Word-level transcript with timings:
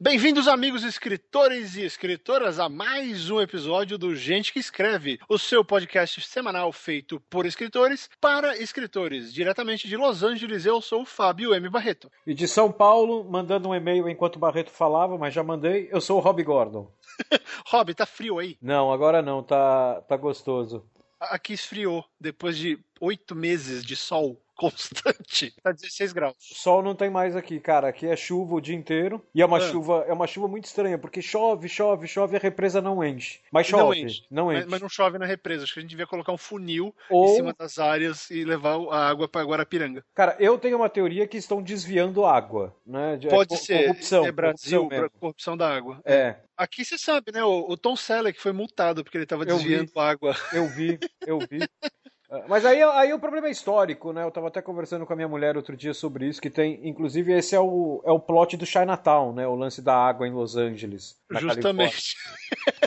Bem-vindos, 0.00 0.46
amigos 0.46 0.84
escritores 0.84 1.74
e 1.74 1.82
escritoras, 1.82 2.60
a 2.60 2.68
mais 2.68 3.30
um 3.30 3.40
episódio 3.40 3.98
do 3.98 4.14
Gente 4.14 4.52
que 4.52 4.60
Escreve, 4.60 5.18
o 5.28 5.36
seu 5.36 5.64
podcast 5.64 6.20
semanal 6.20 6.72
feito 6.72 7.18
por 7.28 7.44
escritores 7.44 8.08
para 8.20 8.56
escritores. 8.56 9.34
Diretamente 9.34 9.88
de 9.88 9.96
Los 9.96 10.22
Angeles, 10.22 10.64
eu 10.64 10.80
sou 10.80 11.02
o 11.02 11.04
Fábio 11.04 11.52
M. 11.52 11.68
Barreto. 11.68 12.08
E 12.24 12.32
de 12.32 12.46
São 12.46 12.70
Paulo, 12.70 13.28
mandando 13.28 13.70
um 13.70 13.74
e-mail 13.74 14.08
enquanto 14.08 14.36
o 14.36 14.38
Barreto 14.38 14.70
falava, 14.70 15.18
mas 15.18 15.34
já 15.34 15.42
mandei, 15.42 15.88
eu 15.90 16.00
sou 16.00 16.18
o 16.18 16.20
Rob 16.20 16.44
Gordon. 16.44 16.94
Rob, 17.66 17.92
tá 17.92 18.06
frio 18.06 18.38
aí? 18.38 18.56
Não, 18.62 18.92
agora 18.92 19.20
não, 19.20 19.42
tá, 19.42 20.00
tá 20.02 20.16
gostoso. 20.16 20.88
Aqui 21.18 21.54
esfriou, 21.54 22.04
depois 22.20 22.56
de 22.56 22.78
oito 23.00 23.34
meses 23.34 23.84
de 23.84 23.96
sol 23.96 24.40
constante. 24.58 25.54
Tá 25.62 25.72
16 25.72 26.12
graus. 26.12 26.36
Sol 26.40 26.82
não 26.82 26.94
tem 26.94 27.08
mais 27.10 27.34
aqui, 27.36 27.58
cara. 27.60 27.88
Aqui 27.88 28.06
é 28.06 28.16
chuva 28.16 28.54
o 28.56 28.60
dia 28.60 28.74
inteiro. 28.74 29.22
E 29.34 29.40
é 29.42 29.46
uma 29.46 29.58
Ah. 29.58 29.60
chuva, 29.60 30.04
é 30.08 30.12
uma 30.12 30.26
chuva 30.26 30.48
muito 30.48 30.64
estranha, 30.66 30.98
porque 30.98 31.22
chove, 31.22 31.68
chove, 31.68 32.06
chove 32.08 32.34
e 32.34 32.36
a 32.36 32.40
represa 32.40 32.80
não 32.80 33.02
enche. 33.04 33.40
Mas 33.52 33.70
Não 33.70 33.78
chove, 33.80 34.00
enche. 34.00 34.22
não 34.30 34.50
enche. 34.52 34.62
Mas, 34.62 34.70
mas 34.70 34.80
não 34.82 34.88
chove 34.88 35.18
na 35.18 35.26
represa. 35.26 35.64
Acho 35.64 35.74
que 35.74 35.78
a 35.80 35.82
gente 35.82 35.90
devia 35.90 36.06
colocar 36.06 36.32
um 36.32 36.38
funil 36.38 36.94
Ou- 37.10 37.32
em 37.32 37.36
cima 37.36 37.54
das 37.58 37.78
áreas 37.78 38.30
e 38.30 38.44
levar 38.44 38.76
a 38.90 39.08
água 39.08 39.28
para 39.28 39.44
Guarapiranga. 39.46 40.04
Cara, 40.14 40.36
eu 40.40 40.58
tenho 40.58 40.76
uma 40.76 40.88
teoria 40.88 41.26
que 41.26 41.36
estão 41.36 41.62
desviando 41.62 42.24
água, 42.24 42.74
né? 42.86 43.16
De- 43.16 43.28
Pode 43.28 43.50
co- 43.50 43.56
ser. 43.56 43.84
corrupção, 43.86 44.26
é 44.26 44.32
Brasil, 44.32 44.78
corrupção 44.80 45.00
mesmo. 45.02 45.10
corrupção 45.20 45.56
da 45.56 45.74
água. 45.76 46.00
É, 46.04 46.36
Aqui 46.56 46.84
você 46.84 46.98
sabe, 46.98 47.30
né? 47.30 47.44
O, 47.44 47.66
o 47.70 47.76
Tom 47.76 47.94
Selleck 47.94 48.40
foi 48.40 48.50
multado 48.50 49.04
porque 49.04 49.16
ele 49.16 49.22
estava 49.24 49.44
Eu 49.44 49.56
desviando 49.58 49.92
água. 49.96 50.34
eu 50.52 50.66
vi, 50.66 50.98
eu 51.24 51.38
vi. 51.38 51.60
Ah, 52.30 52.44
Mas 52.48 52.64
aí, 52.64 52.82
aí 52.82 53.12
o 53.12 53.18
problema 53.18 53.48
é 53.48 53.50
histórico, 53.50 54.12
né? 54.12 54.22
Eu 54.22 54.30
tava 54.30 54.48
até 54.48 54.60
conversando 54.60 55.06
com 55.06 55.12
a 55.12 55.16
minha 55.16 55.28
mulher 55.28 55.56
outro 55.56 55.76
dia 55.76 55.94
sobre 55.94 56.26
isso, 56.26 56.40
que 56.40 56.50
tem, 56.50 56.86
inclusive, 56.86 57.32
esse 57.32 57.54
é 57.54 57.60
o, 57.60 58.02
é 58.04 58.10
o 58.10 58.20
plot 58.20 58.56
do 58.56 58.66
Chinatown, 58.66 59.32
né? 59.32 59.46
O 59.46 59.54
lance 59.54 59.80
da 59.80 59.94
água 59.96 60.26
em 60.26 60.32
Los 60.32 60.56
Angeles. 60.56 61.16
Justamente. 61.30 62.16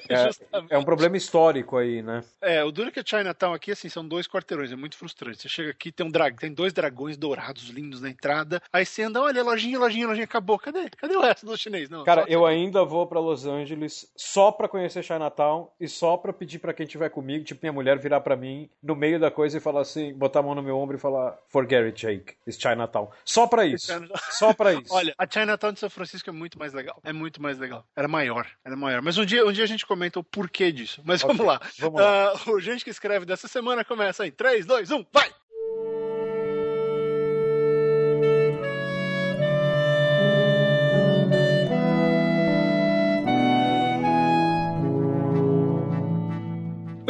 É, 0.09 0.25
Justamente. 0.25 0.73
É 0.73 0.77
um 0.77 0.83
problema 0.83 1.15
histórico 1.15 1.77
aí, 1.77 2.01
né? 2.01 2.23
É, 2.41 2.63
o 2.63 2.71
duro 2.71 2.89
é 2.89 2.91
que 2.91 3.01
Chinatown 3.05 3.53
aqui, 3.53 3.71
assim, 3.71 3.87
são 3.87 4.05
dois 4.05 4.27
quarteirões, 4.27 4.71
é 4.71 4.75
muito 4.75 4.97
frustrante. 4.97 5.41
Você 5.41 5.47
chega 5.47 5.69
aqui, 5.69 5.91
tem 5.91 6.05
um 6.05 6.09
drag, 6.09 6.35
tem 6.35 6.51
dois 6.53 6.73
dragões 6.73 7.15
dourados 7.15 7.69
lindos 7.69 8.01
na 8.01 8.09
entrada, 8.09 8.61
aí 8.73 8.85
você 8.85 9.03
anda, 9.03 9.21
olha, 9.21 9.43
lojinha, 9.43 9.79
lojinha, 9.79 10.07
lojinha, 10.07 10.25
acabou. 10.25 10.59
Cadê? 10.59 10.89
Cadê 10.89 11.15
o 11.15 11.21
resto 11.21 11.45
do 11.45 11.57
chinês? 11.57 11.89
Não, 11.89 12.03
Cara, 12.03 12.25
eu 12.27 12.45
ainda 12.45 12.83
vou 12.83 13.07
pra 13.07 13.19
Los 13.19 13.45
Angeles 13.45 14.11
só 14.17 14.51
pra 14.51 14.67
conhecer 14.67 15.03
Chinatown 15.03 15.69
e 15.79 15.87
só 15.87 16.17
pra 16.17 16.33
pedir 16.33 16.59
pra 16.59 16.73
quem 16.73 16.85
tiver 16.85 17.09
comigo, 17.09 17.45
tipo 17.45 17.61
minha 17.63 17.73
mulher, 17.73 17.97
virar 17.97 18.19
pra 18.19 18.35
mim 18.35 18.69
no 18.83 18.95
meio 18.95 19.19
da 19.19 19.30
coisa 19.31 19.57
e 19.57 19.61
falar 19.61 19.81
assim, 19.81 20.13
botar 20.13 20.39
a 20.39 20.43
mão 20.43 20.53
no 20.55 20.61
meu 20.61 20.77
ombro 20.77 20.95
e 20.97 20.99
falar 20.99 21.37
Forget 21.47 21.85
it, 21.85 22.01
Jake, 22.01 22.35
it's 22.47 22.59
Chinatown. 22.61 23.09
Só 23.25 23.47
pra 23.47 23.65
isso. 23.65 23.91
Só 24.31 24.53
pra 24.53 24.73
isso. 24.73 24.83
Olha, 24.93 25.13
a 25.17 25.25
Chinatown 25.29 25.73
de 25.73 25.79
São 25.79 25.89
Francisco 25.89 26.29
é 26.29 26.33
muito 26.33 26.59
mais 26.59 26.73
legal. 26.73 26.99
É 27.03 27.11
muito 27.13 27.41
mais 27.41 27.57
legal. 27.57 27.85
Era 27.95 28.07
maior, 28.07 28.47
era 28.63 28.75
maior. 28.75 29.01
Mas 29.01 29.17
um 29.17 29.25
dia, 29.25 29.45
um 29.45 29.51
dia 29.51 29.63
a 29.63 29.67
gente 29.67 29.85
comenta 29.85 30.19
o 30.19 30.23
porquê 30.23 30.71
disso. 30.71 31.01
Mas 31.05 31.21
vamos 31.21 31.39
Ok, 31.39 31.47
lá. 31.47 31.61
vamos 31.79 32.01
lá. 32.01 32.33
Ah, 32.33 32.51
o 32.51 32.59
Gente 32.59 32.83
que 32.83 32.89
Escreve 32.89 33.25
dessa 33.25 33.47
semana 33.47 33.83
começa 33.83 34.25
em 34.27 34.31
3, 34.31 34.65
2, 34.65 34.91
1, 34.91 35.05
vai! 35.11 35.29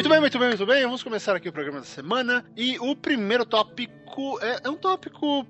Muito 0.02 0.10
bem, 0.10 0.20
muito 0.20 0.40
bem, 0.40 0.48
muito 0.48 0.66
bem. 0.66 0.82
Vamos 0.82 1.04
começar 1.04 1.36
aqui 1.36 1.48
o 1.48 1.54
programa 1.54 1.82
da 1.82 1.86
semana. 1.86 2.44
E 2.58 2.76
o 2.80 2.96
primeiro 2.96 3.46
tópico 3.46 4.40
é, 4.42 4.62
é 4.64 4.68
um 4.68 4.76
tópico 4.76 5.46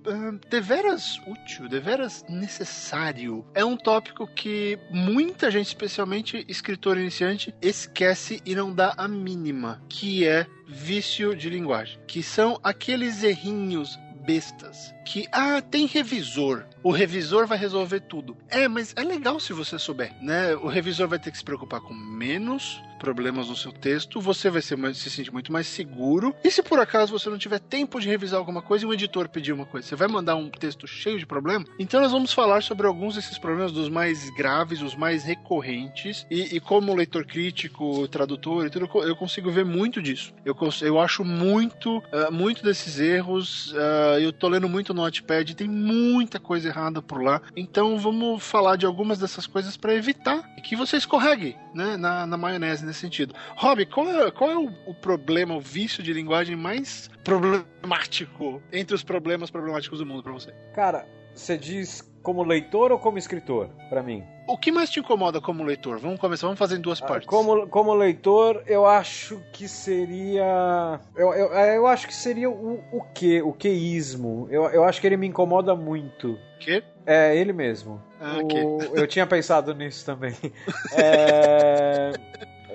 deveras 0.50 1.18
útil, 1.26 1.70
deveras 1.70 2.26
necessário. 2.28 3.46
É 3.54 3.64
um 3.64 3.78
tópico 3.78 4.28
que 4.28 4.78
muita 4.90 5.50
gente, 5.50 5.68
especialmente 5.68 6.44
escritor 6.50 6.98
iniciante, 6.98 7.56
esquece 7.62 8.42
e 8.46 8.54
não 8.54 8.76
dá 8.76 8.94
a 8.98 9.08
mínima, 9.08 9.82
que 9.88 10.28
é 10.28 10.46
vício 10.68 11.34
de 11.34 11.50
linguagem. 11.50 11.98
Que 12.06 12.22
são 12.22 12.60
aqueles 12.62 13.24
errinhos 13.24 13.98
bestas 14.26 14.94
que 15.06 15.28
ah 15.32 15.62
tem 15.62 15.86
revisor. 15.86 16.66
O 16.84 16.92
revisor 16.92 17.46
vai 17.46 17.58
resolver 17.58 18.02
tudo. 18.02 18.38
É 18.50 18.68
mas 18.68 18.94
é 18.96 19.04
legal 19.04 19.40
se 19.40 19.54
você 19.54 19.78
souber 19.78 20.12
né? 20.22 20.56
O 20.56 20.68
revisor 20.68 21.08
vai 21.08 21.20
ter 21.20 21.32
que 21.32 21.38
se 21.38 21.44
preocupar 21.44 21.82
com 21.82 21.94
menos 21.94 22.82
problemas 23.00 23.50
no 23.50 23.56
seu 23.56 23.72
texto 23.72 24.22
você 24.22 24.48
vai 24.48 24.62
ser 24.62 24.78
mais, 24.78 24.96
se 24.98 25.10
sentir 25.10 25.34
muito 25.34 25.52
mais 25.52 25.66
seguro. 25.66 26.36
E 26.44 26.52
se 26.52 26.62
por 26.62 26.80
acaso 26.80 27.12
você 27.12 27.32
não 27.32 27.38
tiver 27.38 27.60
tempo 27.60 28.00
de 28.00 28.08
revisar 28.08 28.38
alguma 28.38 28.62
coisa 28.62 28.86
e 28.86 28.88
um 28.88 28.94
editor 28.94 29.28
pedir 29.28 29.52
uma 29.52 29.66
coisa 29.66 29.88
você 29.88 29.96
vai 29.96 30.08
mandar 30.08 30.36
um 30.36 30.50
texto 30.50 30.86
cheio 30.86 31.18
de 31.18 31.26
problema? 31.26 31.66
Então 31.80 32.00
nós 32.00 32.12
vamos 32.12 32.32
falar 32.32 32.62
sobre 32.62 32.86
alguns 32.86 33.16
desses 33.16 33.40
problemas 33.40 33.72
dos 33.72 33.90
mais 33.90 34.30
graves 34.30 34.84
os 34.84 34.96
mais 34.96 35.24
recorrentes. 35.24 36.28
E, 36.30 36.56
e 36.56 36.60
como 36.60 36.94
leitor 36.94 37.26
crítico 37.26 38.08
tradutor 38.08 38.68
e 38.68 38.70
tudo 38.70 38.88
eu 39.02 39.16
consigo 39.16 39.50
ver 39.50 39.66
muito 39.66 40.00
disso. 40.00 40.32
Eu, 40.46 40.56
eu 40.82 41.00
acho 41.00 41.26
muito 41.26 42.04
ah, 42.14 42.30
muito 42.30 42.64
desses 42.64 43.00
erros 43.00 43.74
ah, 43.76 44.20
eu 44.20 44.32
tô 44.32 44.48
lendo 44.48 44.70
muito 44.70 44.91
no 44.94 45.02
Notepad, 45.02 45.56
tem 45.56 45.68
muita 45.68 46.40
coisa 46.40 46.68
errada 46.68 47.02
por 47.02 47.22
lá. 47.22 47.42
Então 47.56 47.98
vamos 47.98 48.44
falar 48.44 48.76
de 48.76 48.86
algumas 48.86 49.20
dessas 49.20 49.48
coisas 49.48 49.76
para 49.78 49.94
evitar 49.94 50.44
que 50.64 50.76
você 50.76 50.98
escorregue 50.98 51.56
né, 51.74 51.98
na, 51.98 52.26
na 52.26 52.38
maionese 52.38 52.86
nesse 52.86 53.00
sentido. 53.00 53.34
Rob, 53.56 53.86
qual 53.86 54.08
é, 54.10 54.32
qual 54.32 54.52
é 54.52 54.58
o, 54.58 54.70
o 54.88 54.94
problema, 54.94 55.56
o 55.56 55.62
vício 55.62 56.04
de 56.04 56.14
linguagem 56.14 56.56
mais 56.56 57.10
problemático 57.24 58.62
entre 58.72 58.96
os 58.96 59.04
problemas 59.04 59.50
problemáticos 59.50 60.00
do 60.00 60.06
mundo 60.06 60.24
para 60.24 60.32
você? 60.32 60.52
Cara, 60.74 61.08
você 61.34 61.58
diz 61.58 62.10
como 62.22 62.44
leitor 62.44 62.92
ou 62.92 63.00
como 63.00 63.18
escritor, 63.18 63.70
pra 63.90 64.04
mim? 64.04 64.24
O 64.52 64.58
que 64.58 64.70
mais 64.70 64.90
te 64.90 65.00
incomoda 65.00 65.40
como 65.40 65.64
leitor? 65.64 65.98
Vamos 65.98 66.20
começar, 66.20 66.46
vamos 66.48 66.60
fazer 66.60 66.76
em 66.78 66.82
duas 66.82 67.02
Ah, 67.02 67.06
partes. 67.06 67.26
Como, 67.26 67.68
como 67.68 67.94
leitor, 67.94 68.62
eu 68.68 68.86
acho 68.86 69.42
que 69.54 69.66
seria. 69.68 71.00
Eu, 71.16 71.34
eu, 71.34 71.48
eu 71.54 71.88
acho 71.88 72.06
que 72.06 72.14
seria 72.14 72.50
o, 72.50 72.84
o 72.92 73.02
quê? 73.14 73.42
O 73.42 73.54
queísmo. 73.54 74.48
Eu, 74.52 74.66
eu 74.66 74.84
acho 74.84 75.00
que 75.00 75.08
ele 75.08 75.16
me 75.16 75.26
incomoda 75.28 75.74
muito. 75.74 76.38
Que? 76.60 76.84
É, 77.06 77.36
ele 77.36 77.54
mesmo. 77.54 78.02
Ah, 78.20 78.40
O- 78.44 78.46
ok. 78.46 78.92
Eu 79.02 79.08
tinha 79.08 79.26
pensado 79.26 79.74
nisso 79.74 80.06
também. 80.06 80.36
É, 80.94 82.14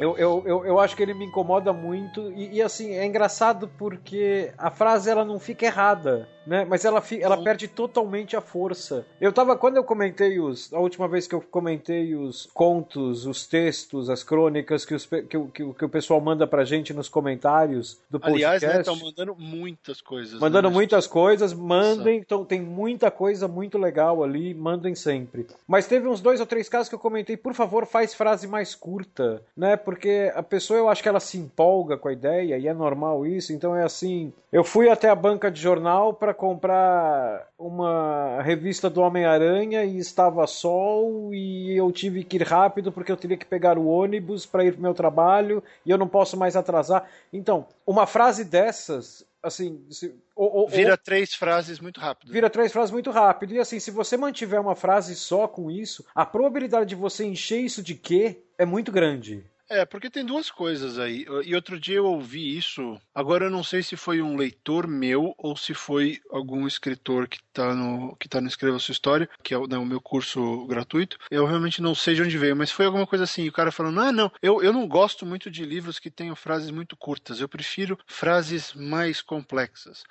eu, 0.00 0.16
eu, 0.16 0.42
eu, 0.46 0.66
eu 0.66 0.80
acho 0.80 0.96
que 0.96 1.02
ele 1.02 1.12
me 1.14 1.26
incomoda 1.26 1.72
muito. 1.72 2.32
E, 2.32 2.56
e, 2.56 2.62
assim, 2.62 2.94
é 2.94 3.04
engraçado 3.04 3.68
porque 3.78 4.50
a 4.56 4.70
frase 4.70 5.10
ela 5.10 5.24
não 5.24 5.38
fica 5.38 5.66
errada, 5.66 6.26
né? 6.46 6.64
Mas 6.68 6.84
ela, 6.84 7.02
ela 7.20 7.42
perde 7.42 7.68
totalmente 7.68 8.36
a 8.36 8.40
força. 8.40 9.04
Eu 9.20 9.32
tava, 9.32 9.56
quando 9.56 9.76
eu 9.76 9.84
comentei 9.84 10.38
os. 10.38 10.72
A 10.72 10.78
última 10.78 11.08
vez 11.08 11.26
que 11.26 11.34
eu 11.34 11.40
comentei 11.40 12.14
os 12.14 12.46
contos, 12.54 13.26
os 13.26 13.46
textos, 13.46 14.08
as 14.10 14.22
crônicas 14.22 14.84
que, 14.84 14.94
os, 14.94 15.06
que, 15.06 15.36
o- 15.36 15.48
que, 15.48 15.62
o- 15.62 15.74
que 15.74 15.84
o 15.84 15.88
pessoal 15.88 16.20
manda 16.20 16.46
pra 16.46 16.64
gente 16.64 16.92
nos 16.94 17.08
comentários 17.08 17.98
do 18.10 18.18
Aliás, 18.22 18.62
né, 18.62 18.68
podcast. 18.68 18.90
estão 18.92 19.06
mandando 19.08 19.34
muitas 19.38 20.00
coisas. 20.00 20.40
Mandando 20.40 20.68
né? 20.68 20.74
muitas 20.74 21.06
coisas, 21.06 21.52
mandem, 21.52 22.18
então 22.18 22.44
tem 22.44 22.60
muita 22.60 23.10
coisa 23.10 23.46
muito 23.48 23.78
legal 23.78 24.22
ali, 24.22 24.54
mandem 24.54 24.94
sempre. 24.94 25.46
Mas 25.66 25.86
teve 25.86 26.06
uns 26.08 26.20
dois 26.20 26.40
ou 26.40 26.46
três 26.46 26.68
casos 26.68 26.88
que 26.88 26.94
eu 26.94 26.98
comentei, 26.98 27.36
por 27.36 27.54
favor, 27.54 27.86
faz 27.86 28.14
frase 28.14 28.46
mais 28.46 28.74
curta, 28.74 29.42
né? 29.56 29.76
Porque 29.76 30.30
a 30.34 30.42
pessoa 30.42 30.78
eu 30.78 30.88
acho 30.88 31.02
que 31.02 31.08
ela 31.08 31.20
se 31.20 31.38
empolga 31.38 31.96
com 31.96 32.08
a 32.08 32.12
ideia 32.12 32.58
e 32.58 32.66
é 32.66 32.74
normal 32.74 33.26
isso, 33.26 33.52
então 33.52 33.74
é 33.76 33.82
assim. 33.84 34.32
Eu 34.52 34.64
fui 34.64 34.88
até 34.88 35.08
a 35.08 35.14
banca 35.14 35.50
de 35.50 35.60
jornal 35.60 36.14
para 36.14 36.32
comprar 36.36 37.48
uma 37.58 38.40
revista 38.42 38.88
do 38.88 39.00
Homem-Aranha 39.00 39.84
e 39.84 39.98
estava 39.98 40.46
sol 40.46 41.32
e 41.34 41.76
eu 41.76 41.90
tive 41.90 42.22
que 42.22 42.36
ir 42.36 42.42
rápido 42.42 42.92
porque 42.92 43.10
eu 43.10 43.16
teria 43.16 43.36
que 43.36 43.46
pegar 43.46 43.78
o 43.78 43.86
ônibus 43.86 44.46
para 44.46 44.64
ir 44.64 44.72
pro 44.72 44.82
meu 44.82 44.94
trabalho 44.94 45.62
e 45.84 45.90
eu 45.90 45.98
não 45.98 46.06
posso 46.06 46.36
mais 46.36 46.54
atrasar. 46.56 47.08
Então, 47.32 47.66
uma 47.86 48.06
frase 48.06 48.44
dessas, 48.44 49.24
assim, 49.42 49.84
se- 49.90 50.14
ou- 50.34 50.54
ou- 50.54 50.68
Vira 50.68 50.96
três 50.96 51.34
frases 51.34 51.80
muito 51.80 51.98
rápido. 52.00 52.32
vira 52.32 52.50
três 52.50 52.70
frases 52.72 52.90
muito 52.90 53.10
rápido. 53.10 53.54
E 53.54 53.58
assim, 53.58 53.80
se 53.80 53.90
você 53.90 54.16
mantiver 54.16 54.60
uma 54.60 54.74
frase 54.74 55.14
só 55.16 55.48
com 55.48 55.70
isso, 55.70 56.04
a 56.14 56.26
probabilidade 56.26 56.90
de 56.90 56.94
você 56.94 57.24
encher 57.24 57.60
isso 57.60 57.82
de 57.82 57.94
quê 57.94 58.42
é 58.58 58.64
muito 58.64 58.92
grande. 58.92 59.44
É, 59.68 59.84
porque 59.84 60.08
tem 60.08 60.24
duas 60.24 60.48
coisas 60.50 60.98
aí. 60.98 61.26
E 61.44 61.54
outro 61.54 61.78
dia 61.78 61.96
eu 61.96 62.06
ouvi 62.06 62.56
isso. 62.56 63.00
Agora 63.14 63.46
eu 63.46 63.50
não 63.50 63.64
sei 63.64 63.82
se 63.82 63.96
foi 63.96 64.22
um 64.22 64.36
leitor 64.36 64.86
meu 64.86 65.34
ou 65.36 65.56
se 65.56 65.74
foi 65.74 66.20
algum 66.30 66.66
escritor 66.66 67.26
que 67.26 67.38
tá 67.52 67.74
no, 67.74 68.14
que 68.16 68.28
tá 68.28 68.40
no 68.40 68.46
Escreva 68.46 68.78
Sua 68.78 68.92
História, 68.92 69.28
que 69.42 69.52
é 69.52 69.58
o, 69.58 69.66
né, 69.66 69.76
o 69.76 69.84
meu 69.84 70.00
curso 70.00 70.64
gratuito. 70.66 71.18
Eu 71.30 71.46
realmente 71.46 71.82
não 71.82 71.94
sei 71.96 72.14
de 72.14 72.22
onde 72.22 72.38
veio, 72.38 72.54
mas 72.54 72.70
foi 72.70 72.86
alguma 72.86 73.06
coisa 73.06 73.24
assim. 73.24 73.48
O 73.48 73.52
cara 73.52 73.72
falando: 73.72 74.00
ah, 74.00 74.12
não, 74.12 74.30
eu, 74.40 74.62
eu 74.62 74.72
não 74.72 74.86
gosto 74.86 75.26
muito 75.26 75.50
de 75.50 75.64
livros 75.64 75.98
que 75.98 76.10
tenham 76.10 76.36
frases 76.36 76.70
muito 76.70 76.96
curtas. 76.96 77.40
Eu 77.40 77.48
prefiro 77.48 77.98
frases 78.06 78.72
mais 78.72 79.20
complexas. 79.20 80.04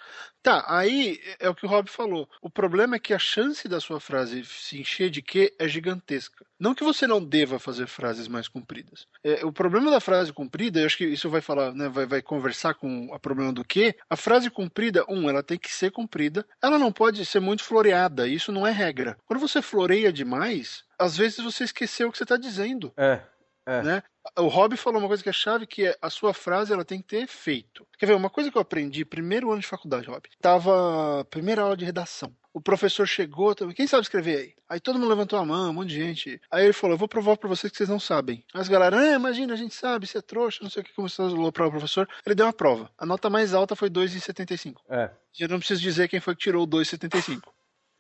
Tá, 0.44 0.66
aí 0.68 1.20
é 1.40 1.50
o 1.50 1.56
que 1.56 1.66
o 1.66 1.70
Rob 1.70 1.90
falou. 1.90 2.30
O 2.42 2.50
problema 2.50 2.98
é 2.98 3.00
que 3.00 3.14
a 3.14 3.20
chance 3.20 3.68
da 3.68 3.80
sua 3.80 4.00
frase 4.00 4.44
se 4.46 4.80
encher 4.80 5.10
de 5.10 5.22
quê 5.22 5.56
é 5.58 5.68
gigantesca. 5.68 6.46
Não 6.60 6.74
que 6.74 6.84
você 6.84 7.06
não 7.06 7.24
deva 7.24 7.60
fazer 7.60 7.88
frases 7.88 8.28
mais 8.28 8.48
compridas. 8.48 9.08
É, 9.24 9.46
o 9.46 9.52
problema 9.52 9.92
da 9.92 10.00
frase 10.00 10.32
comprida, 10.32 10.80
eu 10.80 10.86
acho 10.86 10.98
que 10.98 11.06
isso 11.06 11.30
vai 11.30 11.42
falar, 11.42 11.74
né, 11.74 11.90
vai, 11.90 12.06
vai 12.06 12.22
conversar 12.22 12.74
com 12.74 13.08
o 13.08 13.20
problema 13.20 13.52
do 13.52 13.64
que. 13.64 13.96
A 14.10 14.16
frase 14.16 14.50
comprida, 14.50 15.06
um, 15.10 15.30
ela 15.30 15.44
tem 15.44 15.58
que 15.58 15.72
ser 15.72 15.92
comprida, 15.92 16.46
ela 16.62 16.80
não 16.80 16.92
pode 16.92 17.26
ser 17.26 17.40
muito 17.40 17.64
floreada, 17.64 18.28
isso 18.28 18.52
não 18.52 18.66
é 18.66 18.72
regra. 18.72 19.18
Quando 19.26 19.40
você 19.40 19.62
floreia 19.62 20.12
demais, 20.12 20.84
às 20.98 21.18
vezes 21.18 21.40
você 21.40 21.66
esqueceu 21.66 22.08
o 22.08 22.12
que 22.12 22.18
você 22.18 22.24
está 22.24 22.38
dizendo. 22.38 22.94
É. 22.98 23.22
É. 23.66 23.82
Né? 23.82 24.04
O 24.38 24.48
Rob 24.48 24.76
falou 24.78 25.00
uma 25.00 25.08
coisa 25.08 25.24
que 25.24 25.30
é 25.30 25.34
chave, 25.34 25.68
que 25.68 25.86
é 25.86 25.98
a 26.02 26.10
sua 26.10 26.34
frase 26.34 26.74
ela 26.74 26.86
tem 26.86 27.02
que 27.02 27.08
ter 27.08 27.24
efeito. 27.24 27.88
Quer 27.98 28.08
ver, 28.08 28.16
uma 28.16 28.30
coisa 28.30 28.52
que 28.52 28.58
eu 28.58 28.62
aprendi 28.62 29.06
primeiro 29.06 29.52
ano 29.52 29.62
de 29.62 29.68
faculdade, 29.68 30.08
Rob, 30.08 30.28
tava 30.42 31.26
primeira 31.30 31.62
aula 31.62 31.78
de 31.78 31.86
redação. 31.86 32.36
O 32.54 32.62
professor 32.62 33.06
chegou, 33.06 33.54
quem 33.76 33.86
sabe 33.86 34.04
escrever 34.04 34.38
aí? 34.38 34.54
Aí 34.70 34.80
todo 34.80 34.98
mundo 34.98 35.10
levantou 35.10 35.38
a 35.38 35.46
mão, 35.46 35.70
um 35.70 35.74
monte 35.74 35.90
de 35.90 35.96
gente. 35.96 36.42
Aí 36.50 36.64
ele 36.64 36.74
falou: 36.74 36.94
Eu 36.94 36.98
vou 36.98 37.08
provar 37.08 37.36
pra 37.36 37.50
vocês 37.50 37.70
que 37.70 37.76
vocês 37.76 37.90
não 37.90 38.00
sabem. 38.00 38.46
Aí 38.54 38.62
as 38.62 38.70
galera, 38.70 38.98
ah, 38.98 39.16
imagina, 39.16 39.54
a 39.54 39.58
gente 39.58 39.76
sabe, 39.76 40.08
você 40.08 40.20
é 40.20 40.22
trouxa, 40.22 40.60
não 40.64 40.70
sei 40.70 40.82
o 40.82 40.86
que, 40.86 40.94
começou 40.94 41.26
a 41.26 41.30
aloprar 41.30 41.68
o 41.68 41.72
professor. 41.72 42.08
Ele 42.26 42.34
deu 42.34 42.46
uma 42.46 42.54
prova. 42.54 42.90
A 42.98 43.06
nota 43.06 43.30
mais 43.30 43.54
alta 43.54 43.76
foi 43.76 43.90
2,75. 43.90 44.76
É. 44.90 45.12
Eu 45.38 45.50
não 45.50 45.60
preciso 45.60 45.82
dizer 45.82 46.08
quem 46.08 46.22
foi 46.22 46.34
que 46.34 46.44
tirou 46.44 46.64
o 46.64 46.68
2,75. 46.68 47.42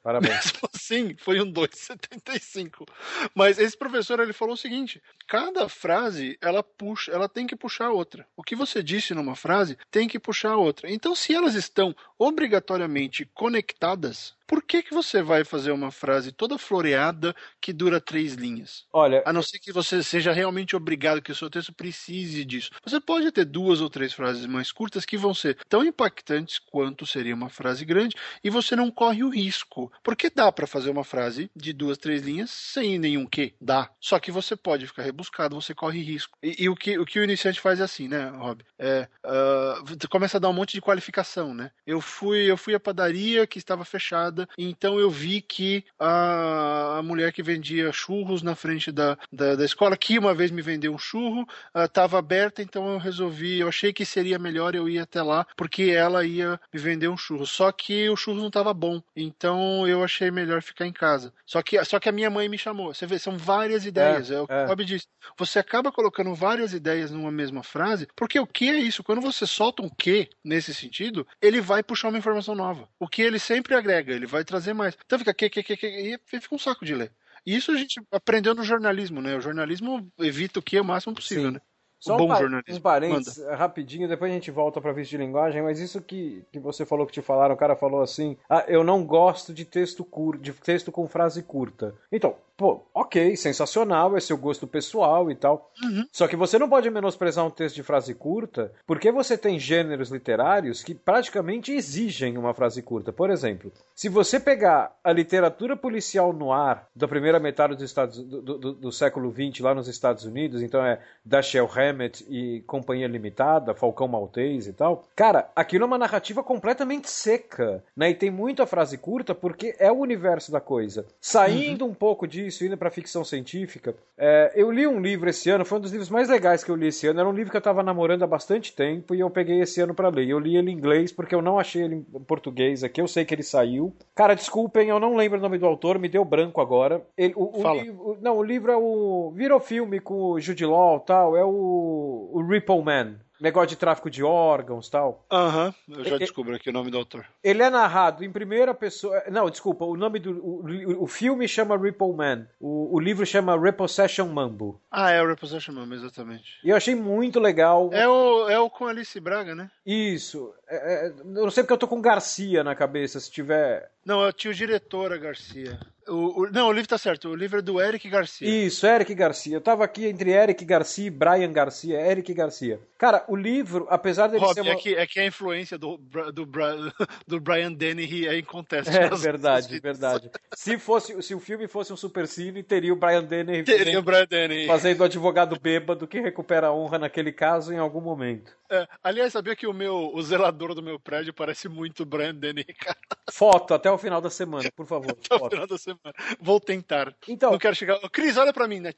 Parabéns. 0.06 0.54
Mesmo 0.54 0.60
assim, 0.72 1.16
foi 1.18 1.42
um 1.42 1.52
2,75. 1.52 2.88
Mas 3.34 3.58
esse 3.58 3.76
professor 3.76 4.20
ele 4.20 4.34
falou 4.34 4.54
o 4.54 4.58
seguinte: 4.58 5.02
cada 5.28 5.68
frase 5.68 6.38
ela 6.40 6.62
puxa, 6.62 7.12
ela 7.12 7.28
tem 7.28 7.48
que 7.48 7.56
puxar 7.56 7.88
a 7.88 7.92
outra. 7.92 8.28
O 8.38 8.44
que 8.44 8.56
você 8.56 8.84
disse 8.84 9.16
numa 9.16 9.36
frase 9.36 9.76
tem 9.90 10.08
que 10.08 10.20
puxar 10.20 10.52
a 10.52 10.58
outra. 10.58 10.92
Então, 10.92 11.16
se 11.16 11.34
elas 11.34 11.56
estão 11.56 11.96
obrigatoriamente 12.20 13.28
conectadas, 13.34 14.36
por 14.48 14.62
que, 14.64 14.84
que 14.84 14.94
você 14.94 15.22
vai 15.22 15.44
fazer 15.44 15.72
uma 15.72 15.92
frase 15.92 16.32
toda 16.32 16.58
floreada 16.58 17.36
que 17.60 17.74
dura 17.74 18.00
três 18.00 18.34
linhas? 18.34 18.86
Olha. 18.94 19.24
A 19.26 19.34
não 19.34 19.42
ser 19.42 19.60
que 19.60 19.72
você 19.72 20.04
seja 20.04 20.32
realmente 20.32 20.76
obrigado, 20.76 21.22
que 21.22 21.32
o 21.32 21.36
seu 21.36 21.50
texto 21.50 21.74
precise 21.74 22.46
disso. 22.46 22.72
Você 22.84 23.00
pode 23.00 23.32
ter 23.32 23.46
duas 23.46 23.82
ou 23.82 23.90
três 23.90 24.14
frases 24.14 24.46
mais 24.46 24.72
curtas 24.72 25.06
que 25.06 25.18
vão 25.18 25.34
ser 25.34 25.58
tão 25.68 25.84
impactantes 25.84 26.60
quanto 26.60 27.06
seria 27.06 27.34
uma 27.34 27.50
frase 27.50 27.84
grande 27.86 28.16
e 28.44 28.50
você 28.50 28.76
não 28.76 28.92
corre 28.92 29.24
o 29.24 29.30
risco. 29.30 29.92
Porque 30.04 30.30
dá 30.30 30.52
para 30.52 30.68
fazer 30.68 30.90
uma 30.90 31.04
frase 31.04 31.50
de 31.56 31.74
duas, 31.74 31.98
três 31.98 32.22
linhas 32.22 32.52
sem 32.52 33.00
nenhum 33.00 33.26
que? 33.26 33.56
Dá. 33.60 33.90
Só 34.00 34.20
que 34.20 34.32
você 34.32 34.56
pode 34.56 34.88
ficar 34.88 35.04
rebuscado, 35.04 35.60
você 35.60 35.74
corre 35.74 36.02
risco. 36.02 36.38
E, 36.44 36.64
e 36.64 36.70
o, 36.70 36.76
que, 36.76 36.98
o 37.00 37.06
que 37.06 37.20
o 37.20 37.24
iniciante 37.24 37.60
faz 37.60 37.80
é 37.80 37.84
assim, 37.84 38.08
né, 38.08 38.30
Rob? 38.30 38.64
É, 38.78 39.08
uh, 39.26 40.10
começa 40.10 40.38
a 40.38 40.40
dar 40.40 40.50
um 40.50 40.54
monte 40.54 40.74
de 40.74 40.82
qualificação, 40.82 41.54
né? 41.54 41.72
Eu 41.86 42.02
fui, 42.02 42.50
eu 42.50 42.58
fui 42.58 42.76
à 42.76 42.80
padaria 42.80 43.48
que 43.48 43.58
estava 43.58 43.86
fechada 43.86 44.35
então 44.58 45.00
eu 45.00 45.10
vi 45.10 45.42
que 45.42 45.84
a, 46.00 46.98
a 47.00 47.04
mulher 47.04 47.32
que 47.32 47.44
vendia 47.44 47.92
churros 47.92 48.42
na 48.42 48.56
frente 48.56 48.92
da, 48.92 49.18
da, 49.32 49.56
da 49.56 49.66
escola, 49.66 49.98
que 49.98 50.18
uma 50.18 50.34
vez 50.34 50.52
me 50.52 50.62
vendeu 50.62 50.94
um 50.94 50.98
churro, 50.98 51.48
estava 51.76 52.16
uh, 52.16 52.20
aberta, 52.20 52.62
então 52.62 52.94
eu 52.94 52.98
resolvi, 52.98 53.60
eu 53.60 53.68
achei 53.68 53.94
que 53.94 54.06
seria 54.06 54.40
melhor 54.40 54.76
eu 54.76 54.90
ir 54.90 55.00
até 55.00 55.22
lá, 55.22 55.46
porque 55.56 55.84
ela 55.84 56.26
ia 56.26 56.60
me 56.74 56.80
vender 56.80 57.08
um 57.08 57.18
churro. 57.18 57.46
Só 57.46 57.72
que 57.72 58.10
o 58.10 58.16
churro 58.16 58.40
não 58.40 58.48
estava 58.48 58.74
bom, 58.74 59.02
então 59.16 59.88
eu 59.88 60.04
achei 60.04 60.32
melhor 60.32 60.62
ficar 60.62 60.86
em 60.86 60.94
casa. 60.94 61.34
Só 61.46 61.62
que, 61.62 61.84
só 61.86 62.00
que 62.00 62.10
a 62.10 62.12
minha 62.12 62.30
mãe 62.30 62.50
me 62.50 62.58
chamou. 62.58 62.94
Você 62.94 63.06
vê, 63.06 63.20
são 63.20 63.38
várias 63.38 63.86
ideias. 63.86 64.32
É, 64.32 64.36
é 64.36 64.42
o 64.42 64.48
que 64.48 64.54
é. 64.54 64.64
o 64.64 64.68
Bob 64.68 64.86
disse. 64.86 65.08
Você 65.38 65.60
acaba 65.60 65.92
colocando 65.92 66.34
várias 66.34 66.74
ideias 66.74 67.12
numa 67.12 67.32
mesma 67.32 67.64
frase, 67.64 68.08
porque 68.16 68.40
o 68.40 68.48
que 68.48 68.70
é 68.70 68.78
isso? 68.78 69.04
Quando 69.04 69.22
você 69.22 69.46
solta 69.46 69.82
um 69.82 69.90
que 69.90 70.30
nesse 70.44 70.74
sentido, 70.74 71.28
ele 71.42 71.62
vai 71.62 71.84
puxar 71.84 72.10
uma 72.10 72.18
informação 72.18 72.56
nova. 72.56 72.88
O 73.00 73.08
que 73.08 73.22
ele 73.22 73.40
sempre 73.40 73.76
agrega, 73.76 74.14
ele 74.14 74.25
vai 74.26 74.44
trazer 74.44 74.74
mais. 74.74 74.98
Então 75.06 75.20
fica 75.20 75.34
que, 75.34 75.50
que, 75.50 75.64
que, 75.64 75.78
que 75.78 75.88
e 75.88 76.20
fica 76.26 76.56
um 76.56 76.60
saco 76.60 76.86
de 76.86 76.96
ler. 76.96 77.12
E 77.46 77.56
isso 77.56 77.72
a 77.72 77.78
gente 77.78 78.02
aprendeu 78.12 78.56
no 78.56 78.64
jornalismo, 78.64 79.22
né? 79.22 79.36
O 79.36 79.42
jornalismo 79.42 80.08
evita 80.20 80.60
o 80.60 80.64
que 80.64 80.80
o 80.80 80.86
máximo 80.86 81.14
possível, 81.14 81.48
Sim. 81.48 81.52
né? 81.52 81.62
Só 82.00 82.18
bom 82.18 82.32
um, 82.32 82.36
jornalismo. 82.36 82.78
um 82.78 82.82
parênteses, 82.82 83.40
Manda. 83.40 83.56
rapidinho, 83.56 84.08
depois 84.08 84.30
a 84.32 84.34
gente 84.34 84.52
volta 84.52 84.80
para 84.80 84.92
vício 84.92 85.18
de 85.18 85.24
linguagem, 85.26 85.62
mas 85.64 85.80
isso 85.80 86.00
que, 86.02 86.46
que 86.52 86.60
você 86.60 86.86
falou 86.86 87.08
que 87.08 87.14
te 87.14 87.22
falaram, 87.22 87.56
o 87.56 87.58
cara 87.58 87.76
falou 87.76 88.02
assim: 88.02 88.38
ah, 88.50 88.64
eu 88.68 88.84
não 88.84 89.04
gosto 89.04 89.54
de 89.54 89.66
texto 89.66 90.04
curto, 90.04 90.42
de 90.42 90.54
texto 90.54 90.92
com 90.92 91.08
frase 91.08 91.42
curta. 91.42 91.96
Então, 92.12 92.36
pô, 92.58 92.86
ok, 92.94 93.36
sensacional, 93.36 94.16
é 94.16 94.20
seu 94.20 94.38
gosto 94.38 94.66
pessoal 94.66 95.30
e 95.30 95.36
tal. 95.36 95.72
Uhum. 95.84 96.06
Só 96.12 96.28
que 96.28 96.36
você 96.36 96.58
não 96.58 96.70
pode 96.70 96.90
menosprezar 96.90 97.46
um 97.46 97.50
texto 97.50 97.76
de 97.76 97.84
frase 97.84 98.14
curta, 98.14 98.72
porque 98.88 99.12
você 99.12 99.38
tem 99.38 99.60
gêneros 99.60 100.10
literários 100.10 100.84
que 100.84 100.96
praticamente 100.96 101.74
exigem 101.74 102.38
uma 102.38 102.54
frase 102.54 102.82
curta. 102.82 103.12
Por 103.12 103.30
exemplo, 103.30 103.72
se 103.94 104.08
você 104.08 104.40
pegar 104.40 104.96
a 105.04 105.12
literatura 105.12 105.76
policial 105.76 106.32
no 106.32 106.52
ar 106.52 106.88
da 106.96 107.08
primeira 107.08 107.40
metade 107.40 107.76
dos 107.76 107.84
Estados, 107.84 108.18
do, 108.24 108.42
do, 108.42 108.74
do 108.74 108.92
século 108.92 109.32
XX 109.32 109.60
lá 109.60 109.76
nos 109.76 109.88
Estados 109.88 110.24
Unidos, 110.24 110.62
então 110.62 110.86
é 110.86 111.00
Dashiell 111.24 111.70
Hammett 111.70 112.26
e 112.30 112.62
Companhia 112.62 113.08
Limitada, 113.08 113.74
Falcão 113.74 114.08
Maltese 114.08 114.70
e 114.70 114.74
tal, 114.74 115.06
cara, 115.16 115.50
aquilo 115.56 115.84
é 115.84 115.88
uma 115.88 115.98
narrativa 115.98 116.44
completamente 116.44 117.10
seca, 117.10 117.84
né? 117.96 118.12
E 118.12 118.16
tem 118.16 118.32
muita 118.32 118.66
frase 118.66 118.98
curta 118.98 119.36
porque 119.36 119.76
é 119.78 119.92
o 119.92 120.00
universo 120.00 120.52
da 120.52 120.62
coisa. 120.62 121.06
Saindo 121.20 121.86
uhum. 121.86 121.92
um 121.92 121.94
pouco 121.94 122.28
de 122.28 122.45
isso, 122.46 122.66
indo 122.66 122.78
para 122.78 122.90
ficção 122.90 123.24
científica, 123.24 123.96
é, 124.18 124.54
eu 124.56 124.72
li 124.72 124.88
um 124.88 125.02
livro 125.02 125.30
esse 125.30 125.50
ano, 125.50 125.66
foi 125.66 125.78
um 125.78 125.82
dos 125.82 125.92
livros 125.92 126.10
mais 126.10 126.30
legais 126.30 126.64
que 126.64 126.72
eu 126.72 126.76
li 126.76 126.88
esse 126.88 127.08
ano. 127.08 127.20
Era 127.20 127.30
um 127.30 127.34
livro 127.34 127.52
que 127.52 127.58
eu 127.58 127.60
estava 127.60 127.84
namorando 127.84 128.24
há 128.24 128.28
bastante 128.28 128.74
tempo 128.74 129.14
e 129.14 129.20
eu 129.20 129.30
peguei 129.30 129.62
esse 129.62 129.82
ano 129.82 129.94
para 129.94 130.10
ler. 130.10 130.30
Eu 130.30 130.40
li 130.40 130.56
ele 130.56 130.72
em 130.72 130.74
inglês 130.74 131.12
porque 131.12 131.36
eu 131.36 131.42
não 131.42 131.60
achei 131.60 131.84
ele 131.84 131.96
em 131.96 132.24
português 132.24 132.84
aqui. 132.84 133.02
Eu 133.02 133.08
sei 133.08 133.26
que 133.26 133.34
ele 133.34 133.44
saiu. 133.44 133.94
Cara, 134.14 134.36
desculpem, 134.36 134.90
eu 134.90 135.00
não 135.00 135.16
lembro 135.16 135.38
o 135.38 135.42
nome 135.42 135.58
do 135.58 135.66
autor, 135.66 136.00
me 136.00 136.10
deu 136.10 136.24
branco 136.24 136.62
agora. 136.62 137.02
Ele, 137.18 137.34
o, 137.36 137.62
o 137.62 137.74
livro, 137.74 138.18
não, 138.22 138.38
o 138.38 138.44
livro 138.44 138.72
é 138.72 138.78
o. 138.78 139.32
Virou 139.36 139.60
filme 139.60 140.00
com 140.00 140.32
o 140.32 140.40
Jude 140.40 140.66
Law 140.66 141.00
tal. 141.00 141.36
É 141.36 141.44
o, 141.44 142.30
o 142.32 142.42
Ripple 142.48 142.84
Man 142.84 143.25
negócio 143.40 143.70
de 143.70 143.76
tráfico 143.76 144.10
de 144.10 144.24
órgãos 144.24 144.90
tal. 144.90 145.26
Aham, 145.32 145.74
uhum, 145.88 145.96
eu 145.98 146.06
já 146.06 146.18
descubro 146.18 146.56
aqui 146.56 146.70
o 146.70 146.74
nome 146.74 146.92
do 146.92 146.98
autor. 146.98 147.26
Ele 147.44 147.62
é 147.62 147.70
narrado 147.70 148.24
em 148.24 148.32
primeira 148.32 148.74
pessoa. 148.74 149.24
Não, 149.32 149.50
desculpa, 149.50 149.86
o 149.86 149.96
nome 149.96 150.20
do. 150.20 150.32
O, 150.32 151.04
o 151.04 151.08
filme 151.08 151.48
chama 151.48 151.78
Ripple 151.78 152.14
Man. 152.14 152.48
O, 152.60 152.96
o 152.96 153.00
livro 153.00 153.26
chama 153.26 153.60
Repossession 153.60 154.28
Mambo. 154.28 154.82
Ah, 154.90 155.12
é 155.12 155.22
o 155.22 155.28
Repossession 155.28 155.74
Mambo, 155.74 155.94
exatamente. 155.94 156.60
E 156.64 156.70
eu 156.70 156.76
achei 156.76 156.96
muito 156.96 157.40
legal. 157.40 157.90
É 157.92 158.08
o, 158.08 158.50
é 158.50 158.60
o 158.60 158.70
com 158.70 158.88
Alice 158.88 159.20
Braga, 159.20 159.56
né? 159.56 159.70
Isso. 159.86 160.54
É, 160.68 161.08
é, 161.08 161.08
eu 161.08 161.26
não 161.26 161.52
sei 161.52 161.64
porque 161.64 161.74
eu 161.74 161.78
tô 161.78 161.88
com 161.88 162.02
Garcia 162.02 162.64
na 162.64 162.76
cabeça, 162.76 163.20
se 163.20 163.30
tiver. 163.30 163.92
Não, 164.06 164.24
eu 164.24 164.34
tinha 164.34 164.52
o 164.52 164.56
diretora 164.56 165.18
Garcia. 165.18 165.80
O, 166.08 166.44
o, 166.44 166.52
não, 166.52 166.68
o 166.68 166.72
livro 166.72 166.88
tá 166.88 166.98
certo. 166.98 167.30
O 167.30 167.36
livro 167.36 167.60
é 167.60 167.62
do 167.62 167.82
Eric 167.82 168.08
Garcia. 168.10 168.48
Isso, 168.48 168.86
Eric 168.86 169.14
Garcia. 169.16 169.56
Eu 169.56 169.62
tava 169.62 169.84
aqui 169.84 170.06
entre 170.06 170.32
Eric 170.32 170.64
Garcia 170.64 171.08
e 171.08 171.10
Brian 171.10 171.52
Garcia. 171.52 172.00
Eric 172.00 172.32
Garcia. 172.34 172.80
Cara, 172.98 173.26
o 173.28 173.36
livro, 173.36 173.88
apesar 173.90 174.28
dele 174.28 174.44
Rob, 174.44 174.54
ser. 174.54 174.62
Uma... 174.62 174.74
É, 174.74 174.76
que, 174.76 174.96
é 174.96 175.08
que 175.08 175.20
a 175.20 175.26
influência 175.26 175.78
do, 175.78 175.98
do, 175.98 176.46
do 177.28 177.40
Brian 177.40 177.74
Dennehy 177.74 178.28
é 178.28 178.38
incontestável. 178.38 179.02
É 179.02 179.20
verdade, 179.20 179.80
verdade. 179.80 180.30
Se, 180.54 180.78
fosse, 180.78 181.20
se 181.24 181.34
o 181.34 181.40
filme 181.40 181.68
fosse 181.68 181.92
um 181.92 181.98
supercine, 181.98 182.62
teria 182.62 182.94
o 182.94 182.96
Brian 182.96 183.24
Dennehy, 183.24 183.64
teria 183.66 183.86
fazendo, 183.86 184.00
o 184.00 184.04
Brian 184.04 184.28
Dennehy. 184.28 184.68
fazendo 184.68 185.04
advogado 185.04 185.60
bêbado 185.60 186.08
que 186.08 186.20
recupera 186.20 186.68
a 186.68 186.74
honra 186.74 187.00
naquele 187.00 187.32
caso 187.32 187.74
em 187.74 187.78
algum 187.78 188.02
momento. 188.02 188.56
É, 188.70 188.88
aliás, 189.04 189.34
sabia 189.34 189.56
que 189.56 189.68
o 189.68 189.74
meu 189.74 190.12
o 190.14 190.22
zelador 190.22 190.55
do 190.56 190.82
meu 190.82 191.00
prédio 191.00 191.34
parece 191.34 191.68
muito 191.68 192.06
Dennehy, 192.06 192.74
cara? 192.74 192.98
Foto 193.32 193.74
até 193.74 193.90
o 193.92 193.98
final 193.98 194.22
da 194.22 194.30
semana, 194.30 194.72
por 194.72 194.86
favor. 194.86 195.12
Até 195.26 195.38
foto. 195.38 195.48
o 195.48 195.50
final 195.50 195.68
da 195.68 195.78
semana. 195.78 196.14
Vou 196.40 196.60
tentar. 196.60 197.14
Então, 197.28 197.52
não 197.52 197.58
quero 197.58 197.76
chegar. 197.76 198.00
Cris, 198.10 198.38
olha 198.38 198.54
para 198.54 198.68
mim, 198.68 198.80
né? 198.80 198.94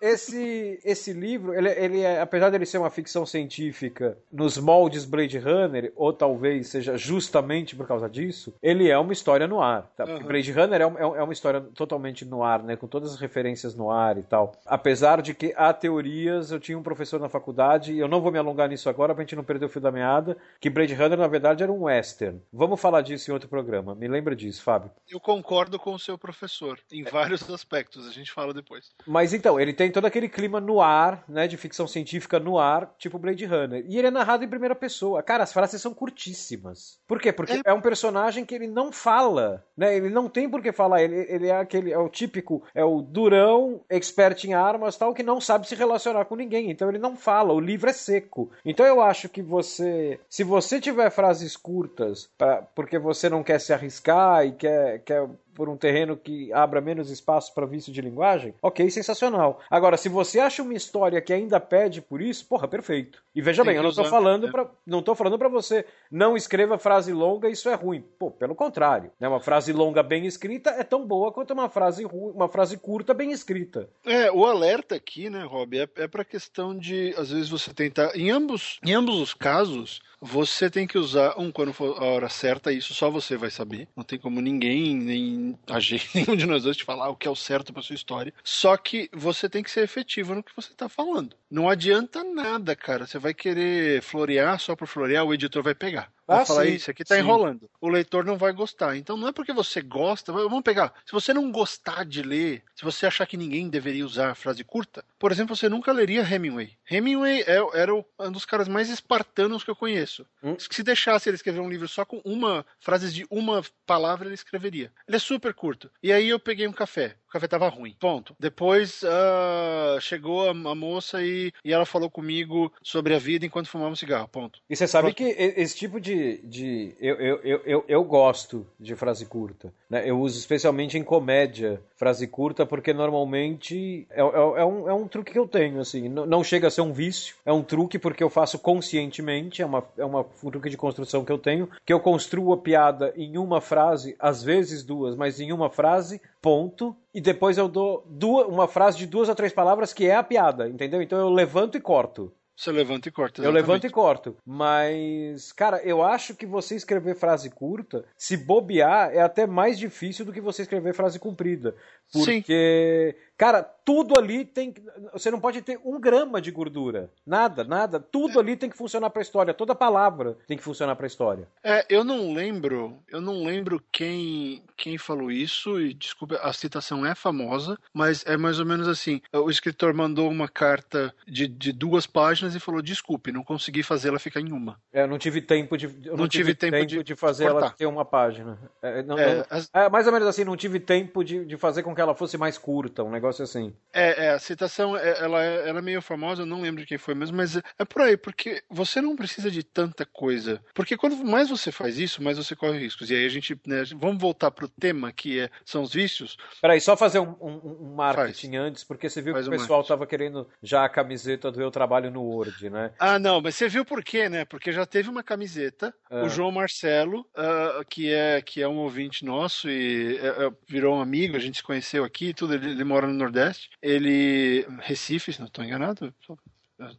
Esse 0.00 0.80
esse 0.84 1.12
livro, 1.12 1.54
ele, 1.54 1.68
ele 1.70 2.00
é, 2.00 2.20
apesar 2.20 2.50
de 2.50 2.56
ele 2.56 2.66
ser 2.66 2.78
uma 2.78 2.90
ficção 2.90 3.24
científica 3.24 4.16
nos 4.30 4.58
moldes 4.58 5.04
Blade 5.04 5.38
Runner, 5.38 5.92
ou 5.96 6.12
talvez 6.12 6.68
seja 6.68 6.96
justamente 6.96 7.74
por 7.74 7.86
causa 7.86 8.08
disso, 8.08 8.54
ele 8.62 8.88
é 8.88 8.98
uma 8.98 9.12
história 9.12 9.46
no 9.46 9.60
ar. 9.60 9.90
Tá? 9.96 10.04
Uhum. 10.04 10.22
Blade 10.22 10.52
Runner 10.52 10.80
é, 10.80 10.84
é, 10.84 10.86
é 10.86 11.22
uma 11.22 11.32
história 11.32 11.60
totalmente 11.74 12.24
no 12.24 12.42
ar, 12.42 12.62
né? 12.62 12.76
Com 12.76 12.86
todas 12.86 13.14
as 13.14 13.20
referências 13.20 13.74
no 13.74 13.90
ar 13.90 14.18
e 14.18 14.22
tal. 14.22 14.52
Apesar 14.66 15.22
de 15.22 15.34
que 15.34 15.54
há 15.56 15.72
teorias, 15.72 16.50
eu 16.50 16.60
tinha 16.60 16.78
um 16.78 16.82
professor 16.82 17.18
na 17.18 17.28
faculdade, 17.28 17.92
e 17.92 17.98
eu 17.98 18.08
não 18.08 18.20
vou 18.20 18.30
me 18.30 18.38
alongar 18.38 18.68
nisso 18.68 18.88
agora 18.88 19.14
pra 19.14 19.22
gente 19.22 19.36
não 19.36 19.44
perder 19.44 19.66
o 19.66 19.68
fio 19.68 19.80
da 19.80 19.90
meada, 19.90 20.36
que 20.60 20.70
Blade 20.70 20.91
Runner 20.94 21.18
na 21.18 21.28
verdade 21.28 21.62
era 21.62 21.72
um 21.72 21.84
western. 21.84 22.40
Vamos 22.52 22.80
falar 22.80 23.02
disso 23.02 23.30
em 23.30 23.34
outro 23.34 23.48
programa. 23.48 23.94
Me 23.94 24.08
lembra 24.08 24.34
disso, 24.34 24.62
Fábio. 24.62 24.90
Eu 25.08 25.20
concordo 25.20 25.78
com 25.78 25.94
o 25.94 25.98
seu 25.98 26.16
professor 26.16 26.78
em 26.90 27.02
vários 27.04 27.48
aspectos, 27.50 28.06
a 28.06 28.10
gente 28.10 28.32
fala 28.32 28.54
depois. 28.54 28.90
Mas 29.06 29.32
então, 29.32 29.58
ele 29.58 29.72
tem 29.72 29.90
todo 29.90 30.06
aquele 30.06 30.28
clima 30.28 30.60
no 30.60 30.80
ar, 30.80 31.24
né, 31.28 31.46
de 31.46 31.56
ficção 31.56 31.86
científica 31.86 32.38
no 32.38 32.58
ar, 32.58 32.94
tipo 32.98 33.18
Blade 33.18 33.44
Runner. 33.44 33.84
E 33.88 33.98
ele 33.98 34.08
é 34.08 34.10
narrado 34.10 34.44
em 34.44 34.48
primeira 34.48 34.74
pessoa. 34.74 35.22
Cara, 35.22 35.44
as 35.44 35.52
frases 35.52 35.80
são 35.80 35.94
curtíssimas. 35.94 37.00
Por 37.06 37.20
quê? 37.20 37.32
Porque 37.32 37.54
é, 37.54 37.62
é 37.66 37.72
um 37.72 37.80
personagem 37.80 38.44
que 38.44 38.54
ele 38.54 38.66
não 38.66 38.92
fala, 38.92 39.64
né? 39.76 39.96
Ele 39.96 40.10
não 40.10 40.28
tem 40.28 40.48
por 40.48 40.62
que 40.62 40.72
falar. 40.72 41.02
Ele, 41.02 41.26
ele 41.28 41.48
é 41.48 41.56
aquele, 41.56 41.92
é 41.92 41.98
o 41.98 42.08
típico, 42.08 42.62
é 42.74 42.84
o 42.84 43.02
durão, 43.02 43.84
expert 43.88 44.44
em 44.44 44.54
armas, 44.54 44.96
tal, 44.96 45.14
que 45.14 45.22
não 45.22 45.40
sabe 45.40 45.68
se 45.68 45.74
relacionar 45.74 46.24
com 46.24 46.36
ninguém. 46.36 46.70
Então 46.70 46.88
ele 46.88 46.98
não 46.98 47.16
fala. 47.16 47.52
O 47.52 47.60
livro 47.60 47.90
é 47.90 47.92
seco. 47.92 48.50
Então 48.64 48.86
eu 48.86 49.00
acho 49.00 49.28
que 49.28 49.42
você, 49.42 50.18
se 50.28 50.42
você 50.42 50.80
tiver 50.82 51.10
frases 51.10 51.56
curtas, 51.56 52.28
pra, 52.36 52.62
porque 52.74 52.98
você 52.98 53.30
não 53.30 53.42
quer 53.42 53.58
se 53.58 53.72
arriscar 53.72 54.44
e 54.44 54.52
quer, 54.52 54.98
quer 55.00 55.26
por 55.54 55.68
um 55.68 55.76
terreno 55.76 56.16
que 56.16 56.52
abra 56.52 56.80
menos 56.80 57.10
espaço 57.10 57.54
para 57.54 57.66
vício 57.66 57.92
de 57.92 58.00
linguagem, 58.00 58.54
ok, 58.62 58.90
sensacional. 58.90 59.60
Agora, 59.70 59.96
se 59.96 60.08
você 60.08 60.40
acha 60.40 60.62
uma 60.62 60.74
história 60.74 61.20
que 61.20 61.32
ainda 61.32 61.60
pede 61.60 62.00
por 62.00 62.20
isso, 62.20 62.46
porra, 62.46 62.66
perfeito. 62.66 63.22
E 63.34 63.40
veja 63.40 63.62
Tem 63.62 63.70
bem, 63.70 63.76
eu 63.76 63.82
não 63.82 63.90
estou 63.90 64.04
falando 64.04 64.48
é. 64.48 64.50
para 64.50 64.66
não 64.86 65.02
tô 65.02 65.14
falando 65.14 65.38
para 65.38 65.48
você 65.48 65.84
não 66.10 66.36
escreva 66.36 66.78
frase 66.78 67.12
longa, 67.12 67.48
isso 67.48 67.68
é 67.68 67.74
ruim. 67.74 68.04
Pô, 68.18 68.30
pelo 68.30 68.54
contrário, 68.54 69.10
né? 69.18 69.28
Uma 69.28 69.40
frase 69.40 69.72
longa 69.72 70.02
bem 70.02 70.26
escrita 70.26 70.70
é 70.70 70.82
tão 70.82 71.06
boa 71.06 71.32
quanto 71.32 71.52
uma 71.52 71.68
frase 71.68 72.04
uma 72.04 72.48
frase 72.48 72.76
curta 72.76 73.14
bem 73.14 73.32
escrita. 73.32 73.88
É, 74.04 74.30
o 74.30 74.44
alerta 74.44 74.94
aqui, 74.94 75.30
né, 75.30 75.44
Rob, 75.44 75.78
é, 75.78 75.88
é 75.96 76.08
para 76.08 76.24
questão 76.24 76.76
de 76.76 77.14
às 77.16 77.30
vezes 77.30 77.48
você 77.48 77.72
tentar 77.72 78.16
em 78.16 78.30
ambos 78.30 78.78
em 78.84 78.92
ambos 78.94 79.20
os 79.20 79.34
casos 79.34 80.00
você 80.24 80.70
tem 80.70 80.86
que 80.86 80.96
usar 80.96 81.34
um 81.36 81.50
quando 81.50 81.72
for 81.72 82.00
a 82.00 82.04
hora 82.04 82.28
certa, 82.28 82.72
isso 82.72 82.94
só 82.94 83.10
você 83.10 83.36
vai 83.36 83.50
saber. 83.50 83.88
Não 83.96 84.04
tem 84.04 84.20
como 84.20 84.40
ninguém, 84.40 84.94
nem 84.94 85.58
a 85.68 85.80
gente, 85.80 86.08
nenhum 86.14 86.36
de 86.36 86.46
nós 86.46 86.62
dois 86.62 86.76
te 86.76 86.84
falar 86.84 87.08
o 87.08 87.16
que 87.16 87.26
é 87.26 87.30
o 87.30 87.34
certo 87.34 87.72
para 87.72 87.82
sua 87.82 87.96
história. 87.96 88.32
Só 88.44 88.76
que 88.76 89.10
você 89.12 89.48
tem 89.48 89.64
que 89.64 89.70
ser 89.70 89.82
efetivo 89.82 90.32
no 90.32 90.42
que 90.42 90.54
você 90.54 90.72
tá 90.74 90.88
falando. 90.88 91.34
Não 91.50 91.68
adianta 91.68 92.22
nada, 92.22 92.76
cara. 92.76 93.04
Você 93.04 93.18
vai 93.18 93.34
querer 93.34 94.00
florear 94.00 94.60
só 94.60 94.76
por 94.76 94.86
florear, 94.86 95.24
o 95.24 95.34
editor 95.34 95.60
vai 95.60 95.74
pegar. 95.74 96.12
Vai 96.32 96.42
ah, 96.42 96.46
falar 96.46 96.64
sim, 96.64 96.74
isso 96.74 96.90
aqui 96.90 97.04
tá 97.04 97.14
sim. 97.14 97.20
enrolando. 97.20 97.68
O 97.80 97.88
leitor 97.88 98.24
não 98.24 98.36
vai 98.36 98.52
gostar. 98.52 98.96
Então 98.96 99.16
não 99.16 99.28
é 99.28 99.32
porque 99.32 99.52
você 99.52 99.80
gosta. 99.80 100.32
Vamos 100.32 100.62
pegar. 100.62 100.92
Se 101.04 101.12
você 101.12 101.32
não 101.32 101.50
gostar 101.50 102.04
de 102.04 102.22
ler, 102.22 102.62
se 102.74 102.84
você 102.84 103.06
achar 103.06 103.26
que 103.26 103.36
ninguém 103.36 103.68
deveria 103.68 104.04
usar 104.04 104.34
frase 104.34 104.64
curta, 104.64 105.04
por 105.18 105.32
exemplo, 105.32 105.56
você 105.56 105.68
nunca 105.68 105.92
leria 105.92 106.22
Hemingway. 106.22 106.76
Hemingway 106.90 107.42
é, 107.42 107.58
era 107.74 107.94
um 107.94 108.04
dos 108.30 108.44
caras 108.44 108.68
mais 108.68 108.88
espartanos 108.88 109.64
que 109.64 109.70
eu 109.70 109.76
conheço. 109.76 110.26
Hum? 110.42 110.56
Se 110.58 110.82
deixasse 110.82 111.28
ele 111.28 111.36
escrever 111.36 111.60
um 111.60 111.70
livro 111.70 111.88
só 111.88 112.04
com 112.04 112.20
uma 112.24 112.64
frase 112.80 113.12
de 113.12 113.26
uma 113.30 113.62
palavra, 113.86 114.26
ele 114.26 114.34
escreveria. 114.34 114.92
Ele 115.06 115.16
é 115.16 115.20
super 115.20 115.54
curto. 115.54 115.90
E 116.02 116.12
aí 116.12 116.28
eu 116.28 116.38
peguei 116.38 116.66
um 116.66 116.72
café 116.72 117.16
café 117.32 117.48
tava 117.48 117.68
ruim. 117.68 117.96
Ponto. 117.98 118.34
Depois 118.38 119.02
uh, 119.02 120.00
chegou 120.00 120.48
a, 120.48 120.50
a, 120.50 120.74
moça 120.74 121.22
e, 121.22 121.52
e 121.64 121.72
ela 121.72 121.86
falou 121.86 122.10
comigo 122.10 122.72
sobre 122.82 123.14
a 123.14 123.18
vida 123.18 123.46
enquanto 123.46 123.68
fumava 123.68 123.90
um 123.90 123.96
cigarro. 123.96 124.28
Ponto. 124.28 124.60
E 124.68 124.76
você 124.76 124.86
sabe 124.86 125.12
Pronto. 125.12 125.16
que 125.16 125.42
esse 125.60 125.76
tipo 125.76 126.00
de. 126.00 126.38
de 126.44 126.94
eu, 127.00 127.16
eu, 127.16 127.40
eu, 127.42 127.62
eu, 127.64 127.84
eu 127.88 128.04
gosto 128.04 128.66
de 128.78 128.94
frase 128.94 129.26
curta. 129.26 129.72
Né? 129.88 130.08
Eu 130.08 130.20
uso 130.20 130.38
especialmente 130.38 130.98
em 130.98 131.04
comédia 131.04 131.80
frase 131.96 132.26
curta, 132.26 132.66
porque 132.66 132.92
normalmente 132.92 134.06
é, 134.10 134.20
é, 134.20 134.24
é, 134.24 134.64
um, 134.64 134.88
é 134.88 134.92
um 134.92 135.06
truque 135.06 135.32
que 135.32 135.38
eu 135.38 135.46
tenho. 135.46 135.80
assim 135.80 136.08
Não, 136.08 136.26
não 136.26 136.42
chega 136.42 136.66
a 136.66 136.70
ser 136.70 136.80
um 136.80 136.92
vício, 136.92 137.36
é 137.46 137.52
um 137.52 137.62
truque 137.62 137.98
porque 137.98 138.24
eu 138.24 138.30
faço 138.30 138.58
conscientemente, 138.58 139.62
é, 139.62 139.66
uma, 139.66 139.84
é 139.96 140.04
uma, 140.04 140.26
um 140.42 140.50
truque 140.50 140.68
de 140.68 140.76
construção 140.76 141.24
que 141.24 141.30
eu 141.30 141.38
tenho, 141.38 141.68
que 141.86 141.92
eu 141.92 142.00
construo 142.00 142.52
a 142.52 142.58
piada 142.58 143.12
em 143.16 143.38
uma 143.38 143.60
frase, 143.60 144.16
às 144.18 144.42
vezes 144.42 144.82
duas, 144.82 145.14
mas 145.14 145.38
em 145.40 145.52
uma 145.52 145.70
frase, 145.70 146.20
ponto, 146.42 146.94
e 147.14 147.20
depois 147.20 147.56
eu 147.56 147.68
dou 147.68 148.04
duas, 148.10 148.46
uma 148.48 148.66
frase 148.66 148.98
de 148.98 149.06
duas 149.06 149.28
ou 149.28 149.34
três 149.34 149.52
palavras 149.52 149.94
que 149.94 150.06
é 150.06 150.16
a 150.16 150.22
piada, 150.22 150.68
entendeu? 150.68 151.00
Então 151.00 151.18
eu 151.18 151.30
levanto 151.30 151.78
e 151.78 151.80
corto. 151.80 152.34
Você 152.54 152.70
levanta 152.70 153.08
e 153.08 153.12
corta. 153.12 153.40
Exatamente. 153.40 153.46
Eu 153.46 153.66
levanto 153.66 153.86
e 153.86 153.90
corto. 153.90 154.36
Mas, 154.46 155.52
cara, 155.52 155.82
eu 155.82 156.02
acho 156.02 156.34
que 156.34 156.46
você 156.46 156.76
escrever 156.76 157.16
frase 157.16 157.50
curta, 157.50 158.04
se 158.16 158.36
bobear, 158.36 159.10
é 159.12 159.20
até 159.20 159.46
mais 159.46 159.78
difícil 159.78 160.24
do 160.24 160.32
que 160.32 160.40
você 160.40 160.62
escrever 160.62 160.94
frase 160.94 161.18
comprida. 161.18 161.74
Porque, 162.12 163.16
Sim. 163.16 163.24
Cara, 163.42 163.64
tudo 163.84 164.16
ali 164.16 164.44
tem. 164.44 164.72
Você 165.12 165.28
não 165.28 165.40
pode 165.40 165.60
ter 165.62 165.80
um 165.84 166.00
grama 166.00 166.40
de 166.40 166.52
gordura. 166.52 167.10
Nada, 167.26 167.64
nada. 167.64 167.98
Tudo 167.98 168.38
ali 168.38 168.56
tem 168.56 168.70
que 168.70 168.76
funcionar 168.76 169.10
pra 169.10 169.22
história. 169.22 169.52
Toda 169.52 169.74
palavra 169.74 170.36
tem 170.46 170.56
que 170.56 170.62
funcionar 170.62 170.94
pra 170.94 171.08
história. 171.08 171.48
É, 171.64 171.84
eu 171.88 172.04
não 172.04 172.32
lembro. 172.32 172.96
Eu 173.10 173.20
não 173.20 173.42
lembro 173.42 173.82
quem, 173.90 174.62
quem 174.76 174.96
falou 174.96 175.30
isso. 175.30 175.80
E 175.80 175.92
desculpa, 175.92 176.36
a 176.36 176.52
citação 176.52 177.04
é 177.04 177.16
famosa, 177.16 177.76
mas 177.92 178.24
é 178.26 178.36
mais 178.36 178.60
ou 178.60 178.66
menos 178.66 178.86
assim. 178.86 179.20
O 179.32 179.50
escritor 179.50 179.92
mandou 179.92 180.30
uma 180.30 180.48
carta 180.48 181.12
de, 181.26 181.48
de 181.48 181.72
duas 181.72 182.06
páginas 182.06 182.54
e 182.54 182.60
falou: 182.60 182.80
desculpe, 182.80 183.32
não 183.32 183.42
consegui 183.42 183.82
fazê-la 183.82 184.20
ficar 184.20 184.40
em 184.40 184.52
uma. 184.52 184.78
É, 184.92 185.02
eu 185.02 185.08
não 185.08 185.18
tive 185.18 185.42
tempo 185.42 185.76
de. 185.76 185.88
Não, 185.88 186.16
não 186.16 186.28
tive, 186.28 186.44
tive 186.44 186.54
tempo, 186.54 186.76
tempo, 186.76 186.86
de, 186.86 187.02
de 187.02 187.16
fazer 187.16 187.50
cortar. 187.50 187.66
ela 187.66 187.70
ter 187.70 187.86
uma 187.86 188.04
página. 188.04 188.56
É, 188.80 189.02
não, 189.02 189.18
é, 189.18 189.34
não, 189.34 189.44
as... 189.50 189.68
é, 189.74 189.88
mais 189.88 190.06
ou 190.06 190.12
menos 190.12 190.28
assim, 190.28 190.44
não 190.44 190.56
tive 190.56 190.78
tempo 190.78 191.24
de, 191.24 191.44
de 191.44 191.56
fazer 191.56 191.82
com 191.82 191.92
que 191.92 192.00
ela 192.00 192.14
fosse 192.14 192.38
mais 192.38 192.56
curta, 192.56 193.02
um 193.02 193.10
negócio 193.10 193.31
assim. 193.40 193.74
É, 193.92 194.26
é 194.26 194.30
a 194.30 194.38
citação, 194.38 194.96
é, 194.96 195.18
ela, 195.20 195.42
é, 195.42 195.68
ela 195.68 195.78
é 195.78 195.82
meio 195.82 196.02
famosa, 196.02 196.42
eu 196.42 196.46
não 196.46 196.60
lembro 196.60 196.80
de 196.80 196.86
quem 196.86 196.98
foi 196.98 197.14
mesmo, 197.14 197.36
mas 197.36 197.56
é 197.56 197.84
por 197.84 198.02
aí, 198.02 198.16
porque 198.16 198.62
você 198.70 199.00
não 199.00 199.14
precisa 199.14 199.50
de 199.50 199.62
tanta 199.62 200.04
coisa. 200.04 200.62
Porque 200.74 200.96
quanto 200.96 201.16
mais 201.24 201.50
você 201.50 201.70
faz 201.70 201.98
isso, 201.98 202.22
mais 202.22 202.38
você 202.38 202.56
corre 202.56 202.78
riscos. 202.78 203.10
E 203.10 203.14
aí 203.14 203.24
a 203.24 203.28
gente, 203.28 203.58
né, 203.66 203.84
vamos 203.96 204.20
voltar 204.20 204.50
pro 204.50 204.68
tema 204.68 205.12
que 205.12 205.40
é, 205.40 205.50
são 205.64 205.82
os 205.82 205.92
vícios. 205.92 206.36
Peraí, 206.60 206.80
só 206.80 206.96
fazer 206.96 207.20
um, 207.20 207.36
um, 207.40 207.76
um 207.80 207.94
marketing 207.94 208.50
faz. 208.52 208.62
antes, 208.62 208.84
porque 208.84 209.08
você 209.08 209.20
viu 209.20 209.34
faz 209.34 209.46
que 209.46 209.54
o 209.54 209.58
pessoal 209.58 209.82
estava 209.82 210.06
querendo 210.06 210.48
já 210.62 210.84
a 210.84 210.88
camiseta 210.88 211.52
do 211.52 211.60
Eu 211.60 211.70
Trabalho 211.70 212.10
no 212.10 212.22
Word, 212.22 212.70
né? 212.70 212.92
Ah, 212.98 213.18
não, 213.18 213.40
mas 213.40 213.54
você 213.54 213.68
viu 213.68 213.84
por 213.84 214.02
quê, 214.02 214.28
né? 214.28 214.44
Porque 214.44 214.72
já 214.72 214.86
teve 214.86 215.08
uma 215.08 215.22
camiseta, 215.22 215.94
o 216.10 216.16
ah. 216.16 216.28
João 216.28 216.50
Marcelo, 216.50 217.20
uh, 217.36 217.84
que, 217.88 218.12
é, 218.12 218.40
que 218.40 218.62
é 218.62 218.68
um 218.68 218.78
ouvinte 218.78 219.24
nosso 219.24 219.68
e 219.68 220.16
é, 220.16 220.46
é, 220.46 220.50
virou 220.66 220.96
um 220.96 221.00
amigo, 221.00 221.36
a 221.36 221.40
gente 221.40 221.58
se 221.58 221.62
conheceu 221.62 221.82
conheceu 221.82 222.04
aqui, 222.04 222.32
tudo, 222.32 222.54
ele, 222.54 222.70
ele 222.70 222.84
mora 222.84 223.06
no 223.06 223.14
Nordeste. 223.22 223.70
Ele. 223.80 224.66
Recife, 224.80 225.32
se 225.32 225.40
não 225.40 225.46
estou 225.46 225.64
enganado, 225.64 226.14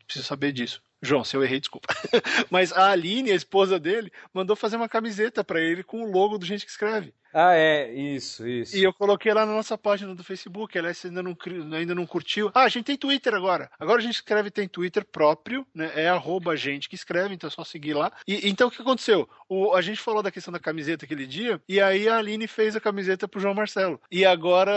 preciso 0.06 0.25
saber 0.25 0.51
disso. 0.51 0.82
João, 1.03 1.24
se 1.24 1.36
eu 1.36 1.43
errei, 1.43 1.60
desculpa. 1.60 1.88
Mas 2.50 2.72
a 2.72 2.91
Aline, 2.91 3.31
a 3.31 3.36
esposa 3.36 3.77
dele, 3.79 4.12
mandou 4.33 4.55
fazer 4.55 4.77
uma 4.77 4.88
camiseta 4.88 5.43
para 5.43 5.60
ele 5.60 5.83
com 5.83 6.01
o 6.01 6.12
logo 6.12 6.38
do 6.38 6.45
Gente 6.45 6.65
que 6.65 6.72
Escreve. 6.72 7.13
Ah, 7.33 7.55
é, 7.55 7.91
isso, 7.91 8.48
isso. 8.48 8.77
E 8.77 8.83
eu 8.83 8.93
coloquei 8.93 9.33
lá 9.33 9.43
na 9.43 9.53
nossa 9.53 9.75
página 9.75 10.13
do 10.13 10.24
Facebook, 10.24 10.77
aliás, 10.77 11.03
ainda 11.03 11.24
não, 11.24 11.36
ainda 11.75 11.95
não 11.95 12.05
curtiu. 12.05 12.51
Ah, 12.53 12.62
a 12.62 12.69
gente 12.69 12.86
tem 12.86 12.95
Twitter 12.95 13.33
agora. 13.33 13.72
Agora 13.79 13.98
a 14.00 14.03
gente 14.03 14.15
escreve, 14.15 14.51
tem 14.51 14.67
Twitter 14.67 15.03
próprio, 15.03 15.65
né? 15.74 15.91
É 15.95 16.10
arroba 16.10 16.55
gente 16.55 16.88
que 16.88 16.93
escreve, 16.93 17.33
então 17.33 17.48
é 17.48 17.51
só 17.51 17.63
seguir 17.63 17.95
lá. 17.95 18.12
E 18.27 18.48
então 18.48 18.67
o 18.67 18.72
que 18.72 18.81
aconteceu? 18.81 19.27
O, 19.50 19.74
a 19.74 19.81
gente 19.81 20.00
falou 20.00 20.22
da 20.22 20.29
questão 20.29 20.51
da 20.51 20.60
camiseta 20.60 21.05
aquele 21.05 21.25
dia, 21.25 21.60
e 21.67 21.81
aí 21.81 22.07
a 22.07 22.17
Aline 22.17 22.48
fez 22.48 22.75
a 22.75 22.81
camiseta 22.81 23.27
pro 23.27 23.41
João 23.41 23.55
Marcelo. 23.55 24.00
E 24.12 24.24
agora, 24.24 24.72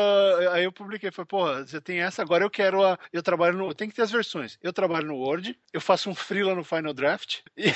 aí 0.52 0.64
eu 0.64 0.72
publiquei, 0.72 1.10
falei, 1.10 1.26
porra, 1.26 1.66
você 1.66 1.78
tem 1.78 2.00
essa, 2.00 2.22
agora 2.22 2.42
eu 2.42 2.50
quero 2.50 2.82
a. 2.82 2.98
Eu 3.12 3.22
trabalho 3.22 3.58
no. 3.58 3.74
Tem 3.74 3.88
que 3.88 3.94
ter 3.94 4.02
as 4.02 4.10
versões. 4.10 4.58
Eu 4.62 4.72
trabalho 4.72 5.08
no 5.08 5.16
Word, 5.16 5.58
eu 5.74 5.80
faço 5.80 6.08
um 6.08 6.14
freela 6.16 6.54
no 6.54 6.64
Final 6.64 6.92
Draft. 6.92 7.40
E... 7.56 7.72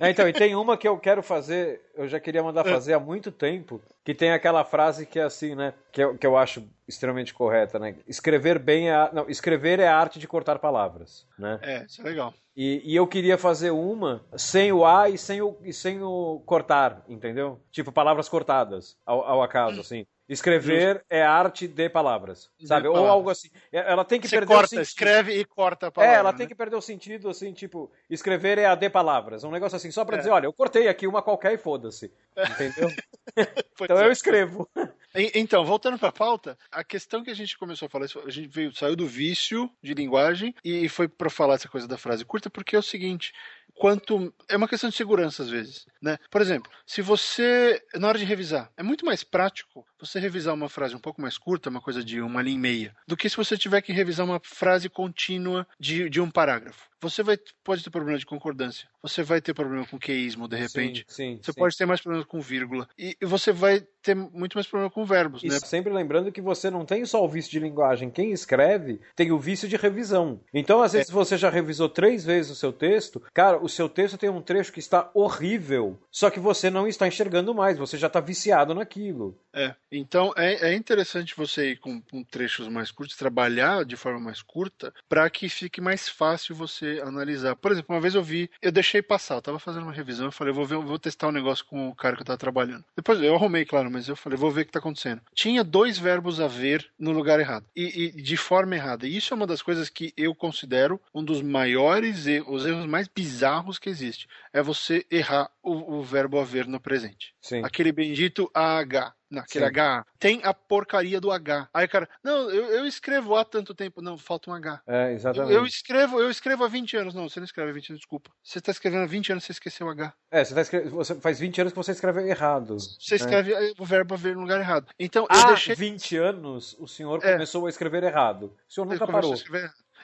É, 0.00 0.10
então, 0.10 0.28
e 0.28 0.32
tem 0.32 0.56
uma 0.56 0.76
que 0.76 0.88
eu 0.88 0.98
quero 0.98 1.22
fazer, 1.22 1.80
eu 1.94 2.08
já 2.08 2.18
queria 2.18 2.42
mandar 2.42 2.66
é. 2.66 2.70
fazer 2.70 2.94
há 2.94 2.98
muito 2.98 3.30
tempo, 3.30 3.80
que 4.04 4.14
tem 4.14 4.32
aquela 4.32 4.64
frase 4.64 5.06
que 5.06 5.18
é 5.18 5.22
assim, 5.22 5.54
né? 5.54 5.72
Que 5.92 6.02
eu, 6.02 6.18
que 6.18 6.26
eu 6.26 6.36
acho 6.36 6.68
extremamente 6.86 7.32
correta, 7.32 7.78
né? 7.78 7.94
Escrever 8.06 8.58
bem 8.58 8.90
é. 8.90 8.94
A, 8.94 9.10
não, 9.12 9.28
escrever 9.28 9.78
é 9.78 9.86
a 9.86 9.96
arte 9.96 10.18
de 10.18 10.26
cortar 10.26 10.58
palavras, 10.58 11.26
né? 11.38 11.58
É, 11.62 11.84
isso 11.84 12.00
é 12.02 12.04
legal. 12.04 12.34
E, 12.56 12.82
e, 12.84 12.94
eu 12.94 13.06
queria 13.06 13.36
fazer 13.36 13.70
uma 13.70 14.24
sem 14.36 14.72
o 14.72 14.84
A 14.84 15.08
e 15.08 15.18
sem 15.18 15.40
o, 15.42 15.56
e 15.62 15.72
sem 15.72 16.02
o 16.02 16.40
cortar, 16.46 17.04
entendeu? 17.08 17.60
Tipo, 17.70 17.90
palavras 17.90 18.28
cortadas, 18.28 18.96
ao, 19.04 19.22
ao 19.22 19.42
acaso, 19.42 19.80
assim. 19.80 20.06
Escrever 20.26 20.94
Justo. 20.94 21.06
é 21.10 21.22
arte 21.22 21.68
de 21.68 21.88
palavras, 21.90 22.50
de 22.58 22.66
sabe? 22.66 22.84
Palavras. 22.84 23.04
Ou 23.04 23.12
algo 23.12 23.30
assim. 23.30 23.50
É, 23.70 23.92
ela 23.92 24.04
tem 24.04 24.18
que 24.18 24.26
Você 24.26 24.36
perder 24.36 24.54
corta, 24.54 24.64
o 24.64 24.68
sentido. 24.68 24.82
escreve 24.82 25.38
e 25.38 25.44
corta 25.44 25.88
a 25.88 25.90
palavra. 25.90 26.16
É, 26.16 26.18
ela 26.18 26.32
né? 26.32 26.38
tem 26.38 26.48
que 26.48 26.54
perder 26.54 26.76
o 26.76 26.80
sentido, 26.80 27.28
assim, 27.28 27.52
tipo, 27.52 27.92
escrever 28.08 28.56
é 28.56 28.64
a 28.64 28.74
de 28.74 28.88
palavras. 28.88 29.44
Um 29.44 29.50
negócio 29.50 29.76
assim, 29.76 29.90
só 29.90 30.02
para 30.02 30.16
é. 30.16 30.18
dizer, 30.18 30.30
olha, 30.30 30.46
eu 30.46 30.52
cortei 30.52 30.88
aqui 30.88 31.06
uma 31.06 31.20
qualquer 31.20 31.52
e 31.52 31.58
foda-se. 31.58 32.10
Entendeu? 32.36 32.88
então 33.82 33.98
eu 33.98 34.10
escrevo. 34.10 34.68
Então, 35.14 35.64
voltando 35.64 35.98
para 35.98 36.08
a 36.08 36.12
pauta, 36.12 36.58
a 36.72 36.82
questão 36.82 37.22
que 37.22 37.30
a 37.30 37.34
gente 37.34 37.56
começou 37.56 37.86
a 37.86 37.88
falar, 37.88 38.06
a 38.26 38.30
gente 38.30 38.48
veio, 38.48 38.74
saiu 38.74 38.96
do 38.96 39.06
vício 39.06 39.70
de 39.82 39.94
linguagem 39.94 40.54
e 40.64 40.88
foi 40.88 41.06
para 41.06 41.30
falar 41.30 41.54
essa 41.54 41.68
coisa 41.68 41.86
da 41.86 41.96
frase 41.96 42.24
curta, 42.24 42.50
porque 42.50 42.74
é 42.74 42.78
o 42.78 42.82
seguinte: 42.82 43.32
quanto. 43.74 44.32
É 44.48 44.56
uma 44.56 44.68
questão 44.68 44.88
de 44.90 44.96
segurança, 44.96 45.42
às 45.42 45.48
vezes. 45.48 45.86
Né? 46.00 46.18
Por 46.30 46.40
exemplo, 46.40 46.70
se 46.86 47.02
você, 47.02 47.82
na 47.94 48.08
hora 48.08 48.18
de 48.18 48.24
revisar, 48.24 48.70
é 48.76 48.82
muito 48.82 49.04
mais 49.04 49.24
prático 49.24 49.84
você 49.98 50.18
revisar 50.18 50.54
uma 50.54 50.68
frase 50.68 50.94
um 50.94 51.00
pouco 51.00 51.20
mais 51.20 51.38
curta, 51.38 51.70
uma 51.70 51.80
coisa 51.80 52.04
de 52.04 52.20
uma 52.20 52.42
linha 52.42 52.56
e 52.56 52.60
meia, 52.60 52.96
do 53.06 53.16
que 53.16 53.28
se 53.28 53.36
você 53.36 53.56
tiver 53.56 53.80
que 53.82 53.92
revisar 53.92 54.24
uma 54.24 54.40
frase 54.42 54.88
contínua 54.88 55.66
de, 55.78 56.08
de 56.08 56.20
um 56.20 56.30
parágrafo. 56.30 56.88
Você 57.04 57.22
vai, 57.22 57.38
pode 57.62 57.84
ter 57.84 57.90
problema 57.90 58.18
de 58.18 58.24
concordância, 58.24 58.88
você 59.02 59.22
vai 59.22 59.38
ter 59.38 59.52
problema 59.52 59.86
com 59.86 59.98
queísmo, 59.98 60.48
de 60.48 60.56
repente. 60.56 61.04
Sim, 61.06 61.34
sim, 61.34 61.40
você 61.42 61.52
sim. 61.52 61.58
pode 61.58 61.76
ter 61.76 61.84
mais 61.84 62.00
problema 62.00 62.24
com 62.24 62.40
vírgula. 62.40 62.88
E, 62.98 63.14
e, 63.20 63.26
você 63.26 63.52
vai 63.52 63.82
ter 64.02 64.14
muito 64.14 64.54
mais 64.54 64.66
problema 64.66 64.90
com 64.90 65.04
verbos, 65.04 65.42
e 65.42 65.48
né? 65.48 65.58
Sempre 65.60 65.92
lembrando 65.92 66.32
que 66.32 66.40
você 66.40 66.70
não 66.70 66.86
tem 66.86 67.04
só 67.04 67.22
o 67.22 67.28
vício 67.28 67.50
de 67.50 67.60
linguagem. 67.60 68.10
Quem 68.10 68.32
escreve 68.32 69.02
tem 69.14 69.32
o 69.32 69.38
vício 69.38 69.68
de 69.68 69.76
revisão. 69.76 70.40
Então, 70.52 70.80
às 70.80 70.94
vezes, 70.94 71.10
é. 71.10 71.12
você 71.12 71.36
já 71.36 71.50
revisou 71.50 71.90
três 71.90 72.24
vezes 72.24 72.52
o 72.52 72.56
seu 72.56 72.72
texto, 72.72 73.22
cara, 73.34 73.62
o 73.62 73.68
seu 73.68 73.86
texto 73.86 74.16
tem 74.16 74.30
um 74.30 74.40
trecho 74.40 74.72
que 74.72 74.80
está 74.80 75.10
horrível, 75.12 75.98
só 76.10 76.30
que 76.30 76.40
você 76.40 76.70
não 76.70 76.88
está 76.88 77.06
enxergando 77.06 77.54
mais, 77.54 77.76
você 77.76 77.98
já 77.98 78.06
está 78.06 78.20
viciado 78.20 78.74
naquilo. 78.74 79.38
É, 79.52 79.74
então 79.92 80.32
é, 80.36 80.70
é 80.70 80.74
interessante 80.74 81.36
você 81.36 81.72
ir 81.72 81.76
com, 81.76 82.00
com 82.00 82.24
trechos 82.24 82.66
mais 82.68 82.90
curtos, 82.90 83.16
trabalhar 83.16 83.84
de 83.84 83.96
forma 83.96 84.18
mais 84.18 84.40
curta, 84.40 84.92
para 85.08 85.28
que 85.28 85.48
fique 85.48 85.80
mais 85.80 86.08
fácil 86.08 86.54
você 86.54 86.93
analisar. 87.00 87.56
Por 87.56 87.72
exemplo, 87.72 87.94
uma 87.94 88.00
vez 88.00 88.14
eu 88.14 88.22
vi, 88.22 88.50
eu 88.60 88.72
deixei 88.72 89.02
passar, 89.02 89.36
eu 89.36 89.42
tava 89.42 89.58
fazendo 89.58 89.84
uma 89.84 89.92
revisão, 89.92 90.26
eu 90.26 90.32
falei, 90.32 90.52
vou 90.52 90.64
ver, 90.64 90.76
vou 90.78 90.98
testar 90.98 91.28
um 91.28 91.32
negócio 91.32 91.64
com 91.64 91.88
o 91.88 91.94
cara 91.94 92.16
que 92.16 92.22
eu 92.22 92.26
tava 92.26 92.38
trabalhando. 92.38 92.84
Depois 92.96 93.20
eu 93.22 93.34
arrumei, 93.34 93.64
claro, 93.64 93.90
mas 93.90 94.08
eu 94.08 94.16
falei, 94.16 94.38
vou 94.38 94.50
ver 94.50 94.62
o 94.62 94.66
que 94.66 94.72
tá 94.72 94.78
acontecendo. 94.78 95.20
Tinha 95.34 95.64
dois 95.64 95.98
verbos 95.98 96.40
a 96.40 96.46
ver 96.46 96.88
no 96.98 97.12
lugar 97.12 97.40
errado 97.40 97.66
e, 97.74 98.12
e 98.16 98.22
de 98.22 98.36
forma 98.36 98.74
errada. 98.74 99.06
E 99.06 99.16
isso 99.16 99.32
é 99.32 99.36
uma 99.36 99.46
das 99.46 99.62
coisas 99.62 99.88
que 99.88 100.12
eu 100.16 100.34
considero 100.34 101.00
um 101.14 101.24
dos 101.24 101.42
maiores 101.42 102.26
erros, 102.26 102.62
os 102.62 102.66
erros 102.66 102.86
mais 102.86 103.08
bizarros 103.08 103.78
que 103.78 103.88
existe. 103.88 104.28
É 104.52 104.62
você 104.62 105.04
errar 105.10 105.50
o, 105.62 105.98
o 105.98 106.02
verbo 106.02 106.38
haver 106.38 106.66
no 106.66 106.80
presente. 106.80 107.33
Sim. 107.44 107.62
Aquele 107.62 107.92
bendito 107.92 108.50
AH. 108.54 109.12
Naquele 109.30 109.64
Sim. 109.64 109.68
H. 109.70 110.06
Tem 110.18 110.40
a 110.44 110.54
porcaria 110.54 111.20
do 111.20 111.30
H. 111.30 111.68
Aí, 111.74 111.86
cara, 111.88 112.08
não, 112.22 112.48
eu, 112.48 112.66
eu 112.66 112.86
escrevo 112.86 113.34
há 113.36 113.44
tanto 113.44 113.74
tempo. 113.74 114.00
Não, 114.00 114.16
falta 114.16 114.48
um 114.50 114.54
H. 114.54 114.80
É, 114.86 115.08
Eu, 115.08 115.14
exatamente. 115.14 115.52
eu 115.52 115.66
escrevo, 115.66 116.20
eu 116.20 116.30
escrevo 116.30 116.64
há 116.64 116.68
20 116.68 116.96
anos. 116.96 117.14
Não, 117.14 117.28
você 117.28 117.40
não 117.40 117.44
escreve 117.44 117.70
há 117.70 117.74
20 117.74 117.90
anos, 117.90 118.00
desculpa. 118.00 118.30
Você 118.42 118.58
está 118.60 118.70
escrevendo 118.70 119.02
há 119.02 119.06
20 119.06 119.32
anos, 119.32 119.44
você 119.44 119.52
esqueceu 119.52 119.88
o 119.88 119.90
H. 119.90 120.14
É, 120.30 120.42
você, 120.44 120.54
tá 120.54 120.60
escre- 120.62 120.88
você 120.88 121.14
faz 121.16 121.38
20 121.38 121.60
anos 121.60 121.72
que 121.72 121.76
você 121.76 121.92
escreve 121.92 122.22
errado. 122.28 122.78
Você 122.78 123.14
né? 123.14 123.16
escreve 123.16 123.52
eh, 123.52 123.72
o 123.78 123.84
verbo 123.84 124.14
haver 124.14 124.36
no 124.36 124.42
lugar 124.42 124.60
errado. 124.60 124.86
Então, 124.98 125.24
eu 125.28 125.36
Há 125.36 125.46
deixei. 125.48 125.74
20 125.74 126.16
anos 126.16 126.74
o 126.78 126.86
senhor 126.86 127.22
É. 127.24 127.32
começou 127.32 127.66
a 127.66 127.68
escrever 127.68 128.04
errado. 128.04 128.54
O 128.68 128.72
senhor 128.72 128.86
nunca 128.86 129.06
parou. 129.06 129.34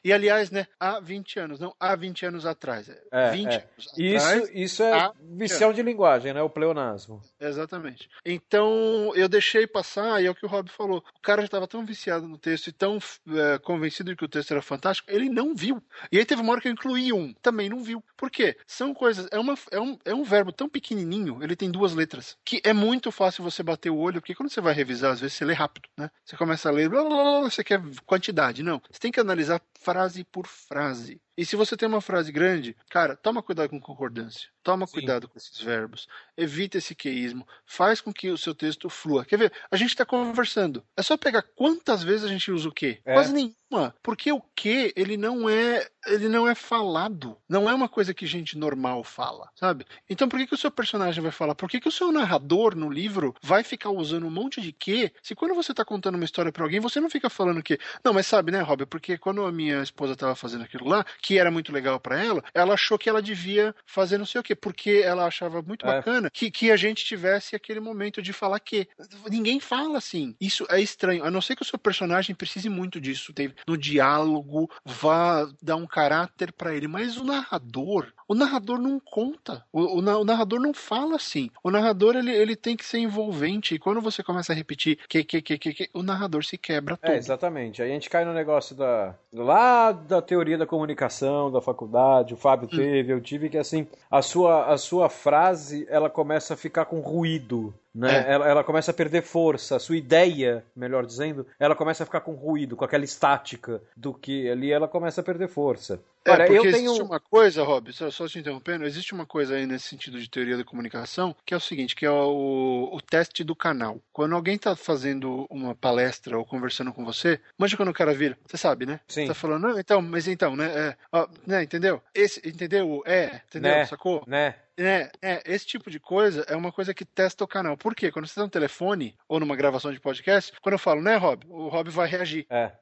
E 0.02 0.12
aliás, 0.14 0.50
né, 0.50 0.66
há 0.80 0.98
20 0.98 1.38
anos, 1.38 1.60
não 1.60 1.74
há 1.78 1.94
20 1.94 2.24
anos 2.24 2.46
atrás. 2.46 2.88
É, 2.88 2.98
É, 3.12 3.30
20 3.32 3.48
é. 3.52 3.56
anos 3.56 3.92
Isso, 3.98 4.26
atrás. 4.26 4.50
isso 4.54 4.82
é 4.82 5.10
vicião 5.36 5.72
de 5.74 5.82
linguagem, 5.82 6.32
né? 6.32 6.40
O 6.42 6.48
pleonasmo. 6.48 7.20
Exatamente. 7.42 8.06
Então, 8.22 9.12
eu 9.14 9.26
deixei 9.26 9.66
passar, 9.66 10.22
e 10.22 10.26
é 10.26 10.30
o 10.30 10.34
que 10.34 10.44
o 10.44 10.48
Rob 10.48 10.68
falou. 10.70 10.98
O 11.16 11.20
cara 11.22 11.40
já 11.40 11.46
estava 11.46 11.66
tão 11.66 11.86
viciado 11.86 12.28
no 12.28 12.36
texto 12.36 12.66
e 12.66 12.72
tão 12.72 12.98
eh, 13.28 13.58
convencido 13.60 14.10
de 14.10 14.16
que 14.16 14.24
o 14.24 14.28
texto 14.28 14.50
era 14.50 14.60
fantástico, 14.60 15.10
ele 15.10 15.30
não 15.30 15.54
viu. 15.54 15.82
E 16.12 16.18
aí 16.18 16.26
teve 16.26 16.42
uma 16.42 16.52
hora 16.52 16.60
que 16.60 16.68
eu 16.68 16.72
incluí 16.72 17.14
um, 17.14 17.32
também 17.40 17.70
não 17.70 17.82
viu. 17.82 18.04
Por 18.14 18.30
quê? 18.30 18.58
São 18.66 18.92
coisas. 18.92 19.26
É, 19.32 19.38
uma, 19.38 19.54
é, 19.70 19.80
um, 19.80 19.98
é 20.04 20.14
um 20.14 20.22
verbo 20.22 20.52
tão 20.52 20.68
pequenininho, 20.68 21.42
ele 21.42 21.56
tem 21.56 21.70
duas 21.70 21.94
letras, 21.94 22.36
que 22.44 22.60
é 22.62 22.74
muito 22.74 23.10
fácil 23.10 23.42
você 23.42 23.62
bater 23.62 23.88
o 23.88 23.96
olho, 23.96 24.20
porque 24.20 24.34
quando 24.34 24.50
você 24.50 24.60
vai 24.60 24.74
revisar, 24.74 25.12
às 25.12 25.20
vezes 25.20 25.34
você 25.38 25.44
lê 25.46 25.54
rápido, 25.54 25.88
né? 25.96 26.10
Você 26.22 26.36
começa 26.36 26.68
a 26.68 26.72
ler, 26.72 26.90
blá, 26.90 27.02
blá, 27.02 27.10
blá, 27.40 27.40
você 27.50 27.64
quer 27.64 27.80
quantidade. 28.04 28.62
Não. 28.62 28.82
Você 28.90 29.00
tem 29.00 29.10
que 29.10 29.20
analisar 29.20 29.62
frase 29.80 30.24
por 30.24 30.46
frase. 30.46 31.18
E 31.36 31.44
se 31.44 31.56
você 31.56 31.76
tem 31.76 31.88
uma 31.88 32.00
frase 32.00 32.30
grande, 32.30 32.76
cara, 32.90 33.16
toma 33.16 33.42
cuidado 33.42 33.70
com 33.70 33.80
concordância. 33.80 34.48
Toma 34.62 34.86
Sim. 34.86 34.92
cuidado 34.92 35.28
com 35.28 35.38
esses 35.38 35.58
verbos. 35.60 36.06
Evita 36.36 36.78
esse 36.78 36.94
queísmo. 36.94 37.46
Faz 37.64 38.00
com 38.00 38.12
que 38.12 38.28
o 38.30 38.36
seu 38.36 38.54
texto 38.54 38.90
flua. 38.90 39.24
Quer 39.24 39.38
ver? 39.38 39.52
A 39.70 39.76
gente 39.76 39.90
está 39.90 40.04
conversando. 40.04 40.84
É 40.96 41.02
só 41.02 41.16
pegar 41.16 41.42
quantas 41.42 42.02
vezes 42.02 42.24
a 42.24 42.28
gente 42.28 42.50
usa 42.50 42.68
o 42.68 42.72
que? 42.72 43.00
É. 43.04 43.14
Quase 43.14 43.32
nenhuma. 43.32 43.94
Porque 44.02 44.32
o 44.32 44.40
que, 44.54 44.92
ele 44.96 45.16
não 45.16 45.48
é. 45.48 45.88
Ele 46.06 46.28
não 46.28 46.48
é 46.48 46.54
falado. 46.54 47.36
Não 47.48 47.70
é 47.70 47.74
uma 47.74 47.88
coisa 47.88 48.12
que 48.12 48.26
gente 48.26 48.58
normal 48.58 49.04
fala, 49.04 49.48
sabe? 49.54 49.86
Então 50.08 50.28
por 50.28 50.38
que, 50.38 50.46
que 50.46 50.54
o 50.54 50.58
seu 50.58 50.70
personagem 50.70 51.22
vai 51.22 51.32
falar? 51.32 51.54
Por 51.54 51.68
que, 51.68 51.80
que 51.80 51.88
o 51.88 51.92
seu 51.92 52.10
narrador 52.10 52.74
no 52.74 52.90
livro 52.90 53.34
vai 53.42 53.62
ficar 53.62 53.90
usando 53.90 54.26
um 54.26 54.30
monte 54.30 54.60
de 54.60 54.72
que? 54.72 55.12
Se 55.22 55.34
quando 55.34 55.54
você 55.54 55.72
está 55.72 55.84
contando 55.84 56.16
uma 56.16 56.24
história 56.24 56.50
para 56.50 56.64
alguém, 56.64 56.80
você 56.80 57.00
não 57.00 57.08
fica 57.08 57.30
falando 57.30 57.62
que. 57.62 57.78
Não, 58.04 58.12
mas 58.12 58.26
sabe, 58.26 58.50
né, 58.50 58.60
Rob? 58.60 58.84
Porque 58.86 59.16
quando 59.16 59.44
a 59.44 59.52
minha 59.52 59.82
esposa 59.82 60.14
estava 60.14 60.34
fazendo 60.34 60.64
aquilo 60.64 60.88
lá, 60.88 61.04
que 61.20 61.38
era 61.38 61.50
muito 61.50 61.72
legal 61.72 61.98
para 62.00 62.22
ela, 62.22 62.42
ela 62.54 62.74
achou 62.74 62.98
que 62.98 63.08
ela 63.08 63.22
devia 63.22 63.74
fazer 63.86 64.18
não 64.18 64.26
sei 64.26 64.40
o 64.40 64.44
quê, 64.44 64.54
porque 64.54 65.02
ela 65.04 65.26
achava 65.26 65.62
muito 65.62 65.86
É. 65.86 65.88
bacana 65.96 66.30
que, 66.30 66.50
que 66.50 66.70
a 66.70 66.76
gente 66.76 67.04
tivesse 67.04 67.54
aquele 67.56 67.80
momento 67.80 68.22
de 68.22 68.32
falar 68.32 68.58
que. 68.60 68.88
Ninguém 69.28 69.60
fala 69.60 69.98
assim. 69.98 70.34
Isso 70.40 70.66
é 70.70 70.80
estranho. 70.80 71.24
A 71.24 71.30
não 71.30 71.40
ser 71.40 71.56
que 71.56 71.62
o 71.62 71.64
seu 71.64 71.78
personagem 71.78 72.34
precise 72.34 72.68
muito 72.68 73.00
disso. 73.00 73.32
No 73.66 73.76
diálogo, 73.76 74.70
vá 74.84 75.48
dar 75.62 75.76
um 75.76 75.86
caráter 75.86 76.52
para 76.52 76.74
ele. 76.74 76.88
Mas 76.88 77.16
o 77.16 77.24
narrador, 77.24 78.12
o 78.30 78.34
narrador 78.36 78.78
não 78.78 79.00
conta. 79.00 79.64
O, 79.72 79.80
o 79.80 79.98
o 79.98 80.24
narrador 80.24 80.60
não 80.60 80.72
fala 80.72 81.16
assim. 81.16 81.50
O 81.64 81.70
narrador, 81.70 82.14
ele, 82.14 82.30
ele 82.30 82.54
tem 82.54 82.76
que 82.76 82.84
ser 82.84 82.98
envolvente. 83.00 83.74
E 83.74 83.78
quando 83.78 84.00
você 84.00 84.22
começa 84.22 84.52
a 84.52 84.54
repetir 84.56 84.98
que, 85.08 85.24
que, 85.24 85.42
que, 85.42 85.58
que, 85.58 85.72
que 85.74 85.90
o 85.92 86.00
narrador 86.00 86.44
se 86.44 86.56
quebra 86.56 86.96
todo. 86.96 87.10
É, 87.10 87.16
exatamente. 87.16 87.82
Aí 87.82 87.90
a 87.90 87.92
gente 87.94 88.08
cai 88.08 88.24
no 88.24 88.32
negócio 88.32 88.76
da 88.76 89.16
lá 89.32 89.90
da 89.90 90.22
teoria 90.22 90.56
da 90.56 90.64
comunicação 90.64 91.50
da 91.50 91.60
faculdade. 91.60 92.32
O 92.32 92.36
Fábio 92.36 92.68
Hum. 92.72 92.76
teve, 92.76 93.12
eu 93.12 93.20
tive 93.20 93.48
que 93.48 93.58
assim 93.58 93.84
a 94.08 94.22
sua 94.22 94.66
a 94.66 94.78
sua 94.78 95.08
frase 95.08 95.84
ela 95.90 96.08
começa 96.08 96.54
a 96.54 96.56
ficar 96.56 96.84
com 96.84 97.00
ruído. 97.00 97.74
Né? 97.94 98.24
É. 98.26 98.32
Ela, 98.32 98.48
ela 98.48 98.64
começa 98.64 98.90
a 98.90 98.94
perder 98.94 99.22
força, 99.22 99.76
a 99.76 99.80
sua 99.80 99.96
ideia, 99.96 100.64
melhor 100.74 101.04
dizendo, 101.04 101.46
ela 101.58 101.74
começa 101.74 102.02
a 102.02 102.06
ficar 102.06 102.20
com 102.20 102.32
ruído, 102.32 102.76
com 102.76 102.84
aquela 102.84 103.04
estática 103.04 103.82
do 103.96 104.14
que 104.14 104.48
ali 104.48 104.70
ela 104.70 104.86
começa 104.86 105.20
a 105.20 105.24
perder 105.24 105.48
força. 105.48 106.00
É, 106.24 106.32
Olha, 106.32 106.44
porque 106.44 106.58
eu 106.58 106.64
existe 106.66 106.86
tenho 106.86 107.04
uma 107.04 107.18
coisa, 107.18 107.62
Rob, 107.62 107.92
só, 107.92 108.10
só 108.10 108.28
te 108.28 108.38
interrompendo, 108.38 108.84
existe 108.84 109.14
uma 109.14 109.24
coisa 109.24 109.54
aí 109.54 109.66
nesse 109.66 109.88
sentido 109.88 110.20
de 110.20 110.28
teoria 110.28 110.56
da 110.56 110.64
comunicação, 110.64 111.34
que 111.46 111.54
é 111.54 111.56
o 111.56 111.60
seguinte, 111.60 111.96
que 111.96 112.04
é 112.04 112.10
o, 112.10 112.90
o 112.92 113.00
teste 113.00 113.42
do 113.42 113.56
canal. 113.56 113.98
Quando 114.12 114.34
alguém 114.34 114.58
tá 114.58 114.76
fazendo 114.76 115.46
uma 115.48 115.74
palestra 115.74 116.36
ou 116.36 116.44
conversando 116.44 116.92
com 116.92 117.04
você, 117.06 117.40
manja 117.56 117.76
quando 117.76 117.88
o 117.88 117.94
cara 117.94 118.12
vira, 118.12 118.36
você 118.46 118.58
sabe, 118.58 118.84
né? 118.84 119.00
Sim. 119.08 119.26
Tá 119.26 119.34
falando, 119.34 119.62
não, 119.62 119.78
então, 119.78 120.02
mas 120.02 120.28
então, 120.28 120.54
né? 120.54 120.66
É, 120.66 120.96
ó, 121.10 121.26
né, 121.46 121.62
entendeu? 121.62 122.02
Esse, 122.14 122.46
entendeu? 122.46 123.02
É, 123.06 123.40
entendeu? 123.48 123.72
Né. 123.72 123.86
Sacou? 123.86 124.22
né? 124.26 124.56
É, 124.80 125.10
é, 125.20 125.42
esse 125.44 125.66
tipo 125.66 125.90
de 125.90 126.00
coisa 126.00 126.44
é 126.48 126.56
uma 126.56 126.72
coisa 126.72 126.94
que 126.94 127.04
testa 127.04 127.44
o 127.44 127.48
canal. 127.48 127.76
Por 127.76 127.94
quê? 127.94 128.10
Quando 128.10 128.26
você 128.26 128.34
tá 128.34 128.42
no 128.42 128.48
telefone 128.48 129.14
ou 129.28 129.38
numa 129.38 129.54
gravação 129.54 129.92
de 129.92 130.00
podcast, 130.00 130.52
quando 130.62 130.72
eu 130.72 130.78
falo, 130.78 131.02
né, 131.02 131.16
Rob? 131.16 131.44
O 131.48 131.68
Rob 131.68 131.90
vai 131.90 132.08
reagir. 132.08 132.46
É. 132.48 132.72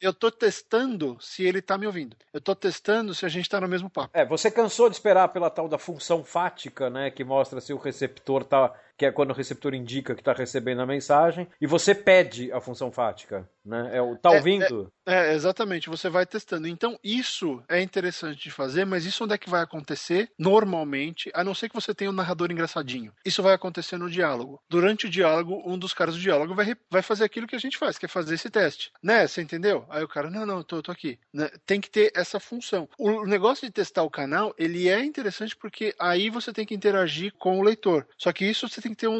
Eu 0.00 0.14
tô 0.14 0.30
testando 0.30 1.16
se 1.20 1.44
ele 1.44 1.60
tá 1.60 1.76
me 1.76 1.86
ouvindo. 1.86 2.16
Eu 2.32 2.40
tô 2.40 2.54
testando 2.54 3.12
se 3.12 3.26
a 3.26 3.28
gente 3.28 3.48
tá 3.48 3.60
no 3.60 3.66
mesmo 3.66 3.90
papo. 3.90 4.10
É, 4.12 4.24
você 4.24 4.50
cansou 4.50 4.88
de 4.88 4.94
esperar 4.94 5.28
pela 5.28 5.50
tal 5.50 5.68
da 5.68 5.78
função 5.78 6.22
fática, 6.22 6.88
né, 6.88 7.10
que 7.10 7.24
mostra 7.24 7.60
se 7.60 7.72
o 7.72 7.78
receptor 7.78 8.44
tá, 8.44 8.72
que 8.98 9.06
é 9.06 9.12
quando 9.12 9.30
o 9.30 9.34
receptor 9.34 9.72
indica 9.74 10.14
que 10.14 10.20
está 10.20 10.32
recebendo 10.32 10.82
a 10.82 10.86
mensagem, 10.86 11.46
e 11.60 11.66
você 11.66 11.94
pede 11.94 12.50
a 12.52 12.60
função 12.60 12.90
fática, 12.90 13.48
né? 13.64 13.90
É 13.92 14.02
o 14.02 14.16
tá 14.16 14.32
É, 14.32 14.36
ouvindo? 14.36 14.92
É, 15.06 15.32
exatamente, 15.34 15.88
você 15.88 16.10
vai 16.10 16.26
testando. 16.26 16.66
Então, 16.66 16.98
isso 17.02 17.62
é 17.68 17.80
interessante 17.80 18.42
de 18.42 18.50
fazer, 18.50 18.84
mas 18.84 19.06
isso 19.06 19.24
onde 19.24 19.34
é 19.34 19.38
que 19.38 19.48
vai 19.48 19.62
acontecer? 19.62 20.30
Normalmente, 20.38 21.30
a 21.32 21.44
não 21.44 21.54
ser 21.54 21.68
que 21.68 21.74
você 21.74 21.94
tenha 21.94 22.10
um 22.10 22.14
narrador 22.14 22.50
engraçadinho. 22.50 23.12
Isso 23.24 23.42
vai 23.42 23.54
acontecer 23.54 23.96
no 23.96 24.10
diálogo. 24.10 24.60
Durante 24.68 25.06
o 25.06 25.10
diálogo, 25.10 25.62
um 25.64 25.78
dos 25.78 25.94
caras 25.94 26.14
do 26.16 26.20
diálogo 26.20 26.54
vai, 26.54 26.74
vai 26.90 27.00
fazer 27.02 27.24
aquilo 27.24 27.46
que 27.46 27.54
a 27.56 27.60
gente 27.60 27.78
faz, 27.78 27.96
que 27.96 28.06
é 28.06 28.08
fazer 28.08 28.34
esse 28.34 28.50
teste. 28.50 28.90
Né? 29.02 29.26
Você 29.26 29.40
entendeu? 29.40 29.86
Aí 29.88 30.02
o 30.02 30.08
cara, 30.08 30.28
não, 30.28 30.44
não, 30.44 30.62
tô, 30.62 30.82
tô 30.82 30.90
aqui. 30.90 31.18
Né? 31.32 31.48
Tem 31.64 31.80
que 31.80 31.88
ter 31.88 32.10
essa 32.16 32.40
função. 32.40 32.88
O 32.98 33.24
negócio 33.24 33.66
de 33.66 33.72
testar 33.72 34.02
o 34.02 34.10
canal, 34.10 34.52
ele 34.58 34.88
é 34.88 35.04
interessante 35.04 35.56
porque 35.56 35.94
aí 35.98 36.30
você 36.30 36.52
tem 36.52 36.66
que 36.66 36.74
interagir 36.74 37.32
com 37.38 37.58
o 37.60 37.62
leitor. 37.62 38.06
Só 38.16 38.32
que 38.32 38.44
isso 38.44 38.68
você 38.68 38.80
tem 38.80 38.87
que 38.90 38.96
ter 38.96 39.08
um. 39.08 39.14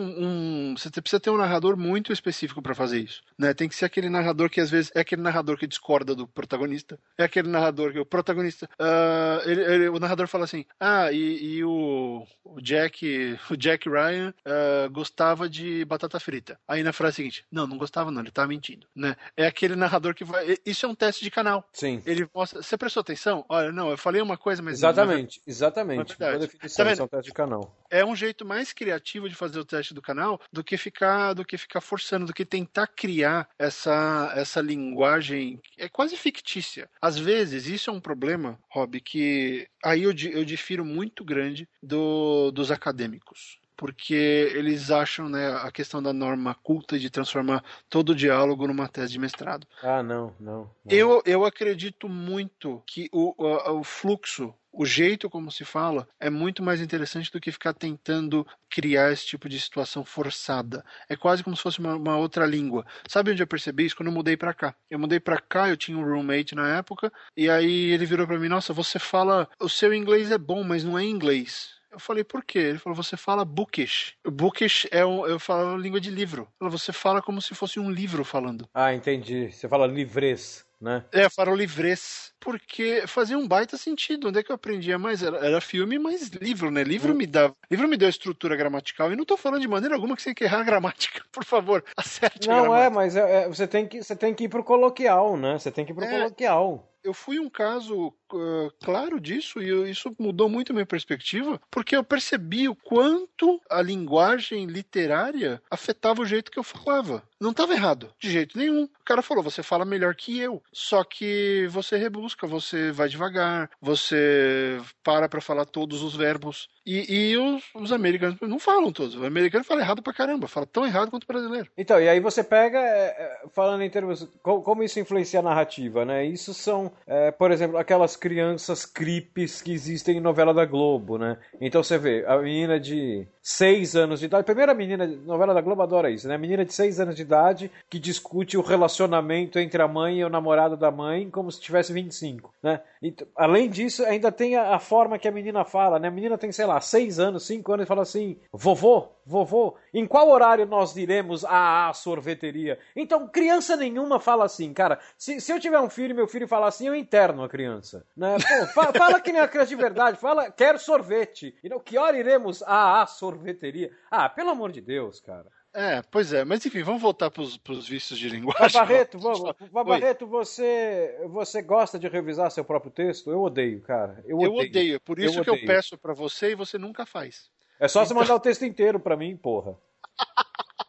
um- 0.72 0.74
você 0.76 0.90
precisa 1.00 1.20
ter 1.20 1.31
um 1.31 1.37
narrador 1.37 1.76
muito 1.76 2.12
específico 2.12 2.61
para 2.62 2.74
fazer 2.74 2.98
isso. 3.00 3.22
Né? 3.38 3.52
Tem 3.54 3.68
que 3.68 3.74
ser 3.74 3.85
aquele 3.85 4.09
narrador 4.09 4.48
que 4.50 4.61
às 4.61 4.70
vezes 4.70 4.90
é 4.94 5.00
aquele 5.00 5.22
narrador 5.22 5.57
que 5.57 5.66
discorda 5.66 6.14
do 6.14 6.26
protagonista. 6.26 6.98
É 7.16 7.24
aquele 7.24 7.48
narrador 7.48 7.92
que 7.92 7.98
o 7.98 8.07
protagonista. 8.07 8.68
ah, 8.78 9.40
ele- 9.44 9.62
ele- 9.62 9.88
o 9.88 9.98
narrador 9.98 10.26
fala 10.28 10.44
assim: 10.44 10.64
Ah, 10.81 11.11
e, 11.12 11.57
e 11.57 11.64
o, 11.64 12.26
o 12.44 12.61
Jack. 12.61 13.38
O 13.50 13.57
Jack 13.57 13.88
Ryan 13.88 14.33
ah, 14.44 14.88
gostava 14.90 15.48
de 15.48 15.85
batata 15.85 16.18
frita. 16.20 16.59
Aí 16.66 16.83
na 16.83 16.92
frase 16.92 17.16
seguinte, 17.16 17.44
não, 17.50 17.66
não 17.66 17.78
gostava, 17.78 18.11
não, 18.11 18.20
ele 18.22 18.31
tá 18.31 18.46
mentindo. 18.46 18.87
Né? 18.94 19.16
É 19.37 19.46
aquele 19.46 19.74
narrador 19.76 20.14
que 20.14 20.24
vai. 20.24 20.57
Isso 20.64 20.87
é 20.87 20.88
um 20.88 20.94
teste 20.94 21.24
de 21.24 21.31
canal. 21.31 21.66
Sim. 21.72 22.02
Ele 22.07 22.28
mostra. 22.35 22.62
Você 22.62 22.76
prestou 22.76 23.00
atenção? 23.00 23.44
Olha, 23.48 23.72
não, 23.72 23.90
eu 23.90 23.98
falei 23.98 24.20
uma 24.22 24.37
coisa, 24.37 24.62
mas. 24.62 24.74
Exatamente, 24.78 25.40
exatamente. 25.46 26.00
É 26.12 26.16
verdade. 26.16 26.31
Boa 26.38 26.46
definição, 26.46 26.85
Tá 26.85 26.92
isso 26.92 27.02
é 27.02 27.04
um 27.04 27.09
teste 27.09 27.26
de 27.31 27.35
canal. 27.35 27.76
é 27.90 28.04
um 28.04 28.14
jeito 28.16 28.44
mais 28.44 28.72
criativo 28.72 29.28
de 29.28 29.35
fazer 29.35 29.58
o 29.59 29.64
teste 29.64 29.94
do 29.94 30.03
canal 30.03 30.40
do 30.53 30.64
que 30.64 30.77
ficar 30.77 31.35
do 31.35 31.44
que 31.44 31.59
ficar 31.59 31.81
forçando, 31.81 32.27
do 32.27 32.35
que 32.35 32.44
tentar 32.44 32.87
criar 32.87 33.49
essa 33.59 34.33
essa 34.35 34.61
linguagem 34.61 35.61
é 35.77 35.88
quase 35.88 36.16
fictícia. 36.16 36.88
Às 37.01 37.18
vezes 37.18 37.66
isso 37.66 37.90
é 37.90 37.92
um 37.92 38.01
problema, 38.01 38.59
Rob, 38.71 39.01
que 39.01 39.68
aí 39.85 40.03
eu, 40.03 40.12
eu 40.31 40.44
difiro 40.44 40.85
muito 40.85 41.25
grande 41.25 41.68
do, 41.83 42.51
dos 42.51 42.71
acadêmicos. 42.71 43.59
Porque 43.77 44.51
eles 44.57 44.90
acham 44.90 45.29
né, 45.29 45.53
a 45.62 45.71
questão 45.71 46.03
da 46.03 46.12
norma 46.12 46.53
culta 46.53 46.99
de 46.99 47.09
transformar 47.09 47.62
todo 47.88 48.11
o 48.11 48.14
diálogo 48.14 48.66
numa 48.66 48.88
tese 48.88 49.12
de 49.12 49.21
mestrado. 49.21 49.68
Ah, 49.81 50.03
não, 50.03 50.35
não. 50.40 50.62
não. 50.62 50.71
Eu, 50.88 51.23
eu 51.25 51.44
acredito 51.44 52.09
muito 52.09 52.83
que 52.85 53.09
o, 53.12 53.35
o 53.38 53.85
fluxo, 53.85 54.53
o 54.72 54.85
jeito 54.85 55.28
como 55.28 55.50
se 55.50 55.64
fala, 55.64 56.09
é 56.20 56.31
muito 56.31 56.62
mais 56.62 56.81
interessante 56.81 57.33
do 57.33 57.40
que 57.40 57.52
ficar 57.52 57.72
tentando 57.72 58.46
criar 58.68 59.12
esse 59.12 59.26
tipo 59.26 59.48
de 59.48 59.61
situação 59.61 60.04
forçada. 60.04 60.85
É 61.09 61.16
quase 61.16 61.42
como 61.42 61.57
se 61.57 61.62
fosse 61.62 61.78
uma, 61.78 61.96
uma 61.96 62.16
outra 62.16 62.46
língua. 62.46 62.87
Sabe 63.07 63.33
onde 63.33 63.42
eu 63.42 63.46
percebi 63.46 63.87
isso? 63.87 63.96
Quando 63.96 64.09
eu 64.09 64.14
mudei 64.14 64.37
pra 64.37 64.54
cá. 64.54 64.74
Eu 64.90 64.98
mudei 64.98 65.18
pra 65.18 65.40
cá, 65.40 65.68
eu 65.68 65.76
tinha 65.76 65.98
um 65.98 66.04
roommate 66.04 66.54
na 66.54 66.76
época, 66.76 67.12
e 67.37 67.48
aí 67.48 67.90
ele 67.90 68.07
virou 68.07 68.26
pra 68.26 68.38
mim: 68.38 68.48
Nossa, 68.48 68.72
você 68.72 68.98
fala. 68.98 69.48
O 69.61 69.68
seu 69.68 69.92
inglês 69.92 70.31
é 70.31 70.38
bom, 70.38 70.62
mas 70.62 70.85
não 70.85 70.98
é 70.98 71.04
inglês. 71.04 71.78
Eu 71.90 71.98
falei, 71.98 72.22
por 72.22 72.44
quê? 72.44 72.59
Ele 72.59 72.78
falou, 72.78 72.94
você 72.94 73.16
fala 73.16 73.44
bookish. 73.44 74.14
Bookish 74.24 74.87
é 74.90 75.04
um, 75.07 75.26
eu 75.26 75.38
falo 75.38 75.76
língua 75.76 76.00
de 76.00 76.11
livro. 76.11 76.46
Falou, 76.59 76.70
você 76.70 76.92
fala 76.92 77.22
como 77.22 77.40
se 77.40 77.54
fosse 77.54 77.81
um 77.81 77.90
livro 77.90 78.24
falando. 78.24 78.68
Ah, 78.74 78.94
entendi. 78.94 79.50
Você 79.50 79.66
fala 79.66 79.87
livrez. 79.87 80.67
Né? 80.81 81.05
É, 81.12 81.29
farol 81.29 81.55
livres. 81.55 82.33
Porque 82.41 83.05
fazia 83.07 83.37
um 83.37 83.47
baita 83.47 83.77
sentido. 83.77 84.29
Onde 84.29 84.38
é 84.38 84.43
que 84.43 84.51
eu 84.51 84.57
aprendia 84.57 84.99
mais? 84.99 85.23
Era, 85.23 85.38
era 85.38 85.61
filme, 85.61 85.99
mas 85.99 86.29
livro, 86.29 86.71
né? 86.71 86.85
Livro 86.85 87.12
hum. 87.12 87.17
me 87.17 87.27
dá. 87.27 87.53
Livro 87.71 87.88
me 87.88 87.97
deu 87.97 88.09
estrutura 88.09 88.57
gramatical. 88.57 89.12
E 89.12 89.17
não 89.17 89.25
tô 89.25 89.37
falando 89.37 89.61
de 89.61 89.69
maneira 89.69 89.95
alguma 89.95 90.14
que 90.14 90.23
você 90.23 90.31
tem 90.31 90.35
que 90.35 90.45
errar 90.45 90.61
a 90.61 90.64
gramática. 90.64 91.23
Por 91.33 91.45
favor, 91.45 91.85
acerte 91.97 92.49
Não, 92.49 92.75
é, 92.75 92.88
mas 92.88 93.17
é, 93.17 93.43
é, 93.43 93.49
você, 93.49 93.67
tem 93.67 93.87
que, 93.87 94.03
você 94.03 94.14
tem 94.14 94.35
que 94.35 94.45
ir 94.45 94.49
pro 94.49 94.64
coloquial, 94.64 95.37
né? 95.37 95.59
Você 95.59 95.71
tem 95.71 95.85
que 95.85 95.93
ir 95.93 95.95
pro 95.95 96.05
é, 96.05 96.11
coloquial 96.11 96.88
eu 97.09 97.14
fui 97.14 97.38
um 97.38 97.49
caso 97.49 98.09
uh, 98.09 98.71
claro 98.83 99.21
disso 99.21 99.61
e 99.61 99.91
isso 99.91 100.14
mudou 100.19 100.49
muito 100.49 100.73
a 100.73 100.75
minha 100.75 100.87
perspectiva, 100.87 101.61
porque 101.71 101.97
eu 101.97 102.05
percebi 102.05 102.69
o 102.69 102.75
quanto 102.75 103.61
a 103.71 103.81
linguagem 103.81 104.67
literária 104.67 105.62
afetava 105.71 106.23
o 106.23 106.27
jeito 106.27 106.51
que 106.51 106.59
eu 106.59 106.62
falava. 106.62 107.23
Não 107.40 107.51
estava 107.53 107.72
errado, 107.72 108.12
de 108.18 108.31
jeito 108.31 108.59
nenhum. 108.59 108.85
O 108.85 109.05
cara 109.05 109.22
falou: 109.22 109.42
você 109.44 109.62
fala 109.62 109.85
melhor 109.85 110.14
que 110.14 110.38
eu. 110.38 110.62
Só 110.72 111.05
que 111.05 111.66
você 111.70 111.96
rebusca, 111.96 112.46
você 112.46 112.90
vai 112.90 113.09
devagar, 113.09 113.70
você 113.81 114.81
para 115.05 115.29
para 115.29 115.40
falar 115.40 115.64
todos 115.64 116.03
os 116.03 116.16
verbos. 116.16 116.68
E, 116.85 117.05
e 117.33 117.37
os, 117.37 117.62
os, 117.74 117.92
americanos 117.92 118.38
não 118.40 118.59
falam 118.59 118.90
todos. 118.90 119.14
O 119.14 119.24
americano 119.24 119.62
fala 119.62 119.83
errado 119.83 120.03
pra 120.03 120.12
caramba, 120.12 120.48
fala 120.48 120.66
tão 120.66 120.87
errado 120.87 121.11
quanto 121.11 121.24
o 121.24 121.27
brasileiro. 121.27 121.70
Então, 121.77 122.01
e 122.01 122.09
aí 122.09 122.18
você 122.18 122.42
pega, 122.42 122.79
é, 122.79 123.09
é 123.09 123.40
falando 123.51 123.83
em 123.83 123.90
termos. 123.90 124.27
Como, 124.42 124.83
isso 124.83 124.98
influencia 124.98 125.40
a 125.40 125.42
narrativa, 125.42 126.05
né? 126.05 126.24
Isso 126.24 126.55
são, 126.55 126.90
é, 127.07 127.31
por 127.31 127.51
exemplo, 127.53 127.77
aquelas 127.77 128.16
crianças 128.16 128.87
creeps 128.87 129.61
que 129.61 129.72
existem 129.72 130.16
em 130.16 130.20
novela 130.20 130.55
da 130.55 130.64
Globo, 130.64 131.18
né? 131.18 131.38
Então 131.61 131.83
você 131.83 131.98
vê, 131.98 132.24
a 132.27 132.38
menina 132.38 132.81
de 132.81 133.29
seis 133.48 133.96
anos 133.96 134.20
de 134.20 134.26
idade. 134.26 134.44
Primeira 134.44 134.74
menina, 134.74 135.06
novela 135.06 135.54
da 135.54 135.62
Globo 135.62 135.80
adora 135.80 136.11
isso, 136.11 136.28
né? 136.28 136.37
Menina 136.37 136.66
de 136.66 136.74
seis 136.74 137.00
anos 137.00 137.16
de 137.16 137.22
idade 137.22 137.70
que 137.88 137.98
discute 137.98 138.58
o 138.58 138.61
relacionamento 138.61 139.58
entre 139.58 139.80
a 139.80 139.88
mãe 139.88 140.18
e 140.18 140.24
o 140.24 140.28
namorado 140.28 140.76
da 140.76 140.90
mãe 140.90 141.30
como 141.30 141.50
se 141.50 141.58
tivesse 141.58 141.90
25, 141.90 142.52
né? 142.62 142.82
E, 143.02 143.14
além 143.34 143.70
disso, 143.70 144.04
ainda 144.04 144.30
tem 144.30 144.54
a, 144.54 144.74
a, 144.74 144.78
forma 144.78 145.18
que 145.18 145.26
a 145.26 145.32
menina 145.32 145.64
fala, 145.64 145.98
né? 145.98 146.08
A 146.08 146.11
menina 146.11 146.37
tem, 146.37 146.52
sei 146.52 146.66
lá, 146.66 146.78
seis 146.78 147.18
anos, 147.18 147.46
cinco 147.46 147.72
anos 147.72 147.84
e 147.84 147.88
fala 147.88 148.02
assim: 148.02 148.37
vovô, 148.52 149.08
vovô, 149.24 149.76
em 149.92 150.07
qual 150.07 150.29
horário 150.29 150.66
nós 150.66 150.96
iremos 150.96 151.44
à, 151.44 151.88
à 151.88 151.92
sorveteria? 151.92 152.79
Então, 152.94 153.29
criança 153.29 153.77
nenhuma 153.77 154.20
fala 154.20 154.44
assim, 154.44 154.72
cara. 154.72 154.98
Se, 155.16 155.40
se 155.40 155.53
eu 155.53 155.61
tiver 155.61 155.81
um 155.81 155.90
filho 155.90 156.11
e 156.11 156.14
meu 156.14 156.27
filho 156.27 156.48
falar 156.48 156.68
assim, 156.68 156.88
eu 156.88 156.94
interno 156.94 157.42
a 157.42 157.48
criança, 157.48 158.05
né? 158.16 158.37
Pô, 158.38 158.66
fala, 158.66 158.92
fala 158.98 159.20
que 159.20 159.33
nem 159.33 159.40
a 159.40 159.48
criança 159.48 159.68
de 159.68 159.77
verdade, 159.77 160.18
fala, 160.18 160.51
quero 160.51 160.79
sorvete. 160.79 161.55
E 161.62 161.68
não, 161.68 161.81
que 161.81 161.98
hora 161.98 162.18
iremos 162.18 162.62
à, 162.62 163.03
à 163.03 163.07
sorveteria? 163.07 163.59
sorveteria. 163.59 163.90
Ah, 164.11 164.29
pelo 164.29 164.51
amor 164.51 164.72
de 164.72 164.81
Deus, 164.81 165.20
cara. 165.20 165.46
É, 165.74 166.03
pois 166.11 166.33
é, 166.33 166.44
mas 166.44 166.64
enfim, 166.64 166.83
vamos 166.83 167.01
voltar 167.01 167.31
para 167.31 167.42
os 167.42 167.88
vícios 167.88 168.18
de 168.18 168.29
linguagem. 168.29 168.81
Barreto, 168.81 169.18
vamos, 169.20 169.42
Barreto, 169.70 170.27
você, 170.27 171.20
você 171.29 171.62
gosta 171.62 171.98
de 171.98 172.09
revisar 172.09 172.51
seu 172.51 172.64
próprio 172.64 172.90
texto? 172.90 173.31
Eu 173.31 173.42
odeio, 173.42 173.81
cara. 173.83 174.24
Eu 174.27 174.38
odeio, 174.38 174.55
eu 174.55 174.66
odeio. 174.66 175.01
por 175.01 175.18
isso 175.18 175.38
eu 175.38 175.44
que 175.44 175.51
odeio. 175.51 175.64
eu 175.64 175.66
peço 175.66 175.98
para 175.98 176.14
você 176.14 176.53
e 176.53 176.55
você 176.55 176.79
nunca 176.79 177.05
faz. 177.05 177.51
É 177.81 177.88
só 177.88 178.03
então... 178.03 178.09
você 178.09 178.14
mandar 178.14 178.35
o 178.35 178.41
texto 178.41 178.64
inteiro 178.64 178.99
para 178.99 179.17
mim, 179.17 179.37
porra. 179.37 179.77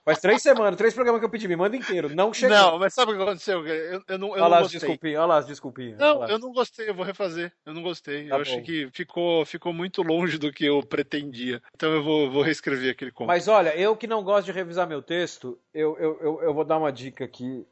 Faz 0.09 0.21
três 0.21 0.41
semanas, 0.41 0.75
três 0.75 0.93
programas 0.93 1.19
que 1.19 1.25
eu 1.25 1.29
pedi, 1.29 1.47
me 1.47 1.55
manda 1.55 1.75
inteiro. 1.75 2.09
Não 2.15 2.33
chegou. 2.33 2.57
Não, 2.57 2.79
mas 2.79 2.95
sabe 2.95 3.11
o 3.11 3.15
que 3.15 3.21
aconteceu? 3.21 3.67
Eu, 3.67 4.01
eu 4.07 4.17
não, 4.17 4.29
eu 4.29 4.43
olha 4.43 4.47
lá 4.47 4.59
as 4.61 4.71
desculpinhas, 4.71 5.19
olha 5.19 5.27
lá 5.27 5.37
as 5.37 5.45
desculpinhas. 5.45 5.99
Não, 5.99 6.27
eu 6.27 6.39
não 6.39 6.51
gostei, 6.51 6.89
eu 6.89 6.95
vou 6.95 7.05
refazer. 7.05 7.53
Eu 7.63 7.75
não 7.75 7.83
gostei. 7.83 8.27
Tá 8.27 8.35
eu 8.35 8.37
bom. 8.37 8.41
achei 8.41 8.61
que 8.61 8.89
ficou, 8.91 9.45
ficou 9.45 9.71
muito 9.71 10.01
longe 10.01 10.39
do 10.39 10.51
que 10.51 10.65
eu 10.65 10.81
pretendia. 10.81 11.61
Então 11.75 11.91
eu 11.93 12.01
vou, 12.01 12.31
vou 12.31 12.41
reescrever 12.41 12.91
aquele 12.91 13.11
conto. 13.11 13.27
Mas 13.27 13.47
olha, 13.47 13.75
eu 13.75 13.95
que 13.95 14.07
não 14.07 14.23
gosto 14.23 14.45
de 14.45 14.51
revisar 14.51 14.87
meu 14.87 15.03
texto, 15.03 15.59
eu, 15.71 15.95
eu, 15.99 16.19
eu, 16.21 16.41
eu 16.41 16.53
vou 16.55 16.65
dar 16.65 16.79
uma 16.79 16.91
dica 16.91 17.23
aqui 17.25 17.67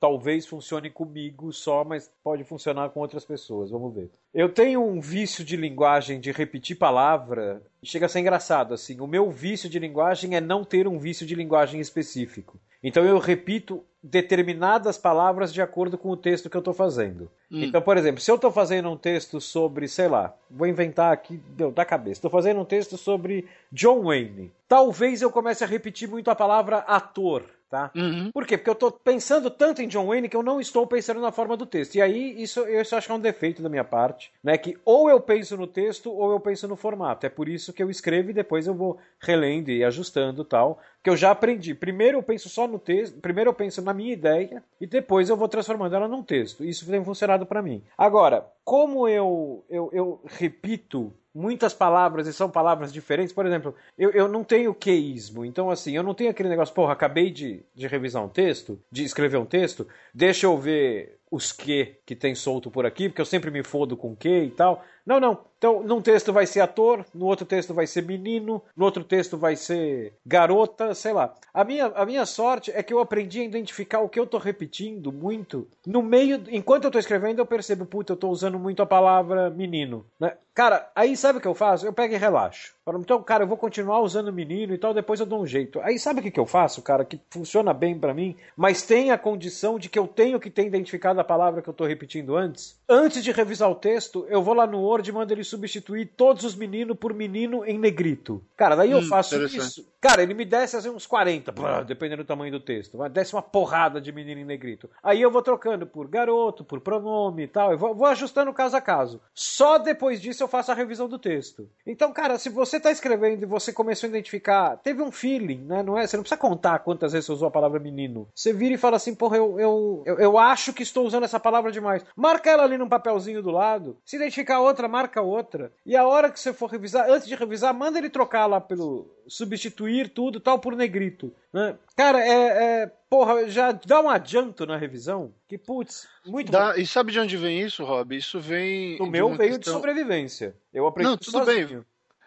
talvez 0.00 0.46
funcione 0.46 0.88
comigo 0.88 1.52
só, 1.52 1.84
mas 1.84 2.10
pode 2.24 2.42
funcionar 2.42 2.88
com 2.88 3.00
outras 3.00 3.24
pessoas. 3.24 3.70
Vamos 3.70 3.94
ver. 3.94 4.10
Eu 4.32 4.48
tenho 4.48 4.82
um 4.82 5.00
vício 5.00 5.44
de 5.44 5.56
linguagem 5.56 6.18
de 6.18 6.32
repetir 6.32 6.76
palavra, 6.76 7.62
chega 7.82 8.06
a 8.06 8.08
ser 8.08 8.20
engraçado 8.20 8.72
assim. 8.72 8.98
O 8.98 9.06
meu 9.06 9.30
vício 9.30 9.68
de 9.68 9.78
linguagem 9.78 10.34
é 10.34 10.40
não 10.40 10.64
ter 10.64 10.88
um 10.88 10.98
vício 10.98 11.26
de 11.26 11.34
linguagem 11.34 11.80
específico. 11.80 12.58
Então 12.82 13.04
eu 13.04 13.18
repito 13.18 13.84
determinadas 14.02 14.96
palavras 14.96 15.52
de 15.52 15.60
acordo 15.60 15.98
com 15.98 16.08
o 16.08 16.16
texto 16.16 16.48
que 16.48 16.56
eu 16.56 16.60
estou 16.60 16.72
fazendo. 16.72 17.30
Hum. 17.52 17.62
Então, 17.62 17.82
por 17.82 17.98
exemplo, 17.98 18.22
se 18.22 18.30
eu 18.30 18.36
estou 18.36 18.50
fazendo 18.50 18.88
um 18.88 18.96
texto 18.96 19.38
sobre, 19.38 19.86
sei 19.86 20.08
lá, 20.08 20.34
vou 20.50 20.66
inventar 20.66 21.12
aqui 21.12 21.36
deu, 21.50 21.70
da 21.70 21.84
cabeça, 21.84 22.12
estou 22.12 22.30
fazendo 22.30 22.60
um 22.60 22.64
texto 22.64 22.96
sobre 22.96 23.46
John 23.70 24.04
Wayne. 24.04 24.50
Talvez 24.66 25.20
eu 25.20 25.30
comece 25.30 25.62
a 25.62 25.66
repetir 25.66 26.08
muito 26.08 26.30
a 26.30 26.34
palavra 26.34 26.78
ator 26.78 27.44
tá? 27.70 27.90
Uhum. 27.94 28.30
Por 28.32 28.44
quê? 28.44 28.58
Porque 28.58 28.68
eu 28.68 28.74
estou 28.74 28.90
pensando 28.90 29.48
tanto 29.48 29.80
em 29.80 29.86
John 29.86 30.08
Wayne 30.08 30.28
que 30.28 30.36
eu 30.36 30.42
não 30.42 30.60
estou 30.60 30.86
pensando 30.86 31.20
na 31.20 31.30
forma 31.30 31.56
do 31.56 31.64
texto. 31.64 31.94
E 31.94 32.02
aí, 32.02 32.42
isso 32.42 32.60
eu 32.60 32.80
acho 32.80 33.06
que 33.06 33.12
é 33.12 33.14
um 33.14 33.20
defeito 33.20 33.62
da 33.62 33.68
minha 33.68 33.84
parte, 33.84 34.32
né? 34.42 34.58
Que 34.58 34.76
ou 34.84 35.08
eu 35.08 35.20
penso 35.20 35.56
no 35.56 35.68
texto 35.68 36.12
ou 36.12 36.32
eu 36.32 36.40
penso 36.40 36.66
no 36.66 36.74
formato. 36.74 37.24
É 37.24 37.28
por 37.28 37.48
isso 37.48 37.72
que 37.72 37.82
eu 37.82 37.88
escrevo 37.88 38.30
e 38.30 38.34
depois 38.34 38.66
eu 38.66 38.74
vou 38.74 38.98
relendo 39.20 39.70
e 39.70 39.84
ajustando 39.84 40.44
tal. 40.44 40.80
Que 41.02 41.08
eu 41.08 41.16
já 41.16 41.30
aprendi. 41.30 41.74
Primeiro 41.74 42.18
eu 42.18 42.22
penso 42.22 42.48
só 42.48 42.66
no 42.66 42.78
texto, 42.78 43.20
primeiro 43.20 43.50
eu 43.50 43.54
penso 43.54 43.80
na 43.80 43.94
minha 43.94 44.12
ideia 44.12 44.62
e 44.80 44.86
depois 44.86 45.30
eu 45.30 45.36
vou 45.36 45.48
transformando 45.48 45.94
ela 45.94 46.08
num 46.08 46.22
texto. 46.22 46.64
Isso 46.64 46.84
tem 46.90 47.04
funcionado 47.04 47.46
para 47.46 47.62
mim. 47.62 47.82
Agora, 47.96 48.46
como 48.64 49.08
eu, 49.08 49.64
eu, 49.70 49.90
eu 49.92 50.20
repito 50.26 51.12
muitas 51.34 51.72
palavras 51.72 52.26
e 52.26 52.32
são 52.32 52.50
palavras 52.50 52.92
diferentes. 52.92 53.32
Por 53.32 53.46
exemplo, 53.46 53.74
eu, 53.96 54.10
eu 54.10 54.28
não 54.28 54.44
tenho 54.44 54.74
queísmo, 54.74 55.44
então 55.44 55.70
assim, 55.70 55.96
eu 55.96 56.02
não 56.02 56.14
tenho 56.14 56.30
aquele 56.30 56.48
negócio, 56.48 56.74
porra, 56.74 56.92
acabei 56.92 57.30
de, 57.30 57.64
de 57.74 57.86
revisar 57.86 58.24
um 58.24 58.28
texto, 58.28 58.80
de 58.90 59.04
escrever 59.04 59.38
um 59.38 59.46
texto, 59.46 59.86
deixa 60.12 60.46
eu 60.46 60.56
ver 60.56 61.18
os 61.30 61.52
que 61.52 61.96
que 62.04 62.16
tem 62.16 62.34
solto 62.34 62.70
por 62.70 62.84
aqui, 62.84 63.08
porque 63.08 63.20
eu 63.20 63.26
sempre 63.26 63.50
me 63.50 63.62
fodo 63.62 63.96
com 63.96 64.16
que 64.16 64.42
e 64.44 64.50
tal. 64.50 64.84
Não, 65.10 65.18
não. 65.18 65.40
Então, 65.58 65.82
num 65.82 66.00
texto 66.00 66.32
vai 66.32 66.46
ser 66.46 66.60
ator, 66.60 67.04
no 67.12 67.26
outro 67.26 67.44
texto 67.44 67.74
vai 67.74 67.86
ser 67.86 68.02
menino, 68.02 68.62
no 68.74 68.84
outro 68.84 69.02
texto 69.02 69.36
vai 69.36 69.56
ser 69.56 70.14
garota, 70.24 70.94
sei 70.94 71.12
lá. 71.12 71.34
A 71.52 71.64
minha, 71.64 71.86
a 71.86 72.06
minha 72.06 72.24
sorte 72.24 72.70
é 72.70 72.82
que 72.82 72.94
eu 72.94 73.00
aprendi 73.00 73.40
a 73.40 73.44
identificar 73.44 74.00
o 74.00 74.08
que 74.08 74.18
eu 74.18 74.26
tô 74.26 74.38
repetindo 74.38 75.12
muito. 75.12 75.68
No 75.84 76.00
meio, 76.00 76.44
enquanto 76.48 76.84
eu 76.84 76.90
tô 76.92 76.98
escrevendo, 76.98 77.40
eu 77.40 77.46
percebo, 77.46 77.84
puta, 77.84 78.12
eu 78.12 78.16
tô 78.16 78.30
usando 78.30 78.58
muito 78.58 78.82
a 78.82 78.86
palavra 78.86 79.50
menino, 79.50 80.06
né? 80.18 80.32
Cara, 80.54 80.90
aí 80.94 81.16
sabe 81.16 81.38
o 81.38 81.40
que 81.40 81.48
eu 81.48 81.54
faço? 81.54 81.86
Eu 81.86 81.92
pego 81.92 82.12
e 82.12 82.18
relaxo. 82.18 82.74
Então, 82.98 83.22
cara, 83.22 83.44
eu 83.44 83.48
vou 83.48 83.56
continuar 83.56 84.00
usando 84.00 84.32
menino 84.32 84.74
e 84.74 84.78
tal, 84.78 84.92
depois 84.92 85.20
eu 85.20 85.26
dou 85.26 85.40
um 85.40 85.46
jeito. 85.46 85.80
Aí 85.80 85.96
sabe 85.96 86.18
o 86.18 86.22
que, 86.22 86.30
que 86.30 86.40
eu 86.40 86.46
faço, 86.46 86.82
cara, 86.82 87.04
que 87.04 87.20
funciona 87.30 87.72
bem 87.72 87.96
para 87.96 88.12
mim, 88.12 88.36
mas 88.56 88.82
tem 88.82 89.12
a 89.12 89.18
condição 89.18 89.78
de 89.78 89.88
que 89.88 89.98
eu 89.98 90.08
tenho 90.08 90.40
que 90.40 90.50
ter 90.50 90.66
identificado 90.66 91.20
a 91.20 91.24
palavra 91.24 91.62
que 91.62 91.68
eu 91.68 91.74
tô 91.74 91.86
repetindo 91.86 92.36
antes? 92.36 92.76
Antes 92.88 93.22
de 93.22 93.30
revisar 93.30 93.70
o 93.70 93.76
texto, 93.76 94.26
eu 94.28 94.42
vou 94.42 94.54
lá 94.54 94.66
no 94.66 94.80
Word 94.80 94.99
e 95.08 95.12
mando 95.12 95.32
ele 95.32 95.44
substituir 95.44 96.06
todos 96.16 96.44
os 96.44 96.54
meninos 96.54 96.96
por 96.96 97.14
menino 97.14 97.64
em 97.64 97.78
negrito. 97.78 98.42
Cara, 98.56 98.74
daí 98.74 98.90
eu 98.90 98.98
hum, 98.98 99.08
faço 99.08 99.36
isso. 99.44 99.90
Cara, 100.00 100.22
ele 100.22 100.32
me 100.32 100.46
desce 100.46 100.76
assim, 100.76 100.88
uns 100.88 101.06
40, 101.06 101.52
dependendo 101.84 102.24
do 102.24 102.26
tamanho 102.26 102.50
do 102.50 102.60
texto. 102.60 102.96
Desce 103.10 103.34
uma 103.34 103.42
porrada 103.42 104.00
de 104.00 104.10
menino 104.10 104.40
em 104.40 104.44
negrito. 104.44 104.88
Aí 105.02 105.20
eu 105.20 105.30
vou 105.30 105.42
trocando 105.42 105.86
por 105.86 106.08
garoto, 106.08 106.64
por 106.64 106.80
pronome 106.80 107.42
e 107.42 107.46
tal. 107.46 107.72
Eu 107.72 107.78
vou, 107.78 107.94
vou 107.94 108.06
ajustando 108.06 108.52
caso 108.52 108.76
a 108.76 108.80
caso. 108.80 109.20
Só 109.34 109.76
depois 109.76 110.20
disso 110.20 110.42
eu 110.42 110.48
faço 110.48 110.72
a 110.72 110.74
revisão 110.74 111.06
do 111.06 111.18
texto. 111.18 111.68
Então, 111.86 112.12
cara, 112.12 112.38
se 112.38 112.48
você 112.48 112.78
está 112.78 112.90
escrevendo 112.90 113.42
e 113.42 113.46
você 113.46 113.74
começou 113.74 114.06
a 114.06 114.10
identificar, 114.10 114.78
teve 114.78 115.02
um 115.02 115.12
feeling, 115.12 115.64
né? 115.66 115.82
Não 115.82 115.98
é, 115.98 116.06
você 116.06 116.16
não 116.16 116.22
precisa 116.22 116.40
contar 116.40 116.78
quantas 116.78 117.12
vezes 117.12 117.26
você 117.26 117.32
usou 117.32 117.48
a 117.48 117.50
palavra 117.52 117.78
menino. 117.78 118.26
Você 118.34 118.54
vira 118.54 118.74
e 118.74 118.78
fala 118.78 118.96
assim, 118.96 119.14
porra, 119.14 119.36
eu, 119.36 119.60
eu, 119.60 120.02
eu, 120.06 120.18
eu 120.18 120.38
acho 120.38 120.72
que 120.72 120.82
estou 120.82 121.06
usando 121.06 121.24
essa 121.24 121.38
palavra 121.38 121.70
demais. 121.70 122.04
Marca 122.16 122.48
ela 122.48 122.62
ali 122.62 122.78
num 122.78 122.88
papelzinho 122.88 123.42
do 123.42 123.50
lado. 123.50 123.98
Se 124.04 124.16
identificar 124.16 124.60
outra, 124.60 124.79
marca 124.88 125.22
outra. 125.22 125.72
E 125.84 125.96
a 125.96 126.06
hora 126.06 126.30
que 126.30 126.38
você 126.38 126.52
for 126.52 126.70
revisar, 126.70 127.08
antes 127.08 127.26
de 127.26 127.34
revisar, 127.34 127.74
manda 127.74 127.98
ele 127.98 128.10
trocar 128.10 128.46
lá 128.46 128.60
pelo 128.60 129.08
substituir 129.26 130.08
tudo 130.08 130.40
tal 130.40 130.58
por 130.58 130.76
negrito. 130.76 131.32
Né? 131.52 131.76
Cara, 131.96 132.20
é, 132.20 132.82
é, 132.82 132.92
Porra, 133.10 133.48
já 133.48 133.72
dá 133.72 134.00
um 134.00 134.08
adianto 134.08 134.64
na 134.64 134.76
revisão? 134.76 135.34
Que 135.48 135.58
putz, 135.58 136.06
muito 136.24 136.52
dá, 136.52 136.76
E 136.76 136.86
sabe 136.86 137.10
de 137.10 137.18
onde 137.18 137.36
vem 137.36 137.60
isso, 137.60 137.84
Rob? 137.84 138.16
Isso 138.16 138.38
vem. 138.38 138.96
O 139.02 139.06
meu 139.06 139.36
veio 139.36 139.56
questão... 139.56 139.74
de 139.74 139.78
sobrevivência. 139.78 140.56
Eu 140.72 140.86
aprendi 140.86 141.10
Não, 141.10 141.16
tudo 141.16 141.32
sozinho. 141.32 141.68
bem. 141.68 141.84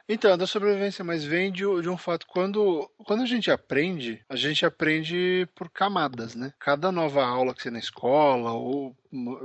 Então, 0.09 0.31
é 0.31 0.35
da 0.35 0.45
sobrevivência, 0.45 1.01
mas 1.01 1.23
vem 1.23 1.49
de, 1.49 1.63
de, 1.81 1.89
um 1.89 1.95
fato. 1.95 2.27
Quando, 2.27 2.91
quando 3.05 3.23
a 3.23 3.25
gente 3.25 3.49
aprende, 3.49 4.21
a 4.27 4.35
gente 4.35 4.65
aprende 4.65 5.47
por 5.55 5.69
camadas, 5.69 6.35
né? 6.35 6.51
Cada 6.59 6.91
nova 6.91 7.23
aula 7.23 7.53
que 7.53 7.61
você 7.61 7.69
tem 7.69 7.73
na 7.73 7.79
escola, 7.79 8.51
ou 8.51 8.93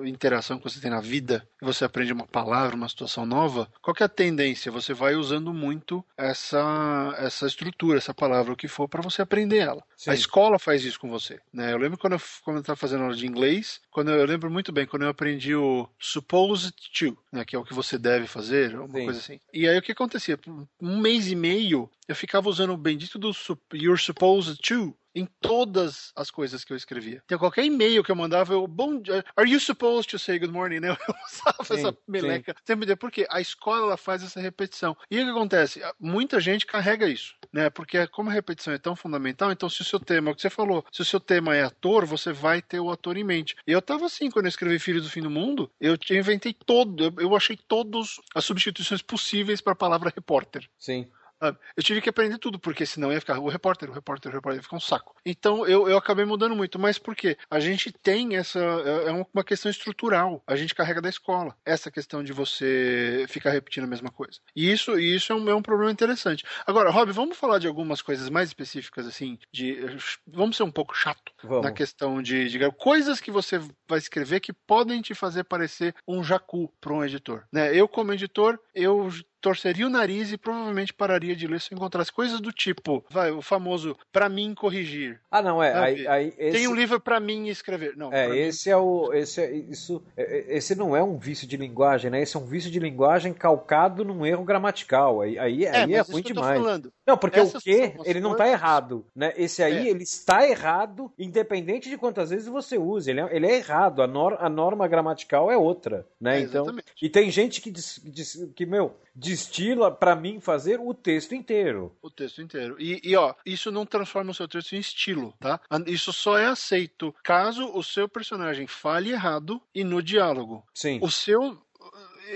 interação 0.07 0.59
que 0.59 0.65
você 0.65 0.81
tem 0.81 0.91
na 0.91 1.01
vida, 1.01 1.47
você 1.61 1.85
aprende 1.85 2.13
uma 2.13 2.27
palavra, 2.27 2.75
uma 2.75 2.89
situação 2.89 3.27
nova, 3.27 3.71
qual 3.83 3.95
é 4.01 4.05
a 4.05 4.09
tendência? 4.09 4.73
Você 4.73 4.95
vai 4.95 5.15
usando 5.15 5.53
muito 5.53 6.05
essa, 6.17 7.15
essa 7.19 7.47
estrutura, 7.47 7.99
essa 7.99 8.15
palavra, 8.15 8.53
o 8.53 8.57
que 8.57 8.69
for, 8.69 8.89
para 8.89 9.03
você 9.03 9.23
aprender 9.23 9.59
ela. 9.59 9.83
Sim. 9.97 10.11
A 10.11 10.15
escola 10.15 10.59
faz 10.59 10.85
isso 10.85 10.99
com 10.99 11.11
você. 11.11 11.39
Né? 11.53 11.73
Eu 11.73 11.79
lembro 11.79 11.99
quando 11.99 12.15
eu, 12.15 12.21
quando 12.43 12.61
estava 12.61 12.77
fazendo 12.77 13.03
aula 13.03 13.15
de 13.15 13.27
inglês, 13.27 13.81
quando 13.91 14.11
eu, 14.11 14.19
eu, 14.19 14.27
lembro 14.27 14.51
muito 14.51 14.73
bem 14.73 14.87
quando 14.87 15.03
eu 15.03 15.09
aprendi 15.09 15.55
o 15.55 15.89
supposed 15.99 16.73
to, 16.99 17.17
né? 17.33 17.45
que 17.45 17.55
é 17.55 17.59
o 17.59 17.65
que 17.65 17.75
você 17.75 17.99
deve 17.99 18.27
fazer, 18.27 18.75
uma 18.77 18.87
Sim. 18.87 19.05
coisa 19.05 19.19
assim. 19.19 19.41
E 19.53 19.69
aí 19.69 19.77
o 19.77 19.83
que 19.83 19.93
acontecia? 19.93 20.39
Um 20.81 20.99
mês 20.99 21.29
e 21.29 21.35
meio 21.35 21.91
eu 22.09 22.17
ficava 22.17 22.49
usando 22.49 22.73
o 22.73 22.77
bendito 22.77 23.19
do 23.19 23.33
you're 23.75 24.01
supposed 24.01 24.59
to 24.63 24.97
em 25.19 25.27
todas 25.41 26.13
as 26.15 26.31
coisas 26.31 26.65
que 26.65 26.73
eu 26.73 26.77
escrevia. 26.77 27.23
Então, 27.25 27.39
qualquer 27.39 27.65
e-mail 27.65 28.05
que 28.05 28.11
eu 28.11 28.17
mandava, 28.17 28.53
eu, 28.53 28.67
bom 28.67 29.03
are 29.37 29.51
you 29.51 29.61
supposed 29.61 30.11
to 30.11 30.19
say 30.19 30.39
good 30.39 30.53
morning? 30.53 30.81
Né? 30.81 30.89
Eu 31.09 31.15
usava 31.27 31.65
sim, 31.65 31.75
essa 31.75 31.97
meleca 32.07 32.53
sim. 32.53 32.63
sempre 32.65 32.97
porque 32.97 33.27
a 33.31 33.41
escola 33.41 33.87
ela 33.87 33.97
faz 33.97 34.23
essa 34.23 34.41
repetição. 34.41 34.97
E 35.11 35.21
o 35.21 35.25
que 35.25 35.31
acontece? 35.31 35.81
Muita 35.99 36.41
gente 36.41 36.67
carrega 36.67 37.07
isso, 37.07 37.35
né? 37.53 37.71
Porque 37.71 38.07
como 38.09 38.31
a 38.31 38.33
repetição 38.33 38.73
é 38.73 38.79
tão 38.79 38.95
fundamental, 38.95 39.51
então 39.51 39.69
se 39.69 39.81
o 39.81 39.85
seu 39.85 39.99
tema, 39.99 40.31
é 40.31 40.33
o 40.33 40.35
que 40.35 40.43
você 40.43 40.51
falou, 40.51 40.85
se 40.93 41.03
o 41.03 41.05
seu 41.05 41.21
tema 41.21 41.55
é 41.55 41.65
ator, 41.65 42.05
você 42.05 42.33
vai 42.33 42.61
ter 42.61 42.81
o 42.81 42.91
ator 42.91 43.17
em 43.17 43.25
mente. 43.25 43.57
E 43.67 43.73
eu 43.73 43.83
tava 43.83 44.07
assim, 44.07 44.31
quando 44.31 44.47
eu 44.47 44.51
escrevi 44.51 44.79
Filhos 44.79 45.05
do 45.05 45.11
Fim 45.11 45.23
do 45.23 45.31
Mundo, 45.31 45.71
eu 45.81 45.97
inventei 46.11 46.53
todo, 46.53 47.05
eu, 47.05 47.15
eu 47.19 47.37
achei 47.37 47.57
todas 47.57 48.21
as 48.35 48.45
substituições 48.45 49.03
possíveis 49.03 49.61
para 49.61 49.73
a 49.73 49.77
palavra 49.77 50.13
repórter. 50.15 50.69
Sim. 50.79 51.07
Eu 51.41 51.83
tive 51.83 52.01
que 52.01 52.09
aprender 52.09 52.39
tudo, 52.39 52.59
porque 52.59 52.85
senão 52.85 53.13
ia 53.13 53.21
ficar 53.21 53.39
o 53.39 53.49
repórter, 53.49 53.91
o 53.91 53.93
repórter, 53.93 54.31
o 54.31 54.35
repórter, 54.35 54.59
ia 54.59 54.63
ficar 54.63 54.77
um 54.77 54.81
saco. 54.81 55.15
Então 55.25 55.67
eu, 55.67 55.89
eu 55.89 55.97
acabei 55.97 56.25
mudando 56.25 56.57
muito. 56.57 56.79
Mas 56.79 56.99
por 56.99 57.15
quê? 57.15 57.37
A 57.51 57.61
gente 57.61 57.93
tem 57.93 58.37
essa. 58.37 58.59
É, 58.59 59.09
é 59.09 59.27
uma 59.33 59.45
questão 59.45 59.71
estrutural. 59.71 60.43
A 60.47 60.57
gente 60.57 60.75
carrega 60.75 61.01
da 61.01 61.09
escola. 61.09 61.57
Essa 61.65 61.91
questão 61.91 62.23
de 62.23 62.33
você 62.33 63.25
ficar 63.29 63.51
repetindo 63.51 63.85
a 63.85 63.89
mesma 63.89 64.11
coisa. 64.11 64.41
E 64.55 64.71
isso, 64.71 64.99
e 64.99 65.15
isso 65.15 65.33
é, 65.33 65.37
um, 65.37 65.49
é 65.49 65.55
um 65.55 65.63
problema 65.63 65.93
interessante. 65.93 66.45
Agora, 66.67 66.91
Rob, 66.91 67.13
vamos 67.13 67.37
falar 67.37 67.59
de 67.59 67.67
algumas 67.67 68.03
coisas 68.03 68.29
mais 68.29 68.49
específicas, 68.49 69.07
assim, 69.07 69.39
de. 69.53 69.79
Vamos 70.27 70.57
ser 70.57 70.63
um 70.63 70.71
pouco 70.71 70.97
chato 70.97 71.33
vamos. 71.43 71.65
na 71.65 71.73
questão 71.73 72.23
de, 72.23 72.49
de 72.49 72.59
coisas 72.73 73.21
que 73.21 73.31
você 73.31 73.61
vai 73.89 73.99
escrever 73.99 74.41
que 74.41 74.53
podem 74.53 75.01
te 75.01 75.15
fazer 75.15 75.45
parecer 75.45 75.95
um 76.07 76.23
jacu 76.23 76.73
para 76.81 76.93
um 76.93 77.05
editor. 77.05 77.45
Né? 77.53 77.75
Eu, 77.75 77.89
como 77.89 78.13
editor, 78.13 78.59
eu 78.75 79.09
torceria 79.41 79.87
o 79.87 79.91
nariz 79.91 80.33
e 80.33 80.39
provavelmente 80.39 80.93
pararia 80.93 81.35
de 81.35 81.47
ler 81.47 81.61
se 81.61 81.73
eu 81.73 81.77
encontrasse 81.77 82.13
coisas 82.13 82.41
do 82.41 82.53
tipo, 82.53 83.05
vai, 83.11 83.31
o 83.31 83.43
famoso 83.43 83.97
para 84.13 84.29
mim 84.29 84.55
corrigir. 84.55 85.21
Ah, 85.31 85.43
não, 85.43 85.63
é. 85.63 85.73
Aí, 85.75 86.07
aí, 86.07 86.35
esse... 86.39 86.59
Tem 86.59 86.69
um 86.69 86.75
livro 86.75 87.01
para 87.01 87.21
mim 87.21 87.49
escrever. 87.49 87.97
Não, 87.97 88.13
é, 88.13 88.37
esse 88.37 88.69
mim... 88.69 88.73
é 88.73 88.77
o. 88.77 89.13
Esse, 89.13 89.41
é, 89.41 89.53
isso, 89.53 90.03
é, 90.17 90.23
é, 90.23 90.57
esse 90.57 90.75
não 90.75 90.97
é 90.97 91.03
um 91.03 91.17
vício 91.17 91.47
de 91.47 91.57
linguagem, 91.57 92.11
né? 92.11 92.23
Esse 92.23 92.37
é 92.37 92.41
um 92.41 92.45
vício 92.45 92.71
de 92.71 92.79
linguagem 92.79 93.33
calcado 93.33 94.05
num 94.05 94.25
erro 94.25 94.45
gramatical. 94.45 95.21
Aí, 95.21 95.39
aí, 95.39 95.65
é, 95.65 95.77
aí 95.77 95.95
é 95.95 96.01
ruim 96.01 96.23
demais. 96.23 96.61
Não, 97.07 97.17
porque 97.17 97.41
Essas 97.41 97.63
o 97.63 97.65
que 97.65 97.95
ele 98.05 98.21
não 98.21 98.33
está 98.33 98.49
errado. 98.49 99.07
Né?Esse 99.15 99.63
aí, 99.63 99.89
é. 99.89 99.91
ele 99.91 100.03
está 100.03 100.47
errado, 100.47 101.11
independente 101.19 101.89
de 101.89 101.97
quantas 101.97 102.31
vezes 102.31 102.49
você 102.49 102.77
use. 102.77 103.11
Ele 103.11 103.21
é, 103.21 103.37
ele 103.37 103.47
é 103.47 103.57
errado. 103.57 104.03
A, 104.03 104.07
nor, 104.07 104.37
a 104.39 104.49
norma 104.49 104.87
gramatical 104.87 105.51
é 105.51 105.57
outra. 105.57 106.07
Né? 106.21 106.41
então, 106.41 106.67
e 107.01 107.09
tem 107.09 107.31
gente 107.31 107.61
que, 107.61 107.71
diz, 107.71 108.01
diz, 108.05 108.51
que, 108.55 108.67
meu, 108.67 108.95
destila 109.29 109.91
para 109.91 110.17
mim 110.17 110.41
fazer 110.41 110.81
o 110.81 110.95
texto 110.95 111.35
inteiro. 111.35 111.95
O 112.03 112.11
texto 112.11 112.41
inteiro. 112.41 112.77
E, 112.79 113.01
e, 113.05 113.17
ó, 113.17 113.35
isso 113.45 113.71
não 113.71 113.85
transforma 113.85 114.31
o 114.31 114.35
seu 114.35 114.49
texto 114.49 114.75
em 114.75 114.79
estilo, 114.79 115.35
tá? 115.39 115.61
Isso 115.87 116.13
só 116.13 116.39
é 116.39 116.47
aceito 116.47 117.15
caso 117.23 117.71
o 117.75 117.83
seu 117.83 118.09
personagem 118.09 118.67
fale 118.67 119.11
errado 119.11 119.61
e 119.75 119.85
no 119.85 120.03
diálogo. 120.03 120.65
Sim. 120.75 120.99
O 121.03 121.11
seu 121.11 121.59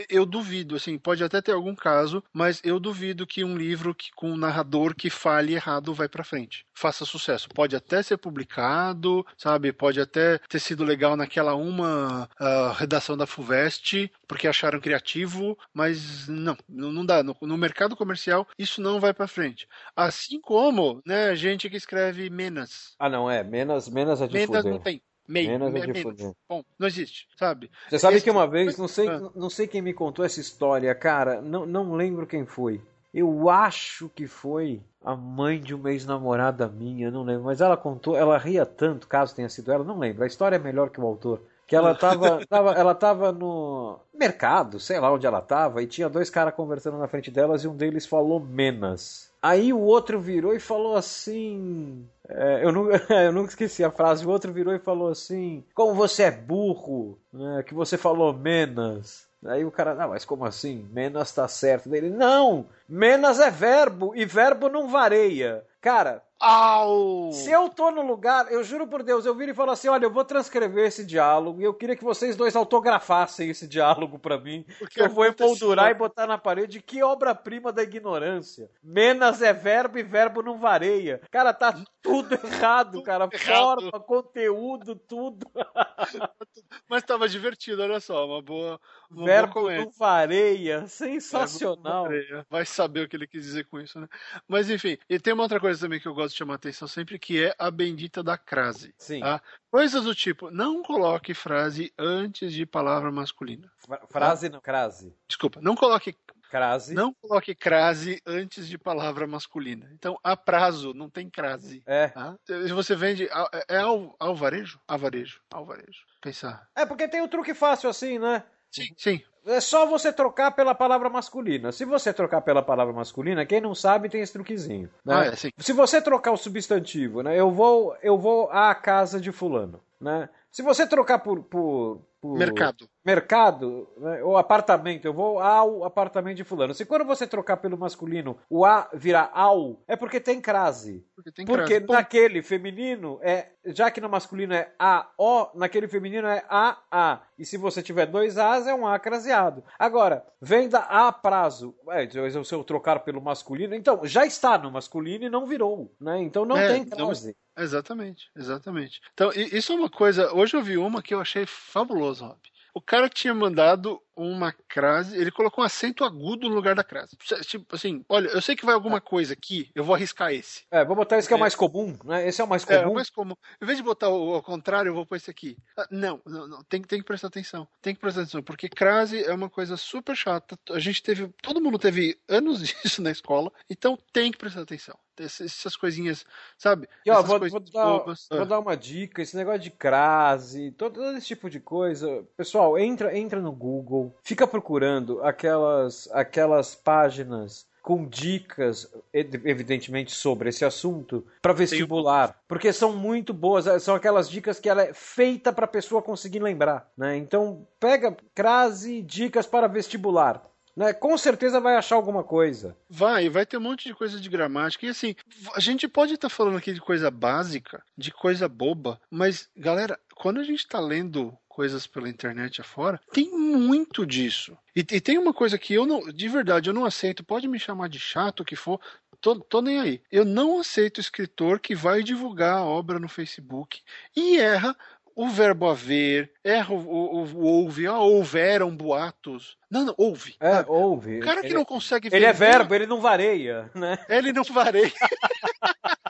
eu 0.09 0.25
duvido, 0.25 0.77
assim, 0.77 0.99
pode 0.99 1.23
até 1.23 1.41
ter 1.41 1.53
algum 1.53 1.75
caso, 1.75 2.23
mas 2.33 2.61
eu 2.65 2.79
duvido 2.79 3.27
que 3.27 3.45
um 3.45 3.57
livro 3.57 3.95
que, 3.95 4.11
com 4.15 4.31
um 4.33 4.37
narrador 4.37 4.95
que 4.95 5.11
fale 5.11 5.55
errado 5.55 5.95
vai 5.95 6.09
para 6.09 6.25
frente. 6.25 6.65
Faça 6.75 7.05
sucesso. 7.05 7.49
Pode 7.51 7.77
até 7.77 8.03
ser 8.03 8.17
publicado, 8.17 9.25
sabe? 9.37 9.73
Pode 9.73 10.01
até 10.01 10.39
ter 10.49 10.59
sido 10.59 10.85
legal 10.85 11.17
naquela 11.17 11.55
uma 11.55 12.29
uh, 12.41 12.73
redação 12.77 13.17
da 13.17 13.27
Fuvest, 13.27 14.11
porque 14.27 14.49
acharam 14.49 14.81
criativo, 14.81 15.57
mas 15.73 16.29
não, 16.29 16.57
não 16.69 17.05
dá. 17.05 17.23
No, 17.23 17.37
no 17.43 17.57
mercado 17.57 17.97
comercial, 17.97 18.47
isso 18.59 18.81
não 18.81 19.01
vai 19.01 19.13
para 19.13 19.29
frente. 19.29 19.69
Assim 19.95 20.41
como, 20.41 21.03
né, 21.07 21.35
gente 21.37 21.69
que 21.69 21.77
escreve 21.77 22.31
Menas. 22.31 22.95
Ah, 22.99 23.09
não, 23.09 23.31
é. 23.31 23.43
Menas, 23.43 23.89
Menas 23.89 24.21
é 24.21 24.27
de 24.27 24.35
Menas 24.35 24.63
fuder. 24.63 24.73
não 24.73 24.79
tem. 24.81 25.03
Meio, 25.33 25.49
menos 25.49 25.75
é 25.75 25.87
menos. 25.87 26.35
Bom, 26.47 26.63
não 26.79 26.87
existe, 26.87 27.27
sabe? 27.39 27.71
Você 27.89 27.99
sabe 27.99 28.21
que 28.21 28.31
uma 28.31 28.47
vez, 28.47 28.77
não 28.77 28.87
sei, 28.87 29.09
ah. 29.09 29.31
não 29.35 29.49
sei 29.49 29.67
quem 29.67 29.81
me 29.81 29.95
contou 29.95 30.23
essa 30.23 30.39
história, 30.39 30.95
cara, 30.95 31.41
não, 31.41 31.65
não 31.65 31.95
lembro 31.95 32.27
quem 32.27 32.45
foi. 32.45 32.83
Eu 33.15 33.49
acho 33.49 34.11
que 34.11 34.27
foi 34.27 34.83
a 35.03 35.17
mãe 35.17 35.59
de 35.59 35.75
uma 35.75 35.91
ex-namorada 35.91 36.69
minha, 36.69 37.11
não 37.11 37.23
lembro, 37.23 37.45
mas 37.45 37.63
ela 37.63 37.79
contou, 37.79 38.15
ela 38.15 38.37
ria 38.37 38.67
tanto, 38.67 39.09
caso 39.09 39.35
tenha 39.35 39.49
sido 39.49 39.73
ela, 39.73 39.83
não 39.83 39.99
lembro. 39.99 40.23
A 40.23 40.27
história 40.27 40.57
é 40.57 40.59
melhor 40.59 40.91
que 40.91 41.01
o 41.01 41.07
autor. 41.07 41.41
Que 41.67 41.75
ela 41.75 41.95
tava, 41.95 42.45
tava, 42.47 42.73
ela 42.73 42.95
tava 42.95 43.33
no 43.33 43.99
mercado, 44.13 44.79
sei 44.79 45.01
lá 45.01 45.11
onde 45.11 45.27
ela 45.27 45.41
tava, 45.41 45.83
e 45.83 45.87
tinha 45.87 46.11
dois 46.11 46.29
caras 46.29 46.55
conversando 46.55 46.99
na 46.99 47.09
frente 47.09 47.31
delas 47.31 47.65
e 47.65 47.69
um 47.69 47.75
deles 47.75 48.05
falou 48.05 48.39
menos. 48.39 49.32
Aí 49.43 49.73
o 49.73 49.81
outro 49.81 50.21
virou 50.21 50.55
e 50.55 50.61
falou 50.61 50.97
assim: 50.97 52.09
é, 52.29 52.65
eu, 52.65 52.71
não, 52.71 52.89
eu 53.11 53.33
nunca 53.33 53.51
esqueci 53.51 53.83
a 53.83 53.91
frase. 53.91 54.25
O 54.25 54.31
outro 54.31 54.53
virou 54.53 54.73
e 54.73 54.79
falou 54.79 55.09
assim: 55.09 55.65
Como 55.75 55.95
você 55.95 56.25
é 56.25 56.31
burro, 56.31 57.19
né, 57.33 57.65
que 57.67 57.75
você 57.75 57.99
falou 57.99 58.33
menos. 58.33 59.27
Aí 59.45 59.65
o 59.65 59.73
cara, 59.73 59.97
não, 59.97 60.11
mas 60.11 60.25
como 60.25 60.45
assim? 60.45 60.89
Menos 60.93 61.33
tá 61.33 61.49
certo. 61.49 61.89
Dele, 61.89 62.09
não! 62.09 62.67
Menos 62.89 63.41
é 63.41 63.51
verbo 63.51 64.15
e 64.15 64.25
verbo 64.25 64.69
não 64.69 64.89
vareia. 64.89 65.65
Cara, 65.81 66.23
Au! 66.45 67.31
Se 67.31 67.53
eu 67.53 67.69
tô 67.69 67.93
no 67.93 68.03
lugar, 68.03 68.51
eu 68.51 68.65
juro 68.65 68.85
por 68.89 69.05
Deus, 69.05 69.25
eu 69.25 69.33
viro 69.33 69.53
e 69.53 69.55
falo 69.55 69.71
assim: 69.71 69.87
olha, 69.87 70.07
eu 70.07 70.11
vou 70.11 70.25
transcrever 70.25 70.87
esse 70.89 71.07
diálogo 71.07 71.61
e 71.61 71.65
eu 71.65 71.73
queria 71.73 71.95
que 71.95 72.03
vocês 72.03 72.35
dois 72.35 72.57
autografassem 72.57 73.49
esse 73.49 73.69
diálogo 73.69 74.19
para 74.19 74.37
mim. 74.37 74.67
Porque 74.81 75.01
eu 75.01 75.09
vou 75.09 75.25
emoldurar 75.25 75.93
e 75.93 75.95
botar 75.95 76.27
na 76.27 76.37
parede. 76.37 76.83
Que 76.83 77.01
obra-prima 77.01 77.73
da 77.73 77.85
ignorância. 77.85 78.69
Menos 78.83 79.41
é 79.41 79.53
verbo 79.53 80.01
e 80.01 80.03
verbo 80.03 80.43
não 80.43 80.59
vareia. 80.59 81.21
Cara, 81.31 81.55
tá 81.55 81.81
tudo 82.03 82.35
errado, 82.35 83.01
cara. 83.05 83.29
Forma, 83.31 84.01
conteúdo, 84.01 84.97
tudo. 84.97 85.47
Mas 86.89 87.05
tava 87.05 87.29
divertido, 87.29 87.83
olha 87.83 88.01
só, 88.01 88.27
uma 88.27 88.43
boa. 88.43 88.81
Uma 89.09 89.25
verbo 89.25 89.55
boa 89.55 89.77
não 89.77 89.91
vareia. 89.93 90.89
Sensacional. 90.89 92.05
vareia. 92.05 92.45
Vai 92.51 92.67
saber 92.67 93.05
o 93.05 93.09
que 93.09 93.15
ele 93.15 93.29
quis 93.29 93.45
dizer 93.45 93.65
com 93.67 93.79
isso, 93.79 94.01
né? 94.01 94.09
Mas 94.49 94.69
enfim, 94.69 94.99
e 95.09 95.21
tem 95.21 95.33
uma 95.33 95.45
outra 95.45 95.61
coisa 95.61 95.79
também 95.79 96.01
que 96.01 96.09
eu 96.09 96.15
gosto 96.15 96.32
de 96.33 96.39
chamar 96.39 96.55
atenção 96.55 96.89
sempre, 96.89 97.19
que 97.19 97.45
é 97.45 97.55
a 97.59 97.71
bendita 97.71 98.23
da 98.23 98.37
crase. 98.37 98.95
Sim. 98.99 99.21
Tá? 99.21 99.41
Coisas 99.71 100.05
do 100.05 100.15
tipo, 100.15 100.51
não 100.51 100.83
coloque 100.83 101.35
frase 101.35 101.93
antes 101.99 102.53
de 102.53 102.67
palavra 102.67 103.11
masculina. 103.11 103.71
Frase 104.09 104.49
tá? 104.49 104.55
não, 104.55 104.61
crase. 104.61 105.15
Desculpa, 105.29 105.61
não 105.61 105.75
coloque 105.75 106.17
Crase. 106.53 106.93
Não 106.93 107.15
coloque 107.15 107.55
crase 107.55 108.21
antes 108.27 108.69
de 108.69 108.77
palavra 108.77 109.27
masculina. 109.27 109.89
Então, 109.95 110.19
a 110.23 110.37
prazo, 110.37 110.93
não 110.93 111.09
tem 111.09 111.31
crase. 111.31 111.83
É. 111.87 112.09
Tá? 112.09 112.37
Você 112.75 112.95
vende. 112.95 113.27
É 113.67 113.79
al, 113.79 114.15
alvarejo? 114.21 114.79
Alvarejo. 114.87 115.41
Alvarejo. 115.51 116.05
Pensar. 116.21 116.69
É, 116.77 116.85
porque 116.85 117.09
tem 117.09 117.23
o 117.23 117.25
um 117.25 117.29
truque 117.29 117.55
fácil 117.55 117.89
assim, 117.89 118.19
né? 118.19 118.45
Sim, 118.73 118.89
sim. 118.97 119.23
É 119.45 119.61
só 119.61 119.87
você 119.87 120.13
trocar 120.13 120.53
pela 120.53 120.75
palavra 120.75 121.11
masculina. 121.11 121.73
Se 121.73 121.85
você 121.85 122.13
trocar 122.13 122.41
pela 122.41 122.63
palavra 122.63 122.93
masculina, 122.93 123.45
quem 123.45 123.61
não 123.61 123.75
sabe 123.75 124.09
tem 124.09 124.23
esse 124.23 124.33
truquezinho. 124.33 124.89
Né? 125.05 125.15
Ah, 125.15 125.27
é. 125.27 125.35
Se 125.59 125.73
você 125.73 126.01
trocar 126.01 126.33
o 126.33 126.37
substantivo, 126.37 127.23
né? 127.23 127.39
Eu 127.39 127.51
vou, 127.51 127.97
eu 128.03 128.17
vou 128.17 128.49
à 128.51 128.75
casa 128.75 129.21
de 129.21 129.33
fulano, 129.33 129.81
né? 130.01 130.29
Se 130.51 130.63
você 130.63 130.87
trocar 130.87 131.19
por, 131.19 131.43
por, 131.43 132.01
por 132.23 132.39
mercado, 132.39 132.89
mercado 133.05 133.89
né? 133.97 134.23
ou 134.23 134.37
apartamento, 134.37 135.05
eu 135.05 135.13
vou 135.13 135.41
ao 135.41 135.83
apartamento 135.83 136.37
de 136.37 136.45
fulano. 136.45 136.73
Se 136.73 136.87
quando 136.87 137.05
você 137.05 137.27
trocar 137.27 137.57
pelo 137.57 137.77
masculino 137.77 138.39
o 138.49 138.65
a 138.65 138.89
virar 138.95 139.29
ao, 139.35 139.83
é 139.89 139.97
porque 139.97 140.21
tem 140.21 140.41
crase. 140.41 141.05
Porque, 141.17 141.33
tem 141.33 141.45
porque 141.45 141.81
crase. 141.81 141.93
naquele 141.93 142.41
feminino 142.41 143.19
é, 143.23 143.49
já 143.67 143.91
que 143.91 144.01
no 144.01 144.09
masculino 144.09 144.55
é 144.55 144.73
a 144.79 145.11
o, 145.19 145.49
naquele 145.57 145.89
feminino 145.89 146.29
é 146.29 146.45
a 146.49 146.79
a. 146.89 147.23
E 147.37 147.45
se 147.45 147.57
você 147.57 147.83
tiver 147.83 148.07
dois 148.07 148.39
as 148.39 148.69
é 148.69 148.75
um 148.75 148.87
a 148.87 149.01
craseado. 149.01 149.65
Agora, 149.77 150.25
venda 150.41 150.79
a 150.79 151.11
prazo. 151.11 151.75
É, 151.91 152.09
se 152.09 152.55
eu 152.55 152.63
trocar 152.63 153.01
pelo 153.01 153.21
masculino, 153.21 153.75
então 153.75 154.01
já 154.05 154.25
está 154.25 154.57
no 154.57 154.71
masculino 154.71 155.25
e 155.25 155.31
não 155.31 155.45
virou, 155.45 155.93
né? 156.01 156.23
Então 156.23 156.45
não 156.45 156.57
é, 156.57 156.69
tem 156.69 156.85
crase. 156.85 157.35
Exatamente, 157.57 158.31
exatamente. 158.35 159.01
Então, 159.13 159.31
isso 159.35 159.73
é 159.73 159.77
uma 159.77 159.91
coisa. 159.91 160.33
Hoje 160.33 160.57
eu 160.57 160.63
vi 160.63 160.79
uma 160.79 161.03
que 161.03 161.13
eu 161.13 161.21
achei 161.21 161.45
fabulosa, 161.47 162.27
Rob. 162.27 162.41
O 162.75 162.81
cara 162.81 163.09
tinha 163.11 163.35
mandado 163.35 164.01
uma 164.17 164.53
crase, 164.69 165.17
ele 165.17 165.31
colocou 165.31 165.63
um 165.63 165.67
acento 165.67 166.05
agudo 166.05 166.49
no 166.49 166.55
lugar 166.55 166.75
da 166.75 166.85
crase. 166.85 167.17
Tipo 167.43 167.75
assim, 167.75 168.05
olha, 168.09 168.29
eu 168.29 168.43
sei 168.43 168.57
que 168.57 168.65
vai 168.65 168.75
alguma 168.75 169.01
coisa 169.01 169.33
aqui, 169.33 169.71
eu 169.75 169.85
vou 169.85 169.95
arriscar 169.95 170.33
esse. 170.33 170.65
É, 170.71 170.85
vou 170.85 170.97
botar 170.97 171.19
esse 171.19 171.29
que 171.29 171.35
é, 171.35 171.37
o 171.37 171.41
mais 171.41 171.55
comum, 171.55 171.97
né? 172.05 172.27
Esse 172.27 172.41
é 172.41 172.45
o 172.45 172.49
mais 172.49 172.65
comum. 172.65 172.79
É, 172.79 172.83
é 172.83 172.87
o 172.87 172.95
mais 172.95 173.11
comum. 173.11 173.35
Em 173.61 173.67
vez 173.67 173.79
de 173.79 173.85
botar 173.85 174.09
o 174.09 174.35
ao 174.35 174.43
contrário, 174.43 174.91
eu 174.91 174.95
vou 174.95 175.07
pôr 175.07 175.17
esse 175.17 175.31
aqui. 175.31 175.57
Ah, 175.77 175.87
não, 175.91 176.21
não, 176.27 176.47
não, 176.47 176.65
tem, 176.65 176.83
tem 176.83 177.01
que 177.01 177.07
prestar 177.07 177.29
atenção. 177.29 177.67
Tem 177.81 177.95
que 177.95 178.01
prestar 178.01 178.23
atenção, 178.23 178.43
porque 178.43 178.69
crase 178.69 179.23
é 179.23 179.33
uma 179.33 179.51
coisa 179.51 179.77
super 179.77 180.17
chata. 180.17 180.59
A 180.71 180.79
gente 180.79 181.03
teve, 181.03 181.29
todo 181.43 181.61
mundo 181.61 181.79
teve 181.79 182.19
anos 182.29 182.61
disso 182.63 183.03
na 183.03 183.11
escola, 183.11 183.53
então 183.69 183.99
tem 184.13 184.33
que 184.33 184.39
prestar 184.39 184.63
atenção. 184.63 184.99
Essas 185.19 185.77
coisinhas, 185.77 186.25
sabe? 186.57 186.89
E, 187.05 187.11
ó, 187.11 187.23
vou, 187.23 187.39
vou, 187.39 187.61
dar, 187.61 187.99
vou, 187.99 188.15
ah. 188.31 188.45
dar, 188.45 188.59
uma 188.59 188.75
dica, 188.75 189.21
esse 189.21 189.37
negócio 189.37 189.61
de 189.61 189.71
crase, 189.71 190.73
todo, 190.73 190.95
todo 190.95 191.17
esse 191.17 191.27
tipo 191.27 191.51
de 191.51 191.61
coisa. 191.61 192.27
Pessoal, 192.35 192.79
entra, 192.79 193.17
entra 193.17 193.41
no 193.41 193.53
Google, 193.53 194.02
fica 194.23 194.47
procurando 194.47 195.23
aquelas, 195.23 196.09
aquelas 196.13 196.75
páginas 196.75 197.67
com 197.83 198.07
dicas, 198.07 198.89
evidentemente, 199.13 200.13
sobre 200.13 200.49
esse 200.49 200.65
assunto 200.65 201.27
para 201.43 201.53
vestibular, 201.53 202.41
porque 202.47 202.73
são 202.73 202.93
muito 202.93 203.35
boas, 203.35 203.83
são 203.83 203.97
aquelas 203.97 204.31
dicas 204.31 204.61
que 204.61 204.69
ela 204.69 204.83
é 204.83 204.95
feita 204.95 205.53
para 205.53 205.65
a 205.65 205.69
pessoa 205.69 206.01
conseguir 206.01 206.39
lembrar, 206.39 206.89
né? 206.97 207.17
Então, 207.17 207.67
pega 207.81 208.17
crase 208.35 209.03
dicas 209.03 209.47
para 209.47 209.67
vestibular. 209.67 210.52
Né? 210.77 210.93
Com 210.93 211.17
certeza 211.19 211.61
vai 211.61 211.77
achar 211.77 211.97
alguma 211.97 212.25
coisa. 212.25 212.77
Vai, 212.89 213.29
vai 213.29 213.45
ter 213.45 213.59
um 213.59 213.61
monte 213.61 213.89
de 213.89 213.95
coisa 213.95 214.19
de 214.19 214.29
gramática. 214.29 214.87
E 214.87 214.89
assim, 214.89 215.15
a 215.55 215.61
gente 215.61 215.87
pode 215.87 216.15
estar 216.15 216.29
tá 216.29 216.35
falando 216.35 216.57
aqui 216.57 216.73
de 216.73 216.81
coisa 216.81 217.11
básica, 217.11 217.83
de 217.97 218.11
coisa 218.11 218.49
boba, 218.49 219.01
mas, 219.11 219.49
galera, 219.57 219.99
quando 220.15 220.41
a 220.41 220.45
gente 220.45 220.61
está 220.61 220.81
lendo 220.81 221.37
coisas 221.49 221.87
pela 221.87 222.09
internet 222.09 222.63
afora, 222.63 222.99
tem 223.13 223.31
muito 223.31 224.07
disso. 224.07 224.57
E, 224.75 224.81
e, 224.81 225.01
tem 225.01 225.19
uma 225.19 225.35
coisa 225.35 225.59
que 225.59 225.75
eu 225.75 225.85
não, 225.85 226.01
de 226.11 226.29
verdade, 226.29 226.71
eu 226.71 226.75
não 226.75 226.87
aceito. 226.87 227.23
Pode 227.23 227.47
me 227.47 227.59
chamar 227.59 227.91
de 227.91 227.99
chato 227.99 228.41
o 228.41 228.45
que 228.45 228.57
for, 228.57 228.81
tô, 229.21 229.39
tô 229.39 229.61
nem 229.61 229.79
aí. 229.79 230.03
Eu 230.11 230.25
não 230.25 230.59
aceito 230.59 231.01
escritor 231.01 231.61
que 231.61 231.75
vai 231.75 232.03
divulgar 232.03 232.59
a 232.59 232.65
obra 232.65 232.99
no 232.99 233.09
Facebook 233.09 233.81
e 234.17 234.39
erra 234.39 234.77
o 235.15 235.29
verbo 235.29 235.69
haver, 235.69 236.31
erra 236.45 236.75
o, 236.75 236.79
o, 236.79 237.25
o 237.25 237.45
ouve, 237.45 237.87
ah, 237.87 237.99
houveram 237.99 238.75
boatos. 238.75 239.57
Não, 239.71 239.85
não, 239.85 239.95
ouve. 239.97 240.37
É, 240.41 240.57
sabe? 240.57 240.71
ouve. 240.71 241.19
O 241.19 241.25
cara 241.25 241.41
que 241.41 241.47
ele, 241.47 241.55
não 241.55 241.65
consegue 241.65 242.09
Ele 242.13 242.25
é 242.25 242.33
verbo, 242.33 242.75
ele 242.75 242.87
não 242.87 243.01
vareia, 243.01 243.71
né? 243.75 243.99
Ele 244.09 244.33
não 244.33 244.45
vareia. 244.45 244.93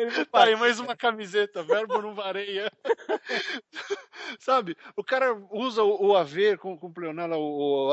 Tá 0.30 0.44
aí 0.44 0.56
mais 0.56 0.78
uma 0.80 0.96
camiseta, 0.96 1.62
verbo 1.62 2.00
não 2.00 2.14
vareia. 2.14 2.70
Sabe? 4.38 4.76
O 4.96 5.02
cara 5.04 5.34
usa 5.50 5.82
o, 5.82 6.08
o 6.08 6.16
haver 6.16 6.58
com, 6.58 6.76
com 6.76 6.86
o 6.86 6.92
Pleonela 6.92 7.36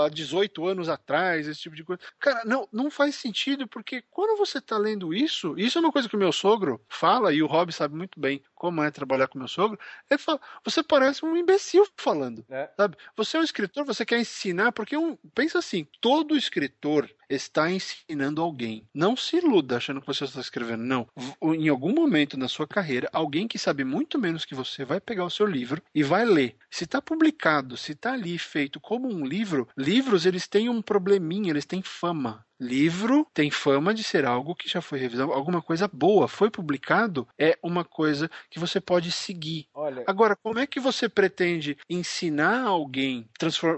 há 0.05 0.09
18 0.09 0.65
anos 0.65 0.89
atrás, 0.89 1.47
esse 1.47 1.61
tipo 1.61 1.75
de 1.75 1.83
coisa. 1.83 2.01
Cara, 2.19 2.43
não, 2.45 2.67
não 2.71 2.89
faz 2.89 3.15
sentido, 3.15 3.67
porque 3.67 4.03
quando 4.09 4.37
você 4.37 4.61
tá 4.61 4.77
lendo 4.77 5.13
isso, 5.13 5.57
isso 5.57 5.77
é 5.77 5.81
uma 5.81 5.91
coisa 5.91 6.07
que 6.07 6.15
o 6.15 6.19
meu 6.19 6.31
sogro 6.31 6.81
fala, 6.89 7.33
e 7.33 7.41
o 7.41 7.47
Rob 7.47 7.71
sabe 7.71 7.95
muito 7.95 8.19
bem 8.19 8.43
como 8.53 8.83
é 8.83 8.91
trabalhar 8.91 9.27
com 9.27 9.37
meu 9.37 9.47
sogro, 9.47 9.79
ele 10.09 10.17
fala, 10.17 10.39
você 10.63 10.83
parece 10.83 11.25
um 11.25 11.35
imbecil 11.35 11.87
falando. 11.95 12.45
É. 12.49 12.69
Sabe? 12.75 12.97
Você 13.15 13.37
é 13.37 13.39
um 13.39 13.43
escritor, 13.43 13.85
você 13.85 14.05
quer 14.05 14.19
ensinar, 14.19 14.71
porque 14.71 14.97
um, 14.97 15.15
pensa 15.33 15.59
assim, 15.59 15.87
todo 16.01 16.35
escritor 16.35 17.09
está 17.29 17.69
ensinando 17.71 18.41
alguém. 18.41 18.87
Não 18.93 19.15
se 19.15 19.37
iluda 19.37 19.77
achando 19.77 20.01
que 20.01 20.07
você 20.07 20.23
está 20.23 20.39
escrevendo. 20.39 20.83
Não. 20.83 21.07
Em 21.41 21.67
algum 21.69 21.93
momento 21.93 22.37
na 22.37 22.47
sua 22.47 22.67
carreira, 22.67 23.09
alguém 23.11 23.47
que 23.47 23.59
sabe 23.59 23.83
muito 23.83 24.17
menos 24.19 24.45
que 24.45 24.55
você 24.55 24.85
vai 24.85 24.99
pegar 24.99 25.25
o 25.25 25.29
seu 25.29 25.45
livro 25.45 25.81
e 25.93 26.03
vai 26.03 26.25
ler. 26.25 26.55
Se 26.69 26.83
está 26.85 27.01
publicado, 27.01 27.77
se 27.77 27.91
está 27.91 28.13
ali 28.13 28.37
feito 28.37 28.79
como 28.79 29.07
um 29.07 29.25
livro, 29.25 29.67
livros 29.77 30.25
eles 30.25 30.47
têm 30.47 30.69
um 30.69 30.81
probleminha, 30.81 31.51
eles 31.51 31.65
têm 31.65 31.81
fama. 31.81 32.45
Livro 32.59 33.27
tem 33.33 33.51
fama 33.51 33.93
de 33.93 34.03
ser 34.03 34.25
algo 34.25 34.55
que 34.55 34.67
já 34.67 34.81
foi 34.81 34.99
revisado, 34.99 35.31
alguma 35.31 35.61
coisa 35.61 35.87
boa, 35.87 36.27
foi 36.27 36.49
publicado, 36.49 37.27
é 37.37 37.57
uma 37.61 37.83
coisa 37.83 38.29
que 38.49 38.59
você 38.59 38.81
pode 38.81 39.11
seguir. 39.11 39.67
Olha... 39.73 40.03
Agora, 40.07 40.35
como 40.35 40.59
é 40.59 40.65
que 40.65 40.79
você 40.79 41.07
pretende 41.07 41.77
ensinar 41.89 42.63
alguém, 42.63 43.29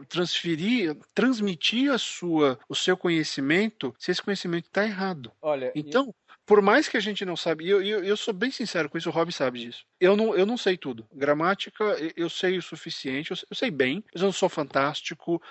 transferir, 0.08 0.96
transmitir 1.13 1.92
a 1.92 1.98
sua, 1.98 2.58
o 2.70 2.76
seu 2.76 2.96
conhecimento, 2.96 3.94
se 4.00 4.12
esse 4.12 4.22
conhecimento 4.22 4.65
está 4.65 4.86
errado? 4.86 5.32
Olha, 5.42 5.72
então, 5.76 6.13
por 6.46 6.62
mais 6.62 6.88
que 6.88 6.98
a 6.98 7.00
gente 7.00 7.24
não 7.26 7.36
sabe, 7.36 7.65
e 7.65 7.70
eu, 7.70 7.82
eu, 7.84 8.04
eu, 8.04 8.18
sou 8.18 8.34
bem 8.34 8.50
sincero 8.50 8.89
com 8.89 8.98
isso, 8.98 9.10
o 9.10 9.12
Rob 9.12 9.32
sabe 9.32 9.60
disso. 9.60 9.86
Eu 10.00 10.16
não, 10.16 10.36
eu 10.36 10.46
não 10.46 10.58
sei 10.58 10.78
tudo. 10.78 11.08
Gramática, 11.14 11.84
eu 12.16 12.30
sei 12.30 12.58
o 12.58 12.62
suficiente, 12.62 13.32
eu, 13.32 13.38
eu 13.50 13.56
sei 13.56 13.70
bem, 13.70 14.04
mas 14.14 14.22
eu 14.22 14.28
não 14.28 14.34
sou 14.34 14.50
fantástico. 14.50 15.42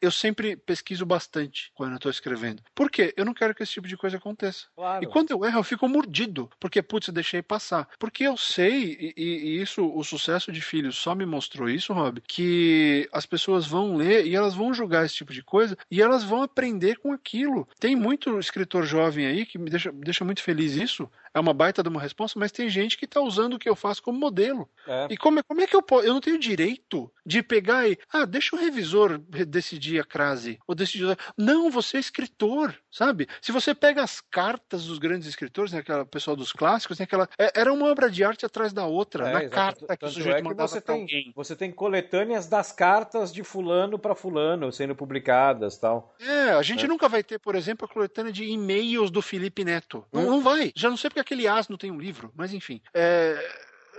Eu 0.00 0.10
sempre 0.10 0.56
pesquiso 0.56 1.06
bastante 1.06 1.70
quando 1.74 1.92
eu 1.92 1.96
estou 1.96 2.10
escrevendo. 2.10 2.62
Por 2.74 2.90
quê? 2.90 3.14
Eu 3.16 3.24
não 3.24 3.32
quero 3.32 3.54
que 3.54 3.62
esse 3.62 3.72
tipo 3.72 3.86
de 3.86 3.96
coisa 3.96 4.16
aconteça. 4.16 4.66
Claro. 4.74 5.04
E 5.04 5.06
quando 5.06 5.30
eu 5.30 5.44
erro, 5.44 5.60
eu 5.60 5.64
fico 5.64 5.88
mordido, 5.88 6.50
porque, 6.58 6.82
putz, 6.82 7.06
eu 7.08 7.14
deixei 7.14 7.40
passar. 7.40 7.88
Porque 7.98 8.24
eu 8.24 8.36
sei, 8.36 9.14
e, 9.16 9.22
e 9.22 9.62
isso, 9.62 9.86
o 9.86 10.02
sucesso 10.02 10.50
de 10.50 10.60
Filhos 10.60 10.96
só 10.96 11.14
me 11.14 11.24
mostrou 11.24 11.68
isso, 11.68 11.92
Rob, 11.92 12.20
que 12.26 13.08
as 13.12 13.26
pessoas 13.26 13.66
vão 13.66 13.96
ler 13.96 14.26
e 14.26 14.34
elas 14.34 14.54
vão 14.54 14.74
julgar 14.74 15.04
esse 15.04 15.14
tipo 15.14 15.32
de 15.32 15.42
coisa 15.42 15.76
e 15.88 16.02
elas 16.02 16.24
vão 16.24 16.42
aprender 16.42 16.98
com 16.98 17.12
aquilo. 17.12 17.68
Tem 17.78 17.94
muito 17.94 18.40
escritor 18.40 18.84
jovem 18.84 19.26
aí 19.26 19.46
que 19.46 19.58
me 19.58 19.70
deixa, 19.70 19.92
deixa 19.92 20.24
muito 20.24 20.42
feliz 20.42 20.74
isso, 20.74 21.08
é 21.36 21.40
uma 21.40 21.52
baita 21.52 21.82
de 21.82 21.88
uma 21.90 22.00
resposta, 22.00 22.40
mas 22.40 22.50
tem 22.50 22.66
gente 22.70 22.96
que 22.96 23.04
está 23.04 23.20
usando 23.20 23.54
o 23.54 23.58
que 23.58 23.68
eu 23.68 23.76
faço 23.76 24.02
como 24.02 24.18
modelo. 24.18 24.66
É. 24.88 25.08
E 25.10 25.18
como, 25.18 25.44
como 25.44 25.60
é 25.60 25.66
que 25.66 25.76
eu 25.76 25.82
posso? 25.82 26.06
Eu 26.06 26.14
não 26.14 26.20
tenho 26.20 26.38
direito 26.38 27.12
de 27.26 27.42
pegar 27.42 27.86
e. 27.86 27.98
Ah, 28.10 28.24
deixa 28.24 28.56
o 28.56 28.58
revisor 28.58 29.18
decidir 29.18 30.00
a 30.00 30.04
crase. 30.04 30.58
Ou 30.66 30.74
decidir. 30.74 31.14
Não, 31.36 31.70
você 31.70 31.98
é 31.98 32.00
escritor, 32.00 32.74
sabe? 32.90 33.28
Se 33.42 33.52
você 33.52 33.74
pega 33.74 34.02
as 34.02 34.18
cartas 34.18 34.86
dos 34.86 34.98
grandes 34.98 35.28
escritores, 35.28 35.72
né, 35.72 35.80
aquela 35.80 36.06
pessoal 36.06 36.34
dos 36.34 36.52
clássicos, 36.52 36.98
né, 36.98 37.04
aquela, 37.04 37.28
é, 37.38 37.52
era 37.54 37.70
uma 37.70 37.86
obra 37.86 38.10
de 38.10 38.24
arte 38.24 38.46
atrás 38.46 38.72
da 38.72 38.86
outra, 38.86 39.28
é, 39.28 39.32
na 39.32 39.40
exato. 39.40 39.54
carta 39.54 39.96
que 39.96 40.06
o 40.06 40.08
sujeito 40.08 40.38
é 40.38 40.42
mandava 40.42 40.68
você 40.68 40.80
tem, 40.80 41.00
alguém. 41.02 41.32
Você 41.36 41.54
tem 41.54 41.70
coletâneas 41.70 42.46
das 42.46 42.72
cartas 42.72 43.30
de 43.30 43.44
fulano 43.44 43.98
para 43.98 44.14
fulano 44.14 44.72
sendo 44.72 44.94
publicadas 44.94 45.76
tal. 45.76 46.14
É, 46.18 46.52
a 46.52 46.62
gente 46.62 46.86
é. 46.86 46.88
nunca 46.88 47.10
vai 47.10 47.22
ter, 47.22 47.38
por 47.38 47.54
exemplo, 47.54 47.84
a 47.84 47.92
coletânea 47.92 48.32
de 48.32 48.44
e-mails 48.44 49.10
do 49.10 49.20
Felipe 49.20 49.66
Neto. 49.66 50.02
Não, 50.10 50.22
hum. 50.22 50.30
não 50.30 50.40
vai. 50.40 50.72
Já 50.74 50.88
não 50.88 50.96
sei 50.96 51.10
porque 51.10 51.25
aquele 51.26 51.48
asno 51.48 51.76
tem 51.76 51.90
um 51.90 51.98
livro, 51.98 52.32
mas 52.36 52.54
enfim. 52.54 52.80
É, 52.94 53.36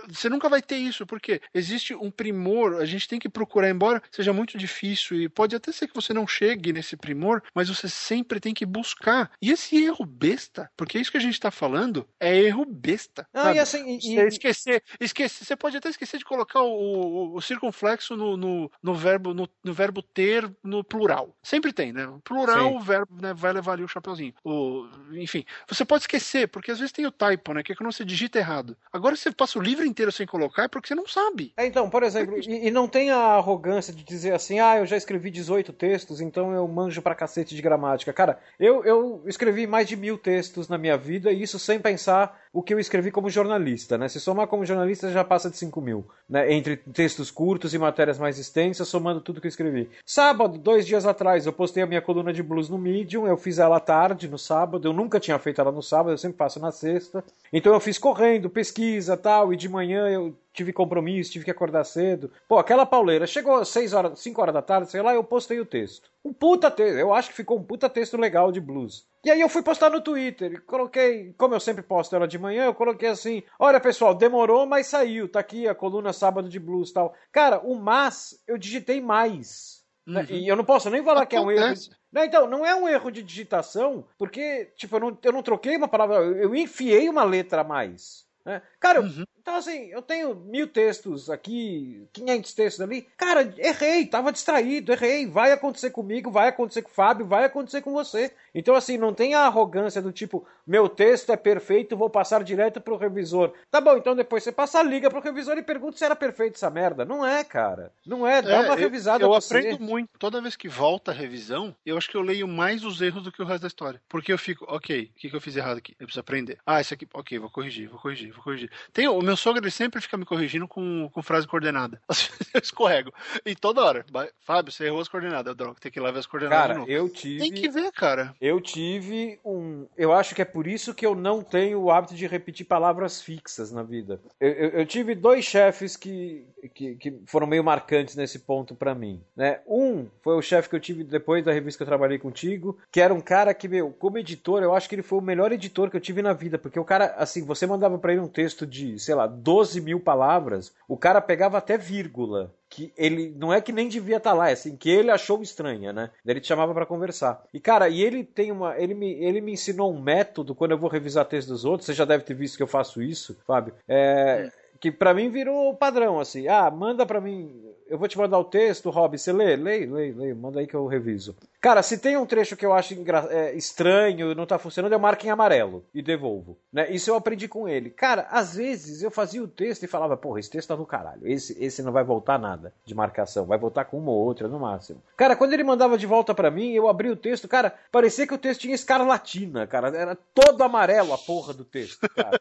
você 0.08 0.28
nunca 0.28 0.48
vai 0.48 0.62
ter 0.62 0.76
isso, 0.76 1.06
porque 1.06 1.40
existe 1.52 1.94
um 1.94 2.10
primor, 2.10 2.76
a 2.76 2.84
gente 2.84 3.08
tem 3.08 3.18
que 3.18 3.28
procurar, 3.28 3.70
embora 3.70 4.02
seja 4.10 4.32
muito 4.32 4.56
difícil, 4.58 5.20
e 5.20 5.28
pode 5.28 5.54
até 5.56 5.72
ser 5.72 5.88
que 5.88 5.94
você 5.94 6.12
não 6.12 6.26
chegue 6.26 6.72
nesse 6.72 6.96
primor, 6.96 7.42
mas 7.54 7.68
você 7.68 7.88
sempre 7.88 8.40
tem 8.40 8.54
que 8.54 8.66
buscar. 8.66 9.30
E 9.40 9.50
esse 9.50 9.76
erro 9.76 10.04
besta, 10.04 10.70
porque 10.76 10.98
é 10.98 11.00
isso 11.00 11.10
que 11.10 11.16
a 11.16 11.20
gente 11.20 11.34
está 11.34 11.50
falando, 11.50 12.06
é 12.20 12.36
erro 12.36 12.64
besta. 12.64 13.26
Ah, 13.32 13.52
e 13.52 13.58
assim, 13.58 13.98
e, 14.02 14.18
esquecer, 14.20 14.82
esquecer, 15.00 15.44
você 15.44 15.56
pode 15.56 15.76
até 15.76 15.88
esquecer 15.88 16.18
de 16.18 16.24
colocar 16.24 16.62
o, 16.62 16.72
o, 16.72 17.34
o 17.36 17.40
circunflexo 17.40 18.16
no, 18.16 18.36
no, 18.36 18.70
no 18.82 18.94
verbo 18.94 19.34
no, 19.34 19.48
no, 19.64 19.72
verbo 19.72 20.02
ter 20.02 20.50
no 20.62 20.84
plural. 20.84 21.36
Sempre 21.42 21.72
tem, 21.72 21.92
né? 21.92 22.08
Plural, 22.24 22.70
Sim. 22.70 22.76
o 22.76 22.80
verbo 22.80 23.20
né, 23.20 23.34
vai 23.34 23.52
levar 23.52 23.72
ali 23.72 23.84
o 23.84 23.88
chapeuzinho. 23.88 24.34
O, 24.44 24.88
enfim, 25.12 25.44
você 25.68 25.84
pode 25.84 26.02
esquecer, 26.02 26.48
porque 26.48 26.70
às 26.70 26.78
vezes 26.78 26.92
tem 26.92 27.06
o 27.06 27.12
typo, 27.12 27.52
né? 27.52 27.62
Que 27.62 27.72
é 27.72 27.74
quando 27.74 27.92
você 27.92 28.04
digita 28.04 28.38
errado. 28.38 28.76
Agora 28.92 29.16
você 29.16 29.30
passa 29.30 29.58
o 29.58 29.62
livro 29.62 29.86
inteiro 29.88 30.12
sem 30.12 30.26
colocar 30.26 30.64
é 30.64 30.68
porque 30.68 30.88
você 30.88 30.94
não 30.94 31.06
sabe. 31.06 31.52
É, 31.56 31.66
então, 31.66 31.88
por 31.90 32.02
exemplo, 32.02 32.38
e, 32.38 32.68
e, 32.68 32.70
não 32.70 32.86
tem 32.86 33.10
a 33.10 33.16
arrogância 33.16 33.92
de 33.92 34.04
dizer 34.04 34.34
assim, 34.34 34.60
ah, 34.60 34.78
eu 34.78 34.86
já 34.86 34.96
escrevi 34.96 35.30
18 35.30 35.72
textos, 35.72 36.20
então 36.20 36.52
eu 36.52 36.66
manjo 36.68 37.02
pra 37.02 37.14
cacete 37.14 37.54
de 37.54 37.62
gramática. 37.62 38.12
Cara, 38.12 38.38
eu, 38.58 38.84
eu 38.84 39.22
escrevi 39.26 39.66
mais 39.66 39.88
de 39.88 39.96
mil 39.96 40.18
textos 40.18 40.68
na 40.68 40.78
minha 40.78 40.96
vida 40.96 41.32
e 41.32 41.42
isso 41.42 41.58
sem 41.58 41.80
pensar 41.80 42.38
o 42.52 42.62
que 42.62 42.74
eu 42.74 42.78
escrevi 42.78 43.10
como 43.10 43.30
jornalista, 43.30 43.98
né? 43.98 44.08
Se 44.08 44.20
somar 44.20 44.46
como 44.46 44.64
jornalista 44.64 45.10
já 45.10 45.24
passa 45.24 45.50
de 45.50 45.56
5 45.56 45.80
mil, 45.80 46.06
né? 46.28 46.52
Entre 46.52 46.76
textos 46.76 47.30
curtos 47.30 47.74
e 47.74 47.78
matérias 47.78 48.18
mais 48.18 48.38
extensas, 48.38 48.88
somando 48.88 49.20
tudo 49.20 49.40
que 49.40 49.46
eu 49.46 49.50
escrevi. 49.50 49.88
Sábado, 50.04 50.58
dois 50.58 50.86
dias 50.86 51.06
atrás, 51.06 51.46
eu 51.46 51.52
postei 51.52 51.82
a 51.82 51.86
minha 51.86 52.02
coluna 52.02 52.32
de 52.32 52.42
blues 52.42 52.68
no 52.68 52.78
Medium, 52.78 53.26
eu 53.26 53.36
fiz 53.36 53.58
ela 53.58 53.80
tarde, 53.80 54.28
no 54.28 54.38
sábado, 54.38 54.88
eu 54.88 54.92
nunca 54.92 55.20
tinha 55.20 55.38
feito 55.38 55.60
ela 55.60 55.72
no 55.72 55.82
sábado, 55.82 56.10
eu 56.10 56.18
sempre 56.18 56.38
faço 56.38 56.60
na 56.60 56.72
sexta. 56.72 57.24
Então 57.52 57.72
eu 57.72 57.80
fiz 57.80 57.98
correndo, 57.98 58.50
pesquisa 58.50 59.16
tal, 59.16 59.52
e 59.52 59.56
de 59.56 59.68
manhã 59.68 60.08
eu 60.08 60.34
tive 60.58 60.72
compromisso, 60.72 61.30
tive 61.30 61.44
que 61.44 61.50
acordar 61.50 61.84
cedo. 61.84 62.32
Pô, 62.48 62.58
aquela 62.58 62.84
pauleira, 62.84 63.26
chegou 63.26 63.64
6 63.64 63.92
horas, 63.92 64.18
5 64.18 64.40
horas 64.40 64.54
da 64.54 64.60
tarde, 64.60 64.90
sei 64.90 65.00
lá, 65.00 65.14
eu 65.14 65.22
postei 65.22 65.60
o 65.60 65.64
texto. 65.64 66.10
Um 66.24 66.32
puta 66.32 66.68
texto, 66.68 66.98
eu 66.98 67.14
acho 67.14 67.30
que 67.30 67.36
ficou 67.36 67.56
um 67.56 67.62
puta 67.62 67.88
texto 67.88 68.16
legal 68.16 68.50
de 68.50 68.60
blues. 68.60 69.06
E 69.24 69.30
aí 69.30 69.40
eu 69.40 69.48
fui 69.48 69.62
postar 69.62 69.90
no 69.90 70.00
Twitter, 70.00 70.62
coloquei, 70.64 71.32
como 71.38 71.54
eu 71.54 71.60
sempre 71.60 71.82
posto 71.82 72.16
ela 72.16 72.26
de 72.26 72.38
manhã, 72.38 72.64
eu 72.64 72.74
coloquei 72.74 73.08
assim: 73.08 73.42
"Olha, 73.58 73.78
pessoal, 73.78 74.14
demorou, 74.14 74.66
mas 74.66 74.88
saiu. 74.88 75.28
Tá 75.28 75.40
aqui 75.40 75.68
a 75.68 75.74
coluna 75.74 76.12
sábado 76.12 76.48
de 76.48 76.58
blues, 76.58 76.92
tal". 76.92 77.14
Cara, 77.30 77.60
o 77.60 77.76
mas 77.76 78.42
eu 78.46 78.58
digitei 78.58 79.00
mais. 79.00 79.84
Né? 80.04 80.22
Uhum. 80.22 80.36
E 80.36 80.48
eu 80.48 80.56
não 80.56 80.64
posso 80.64 80.90
nem 80.90 81.04
falar 81.04 81.22
Acontece. 81.22 81.28
que 81.28 81.36
é 81.36 81.40
um 81.40 81.68
erro. 81.68 81.74
Não, 82.10 82.24
então, 82.24 82.48
não 82.48 82.66
é 82.66 82.74
um 82.74 82.88
erro 82.88 83.10
de 83.10 83.22
digitação, 83.22 84.06
porque, 84.16 84.72
tipo, 84.76 84.96
eu 84.96 85.00
não, 85.00 85.18
eu 85.22 85.32
não 85.32 85.42
troquei 85.42 85.76
uma 85.76 85.86
palavra, 85.86 86.16
eu 86.16 86.54
enfiei 86.54 87.08
uma 87.08 87.22
letra 87.22 87.60
a 87.60 87.64
mais. 87.64 88.26
Né? 88.48 88.62
Cara, 88.80 89.00
uhum. 89.00 89.24
então 89.40 89.56
assim, 89.56 89.86
eu 89.86 90.00
tenho 90.00 90.34
mil 90.34 90.68
textos 90.68 91.28
aqui, 91.28 92.06
500 92.12 92.54
textos 92.54 92.80
ali. 92.80 93.06
Cara, 93.16 93.52
errei, 93.58 94.06
tava 94.06 94.32
distraído, 94.32 94.92
errei. 94.92 95.26
Vai 95.26 95.52
acontecer 95.52 95.90
comigo, 95.90 96.30
vai 96.30 96.48
acontecer 96.48 96.82
com 96.82 96.90
o 96.90 96.94
Fábio, 96.94 97.26
vai 97.26 97.44
acontecer 97.44 97.82
com 97.82 97.92
você. 97.92 98.32
Então, 98.54 98.74
assim, 98.74 98.96
não 98.96 99.12
tem 99.12 99.34
a 99.34 99.46
arrogância 99.46 100.00
do 100.00 100.12
tipo, 100.12 100.46
meu 100.66 100.88
texto 100.88 101.30
é 101.30 101.36
perfeito, 101.36 101.96
vou 101.96 102.10
passar 102.10 102.42
direto 102.44 102.80
pro 102.80 102.96
revisor. 102.96 103.52
Tá 103.70 103.80
bom, 103.80 103.96
então 103.96 104.14
depois 104.14 104.42
você 104.42 104.52
passa 104.52 104.80
a 104.80 104.82
liga 104.82 105.10
pro 105.10 105.20
revisor 105.20 105.56
e 105.58 105.62
pergunta 105.62 105.96
se 105.96 106.04
era 106.04 106.14
perfeito 106.16 106.54
essa 106.54 106.70
merda. 106.70 107.04
Não 107.04 107.26
é, 107.26 107.42
cara. 107.42 107.92
Não 108.06 108.26
é, 108.26 108.42
dá 108.42 108.50
é, 108.50 108.60
uma 108.60 108.76
revisada 108.76 109.24
Eu, 109.24 109.28
eu 109.28 109.34
aprendo 109.34 109.76
você. 109.76 109.82
muito. 109.82 110.10
Toda 110.18 110.40
vez 110.40 110.56
que 110.56 110.68
volta 110.68 111.10
a 111.10 111.14
revisão, 111.14 111.74
eu 111.84 111.96
acho 111.96 112.10
que 112.10 112.16
eu 112.16 112.22
leio 112.22 112.46
mais 112.46 112.84
os 112.84 113.00
erros 113.00 113.24
do 113.24 113.32
que 113.32 113.42
o 113.42 113.44
resto 113.44 113.62
da 113.62 113.68
história. 113.68 114.00
Porque 114.08 114.32
eu 114.32 114.38
fico, 114.38 114.64
ok, 114.68 115.10
o 115.14 115.18
que, 115.18 115.30
que 115.30 115.36
eu 115.36 115.40
fiz 115.40 115.56
errado 115.56 115.78
aqui? 115.78 115.92
Eu 115.92 116.06
preciso 116.06 116.20
aprender. 116.20 116.58
Ah, 116.66 116.80
isso 116.80 116.94
aqui, 116.94 117.08
ok, 117.14 117.38
vou 117.38 117.50
corrigir, 117.50 117.88
vou 117.88 117.98
corrigir, 117.98 118.32
vou 118.32 118.42
corrigir. 118.42 118.67
Tem, 118.92 119.08
o 119.08 119.20
meu 119.20 119.36
sogro 119.36 119.62
ele 119.62 119.70
sempre 119.70 120.00
fica 120.00 120.16
me 120.16 120.24
corrigindo 120.24 120.66
com, 120.66 121.08
com 121.12 121.22
frase 121.22 121.46
coordenada. 121.46 122.00
Eu 122.54 122.60
escorrego. 122.60 123.12
E 123.44 123.54
toda 123.54 123.82
hora. 123.82 124.04
Fábio, 124.40 124.72
você 124.72 124.86
errou 124.86 125.00
as 125.00 125.08
coordenadas. 125.08 125.54
Droga, 125.54 125.80
tem 125.80 125.92
que 125.92 125.98
ir 125.98 126.02
lá 126.02 126.10
ver 126.10 126.20
as 126.20 126.26
coordenadas. 126.26 126.78
Cara, 126.78 126.90
eu 126.90 127.08
tive. 127.08 127.38
Tem 127.38 127.52
que 127.52 127.68
ver, 127.68 127.92
cara. 127.92 128.34
Eu 128.40 128.60
tive 128.60 129.38
um. 129.44 129.86
Eu 129.96 130.12
acho 130.12 130.34
que 130.34 130.42
é 130.42 130.44
por 130.44 130.66
isso 130.66 130.94
que 130.94 131.04
eu 131.04 131.14
não 131.14 131.42
tenho 131.42 131.80
o 131.80 131.90
hábito 131.90 132.14
de 132.14 132.26
repetir 132.26 132.66
palavras 132.66 133.20
fixas 133.20 133.70
na 133.70 133.82
vida. 133.82 134.20
Eu, 134.40 134.50
eu, 134.50 134.68
eu 134.70 134.86
tive 134.86 135.14
dois 135.14 135.44
chefes 135.44 135.96
que, 135.96 136.46
que, 136.74 136.94
que, 136.96 137.20
foram 137.26 137.46
meio 137.46 137.64
marcantes 137.64 138.16
nesse 138.16 138.38
ponto 138.38 138.74
para 138.74 138.94
mim. 138.94 139.22
Né? 139.36 139.60
Um 139.66 140.06
foi 140.22 140.36
o 140.36 140.42
chefe 140.42 140.68
que 140.68 140.76
eu 140.76 140.80
tive 140.80 141.04
depois 141.04 141.44
da 141.44 141.52
revista 141.52 141.78
que 141.78 141.82
eu 141.82 141.88
trabalhei 141.88 142.18
contigo, 142.18 142.78
que 142.90 143.00
era 143.00 143.12
um 143.12 143.20
cara 143.20 143.52
que, 143.54 143.68
meu, 143.68 143.90
como 143.92 144.18
editor, 144.18 144.62
eu 144.62 144.74
acho 144.74 144.88
que 144.88 144.94
ele 144.94 145.02
foi 145.02 145.18
o 145.18 145.22
melhor 145.22 145.52
editor 145.52 145.90
que 145.90 145.96
eu 145.96 146.00
tive 146.00 146.22
na 146.22 146.32
vida, 146.32 146.58
porque 146.58 146.78
o 146.78 146.84
cara, 146.84 147.14
assim, 147.16 147.44
você 147.44 147.66
mandava 147.66 147.98
para 147.98 148.12
ele 148.12 148.20
um 148.20 148.28
texto 148.28 148.57
de, 148.66 148.98
sei 148.98 149.14
lá, 149.14 149.26
12 149.26 149.80
mil 149.80 150.00
palavras, 150.00 150.72
o 150.88 150.96
cara 150.96 151.20
pegava 151.20 151.58
até 151.58 151.76
vírgula 151.76 152.52
que 152.70 152.92
ele 152.96 153.34
não 153.36 153.52
é 153.52 153.60
que 153.60 153.72
nem 153.72 153.88
devia 153.88 154.18
estar 154.18 154.30
tá 154.30 154.36
lá, 154.36 154.50
é 154.50 154.52
assim 154.52 154.76
que 154.76 154.90
ele 154.90 155.10
achou 155.10 155.40
estranha, 155.42 155.92
né? 155.92 156.10
Ele 156.24 156.40
te 156.40 156.46
chamava 156.46 156.74
para 156.74 156.84
conversar. 156.84 157.42
E 157.52 157.58
cara, 157.58 157.88
e 157.88 158.02
ele 158.02 158.22
tem 158.22 158.52
uma, 158.52 158.78
ele 158.78 158.94
me, 158.94 159.12
ele 159.14 159.40
me 159.40 159.52
ensinou 159.52 159.92
um 159.92 160.00
método 160.00 160.54
quando 160.54 160.72
eu 160.72 160.78
vou 160.78 160.90
revisar 160.90 161.24
texto 161.24 161.48
dos 161.48 161.64
outros. 161.64 161.86
Você 161.86 161.94
já 161.94 162.04
deve 162.04 162.24
ter 162.24 162.34
visto 162.34 162.56
que 162.56 162.62
eu 162.62 162.66
faço 162.66 163.02
isso, 163.02 163.36
Fábio. 163.46 163.74
É, 163.88 164.50
que 164.78 164.92
para 164.92 165.14
mim 165.14 165.30
virou 165.30 165.74
padrão 165.74 166.20
assim. 166.20 166.46
Ah, 166.46 166.70
manda 166.70 167.06
para 167.06 167.20
mim 167.20 167.68
eu 167.88 167.98
vou 167.98 168.06
te 168.06 168.18
mandar 168.18 168.38
o 168.38 168.44
texto, 168.44 168.90
Rob, 168.90 169.18
você 169.18 169.32
lê? 169.32 169.56
Lê, 169.56 169.86
lê, 169.86 170.12
lê, 170.12 170.34
manda 170.34 170.60
aí 170.60 170.66
que 170.66 170.74
eu 170.74 170.86
reviso. 170.86 171.36
Cara, 171.60 171.82
se 171.82 171.98
tem 171.98 172.16
um 172.16 172.26
trecho 172.26 172.56
que 172.56 172.64
eu 172.64 172.72
acho 172.72 172.94
é, 173.30 173.52
estranho, 173.54 174.34
não 174.34 174.46
tá 174.46 174.58
funcionando, 174.58 174.92
eu 174.92 174.98
marco 174.98 175.26
em 175.26 175.30
amarelo 175.30 175.84
e 175.92 176.00
devolvo. 176.00 176.56
Né? 176.72 176.90
Isso 176.90 177.10
eu 177.10 177.16
aprendi 177.16 177.48
com 177.48 177.68
ele. 177.68 177.90
Cara, 177.90 178.28
às 178.30 178.54
vezes 178.54 179.02
eu 179.02 179.10
fazia 179.10 179.42
o 179.42 179.48
texto 179.48 179.82
e 179.82 179.88
falava, 179.88 180.16
porra, 180.16 180.38
esse 180.38 180.50
texto 180.50 180.68
tá 180.68 180.76
do 180.76 180.86
caralho. 180.86 181.26
Esse, 181.26 181.56
esse 181.62 181.82
não 181.82 181.90
vai 181.90 182.04
voltar 182.04 182.38
nada 182.38 182.72
de 182.84 182.94
marcação, 182.94 183.44
vai 183.44 183.58
voltar 183.58 183.86
com 183.86 183.98
uma 183.98 184.12
ou 184.12 184.18
outra 184.18 184.46
no 184.46 184.60
máximo. 184.60 185.02
Cara, 185.16 185.34
quando 185.34 185.52
ele 185.52 185.64
mandava 185.64 185.98
de 185.98 186.06
volta 186.06 186.34
para 186.34 186.50
mim, 186.50 186.72
eu 186.72 186.88
abri 186.88 187.10
o 187.10 187.16
texto, 187.16 187.48
cara, 187.48 187.74
parecia 187.90 188.26
que 188.26 188.34
o 188.34 188.38
texto 188.38 188.60
tinha 188.60 188.74
escarlatina, 188.74 189.66
cara. 189.66 189.88
Era 189.88 190.14
todo 190.14 190.62
amarelo 190.62 191.12
a 191.12 191.18
porra 191.18 191.52
do 191.52 191.64
texto, 191.64 192.08
cara. 192.10 192.40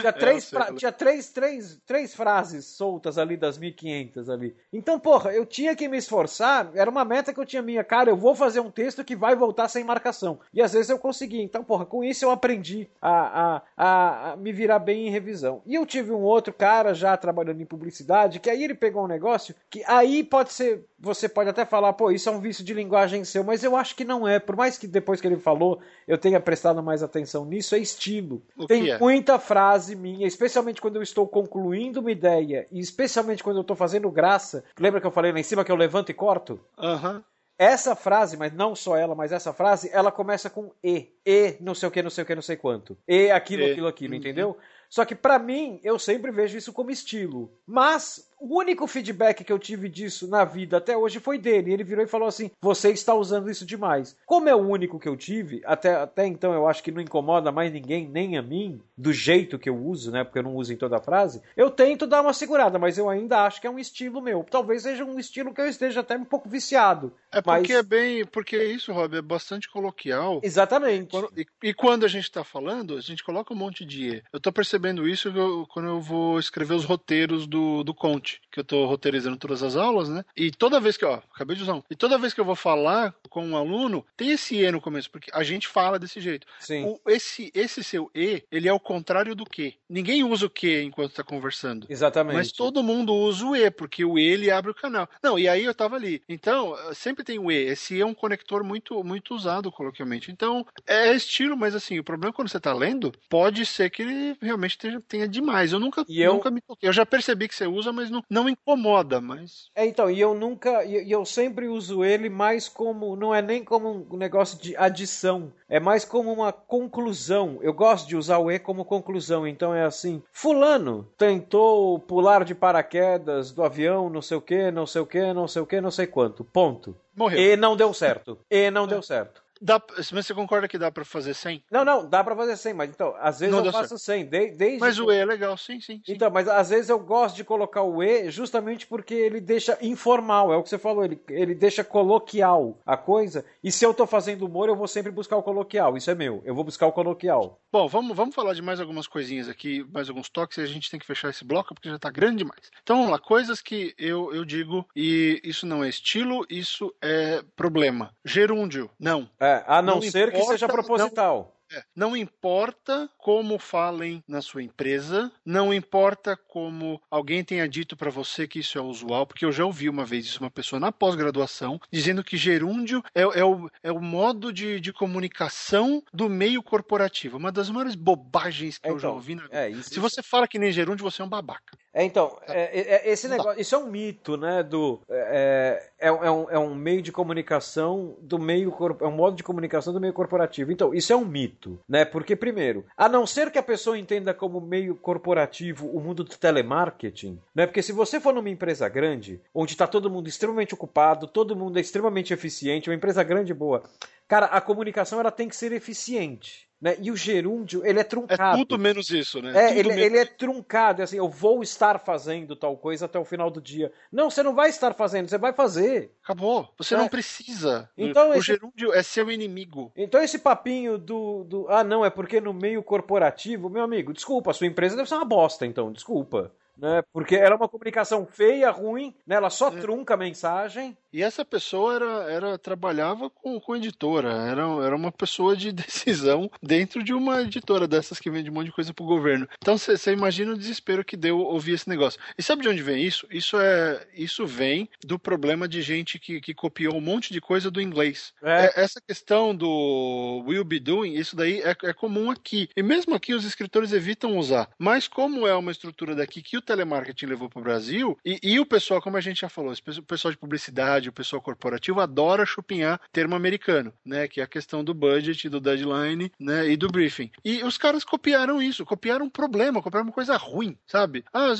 Tinha 0.00 0.12
três, 0.14 0.52
é, 0.52 0.72
tinha 0.74 0.92
três, 0.92 1.30
três, 1.30 1.80
três 1.84 2.14
frases 2.14 2.66
soltas 2.66 3.18
ali 3.18 3.36
das 3.36 3.58
1500 3.58 4.30
ali. 4.30 4.54
Então, 4.76 4.98
porra, 4.98 5.32
eu 5.32 5.46
tinha 5.46 5.76
que 5.76 5.86
me 5.86 5.96
esforçar, 5.96 6.68
era 6.74 6.90
uma 6.90 7.04
meta 7.04 7.32
que 7.32 7.38
eu 7.38 7.46
tinha 7.46 7.62
minha, 7.62 7.84
cara, 7.84 8.10
eu 8.10 8.16
vou 8.16 8.34
fazer 8.34 8.58
um 8.58 8.72
texto 8.72 9.04
que 9.04 9.14
vai 9.14 9.36
voltar 9.36 9.68
sem 9.68 9.84
marcação. 9.84 10.40
E 10.52 10.60
às 10.60 10.72
vezes 10.72 10.90
eu 10.90 10.98
consegui. 10.98 11.40
Então, 11.40 11.62
porra, 11.62 11.86
com 11.86 12.02
isso 12.02 12.24
eu 12.24 12.30
aprendi 12.32 12.88
a, 13.00 13.12
a, 13.12 13.62
a, 13.76 14.32
a 14.32 14.36
me 14.36 14.52
virar 14.52 14.80
bem 14.80 15.06
em 15.06 15.10
revisão. 15.10 15.62
E 15.64 15.76
eu 15.76 15.86
tive 15.86 16.10
um 16.10 16.22
outro 16.22 16.52
cara 16.52 16.92
já 16.92 17.16
trabalhando 17.16 17.60
em 17.60 17.66
publicidade, 17.66 18.40
que 18.40 18.50
aí 18.50 18.64
ele 18.64 18.74
pegou 18.74 19.04
um 19.04 19.08
negócio 19.08 19.54
que 19.70 19.84
aí 19.86 20.24
pode 20.24 20.52
ser, 20.52 20.84
você 21.04 21.28
pode 21.28 21.50
até 21.50 21.64
falar, 21.64 21.92
pô, 21.92 22.10
isso 22.10 22.28
é 22.28 22.32
um 22.32 22.40
vício 22.40 22.64
de 22.64 22.74
linguagem 22.74 23.24
seu, 23.24 23.44
mas 23.44 23.62
eu 23.62 23.76
acho 23.76 23.94
que 23.94 24.04
não 24.04 24.26
é. 24.26 24.38
Por 24.38 24.56
mais 24.56 24.78
que 24.78 24.86
depois 24.86 25.20
que 25.20 25.26
ele 25.26 25.38
falou, 25.38 25.80
eu 26.08 26.18
tenha 26.18 26.40
prestado 26.40 26.82
mais 26.82 27.02
atenção 27.02 27.44
nisso, 27.44 27.74
é 27.74 27.78
estilo. 27.78 28.42
O 28.56 28.66
Tem 28.66 28.90
é? 28.90 28.98
muita 28.98 29.38
frase 29.38 29.94
minha, 29.94 30.26
especialmente 30.26 30.80
quando 30.80 30.96
eu 30.96 31.02
estou 31.02 31.28
concluindo 31.28 32.00
uma 32.00 32.10
ideia, 32.10 32.66
e 32.72 32.80
especialmente 32.80 33.42
quando 33.42 33.56
eu 33.56 33.62
estou 33.62 33.76
fazendo 33.76 34.10
graça, 34.10 34.64
Lembra 34.78 35.00
que 35.00 35.06
eu 35.06 35.10
falei 35.10 35.32
lá 35.32 35.38
em 35.38 35.42
cima 35.42 35.64
que 35.64 35.72
eu 35.72 35.76
levanto 35.76 36.10
e 36.10 36.14
corto? 36.14 36.60
Aham. 36.78 37.16
Uhum. 37.16 37.22
Essa 37.56 37.94
frase, 37.94 38.36
mas 38.36 38.52
não 38.52 38.74
só 38.74 38.96
ela, 38.96 39.14
mas 39.14 39.30
essa 39.30 39.52
frase, 39.52 39.88
ela 39.92 40.10
começa 40.10 40.50
com 40.50 40.72
E. 40.82 41.12
E, 41.24 41.56
não 41.60 41.72
sei 41.72 41.88
o 41.88 41.92
que, 41.92 42.02
não 42.02 42.10
sei 42.10 42.24
o 42.24 42.26
que, 42.26 42.34
não 42.34 42.42
sei 42.42 42.56
quanto. 42.56 42.98
E, 43.06 43.30
aquilo, 43.30 43.62
e. 43.62 43.70
aquilo, 43.70 43.86
aquilo, 43.86 44.12
uhum. 44.12 44.18
entendeu? 44.18 44.56
Só 44.90 45.04
que 45.04 45.14
para 45.14 45.38
mim, 45.38 45.80
eu 45.84 45.96
sempre 45.98 46.32
vejo 46.32 46.58
isso 46.58 46.72
como 46.72 46.90
estilo. 46.90 47.52
Mas 47.64 48.28
o 48.44 48.58
único 48.58 48.86
feedback 48.86 49.42
que 49.42 49.52
eu 49.52 49.58
tive 49.58 49.88
disso 49.88 50.28
na 50.28 50.44
vida 50.44 50.76
até 50.76 50.94
hoje 50.94 51.18
foi 51.18 51.38
dele. 51.38 51.72
Ele 51.72 51.82
virou 51.82 52.04
e 52.04 52.08
falou 52.08 52.28
assim: 52.28 52.50
Você 52.60 52.90
está 52.90 53.14
usando 53.14 53.50
isso 53.50 53.64
demais. 53.64 54.14
Como 54.26 54.48
é 54.48 54.54
o 54.54 54.58
único 54.58 54.98
que 54.98 55.08
eu 55.08 55.16
tive, 55.16 55.62
até, 55.64 55.94
até 55.94 56.26
então 56.26 56.52
eu 56.52 56.68
acho 56.68 56.82
que 56.82 56.92
não 56.92 57.00
incomoda 57.00 57.50
mais 57.50 57.72
ninguém, 57.72 58.06
nem 58.06 58.36
a 58.36 58.42
mim, 58.42 58.82
do 58.96 59.12
jeito 59.12 59.58
que 59.58 59.68
eu 59.68 59.76
uso, 59.76 60.10
né? 60.10 60.22
Porque 60.22 60.38
eu 60.38 60.42
não 60.42 60.56
uso 60.56 60.72
em 60.72 60.76
toda 60.76 60.96
a 60.96 61.02
frase. 61.02 61.40
Eu 61.56 61.70
tento 61.70 62.06
dar 62.06 62.20
uma 62.20 62.34
segurada, 62.34 62.78
mas 62.78 62.98
eu 62.98 63.08
ainda 63.08 63.44
acho 63.44 63.60
que 63.60 63.66
é 63.66 63.70
um 63.70 63.78
estilo 63.78 64.20
meu. 64.20 64.44
Talvez 64.50 64.82
seja 64.82 65.04
um 65.04 65.18
estilo 65.18 65.54
que 65.54 65.60
eu 65.60 65.68
esteja 65.68 66.00
até 66.00 66.16
um 66.16 66.24
pouco 66.24 66.48
viciado. 66.48 67.12
É 67.32 67.40
mas... 67.44 67.60
porque 67.60 67.72
é 67.72 67.82
bem. 67.82 68.24
Porque 68.26 68.56
é 68.56 68.64
isso, 68.64 68.92
Rob, 68.92 69.16
é 69.16 69.22
bastante 69.22 69.70
coloquial. 69.70 70.40
Exatamente. 70.42 71.10
Quando, 71.10 71.32
e, 71.36 71.46
e, 71.62 71.74
quando 71.74 72.04
a 72.04 72.08
gente 72.08 72.24
está 72.24 72.44
falando, 72.44 72.96
a 72.96 73.00
gente 73.00 73.24
coloca 73.24 73.54
um 73.54 73.56
monte 73.56 73.84
de. 73.84 74.22
Eu 74.32 74.38
tô 74.38 74.52
percebendo 74.52 75.08
isso 75.08 75.32
quando 75.70 75.88
eu 75.88 76.00
vou 76.00 76.38
escrever 76.38 76.74
os 76.74 76.84
roteiros 76.84 77.46
do, 77.46 77.82
do 77.82 77.94
Conte, 77.94 78.33
que 78.50 78.60
eu 78.60 78.64
tô 78.64 78.86
roteirizando 78.86 79.36
todas 79.36 79.62
as 79.62 79.76
aulas, 79.76 80.08
né? 80.08 80.24
E 80.36 80.50
toda 80.50 80.80
vez 80.80 80.96
que, 80.96 81.04
ó, 81.04 81.20
acabei 81.34 81.56
de 81.56 81.62
usar 81.62 81.74
um. 81.74 81.82
E 81.90 81.96
toda 81.96 82.18
vez 82.18 82.32
que 82.32 82.40
eu 82.40 82.44
vou 82.44 82.56
falar 82.56 83.14
com 83.28 83.46
um 83.46 83.56
aluno, 83.56 84.04
tem 84.16 84.30
esse 84.30 84.56
E 84.56 84.70
no 84.70 84.80
começo, 84.80 85.10
porque 85.10 85.30
a 85.32 85.42
gente 85.42 85.68
fala 85.68 85.98
desse 85.98 86.20
jeito. 86.20 86.46
Sim. 86.60 86.84
O, 86.84 87.00
esse, 87.10 87.50
esse 87.54 87.82
seu 87.82 88.10
E, 88.14 88.42
ele 88.50 88.68
é 88.68 88.72
o 88.72 88.80
contrário 88.80 89.34
do 89.34 89.44
que. 89.44 89.74
Ninguém 89.88 90.24
usa 90.24 90.46
o 90.46 90.50
que 90.50 90.82
enquanto 90.82 91.10
está 91.10 91.24
conversando. 91.24 91.86
Exatamente. 91.88 92.36
Mas 92.36 92.52
todo 92.52 92.82
mundo 92.82 93.14
usa 93.14 93.44
o 93.44 93.56
E, 93.56 93.70
porque 93.70 94.04
o 94.04 94.18
E 94.18 94.24
ele 94.24 94.50
abre 94.50 94.70
o 94.70 94.74
canal. 94.74 95.08
Não, 95.22 95.38
e 95.38 95.48
aí 95.48 95.64
eu 95.64 95.74
tava 95.74 95.96
ali. 95.96 96.22
Então, 96.28 96.76
sempre 96.94 97.24
tem 97.24 97.38
o 97.38 97.50
E. 97.50 97.54
Esse 97.54 97.96
E 97.96 98.00
é 98.00 98.06
um 98.06 98.14
conector 98.14 98.62
muito, 98.62 99.02
muito 99.02 99.34
usado 99.34 99.70
coloquialmente. 99.70 100.30
Então, 100.30 100.66
é 100.86 101.14
estilo, 101.14 101.56
mas 101.56 101.74
assim, 101.74 101.98
o 101.98 102.04
problema 102.04 102.30
é 102.30 102.34
quando 102.34 102.48
você 102.48 102.60
tá 102.60 102.72
lendo, 102.72 103.12
pode 103.28 103.64
ser 103.66 103.90
que 103.90 104.02
ele 104.02 104.36
realmente 104.40 104.78
tenha, 104.78 105.00
tenha 105.00 105.28
demais. 105.28 105.72
Eu 105.72 105.80
nunca, 105.80 106.04
e 106.08 106.20
eu... 106.20 106.34
nunca 106.34 106.50
me 106.50 106.60
toquei. 106.60 106.88
Eu 106.88 106.92
já 106.92 107.04
percebi 107.06 107.48
que 107.48 107.54
você 107.54 107.66
usa, 107.66 107.92
mas 107.92 108.10
não, 108.14 108.22
não 108.30 108.48
incomoda, 108.48 109.20
mas. 109.20 109.70
É, 109.74 109.86
então, 109.86 110.10
e 110.10 110.20
eu 110.20 110.34
nunca. 110.34 110.84
E 110.84 111.10
eu 111.10 111.24
sempre 111.24 111.68
uso 111.68 112.04
ele 112.04 112.28
mais 112.28 112.68
como. 112.68 113.16
Não 113.16 113.34
é 113.34 113.42
nem 113.42 113.64
como 113.64 114.06
um 114.10 114.16
negócio 114.16 114.58
de 114.58 114.76
adição. 114.76 115.52
É 115.68 115.80
mais 115.80 116.04
como 116.04 116.32
uma 116.32 116.52
conclusão. 116.52 117.58
Eu 117.60 117.72
gosto 117.72 118.06
de 118.06 118.16
usar 118.16 118.38
o 118.38 118.50
E 118.50 118.58
como 118.58 118.84
conclusão. 118.84 119.46
Então 119.46 119.74
é 119.74 119.84
assim: 119.84 120.22
Fulano 120.32 121.08
tentou 121.18 121.98
pular 121.98 122.44
de 122.44 122.54
paraquedas 122.54 123.50
do 123.50 123.62
avião, 123.62 124.08
não 124.08 124.22
sei 124.22 124.36
o 124.36 124.42
que, 124.42 124.70
não 124.70 124.86
sei 124.86 125.02
o 125.02 125.06
que, 125.06 125.32
não 125.32 125.48
sei 125.48 125.62
o 125.62 125.66
que, 125.66 125.80
não 125.80 125.90
sei 125.90 126.06
quanto. 126.06 126.44
Ponto. 126.44 126.96
Morreu. 127.16 127.38
E 127.38 127.56
não 127.56 127.76
deu 127.76 127.92
certo. 127.94 128.38
E 128.50 128.70
não 128.70 128.84
é. 128.84 128.88
deu 128.88 129.02
certo. 129.02 129.43
Dá, 129.60 129.80
mas 129.96 130.26
você 130.26 130.34
concorda 130.34 130.68
que 130.68 130.78
dá 130.78 130.90
para 130.90 131.04
fazer 131.04 131.34
100? 131.34 131.64
Não, 131.70 131.84
não, 131.84 132.08
dá 132.08 132.22
para 132.22 132.36
fazer 132.36 132.56
100, 132.56 132.74
mas 132.74 132.90
então, 132.90 133.14
às 133.18 133.40
vezes 133.40 133.54
não 133.54 133.64
eu 133.64 133.72
faço 133.72 133.98
certo. 133.98 134.24
100. 134.24 134.24
De, 134.26 134.50
desde 134.52 134.78
mas 134.78 134.98
o 134.98 135.10
E 135.10 135.16
é 135.16 135.24
legal, 135.24 135.56
sim, 135.56 135.80
sim, 135.80 136.00
sim, 136.04 136.12
Então, 136.12 136.30
mas 136.30 136.48
às 136.48 136.70
vezes 136.70 136.88
eu 136.88 136.98
gosto 136.98 137.36
de 137.36 137.44
colocar 137.44 137.82
o 137.82 138.02
E 138.02 138.30
justamente 138.30 138.86
porque 138.86 139.14
ele 139.14 139.40
deixa 139.40 139.78
informal, 139.80 140.52
é 140.52 140.56
o 140.56 140.62
que 140.62 140.68
você 140.68 140.78
falou, 140.78 141.04
ele, 141.04 141.20
ele 141.28 141.54
deixa 141.54 141.84
coloquial 141.84 142.78
a 142.84 142.96
coisa. 142.96 143.44
E 143.62 143.70
se 143.70 143.84
eu 143.84 143.94
tô 143.94 144.06
fazendo 144.06 144.44
humor, 144.46 144.68
eu 144.68 144.76
vou 144.76 144.88
sempre 144.88 145.12
buscar 145.12 145.36
o 145.36 145.42
coloquial. 145.42 145.96
Isso 145.96 146.10
é 146.10 146.14
meu, 146.14 146.42
eu 146.44 146.54
vou 146.54 146.64
buscar 146.64 146.86
o 146.86 146.92
coloquial. 146.92 147.60
Bom, 147.72 147.88
vamos, 147.88 148.16
vamos 148.16 148.34
falar 148.34 148.54
de 148.54 148.62
mais 148.62 148.80
algumas 148.80 149.06
coisinhas 149.06 149.48
aqui, 149.48 149.84
mais 149.92 150.08
alguns 150.08 150.28
toques, 150.28 150.58
e 150.58 150.60
a 150.60 150.66
gente 150.66 150.90
tem 150.90 151.00
que 151.00 151.06
fechar 151.06 151.30
esse 151.30 151.44
bloco 151.44 151.74
porque 151.74 151.88
já 151.88 151.98
tá 151.98 152.10
grande 152.10 152.38
demais. 152.38 152.70
Então 152.82 152.96
vamos 152.96 153.12
lá, 153.12 153.18
coisas 153.18 153.60
que 153.60 153.94
eu, 153.98 154.32
eu 154.34 154.44
digo, 154.44 154.86
e 154.94 155.40
isso 155.44 155.66
não 155.66 155.82
é 155.82 155.88
estilo, 155.88 156.46
isso 156.48 156.94
é 157.02 157.42
problema. 157.56 158.12
Gerúndio, 158.24 158.90
não. 158.98 159.28
É, 159.44 159.64
a 159.66 159.82
não, 159.82 159.96
não 159.96 160.02
ser 160.02 160.32
que 160.32 160.42
seja 160.42 160.66
proposital. 160.66 161.54
É, 161.72 161.82
não 161.96 162.16
importa 162.16 163.08
como 163.18 163.58
falem 163.58 164.22
na 164.28 164.40
sua 164.42 164.62
empresa, 164.62 165.32
não 165.44 165.72
importa 165.72 166.36
como 166.36 167.00
alguém 167.10 167.42
tenha 167.42 167.68
dito 167.68 167.96
para 167.96 168.10
você 168.10 168.46
que 168.46 168.60
isso 168.60 168.78
é 168.78 168.82
usual, 168.82 169.26
porque 169.26 169.44
eu 169.44 169.52
já 169.52 169.64
ouvi 169.64 169.88
uma 169.88 170.04
vez 170.04 170.26
isso, 170.26 170.40
uma 170.40 170.50
pessoa 170.50 170.78
na 170.78 170.92
pós-graduação, 170.92 171.80
dizendo 171.90 172.22
que 172.22 172.36
gerúndio 172.36 173.02
é, 173.14 173.22
é, 173.22 173.44
o, 173.44 173.68
é 173.82 173.90
o 173.90 174.00
modo 174.00 174.52
de, 174.52 174.78
de 174.78 174.92
comunicação 174.92 176.02
do 176.12 176.28
meio 176.28 176.62
corporativo. 176.62 177.38
Uma 177.38 177.50
das 177.50 177.70
maiores 177.70 177.94
bobagens 177.94 178.78
que 178.78 178.86
então, 178.86 178.96
eu 178.96 179.00
já 179.00 179.08
então, 179.08 179.16
ouvi 179.16 179.34
na 179.34 179.42
vida. 179.42 179.56
É, 179.56 179.70
isso, 179.70 179.90
Se 179.90 179.98
você 179.98 180.22
fala 180.22 180.46
que 180.46 180.58
nem 180.58 180.70
gerúndio, 180.70 181.02
você 181.02 181.22
é 181.22 181.24
um 181.24 181.28
babaca. 181.28 181.76
É, 181.94 182.02
então, 182.02 182.36
é, 182.48 182.80
é, 182.80 183.06
é 183.06 183.12
esse 183.12 183.28
negócio, 183.28 183.60
isso 183.60 183.72
é 183.72 183.78
um 183.78 183.86
mito, 183.86 184.36
né? 184.36 184.64
Do, 184.64 185.00
é, 185.08 185.90
é, 186.00 186.08
é, 186.08 186.30
um, 186.30 186.50
é 186.50 186.58
um 186.58 186.74
meio 186.74 187.00
de 187.00 187.12
comunicação 187.12 188.16
do 188.20 188.36
meio, 188.36 188.74
é 189.00 189.06
um 189.06 189.12
modo 189.12 189.36
de 189.36 189.44
comunicação 189.44 189.92
do 189.92 190.00
meio 190.00 190.12
corporativo. 190.12 190.72
Então, 190.72 190.92
isso 190.92 191.12
é 191.12 191.16
um 191.16 191.24
mito, 191.24 191.78
né? 191.88 192.04
Porque, 192.04 192.34
primeiro, 192.34 192.84
a 192.96 193.08
não 193.08 193.24
ser 193.24 193.48
que 193.52 193.58
a 193.58 193.62
pessoa 193.62 193.96
entenda 193.96 194.34
como 194.34 194.60
meio 194.60 194.96
corporativo 194.96 195.86
o 195.86 196.00
mundo 196.00 196.24
do 196.24 196.36
telemarketing, 196.36 197.40
né? 197.54 197.64
Porque 197.64 197.82
se 197.82 197.92
você 197.92 198.18
for 198.18 198.34
numa 198.34 198.50
empresa 198.50 198.88
grande, 198.88 199.40
onde 199.54 199.72
está 199.72 199.86
todo 199.86 200.10
mundo 200.10 200.26
extremamente 200.26 200.74
ocupado, 200.74 201.28
todo 201.28 201.54
mundo 201.54 201.78
é 201.78 201.80
extremamente 201.80 202.34
eficiente, 202.34 202.90
uma 202.90 202.96
empresa 202.96 203.22
grande 203.22 203.52
e 203.52 203.54
boa, 203.54 203.84
cara, 204.26 204.46
a 204.46 204.60
comunicação 204.60 205.20
ela 205.20 205.30
tem 205.30 205.48
que 205.48 205.54
ser 205.54 205.70
eficiente. 205.70 206.68
Né? 206.84 206.96
E 207.00 207.10
o 207.10 207.16
gerúndio, 207.16 207.80
ele 207.86 207.98
é 207.98 208.04
truncado. 208.04 208.58
É 208.60 208.62
tudo 208.62 208.78
menos 208.78 209.08
isso, 209.08 209.40
né? 209.40 209.52
É, 209.56 209.78
ele, 209.78 209.88
menos- 209.88 210.04
ele 210.04 210.18
é 210.18 210.26
truncado, 210.26 211.00
é 211.00 211.04
assim, 211.04 211.16
eu 211.16 211.30
vou 211.30 211.62
estar 211.62 211.98
fazendo 211.98 212.54
tal 212.54 212.76
coisa 212.76 213.06
até 213.06 213.18
o 213.18 213.24
final 213.24 213.50
do 213.50 213.58
dia. 213.58 213.90
Não, 214.12 214.28
você 214.28 214.42
não 214.42 214.54
vai 214.54 214.68
estar 214.68 214.92
fazendo, 214.92 215.26
você 215.30 215.38
vai 215.38 215.54
fazer. 215.54 216.12
Acabou. 216.22 216.68
Você 216.76 216.94
É. 216.94 216.98
não 216.98 217.08
precisa. 217.08 217.88
Então, 217.96 218.28
o 218.30 218.34
esse- 218.34 218.42
gerúndio 218.48 218.92
é 218.92 219.02
seu 219.02 219.30
inimigo. 219.30 219.90
Então 219.96 220.22
esse 220.22 220.38
papinho 220.38 220.98
do, 220.98 221.44
do. 221.44 221.66
Ah, 221.70 221.82
não, 221.82 222.04
é 222.04 222.10
porque 222.10 222.38
no 222.38 222.52
meio 222.52 222.82
corporativo, 222.82 223.70
meu 223.70 223.82
amigo, 223.82 224.12
desculpa, 224.12 224.50
a 224.50 224.54
sua 224.54 224.66
empresa 224.66 224.94
deve 224.94 225.08
ser 225.08 225.14
uma 225.14 225.24
bosta, 225.24 225.64
então, 225.64 225.90
desculpa. 225.90 226.52
Né? 226.76 227.02
Porque 227.12 227.36
era 227.36 227.54
uma 227.54 227.68
comunicação 227.68 228.26
feia, 228.26 228.68
ruim, 228.68 229.14
né? 229.24 229.36
ela 229.36 229.48
só 229.48 229.70
trunca 229.70 230.14
a 230.14 230.16
mensagem. 230.16 230.96
E 231.14 231.22
essa 231.22 231.44
pessoa 231.44 231.94
era, 231.94 232.06
era 232.28 232.58
trabalhava 232.58 233.30
com, 233.30 233.60
com 233.60 233.76
editora, 233.76 234.32
era, 234.32 234.62
era 234.84 234.96
uma 234.96 235.12
pessoa 235.12 235.56
de 235.56 235.70
decisão 235.70 236.50
dentro 236.60 237.04
de 237.04 237.14
uma 237.14 237.42
editora 237.42 237.86
dessas 237.86 238.18
que 238.18 238.28
vende 238.28 238.50
um 238.50 238.52
monte 238.52 238.66
de 238.66 238.72
coisa 238.72 238.92
pro 238.92 239.04
governo. 239.04 239.48
Então 239.58 239.78
você 239.78 240.12
imagina 240.12 240.52
o 240.52 240.58
desespero 240.58 241.04
que 241.04 241.16
deu 241.16 241.38
ouvir 241.38 241.74
esse 241.74 241.88
negócio. 241.88 242.20
E 242.36 242.42
sabe 242.42 242.62
de 242.62 242.68
onde 242.68 242.82
vem 242.82 243.00
isso? 243.00 243.28
Isso 243.30 243.56
é 243.60 244.04
isso 244.12 244.44
vem 244.44 244.88
do 245.04 245.16
problema 245.16 245.68
de 245.68 245.82
gente 245.82 246.18
que, 246.18 246.40
que 246.40 246.52
copiou 246.52 246.96
um 246.96 247.00
monte 247.00 247.32
de 247.32 247.40
coisa 247.40 247.70
do 247.70 247.80
inglês. 247.80 248.32
É. 248.42 248.64
É, 248.64 248.82
essa 248.82 249.00
questão 249.00 249.54
do 249.54 250.42
will 250.48 250.64
be 250.64 250.80
doing, 250.80 251.14
isso 251.14 251.36
daí 251.36 251.60
é, 251.62 251.76
é 251.84 251.92
comum 251.92 252.28
aqui. 252.28 252.68
E 252.76 252.82
mesmo 252.82 253.14
aqui 253.14 253.34
os 253.34 253.44
escritores 253.44 253.92
evitam 253.92 254.36
usar. 254.36 254.68
Mas 254.76 255.06
como 255.06 255.46
é 255.46 255.54
uma 255.54 255.70
estrutura 255.70 256.16
daqui 256.16 256.42
que 256.42 256.56
o 256.56 256.62
telemarketing 256.62 257.26
levou 257.26 257.48
para 257.48 257.60
o 257.60 257.62
Brasil, 257.62 258.18
e, 258.24 258.40
e 258.42 258.58
o 258.58 258.66
pessoal, 258.66 259.00
como 259.00 259.16
a 259.16 259.20
gente 259.20 259.42
já 259.42 259.48
falou, 259.48 259.72
o 259.72 260.02
pessoal 260.02 260.32
de 260.32 260.38
publicidade, 260.38 261.03
o 261.08 261.12
pessoal 261.12 261.40
corporativo 261.42 262.00
adora 262.00 262.44
chupinhar 262.46 263.00
termo 263.12 263.34
americano, 263.34 263.92
né? 264.04 264.26
Que 264.28 264.40
é 264.40 264.44
a 264.44 264.48
questão 264.48 264.82
do 264.84 264.94
budget, 264.94 265.48
do 265.48 265.60
deadline, 265.60 266.30
né? 266.38 266.68
E 266.68 266.76
do 266.76 266.88
briefing. 266.88 267.30
E 267.44 267.62
os 267.64 267.76
caras 267.78 268.04
copiaram 268.04 268.60
isso, 268.62 268.84
copiaram 268.84 269.26
um 269.26 269.30
problema, 269.30 269.82
copiaram 269.82 270.06
uma 270.08 270.12
coisa 270.14 270.36
ruim, 270.36 270.76
sabe? 270.86 271.24
Ah, 271.32 271.52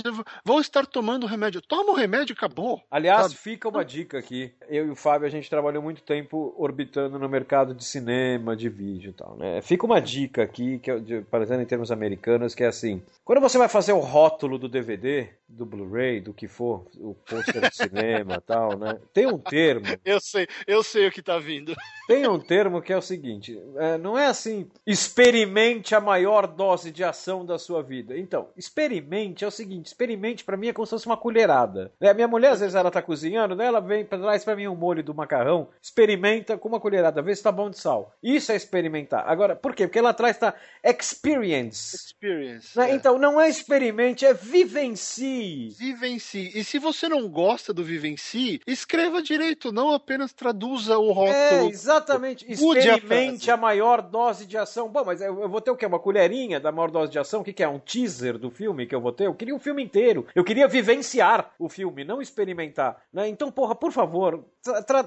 vou- 0.44 0.60
estar 0.60 0.86
tomando 0.86 1.26
remédio. 1.26 1.60
Toma 1.60 1.92
o 1.92 1.94
remédio, 1.94 2.34
acabou. 2.34 2.80
Aliás, 2.90 3.22
Sabe? 3.22 3.34
fica 3.36 3.68
uma 3.68 3.84
dica 3.84 4.18
aqui. 4.18 4.52
Eu 4.68 4.86
e 4.86 4.90
o 4.90 4.96
Fábio, 4.96 5.26
a 5.26 5.30
gente 5.30 5.50
trabalhou 5.50 5.82
muito 5.82 6.02
tempo 6.02 6.54
orbitando 6.56 7.18
no 7.18 7.28
mercado 7.28 7.74
de 7.74 7.84
cinema, 7.84 8.56
de 8.56 8.68
vídeo 8.68 9.10
e 9.10 9.12
tal, 9.12 9.36
né? 9.36 9.60
Fica 9.60 9.84
uma 9.84 10.00
dica 10.00 10.42
aqui, 10.42 10.78
que 10.78 10.90
eu, 10.90 11.00
de, 11.00 11.20
parecendo 11.22 11.62
em 11.62 11.66
termos 11.66 11.90
americanos, 11.92 12.54
que 12.54 12.64
é 12.64 12.66
assim: 12.68 13.02
quando 13.24 13.40
você 13.40 13.58
vai 13.58 13.68
fazer 13.68 13.92
o 13.92 13.98
rótulo 14.00 14.58
do 14.58 14.68
DVD, 14.68 15.28
do 15.48 15.66
Blu-ray, 15.66 16.20
do 16.20 16.32
que 16.32 16.48
for, 16.48 16.86
o 16.96 17.14
pôster 17.14 17.60
do 17.60 17.74
cinema 17.74 18.36
e 18.36 18.40
tal, 18.40 18.78
né? 18.78 18.98
Tem 19.12 19.26
um 19.26 19.33
termo 19.38 19.86
Eu 20.04 20.20
sei, 20.20 20.46
eu 20.66 20.82
sei 20.82 21.08
o 21.08 21.12
que 21.12 21.22
tá 21.22 21.38
vindo. 21.38 21.74
Tem 22.06 22.26
um 22.28 22.38
termo 22.38 22.82
que 22.82 22.92
é 22.92 22.96
o 22.96 23.02
seguinte: 23.02 23.58
é, 23.76 23.96
não 23.96 24.18
é 24.18 24.26
assim, 24.26 24.68
experimente 24.86 25.94
a 25.94 26.00
maior 26.00 26.46
dose 26.46 26.90
de 26.90 27.02
ação 27.02 27.44
da 27.44 27.58
sua 27.58 27.82
vida. 27.82 28.16
Então, 28.18 28.48
experimente 28.56 29.44
é 29.44 29.46
o 29.46 29.50
seguinte: 29.50 29.86
experimente 29.86 30.44
pra 30.44 30.56
mim 30.56 30.68
é 30.68 30.72
como 30.72 30.86
se 30.86 30.90
fosse 30.90 31.06
uma 31.06 31.16
colherada. 31.16 31.92
Né? 32.00 32.10
A 32.10 32.14
minha 32.14 32.28
mulher, 32.28 32.52
às 32.52 32.60
vezes, 32.60 32.74
ela 32.74 32.90
tá 32.90 33.00
cozinhando, 33.00 33.54
né? 33.54 33.66
ela 33.66 33.80
vem 33.80 34.04
pra 34.04 34.18
trás 34.18 34.44
pra 34.44 34.56
mim 34.56 34.68
um 34.68 34.76
molho 34.76 35.02
do 35.02 35.14
macarrão, 35.14 35.68
experimenta 35.80 36.58
com 36.58 36.68
uma 36.68 36.80
colherada, 36.80 37.22
vê 37.22 37.34
se 37.34 37.42
tá 37.42 37.50
bom 37.50 37.70
de 37.70 37.78
sal. 37.78 38.14
Isso 38.22 38.52
é 38.52 38.56
experimentar. 38.56 39.24
Agora, 39.26 39.56
por 39.56 39.74
quê? 39.74 39.86
Porque 39.86 40.00
lá 40.00 40.10
atrás 40.10 40.36
tá 40.36 40.54
experience. 40.84 41.96
Experience. 41.96 42.76
né? 42.78 42.90
é. 42.90 42.94
Então, 42.94 43.18
não 43.18 43.40
é 43.40 43.48
experimente, 43.48 44.26
é 44.26 44.34
vivencie. 44.34 45.70
Vivencie. 45.78 46.52
E 46.54 46.62
se 46.62 46.78
você 46.78 47.08
não 47.08 47.28
gosta 47.28 47.72
do 47.72 47.82
vivencie, 47.82 48.60
escreva 48.66 49.22
direito, 49.24 49.72
não 49.72 49.92
apenas 49.92 50.32
traduza 50.32 50.98
o 50.98 51.10
rótulo. 51.12 51.34
É, 51.34 51.66
exatamente. 51.66 52.44
A 52.48 52.52
Experimente 52.52 53.46
frase. 53.46 53.50
a, 53.50 53.56
maior 53.56 54.02
dose 54.02 54.46
de 54.46 54.56
ação. 54.56 54.88
Bom, 54.88 55.04
mas 55.04 55.20
eu, 55.20 55.48
vou 55.48 55.60
ter 55.60 55.70
o 55.70 55.76
quê? 55.76 55.86
Uma 55.86 55.98
colherinha 55.98 56.60
da 56.60 56.70
maior 56.70 56.90
dose 56.90 57.10
de 57.10 57.18
ação? 57.18 57.40
O 57.40 57.44
que, 57.44 57.52
que 57.52 57.62
é? 57.62 57.68
Um 57.68 57.78
teaser 57.78 58.38
do 58.38 58.50
filme 58.50 58.86
que 58.86 58.94
eu 58.94 59.00
vou 59.00 59.12
ter? 59.12 59.26
Eu 59.26 59.34
queria 59.34 59.54
o 59.54 59.58
filme 59.58 59.82
inteiro. 59.82 60.26
Eu 60.34 60.44
queria 60.44 60.68
vivenciar 60.68 61.52
o 61.58 61.68
filme, 61.68 62.04
não 62.04 62.20
experimentar. 62.22 62.96
Né? 63.12 63.28
Então, 63.28 63.50
porra, 63.50 63.74
por 63.74 63.90
favor, 63.92 64.44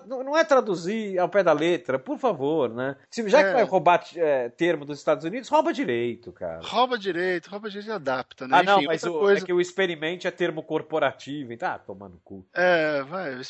não 0.07 0.37
é 0.37 0.43
traduzir 0.43 1.17
ao 1.19 1.29
pé 1.29 1.43
da 1.43 1.53
letra, 1.53 1.97
por 1.99 2.17
favor, 2.17 2.69
né? 2.73 2.95
Se, 3.09 3.27
já 3.29 3.39
É. 3.41 3.43
que 3.47 3.53
vai 3.53 3.63
roubar 3.63 4.03
é, 4.15 4.49
termo 4.49 4.85
dos 4.85 4.97
Estados 4.99 5.23
Unidos, 5.25 5.49
rouba 5.49 5.71
direito, 5.73 6.31
cara. 6.31 6.61
Rouba 6.63 6.97
direito, 6.97 7.47
rouba 7.47 7.69
direito 7.69 7.89
e 7.89 7.93
adapta, 7.93 8.47
né? 8.47 8.57
Ah, 8.59 8.63
não, 8.63 8.77
Enfim, 8.77 8.87
mas 8.87 9.03
outra 9.03 9.17
o, 9.17 9.21
coisa. 9.21 9.43
é 9.43 9.45
que 9.45 9.53
o 9.53 9.61
experimente 9.61 10.27
é 10.27 10.31
termo 10.31 10.63
corporativo. 10.63 11.53
Então, 11.53 11.69
ah, 11.69 11.79
toma 11.79 12.07
no 12.09 12.17
cu. 12.23 12.45
É, 12.53 13.01
vai, 13.03 13.33
eu 13.33 13.41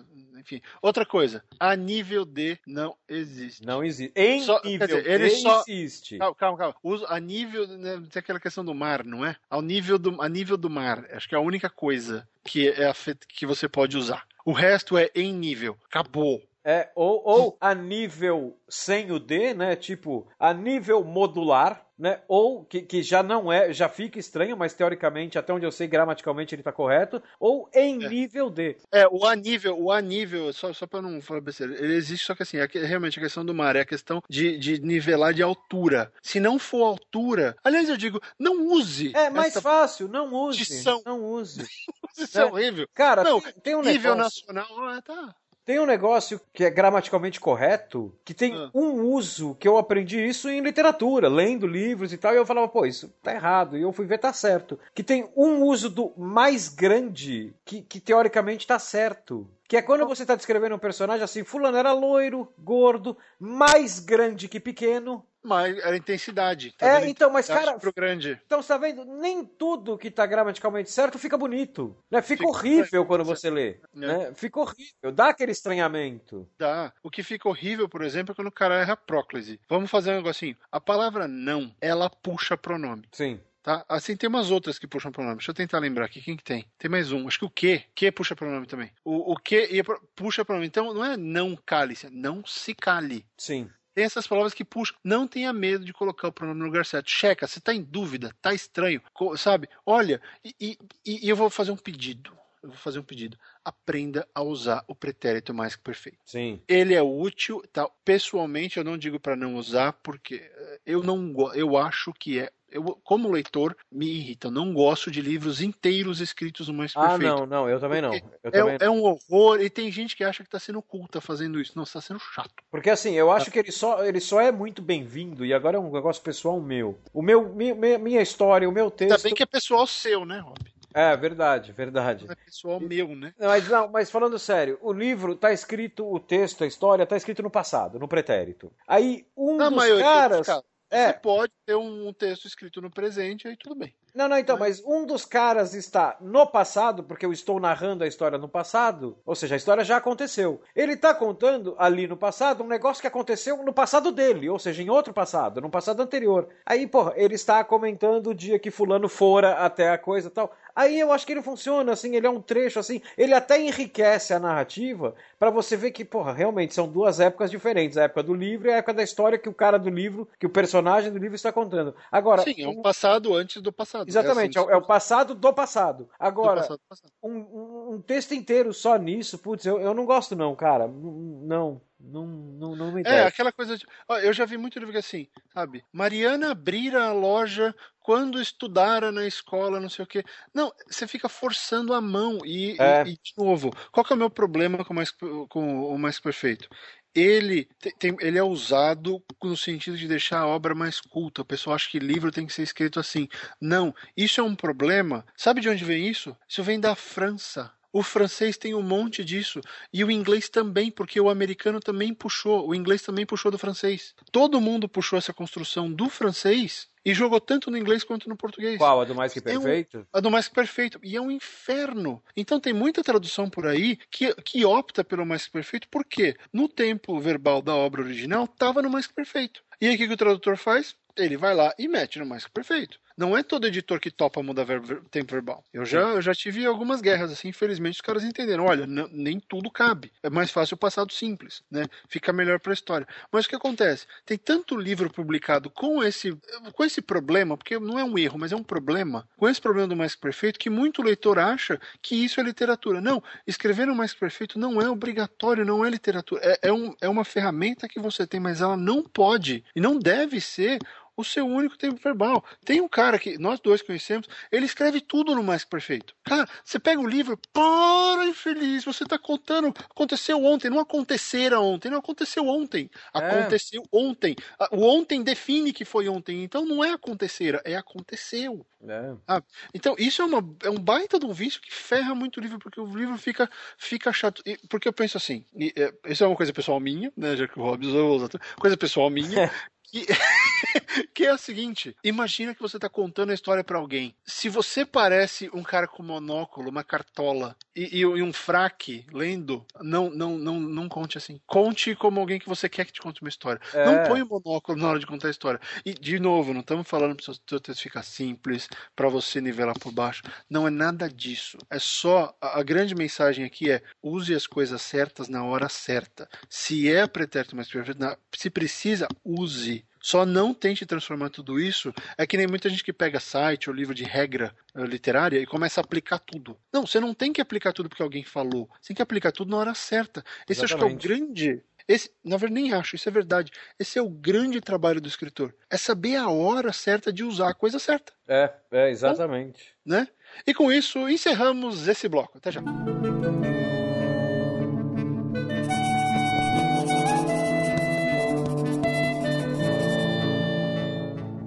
experimento. 0.00 0.38
Enfim. 0.40 0.60
Outra 0.80 1.04
coisa, 1.04 1.44
a 1.58 1.76
nível 1.76 2.24
D 2.24 2.58
não 2.66 2.96
existe. 3.08 3.62
Não 3.64 3.84
existe. 3.84 4.12
Em 4.16 4.40
Só- 4.42 4.60
nível 4.64 4.86
dizer, 4.86 5.06
ele 5.06 5.24
D 5.28 5.30
só- 5.36 5.62
existe. 5.68 6.16
Calma, 6.18 6.34
calma, 6.34 6.58
calma. 6.58 6.74
Uso 6.82 7.04
a 7.08 7.20
nível, 7.20 7.66
né, 7.66 8.02
tem 8.10 8.20
aquela 8.20 8.40
questão 8.40 8.64
do 8.64 8.74
mar, 8.74 9.04
não 9.04 9.24
é? 9.24 9.36
Ao 9.50 9.60
nível 9.60 9.98
do, 9.98 10.20
a 10.22 10.28
nível 10.28 10.56
do 10.56 10.70
mar. 10.70 11.04
Acho 11.12 11.28
que 11.28 11.34
é 11.34 11.38
a 11.38 11.42
única 11.42 11.68
coisa 11.68 12.26
que 12.44 12.68
é 12.68 12.86
afet- 12.86 13.26
que 13.28 13.44
você 13.44 13.68
pode 13.68 13.96
usar. 13.98 14.26
O 14.44 14.52
resto 14.52 14.96
é 14.96 15.10
em 15.14 15.32
nível. 15.32 15.76
Acabou. 15.84 16.42
É, 16.64 16.90
ou, 16.94 17.22
ou 17.24 17.56
a 17.60 17.74
nível 17.74 18.56
sem 18.68 19.10
o 19.12 19.18
D, 19.18 19.54
né? 19.54 19.74
Tipo, 19.76 20.28
a 20.38 20.52
nível 20.52 21.02
modular, 21.02 21.86
né? 21.98 22.20
Ou 22.28 22.64
que, 22.64 22.82
que 22.82 23.02
já 23.02 23.22
não 23.22 23.52
é, 23.52 23.72
já 23.72 23.88
fica 23.88 24.18
estranho, 24.18 24.56
mas 24.56 24.72
teoricamente, 24.74 25.38
até 25.38 25.52
onde 25.52 25.64
eu 25.66 25.72
sei, 25.72 25.86
gramaticalmente 25.86 26.54
ele 26.54 26.62
tá 26.62 26.72
correto, 26.72 27.22
ou 27.38 27.68
em 27.74 28.02
É. 28.04 28.08
nível 28.08 28.50
D. 28.50 28.76
É, 28.92 29.06
o 29.08 29.24
a 29.26 29.34
nível, 29.36 29.78
o 29.78 29.90
a 29.92 30.00
nível, 30.00 30.52
só, 30.52 30.72
só 30.72 30.86
pra 30.86 31.00
não 31.02 31.20
falar 31.20 31.40
besteira, 31.40 31.74
ele 31.82 31.94
existe, 31.94 32.24
só 32.26 32.34
que 32.34 32.42
assim, 32.42 32.58
é 32.58 32.66
realmente 32.86 33.18
a 33.18 33.22
questão 33.22 33.44
do 33.44 33.54
mar 33.54 33.76
é 33.76 33.80
a 33.80 33.86
questão 33.86 34.22
de, 34.28 34.56
de 34.58 34.80
nivelar 34.80 35.32
de 35.34 35.42
altura. 35.42 36.12
Se 36.22 36.40
não 36.40 36.58
for 36.58 36.84
altura, 36.84 37.56
aliás, 37.64 37.88
eu 37.88 37.96
digo, 37.96 38.20
não 38.38 38.66
use. 38.68 39.12
É 39.14 39.28
mais 39.30 39.54
fácil, 39.60 40.08
não 40.08 40.32
use. 40.32 40.58
Dição. 40.58 41.02
Não 41.04 41.22
use. 41.24 41.66
Isso 42.18 42.38
é 42.38 42.44
horrível. 42.44 42.86
Cara, 42.94 43.22
Não, 43.24 43.40
tem, 43.40 43.52
tem 43.62 43.74
um 43.76 43.82
Nível 43.82 44.14
negócio. 44.14 44.44
nacional, 44.46 44.88
ah, 44.88 45.00
tá. 45.02 45.34
Tem 45.70 45.78
um 45.78 45.86
negócio 45.86 46.40
que 46.52 46.64
é 46.64 46.68
gramaticalmente 46.70 47.38
correto, 47.38 48.12
que 48.24 48.34
tem 48.34 48.52
Ah. 48.56 48.70
um 48.74 49.02
uso, 49.04 49.54
que 49.54 49.68
eu 49.68 49.78
aprendi 49.78 50.18
isso 50.20 50.48
em 50.50 50.60
literatura, 50.60 51.28
lendo 51.28 51.64
livros 51.64 52.12
e 52.12 52.18
tal, 52.18 52.34
e 52.34 52.38
eu 52.38 52.44
falava, 52.44 52.66
pô, 52.66 52.84
isso 52.84 53.14
tá 53.22 53.32
errado, 53.32 53.78
e 53.78 53.82
eu 53.82 53.92
fui 53.92 54.04
ver, 54.04 54.18
tá 54.18 54.32
certo. 54.32 54.76
Que 54.92 55.04
tem 55.04 55.30
um 55.36 55.62
uso 55.62 55.88
do 55.88 56.12
mais 56.16 56.68
grande, 56.68 57.54
que, 57.64 57.82
que 57.82 58.00
teoricamente 58.00 58.66
tá 58.66 58.80
certo. 58.80 59.46
Que 59.68 59.76
é 59.76 59.82
quando 59.82 60.04
você 60.08 60.26
tá 60.26 60.34
descrevendo 60.34 60.74
um 60.74 60.78
personagem 60.80 61.22
assim, 61.22 61.44
fulano 61.44 61.76
era 61.76 61.92
loiro, 61.92 62.48
gordo, 62.58 63.16
mais 63.38 64.00
grande 64.00 64.48
que 64.48 64.58
pequeno. 64.58 65.24
Mas 65.42 65.78
era 65.78 65.96
intensidade. 65.96 66.74
É, 66.78 67.00
vendo? 67.00 67.08
então, 67.08 67.30
mas, 67.30 67.46
cara, 67.46 67.78
Pro 67.78 67.92
grande. 67.92 68.38
Então, 68.44 68.60
você 68.60 68.68
tá 68.68 68.78
vendo? 68.78 69.04
Nem 69.04 69.44
tudo 69.44 69.96
que 69.96 70.10
tá 70.10 70.26
gramaticalmente 70.26 70.90
certo 70.90 71.18
fica 71.18 71.36
bonito. 71.38 71.96
Né? 72.10 72.20
Fica, 72.20 72.44
Fica 72.44 72.48
horrível 72.48 73.06
quando 73.06 73.24
você- 73.24 73.50
lê. 73.50 73.70
É. 73.70 73.78
Né? 73.94 74.32
Fica 74.34 74.60
horrível. 74.60 75.12
Dá 75.12 75.28
aquele 75.30 75.52
estranhamento. 75.52 76.48
Dá. 76.58 76.92
O 77.02 77.10
que 77.10 77.22
fica 77.22 77.48
horrível, 77.48 77.88
por 77.88 78.02
exemplo, 78.02 78.32
é 78.32 78.34
quando 78.34 78.48
o 78.48 78.52
cara 78.52 78.76
erra 78.80 78.96
próclise. 78.96 79.60
Vamos 79.68 79.90
fazer 79.90 80.12
um 80.12 80.16
negocinho. 80.16 80.56
A 80.70 80.80
palavra 80.80 81.26
não, 81.26 81.74
ela 81.80 82.10
puxa 82.10 82.56
pronome. 82.56 83.04
Sim. 83.12 83.40
Tá? 83.62 83.84
Assim 83.88 84.16
tem 84.16 84.26
umas 84.28 84.50
outras 84.50 84.78
que 84.78 84.86
puxam 84.86 85.12
pronome. 85.12 85.36
Deixa 85.36 85.50
eu 85.50 85.54
tentar 85.54 85.78
lembrar 85.78 86.06
aqui. 86.06 86.22
Quem 86.22 86.34
que 86.36 86.42
tem? 86.42 86.64
Tem 86.78 86.90
mais 86.90 87.12
um. 87.12 87.28
Acho 87.28 87.38
que 87.40 87.44
o 87.44 87.50
que. 87.50 87.84
Que 87.94 88.10
puxa 88.10 88.34
pronome 88.34 88.66
também. 88.66 88.90
O, 89.04 89.32
o 89.32 89.36
que 89.36 89.68
puxa 90.16 90.44
pronome. 90.46 90.66
Então 90.66 90.94
não 90.94 91.04
é 91.04 91.14
não 91.16 91.54
cale-se, 91.66 92.06
é 92.06 92.10
não 92.10 92.42
se 92.46 92.74
cale. 92.74 93.26
Sim. 93.36 93.68
Tem 93.94 94.04
essas 94.04 94.26
palavras 94.26 94.54
que 94.54 94.64
puxam. 94.64 94.96
Não 95.04 95.26
tenha 95.26 95.52
medo 95.52 95.84
de 95.84 95.92
colocar 95.92 96.28
o 96.28 96.32
pronome 96.32 96.60
no 96.60 96.66
lugar 96.66 96.86
certo. 96.86 97.10
Checa, 97.10 97.46
você 97.46 97.60
tá 97.60 97.74
em 97.74 97.82
dúvida, 97.82 98.34
tá 98.40 98.54
estranho, 98.54 99.02
sabe? 99.36 99.68
Olha, 99.84 100.20
e, 100.44 100.54
e- 100.60 100.78
e 101.26 101.28
eu 101.28 101.36
vou 101.36 101.50
fazer 101.50 101.70
um 101.72 101.76
pedido. 101.76 102.32
Eu 102.62 102.68
vou 102.68 102.78
fazer 102.78 102.98
um 102.98 103.02
pedido. 103.02 103.38
Aprenda 103.64 104.28
a 104.34 104.42
usar 104.42 104.84
o 104.86 104.94
pretérito 104.94 105.54
mais 105.54 105.74
que 105.74 105.82
perfeito. 105.82 106.18
Sim. 106.26 106.60
Ele 106.68 106.94
é 106.94 107.02
útil, 107.02 107.62
tal. 107.72 107.90
Pessoalmente, 108.04 108.76
eu 108.76 108.84
não 108.84 108.98
digo 108.98 109.18
para 109.18 109.34
não 109.34 109.54
usar, 109.56 109.94
porque 109.94 110.34
eh, 110.54 110.80
eu 110.84 111.02
não 111.02 111.34
eu 111.54 111.76
acho 111.78 112.12
que 112.12 112.38
é. 112.38 112.52
Eu, 112.70 112.98
como 113.04 113.30
leitor, 113.30 113.76
me 113.90 114.06
irrita. 114.06 114.46
Eu 114.46 114.50
não 114.50 114.72
gosto 114.72 115.10
de 115.10 115.20
livros 115.20 115.60
inteiros 115.60 116.20
escritos 116.20 116.68
no 116.68 116.74
mais 116.74 116.92
Ah, 116.94 117.08
perfeito. 117.08 117.22
não, 117.22 117.46
não, 117.46 117.68
eu 117.68 117.80
também 117.80 118.00
não. 118.00 118.14
Eu 118.14 118.22
É, 118.44 118.50
também 118.50 118.76
é 118.80 118.90
um 118.90 119.02
horror, 119.02 119.60
e 119.60 119.68
tem 119.68 119.90
gente 119.90 120.16
que 120.16 120.24
acha 120.24 120.42
que 120.44 120.50
tá 120.50 120.58
sendo 120.58 120.80
culta 120.80 121.20
fazendo 121.20 121.60
isso. 121.60 121.72
Não, 121.76 121.84
você 121.84 121.94
tá 121.94 122.00
sendo 122.00 122.20
chato. 122.20 122.50
Porque 122.70 122.90
assim, 122.90 123.14
eu 123.14 123.30
acho 123.30 123.50
que 123.50 123.58
ele 123.58 123.72
só, 123.72 124.04
ele 124.04 124.20
só 124.20 124.40
é 124.40 124.52
muito 124.52 124.80
bem-vindo, 124.82 125.44
e 125.44 125.52
agora 125.52 125.76
é 125.76 125.80
um 125.80 125.90
negócio 125.92 126.22
pessoal 126.22 126.60
meu. 126.60 126.98
O 127.12 127.22
meu, 127.22 127.52
mi- 127.54 127.74
mi- 127.74 127.98
minha 127.98 128.22
história, 128.22 128.68
o 128.68 128.72
meu 128.72 128.90
texto. 128.90 129.12
Ainda 129.12 129.22
bem 129.22 129.34
que 129.34 129.42
é 129.42 129.46
pessoal 129.46 129.86
seu, 129.86 130.24
né, 130.24 130.38
Rob? 130.38 130.58
É, 130.92 131.16
verdade, 131.16 131.70
verdade. 131.70 132.24
Não 132.26 132.32
é 132.32 132.34
pessoal 132.34 132.80
meu, 132.80 133.14
né? 133.14 133.32
Não, 133.38 133.46
Mas, 133.46 133.68
não, 133.68 133.88
mas 133.88 134.10
falando 134.10 134.38
sério, 134.40 134.76
o 134.82 134.92
livro 134.92 135.36
tá 135.36 135.52
escrito, 135.52 136.04
o 136.04 136.18
texto, 136.18 136.64
a 136.64 136.66
história 136.66 137.06
tá 137.06 137.16
escrito 137.16 137.42
no 137.44 137.50
passado, 137.50 137.96
no 137.98 138.08
pretérito. 138.08 138.72
Aí 138.88 139.24
um 139.36 139.56
Na 139.56 139.70
dos 139.70 139.84
caras. 140.00 140.38
dos 140.38 140.46
casos. 140.48 140.64
É. 140.90 141.12
Você 141.12 141.18
pode 141.20 141.52
ter 141.64 141.76
um 141.76 142.12
texto 142.12 142.46
escrito 142.46 142.80
no 142.80 142.90
presente, 142.90 143.46
aí 143.46 143.56
tudo 143.56 143.74
bem. 143.76 143.94
Não, 144.14 144.28
não, 144.28 144.38
então, 144.38 144.58
mas... 144.58 144.80
mas 144.80 144.86
um 144.86 145.06
dos 145.06 145.24
caras 145.24 145.74
está 145.74 146.16
no 146.20 146.46
passado, 146.46 147.02
porque 147.02 147.26
eu 147.26 147.32
estou 147.32 147.60
narrando 147.60 148.04
a 148.04 148.06
história 148.06 148.38
no 148.38 148.48
passado, 148.48 149.16
ou 149.24 149.34
seja, 149.34 149.54
a 149.54 149.56
história 149.56 149.84
já 149.84 149.96
aconteceu. 149.96 150.60
Ele 150.74 150.92
está 150.92 151.14
contando 151.14 151.74
ali 151.78 152.06
no 152.06 152.16
passado 152.16 152.62
um 152.62 152.68
negócio 152.68 153.00
que 153.00 153.06
aconteceu 153.06 153.62
no 153.64 153.72
passado 153.72 154.12
dele, 154.12 154.48
ou 154.48 154.58
seja, 154.58 154.82
em 154.82 154.90
outro 154.90 155.12
passado, 155.12 155.60
no 155.60 155.70
passado 155.70 156.00
anterior. 156.02 156.48
Aí, 156.64 156.86
porra, 156.86 157.12
ele 157.16 157.34
está 157.34 157.62
comentando 157.64 158.28
o 158.28 158.34
dia 158.34 158.58
que 158.58 158.70
fulano 158.70 159.08
fora 159.08 159.64
até 159.64 159.90
a 159.90 159.98
coisa 159.98 160.28
e 160.28 160.30
tal. 160.30 160.54
Aí 160.74 160.98
eu 160.98 161.12
acho 161.12 161.26
que 161.26 161.32
ele 161.32 161.42
funciona, 161.42 161.92
assim, 161.92 162.14
ele 162.16 162.26
é 162.26 162.30
um 162.30 162.40
trecho, 162.40 162.78
assim, 162.78 163.02
ele 163.18 163.34
até 163.34 163.60
enriquece 163.60 164.32
a 164.32 164.38
narrativa 164.38 165.14
para 165.38 165.50
você 165.50 165.76
ver 165.76 165.90
que, 165.90 166.04
porra, 166.04 166.32
realmente 166.32 166.74
são 166.74 166.88
duas 166.88 167.20
épocas 167.20 167.50
diferentes, 167.50 167.98
a 167.98 168.04
época 168.04 168.22
do 168.22 168.34
livro 168.34 168.68
e 168.68 168.72
a 168.72 168.76
época 168.76 168.94
da 168.94 169.02
história 169.02 169.38
que 169.38 169.48
o 169.48 169.54
cara 169.54 169.78
do 169.78 169.90
livro, 169.90 170.28
que 170.38 170.46
o 170.46 170.50
personagem 170.50 171.12
do 171.12 171.18
livro 171.18 171.34
está 171.34 171.52
contando. 171.52 171.94
Agora, 172.10 172.42
Sim, 172.42 172.62
é 172.62 172.68
um 172.68 172.82
passado 172.82 173.34
antes 173.34 173.60
do 173.60 173.72
passado. 173.72 173.99
Exatamente, 174.06 174.58
é, 174.58 174.60
assim, 174.60 174.70
é 174.70 174.76
o 174.76 174.82
passado 174.82 175.34
do 175.34 175.52
passado. 175.52 176.08
Agora, 176.18 176.60
do 176.60 176.62
passado, 176.62 176.80
passado. 176.88 177.12
Um, 177.22 177.94
um, 177.94 178.02
texto 178.02 178.32
inteiro 178.32 178.72
só 178.72 178.96
nisso, 178.96 179.38
putz, 179.38 179.64
eu, 179.64 179.80
eu 179.80 179.94
não 179.94 180.04
gosto 180.04 180.34
não, 180.36 180.54
cara, 180.54 180.86
não. 180.86 181.80
Não, 182.02 182.26
não, 182.26 182.74
não 182.74 182.92
me 182.92 182.96
é, 182.96 183.00
interessa. 183.00 183.24
É, 183.24 183.26
aquela 183.26 183.52
coisa 183.52 183.76
de. 183.76 183.86
Ó, 184.08 184.18
eu 184.20 184.32
já 184.32 184.46
vi 184.46 184.56
muito 184.56 184.78
livro 184.78 184.96
assim, 184.96 185.28
sabe? 185.52 185.84
Mariana 185.92 186.52
abrira 186.52 187.04
a 187.04 187.12
loja 187.12 187.74
quando 188.00 188.40
estudara 188.40 189.12
na 189.12 189.26
escola, 189.26 189.78
não 189.78 189.90
sei 189.90 190.04
o 190.04 190.08
quê. 190.08 190.24
Não, 190.54 190.72
você 190.88 191.06
fica 191.06 191.28
forçando 191.28 191.92
a 191.92 192.00
mão. 192.00 192.38
E, 192.44 192.74
é. 192.80 193.04
e, 193.04 193.10
e 193.10 193.18
de 193.22 193.34
novo, 193.36 193.70
qual 193.92 194.02
que 194.02 194.14
é 194.14 194.16
o 194.16 194.18
meu 194.18 194.30
problema 194.30 194.82
com 194.82 194.94
o 194.94 194.96
mais, 194.96 195.10
com 195.10 195.94
o 195.94 195.98
mais 195.98 196.18
perfeito? 196.18 196.70
Ele, 197.14 197.68
tem, 197.98 198.16
ele 198.20 198.38
é 198.38 198.42
usado 198.42 199.22
no 199.42 199.56
sentido 199.56 199.96
de 199.96 200.06
deixar 200.06 200.40
a 200.40 200.46
obra 200.46 200.74
mais 200.74 201.00
culta. 201.00 201.42
O 201.42 201.44
pessoal 201.44 201.76
acha 201.76 201.90
que 201.90 201.98
livro 201.98 202.30
tem 202.30 202.46
que 202.46 202.52
ser 202.52 202.62
escrito 202.62 203.00
assim. 203.00 203.28
Não, 203.60 203.94
isso 204.16 204.40
é 204.40 204.44
um 204.44 204.54
problema. 204.54 205.24
Sabe 205.36 205.60
de 205.60 205.68
onde 205.68 205.84
vem 205.84 206.08
isso? 206.08 206.36
Isso 206.48 206.62
vem 206.62 206.78
da 206.78 206.94
França. 206.94 207.72
O 207.92 208.02
francês 208.02 208.56
tem 208.56 208.74
um 208.74 208.82
monte 208.82 209.24
disso. 209.24 209.60
E 209.92 210.04
o 210.04 210.10
inglês 210.10 210.48
também, 210.48 210.90
porque 210.90 211.20
o 211.20 211.28
americano 211.28 211.80
também 211.80 212.14
puxou. 212.14 212.68
O 212.68 212.74
inglês 212.74 213.02
também 213.02 213.26
puxou 213.26 213.50
do 213.50 213.58
francês. 213.58 214.14
Todo 214.30 214.60
mundo 214.60 214.88
puxou 214.88 215.18
essa 215.18 215.32
construção 215.32 215.90
do 215.90 216.08
francês 216.08 216.88
e 217.04 217.14
jogou 217.14 217.40
tanto 217.40 217.70
no 217.70 217.76
inglês 217.76 218.04
quanto 218.04 218.28
no 218.28 218.36
português. 218.36 218.78
Qual? 218.78 219.00
A 219.00 219.04
do 219.04 219.14
Mais 219.14 219.32
Que 219.32 219.40
Perfeito? 219.40 219.96
É 219.96 220.00
um, 220.00 220.04
a 220.12 220.20
do 220.20 220.30
Mais 220.30 220.48
Que 220.48 220.54
Perfeito. 220.54 221.00
E 221.02 221.16
é 221.16 221.20
um 221.20 221.30
inferno. 221.30 222.22
Então 222.36 222.60
tem 222.60 222.72
muita 222.72 223.02
tradução 223.02 223.48
por 223.48 223.66
aí 223.66 223.98
que, 224.10 224.34
que 224.44 224.64
opta 224.64 225.02
pelo 225.02 225.26
Mais 225.26 225.46
Que 225.46 225.52
Perfeito, 225.52 225.88
porque 225.90 226.36
no 226.52 226.68
tempo 226.68 227.18
verbal 227.18 227.62
da 227.62 227.74
obra 227.74 228.02
original 228.02 228.44
estava 228.44 228.82
no 228.82 228.90
Mais 228.90 229.06
Que 229.06 229.14
Perfeito. 229.14 229.62
E 229.80 229.86
aí 229.86 229.94
o 229.94 229.98
que, 229.98 230.06
que 230.06 230.14
o 230.14 230.18
tradutor 230.18 230.56
faz? 230.56 230.94
Ele 231.16 231.36
vai 231.36 231.54
lá 231.54 231.74
e 231.78 231.88
mete 231.88 232.18
no 232.18 232.26
Mais 232.26 232.44
Que 232.44 232.50
Perfeito. 232.50 232.98
Não 233.20 233.36
é 233.36 233.42
todo 233.42 233.66
editor 233.66 234.00
que 234.00 234.10
topa 234.10 234.42
mudar 234.42 234.64
ver, 234.64 234.80
tempo 235.10 235.32
verbal. 235.32 235.62
Eu 235.74 235.84
já, 235.84 236.00
eu 236.00 236.22
já 236.22 236.34
tive 236.34 236.64
algumas 236.64 237.02
guerras 237.02 237.30
assim, 237.30 237.48
infelizmente 237.48 237.96
os 237.96 238.00
caras 238.00 238.24
entenderam. 238.24 238.64
Olha, 238.64 238.86
nem 238.86 239.38
tudo 239.38 239.70
cabe. 239.70 240.10
É 240.22 240.30
mais 240.30 240.50
fácil 240.50 240.74
o 240.74 240.78
passado 240.78 241.12
simples, 241.12 241.62
né? 241.70 241.84
Fica 242.08 242.32
melhor 242.32 242.58
para 242.58 242.72
a 242.72 242.74
história. 242.74 243.06
Mas 243.30 243.44
o 243.44 243.48
que 243.50 243.56
acontece? 243.56 244.06
Tem 244.24 244.38
tanto 244.38 244.74
livro 244.74 245.12
publicado 245.12 245.68
com 245.68 246.02
esse 246.02 246.34
com 246.72 246.82
esse 246.82 247.02
problema, 247.02 247.58
porque 247.58 247.78
não 247.78 247.98
é 247.98 248.04
um 248.04 248.16
erro, 248.16 248.38
mas 248.38 248.52
é 248.52 248.56
um 248.56 248.62
problema. 248.62 249.28
Com 249.36 249.46
esse 249.46 249.60
problema 249.60 249.88
do 249.88 249.96
mais 249.96 250.16
perfeito 250.16 250.58
que 250.58 250.70
muito 250.70 251.02
leitor 251.02 251.38
acha 251.38 251.78
que 252.00 252.14
isso 252.14 252.40
é 252.40 252.42
literatura. 252.42 253.02
Não, 253.02 253.22
escrever 253.46 253.86
no 253.86 253.94
mais 253.94 254.14
perfeito 254.14 254.58
não 254.58 254.80
é 254.80 254.88
obrigatório, 254.88 255.66
não 255.66 255.84
é 255.84 255.90
literatura. 255.90 256.40
É, 256.42 256.68
é, 256.68 256.72
um, 256.72 256.94
é 257.02 257.08
uma 257.08 257.24
ferramenta 257.24 257.86
que 257.86 258.00
você 258.00 258.26
tem, 258.26 258.40
mas 258.40 258.62
ela 258.62 258.78
não 258.78 259.02
pode 259.02 259.62
e 259.76 259.80
não 259.80 259.98
deve 259.98 260.40
ser 260.40 260.78
o 261.16 261.24
seu 261.24 261.46
único 261.46 261.76
tempo 261.76 262.00
verbal. 262.02 262.44
Tem 262.64 262.80
um 262.80 262.88
cara 262.88 263.18
que 263.18 263.38
nós 263.38 263.60
dois 263.60 263.82
conhecemos, 263.82 264.28
ele 264.50 264.66
escreve 264.66 265.00
tudo 265.00 265.34
no 265.34 265.42
mais 265.42 265.64
perfeito. 265.64 266.14
Cara, 266.24 266.48
você 266.64 266.78
pega 266.78 267.00
o 267.00 267.06
livro, 267.06 267.38
para 267.52 268.26
infeliz, 268.26 268.84
você 268.84 269.04
está 269.04 269.18
contando, 269.18 269.68
aconteceu 269.90 270.42
ontem, 270.44 270.70
não 270.70 270.80
acontecera 270.80 271.60
ontem, 271.60 271.90
não 271.90 271.98
aconteceu 271.98 272.46
ontem, 272.46 272.90
é. 273.14 273.18
aconteceu 273.18 273.82
ontem. 273.92 274.36
O 274.70 274.84
ontem 274.84 275.22
define 275.22 275.72
que 275.72 275.84
foi 275.84 276.08
ontem, 276.08 276.42
então 276.42 276.64
não 276.64 276.84
é 276.84 276.92
acontecera, 276.92 277.60
é 277.64 277.76
aconteceu. 277.76 278.66
É. 278.82 279.14
Ah, 279.28 279.42
então 279.74 279.94
isso 279.98 280.22
é, 280.22 280.24
uma, 280.24 280.38
é 280.62 280.70
um 280.70 280.78
baita 280.78 281.18
de 281.18 281.26
um 281.26 281.32
vício 281.32 281.60
que 281.60 281.72
ferra 281.72 282.14
muito 282.14 282.38
o 282.38 282.40
livro, 282.40 282.58
porque 282.58 282.80
o 282.80 282.96
livro 282.96 283.18
fica, 283.18 283.50
fica 283.76 284.12
chato. 284.12 284.42
E, 284.46 284.56
porque 284.68 284.88
eu 284.88 284.92
penso 284.92 285.16
assim, 285.16 285.44
e, 285.54 285.72
é, 285.76 285.92
isso 286.10 286.24
é 286.24 286.26
uma 286.26 286.36
coisa 286.36 286.52
pessoal 286.52 286.80
minha, 286.80 287.12
né, 287.16 287.36
já 287.36 287.46
que 287.46 287.58
o 287.58 287.62
Hobbes 287.62 287.88
usou, 287.88 288.28
coisa 288.58 288.76
pessoal 288.76 289.10
minha, 289.10 289.50
que, 289.90 290.06
que 291.14 291.26
é 291.26 291.30
a 291.30 291.38
seguinte: 291.38 291.96
imagina 292.02 292.54
que 292.54 292.62
você 292.62 292.76
está 292.76 292.88
contando 292.88 293.30
a 293.30 293.34
história 293.34 293.64
para 293.64 293.78
alguém. 293.78 294.14
Se 294.24 294.48
você 294.48 294.86
parece 294.86 295.50
um 295.52 295.62
cara 295.62 295.86
com 295.88 296.02
monóculo, 296.02 296.70
uma 296.70 296.84
cartola 296.84 297.56
e, 297.84 298.00
e, 298.00 298.22
um 298.22 298.32
fraque 298.32 299.06
lendo, 299.12 299.64
não, 299.80 300.10
não, 300.10 300.36
não, 300.38 300.60
não 300.60 300.88
conte 300.88 301.16
assim. 301.16 301.40
Conte 301.46 301.94
como 301.94 302.20
alguém 302.20 302.38
que 302.38 302.48
você 302.48 302.68
quer 302.68 302.84
que 302.84 302.92
te 302.92 303.00
conte 303.00 303.22
uma 303.22 303.28
história. 303.28 303.60
É. 303.72 303.84
Não 303.84 304.04
põe 304.04 304.22
o 304.22 304.26
monóculo 304.26 304.78
na 304.78 304.88
hora 304.88 304.98
de 304.98 305.06
contar 305.06 305.28
a 305.28 305.30
história. 305.30 305.60
E, 305.84 305.94
de 305.94 306.18
novo, 306.18 306.52
não 306.52 306.60
estamos 306.60 306.86
falando 306.86 307.16
para 307.16 307.30
o 307.30 307.34
seu 307.34 307.60
texto 307.60 307.82
ficar 307.82 308.02
simples, 308.02 308.68
para 308.94 309.08
você 309.08 309.40
nivelar 309.40 309.78
por 309.78 309.92
baixo. 309.92 310.22
Não 310.48 310.66
é 310.66 310.70
nada 310.70 311.08
disso. 311.08 311.56
É 311.70 311.78
só. 311.78 312.34
A, 312.40 312.60
a 312.60 312.62
grande 312.62 312.94
mensagem 312.94 313.44
aqui 313.44 313.70
é: 313.70 313.82
use 314.02 314.34
as 314.34 314.46
coisas 314.46 314.82
certas 314.82 315.28
na 315.28 315.42
hora 315.44 315.68
certa. 315.68 316.28
Se 316.48 316.92
é 316.92 317.06
pretérito 317.06 317.56
mais 317.56 317.70
perfeito, 317.70 318.04
se 318.36 318.50
precisa, 318.50 319.08
use. 319.24 319.84
Só 320.00 320.24
não 320.24 320.54
tente 320.54 320.86
transformar 320.86 321.30
tudo 321.30 321.60
isso. 321.60 321.92
É 322.16 322.26
que 322.26 322.36
nem 322.36 322.46
muita 322.46 322.68
gente 322.68 322.82
que 322.82 322.92
pega 322.92 323.20
site 323.20 323.68
ou 323.68 323.76
livro 323.76 323.94
de 323.94 324.04
regra 324.04 324.54
uh, 324.74 324.84
literária 324.84 325.38
e 325.38 325.46
começa 325.46 325.80
a 325.80 325.84
aplicar 325.84 326.18
tudo. 326.18 326.56
Não, 326.72 326.86
você 326.86 326.98
não 326.98 327.12
tem 327.12 327.32
que 327.32 327.40
aplicar 327.40 327.72
tudo 327.72 327.88
porque 327.88 328.02
alguém 328.02 328.24
falou. 328.24 328.68
Você 328.80 328.88
tem 328.88 328.96
que 328.96 329.02
aplicar 329.02 329.32
tudo 329.32 329.50
na 329.50 329.58
hora 329.58 329.74
certa. 329.74 330.24
Esse 330.48 330.64
Exatamente. 330.64 330.96
acho 330.96 331.06
que 331.06 331.12
é 331.12 331.14
o 331.14 331.18
grande. 331.18 331.62
Esse, 331.86 332.10
na 332.24 332.36
verdade, 332.36 332.62
nem 332.62 332.72
acho, 332.72 332.94
isso 332.94 333.08
é 333.08 333.12
verdade. 333.12 333.50
Esse 333.78 333.98
é 333.98 334.02
o 334.02 334.08
grande 334.08 334.60
trabalho 334.60 335.00
do 335.00 335.08
escritor. 335.08 335.54
É 335.68 335.76
saber 335.76 336.16
a 336.16 336.28
hora 336.28 336.72
certa 336.72 337.12
de 337.12 337.24
usar 337.24 337.50
a 337.50 337.54
coisa 337.54 337.78
certa. 337.78 338.12
É, 338.28 338.52
é 338.70 338.90
exatamente. 338.90 339.74
Então, 339.84 339.98
né? 339.98 340.08
E 340.46 340.54
com 340.54 340.70
isso, 340.70 341.08
encerramos 341.08 341.88
esse 341.88 342.08
bloco. 342.08 342.38
Até 342.38 342.52
já. 342.52 342.62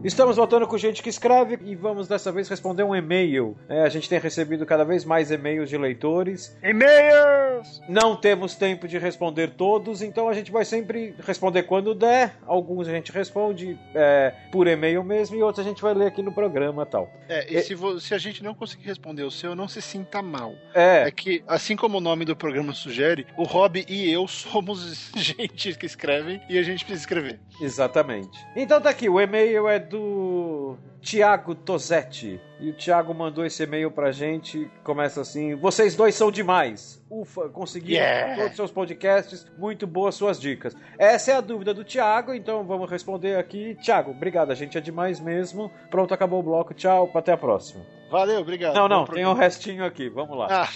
Estamos 0.03 0.35
voltando 0.35 0.67
com 0.67 0.77
gente 0.77 1.01
que 1.01 1.07
escreve 1.07 1.57
e 1.63 1.75
vamos 1.75 2.09
dessa 2.09 2.29
vez 2.29 2.49
responder 2.49 2.83
um 2.83 2.93
e-mail. 2.93 3.55
É, 3.69 3.83
a 3.83 3.89
gente 3.89 4.09
tem 4.09 4.19
recebido 4.19 4.65
cada 4.65 4.83
vez 4.83 5.05
mais 5.05 5.31
e-mails 5.31 5.69
de 5.69 5.77
leitores. 5.77 6.57
E-mails! 6.61 7.81
Não 7.87 8.13
temos 8.13 8.53
tempo 8.53 8.85
de 8.85 8.97
responder 8.97 9.51
todos, 9.51 10.01
então 10.01 10.27
a 10.27 10.33
gente 10.33 10.51
vai 10.51 10.65
sempre 10.65 11.15
responder 11.25 11.63
quando 11.63 11.95
der. 11.95 12.35
Alguns 12.45 12.89
a 12.89 12.91
gente 12.91 13.13
responde 13.13 13.79
é, 13.95 14.33
por 14.51 14.67
e-mail 14.67 15.05
mesmo 15.05 15.37
e 15.37 15.41
outros 15.41 15.65
a 15.65 15.69
gente 15.69 15.81
vai 15.81 15.93
ler 15.93 16.07
aqui 16.07 16.21
no 16.21 16.33
programa 16.33 16.85
tal. 16.85 17.09
É, 17.29 17.49
e, 17.49 17.55
e... 17.55 17.61
Se, 17.61 17.77
se, 18.01 18.13
a 18.13 18.17
gente 18.17 18.43
não 18.43 18.53
conseguir 18.53 18.85
responder 18.85 19.23
o 19.23 19.31
seu, 19.31 19.55
não 19.55 19.69
se 19.69 19.81
sinta 19.81 20.21
mal. 20.21 20.53
É. 20.75 21.07
É 21.07 21.11
que, 21.11 21.41
assim 21.47 21.77
como 21.77 21.99
o 21.99 22.01
nome 22.01 22.25
do 22.25 22.35
programa 22.35 22.73
sugere, 22.73 23.25
o 23.37 23.43
Rob 23.43 23.85
e 23.87 24.11
eu 24.11 24.27
somos 24.27 25.11
gente 25.15 25.77
que 25.77 25.85
escrevem 25.85 26.41
e 26.49 26.57
a 26.59 26.63
gente 26.63 26.83
precisa 26.83 27.03
escrever. 27.03 27.39
Exatamente. 27.61 28.37
Então 28.53 28.81
tá 28.81 28.89
aqui, 28.89 29.07
o 29.07 29.21
e-mail 29.21 29.69
é 29.69 29.79
do 29.93 30.75
Tiago 30.99 31.53
Tosetti. 31.53 32.41
E 32.59 32.71
o 32.71 32.73
Thiago 32.73 33.13
mandou 33.13 33.45
esse 33.45 33.61
e-mail 33.61 33.91
pra 33.91 34.11
gente. 34.11 34.69
Começa 34.83 35.21
assim: 35.21 35.53
Vocês 35.53 35.95
dois 35.95 36.15
são 36.15 36.31
demais. 36.31 36.99
Ufa, 37.11 37.47
consegui 37.49 37.93
yeah. 37.93 38.35
todos 38.35 38.51
os 38.51 38.55
seus 38.55 38.71
podcasts. 38.71 39.45
Muito 39.55 39.85
boas 39.85 40.15
suas 40.15 40.41
dicas. 40.41 40.75
Essa 40.97 41.33
é 41.33 41.35
a 41.35 41.41
dúvida 41.41 41.75
do 41.75 41.83
Thiago, 41.83 42.33
então 42.33 42.63
vamos 42.63 42.89
responder 42.89 43.37
aqui. 43.37 43.77
Thiago, 43.83 44.11
obrigado. 44.11 44.51
A 44.51 44.55
gente 44.55 44.77
é 44.77 44.81
demais 44.81 45.19
mesmo. 45.19 45.69
Pronto, 45.91 46.13
acabou 46.13 46.39
o 46.39 46.43
bloco. 46.43 46.73
Tchau, 46.73 47.11
até 47.13 47.31
a 47.31 47.37
próxima. 47.37 47.85
Valeu, 48.13 48.41
obrigado. 48.41 48.75
Não, 48.75 48.87
não, 48.87 49.05
tem 49.05 49.25
um 49.25 49.33
restinho 49.33 49.83
aqui. 49.83 50.07
Vamos 50.07 50.37
lá. 50.37 50.47
Ah. 50.51 50.69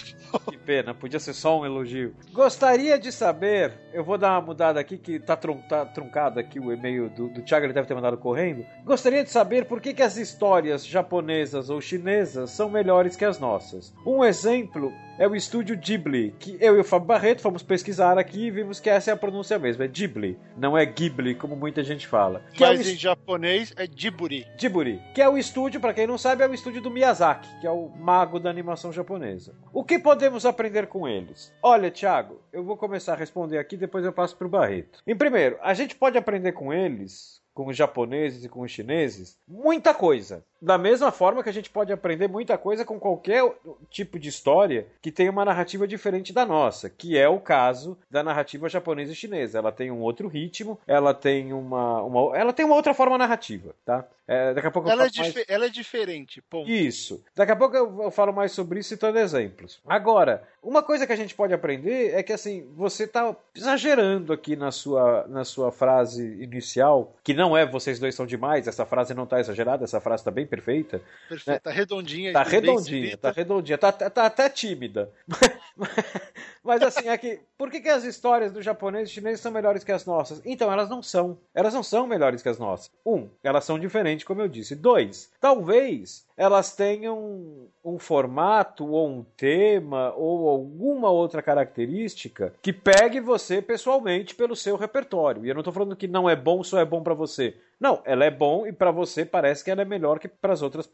Que 0.50 0.58
pena, 0.58 0.92
podia 0.92 1.20
ser 1.20 1.32
só 1.32 1.60
um 1.60 1.64
elogio. 1.64 2.12
Gostaria 2.32 2.98
de 2.98 3.12
saber, 3.12 3.74
eu 3.92 4.02
vou 4.02 4.18
dar 4.18 4.32
uma 4.32 4.40
mudada 4.40 4.80
aqui, 4.80 4.98
que 4.98 5.20
tá, 5.20 5.36
trum, 5.36 5.58
tá 5.68 5.86
truncado 5.86 6.40
aqui 6.40 6.58
o 6.58 6.72
e-mail 6.72 7.08
do, 7.08 7.28
do 7.28 7.42
Thiago, 7.42 7.64
ele 7.64 7.72
deve 7.72 7.86
ter 7.86 7.94
mandado 7.94 8.18
correndo. 8.18 8.66
Gostaria 8.84 9.22
de 9.22 9.30
saber 9.30 9.66
por 9.66 9.80
que, 9.80 9.94
que 9.94 10.02
as 10.02 10.16
histórias 10.16 10.84
japonesas 10.84 11.70
ou 11.70 11.80
chinesas 11.80 12.50
são 12.50 12.68
melhores 12.68 13.14
que 13.14 13.24
as 13.24 13.38
nossas. 13.38 13.94
Um 14.04 14.24
exemplo 14.24 14.92
é 15.18 15.26
o 15.26 15.34
estúdio 15.34 15.76
Ghibli, 15.76 16.32
que 16.38 16.56
eu 16.60 16.76
e 16.76 16.80
o 16.80 16.84
Fábio 16.84 17.08
Barreto 17.08 17.42
fomos 17.42 17.62
pesquisar 17.62 18.16
aqui 18.16 18.46
e 18.46 18.50
vimos 18.52 18.78
que 18.78 18.88
essa 18.88 19.10
é 19.10 19.14
a 19.14 19.16
pronúncia 19.16 19.58
mesmo, 19.58 19.82
é 19.82 19.88
Ghibli, 19.88 20.38
não 20.56 20.78
é 20.78 20.86
Ghibli, 20.86 21.34
como 21.34 21.56
muita 21.56 21.82
gente 21.82 22.06
fala. 22.06 22.40
Que 22.52 22.62
é 22.62 22.68
Mas 22.68 22.86
é 22.86 22.92
em 22.92 22.96
japonês 22.96 23.72
é 23.76 23.86
Djiburi. 23.86 24.46
Djiburi, 24.56 25.02
que 25.12 25.20
é 25.20 25.28
o 25.28 25.36
estúdio, 25.36 25.80
para 25.80 25.92
quem 25.92 26.06
não 26.06 26.16
sabe, 26.16 26.44
é 26.44 26.48
o 26.48 26.54
estúdio 26.54 26.80
do 26.80 26.90
Miyazaki, 26.90 27.27
que 27.34 27.66
é 27.66 27.70
o 27.70 27.88
mago 27.88 28.38
da 28.38 28.50
animação 28.50 28.92
japonesa. 28.92 29.54
O 29.72 29.84
que 29.84 29.98
podemos 29.98 30.44
aprender 30.44 30.86
com 30.86 31.08
eles? 31.08 31.52
Olha, 31.62 31.90
Thiago, 31.90 32.40
eu 32.52 32.64
vou 32.64 32.76
começar 32.76 33.12
a 33.14 33.16
responder 33.16 33.58
aqui, 33.58 33.76
depois 33.76 34.04
eu 34.04 34.12
passo 34.12 34.36
pro 34.36 34.48
Barreto. 34.48 35.02
Em 35.06 35.16
primeiro, 35.16 35.58
a 35.60 35.74
gente 35.74 35.94
pode 35.94 36.18
aprender 36.18 36.52
com 36.52 36.72
eles 36.72 37.37
com 37.58 37.66
os 37.66 37.76
japoneses 37.76 38.44
e 38.44 38.48
com 38.48 38.60
os 38.60 38.70
chineses? 38.70 39.36
Muita 39.48 39.92
coisa. 39.92 40.44
Da 40.62 40.78
mesma 40.78 41.10
forma 41.10 41.42
que 41.42 41.48
a 41.48 41.52
gente 41.52 41.68
pode 41.68 41.92
aprender 41.92 42.28
muita 42.28 42.56
coisa 42.56 42.84
com 42.84 43.00
qualquer 43.00 43.42
tipo 43.90 44.16
de 44.16 44.28
história 44.28 44.86
que 45.02 45.10
tem 45.10 45.28
uma 45.28 45.44
narrativa 45.44 45.86
diferente 45.86 46.32
da 46.32 46.46
nossa, 46.46 46.88
que 46.88 47.18
é 47.18 47.28
o 47.28 47.40
caso 47.40 47.98
da 48.08 48.22
narrativa 48.22 48.68
japonesa 48.68 49.10
e 49.10 49.16
chinesa. 49.16 49.58
Ela 49.58 49.72
tem 49.72 49.90
um 49.90 50.00
outro 50.00 50.28
ritmo, 50.28 50.78
ela 50.86 51.12
tem 51.12 51.52
uma, 51.52 52.00
uma 52.02 52.36
ela 52.36 52.52
tem 52.52 52.64
uma 52.64 52.76
outra 52.76 52.94
forma 52.94 53.18
narrativa, 53.18 53.74
tá? 53.84 54.06
É, 54.28 54.52
daqui 54.52 54.66
a 54.66 54.70
pouco 54.70 54.90
ela, 54.90 55.06
é 55.06 55.10
mais... 55.16 55.34
ela 55.48 55.66
é 55.66 55.70
diferente, 55.70 56.42
ponto. 56.42 56.68
Isso. 56.68 57.24
Daqui 57.34 57.50
a 57.50 57.56
pouco 57.56 57.74
eu, 57.74 58.02
eu 58.02 58.10
falo 58.10 58.30
mais 58.30 58.52
sobre 58.52 58.78
isso 58.78 58.90
citando 58.90 59.18
exemplos. 59.18 59.80
Agora, 59.86 60.46
uma 60.62 60.82
coisa 60.82 61.06
que 61.06 61.12
a 61.14 61.16
gente 61.16 61.34
pode 61.34 61.54
aprender 61.54 62.14
é 62.14 62.22
que 62.22 62.32
assim, 62.32 62.68
você 62.76 63.04
está 63.04 63.34
exagerando 63.54 64.30
aqui 64.30 64.54
na 64.54 64.70
sua, 64.70 65.26
na 65.28 65.44
sua 65.44 65.72
frase 65.72 66.42
inicial, 66.42 67.14
que 67.24 67.32
não 67.32 67.47
é 67.56 67.66
vocês 67.66 67.98
dois 67.98 68.14
são 68.14 68.26
demais, 68.26 68.66
essa 68.66 68.84
frase 68.86 69.14
não 69.14 69.24
está 69.24 69.40
exagerada, 69.40 69.84
essa 69.84 70.00
frase 70.00 70.20
está 70.20 70.30
bem 70.30 70.46
perfeita. 70.46 71.00
Perfeita, 71.28 71.52
né? 71.52 71.58
tá 71.58 71.70
redondinha. 71.70 72.32
Tá 72.32 72.42
redondinha, 72.42 73.16
tá 73.16 73.30
redondinha, 73.30 73.78
tá, 73.78 73.92
tá, 73.92 74.10
tá 74.10 74.26
até 74.26 74.48
tímida. 74.48 75.10
Mas 76.62 76.82
assim, 76.82 77.08
é 77.08 77.16
que, 77.16 77.40
por 77.56 77.70
que, 77.70 77.80
que 77.80 77.88
as 77.88 78.04
histórias 78.04 78.52
do 78.52 78.62
japonês 78.62 79.08
e 79.08 79.12
chinês 79.12 79.40
são 79.40 79.52
melhores 79.52 79.84
que 79.84 79.92
as 79.92 80.04
nossas? 80.04 80.40
Então, 80.44 80.72
elas 80.72 80.88
não 80.88 81.02
são. 81.02 81.38
Elas 81.54 81.74
não 81.74 81.82
são 81.82 82.06
melhores 82.06 82.42
que 82.42 82.48
as 82.48 82.58
nossas. 82.58 82.90
Um, 83.04 83.28
elas 83.42 83.64
são 83.64 83.78
diferentes, 83.78 84.24
como 84.24 84.42
eu 84.42 84.48
disse. 84.48 84.74
Dois, 84.74 85.30
talvez 85.40 86.26
elas 86.36 86.74
tenham 86.74 87.68
um 87.84 87.98
formato 87.98 88.86
ou 88.86 89.08
um 89.08 89.24
tema 89.36 90.12
ou 90.16 90.48
alguma 90.48 91.10
outra 91.10 91.42
característica 91.42 92.54
que 92.62 92.72
pegue 92.72 93.18
você 93.18 93.60
pessoalmente 93.60 94.34
pelo 94.34 94.54
seu 94.54 94.76
repertório. 94.76 95.44
E 95.44 95.48
eu 95.48 95.54
não 95.54 95.60
estou 95.60 95.72
falando 95.72 95.96
que 95.96 96.06
não 96.06 96.28
é 96.28 96.36
bom, 96.36 96.62
só 96.62 96.78
é 96.78 96.84
bom 96.84 97.02
para 97.02 97.14
você. 97.14 97.56
Não, 97.80 98.02
ela 98.04 98.24
é 98.24 98.30
bom 98.30 98.66
e 98.66 98.72
para 98.72 98.90
você 98.90 99.24
parece 99.24 99.62
que 99.62 99.70
ela 99.70 99.82
é 99.82 99.84
melhor 99.84 100.18
que 100.18 100.26
para 100.26 100.52
as 100.52 100.62
outras 100.62 100.90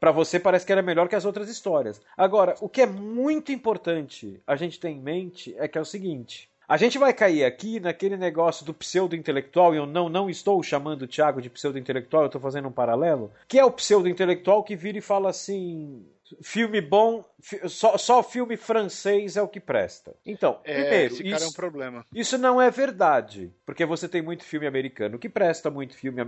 para 0.00 0.10
você 0.10 0.40
parece 0.40 0.66
que 0.66 0.72
ela 0.72 0.80
é 0.80 0.84
melhor 0.84 1.08
que 1.08 1.14
as 1.14 1.24
outras 1.24 1.48
histórias. 1.48 2.00
Agora, 2.16 2.54
o 2.60 2.68
que 2.68 2.82
é 2.82 2.86
muito 2.86 3.52
importante 3.52 4.42
a 4.46 4.56
gente 4.56 4.80
ter 4.80 4.88
em 4.88 5.00
mente 5.00 5.54
é 5.56 5.68
que 5.68 5.78
é 5.78 5.80
o 5.80 5.84
seguinte: 5.84 6.50
a 6.68 6.76
gente 6.76 6.98
vai 6.98 7.12
cair 7.12 7.44
aqui 7.44 7.78
naquele 7.78 8.16
negócio 8.16 8.66
do 8.66 8.74
pseudo-intelectual, 8.74 9.72
e 9.72 9.78
eu 9.78 9.86
não, 9.86 10.08
não 10.08 10.28
estou 10.28 10.60
chamando 10.64 11.02
o 11.02 11.06
Thiago 11.06 11.40
de 11.40 11.48
pseudo-intelectual, 11.48 12.24
eu 12.24 12.26
estou 12.26 12.40
fazendo 12.40 12.66
um 12.66 12.72
paralelo, 12.72 13.30
que 13.46 13.56
é 13.56 13.64
o 13.64 13.70
pseudo-intelectual 13.70 14.64
que 14.64 14.74
vira 14.74 14.98
e 14.98 15.02
fala 15.02 15.30
assim: 15.30 16.04
filme 16.42 16.80
bom, 16.80 17.24
só, 17.68 17.96
só 17.96 18.22
filme 18.22 18.56
francês 18.56 19.36
é 19.36 19.42
o 19.42 19.48
que 19.48 19.60
presta. 19.60 20.14
Então, 20.24 20.58
é, 20.64 20.80
primeiro, 20.80 21.14
esse 21.14 21.24
cara 21.24 21.36
isso, 21.36 21.44
é 21.44 21.48
um 21.48 21.52
problema. 21.52 22.06
Isso 22.14 22.38
não 22.38 22.60
é 22.60 22.70
verdade, 22.70 23.52
porque 23.64 23.84
você 23.84 24.08
tem 24.08 24.22
muito 24.22 24.44
filme 24.44 24.66
americano 24.66 25.18
que 25.18 25.28
presta, 25.28 25.70
muito 25.70 25.96
filme 25.96 26.22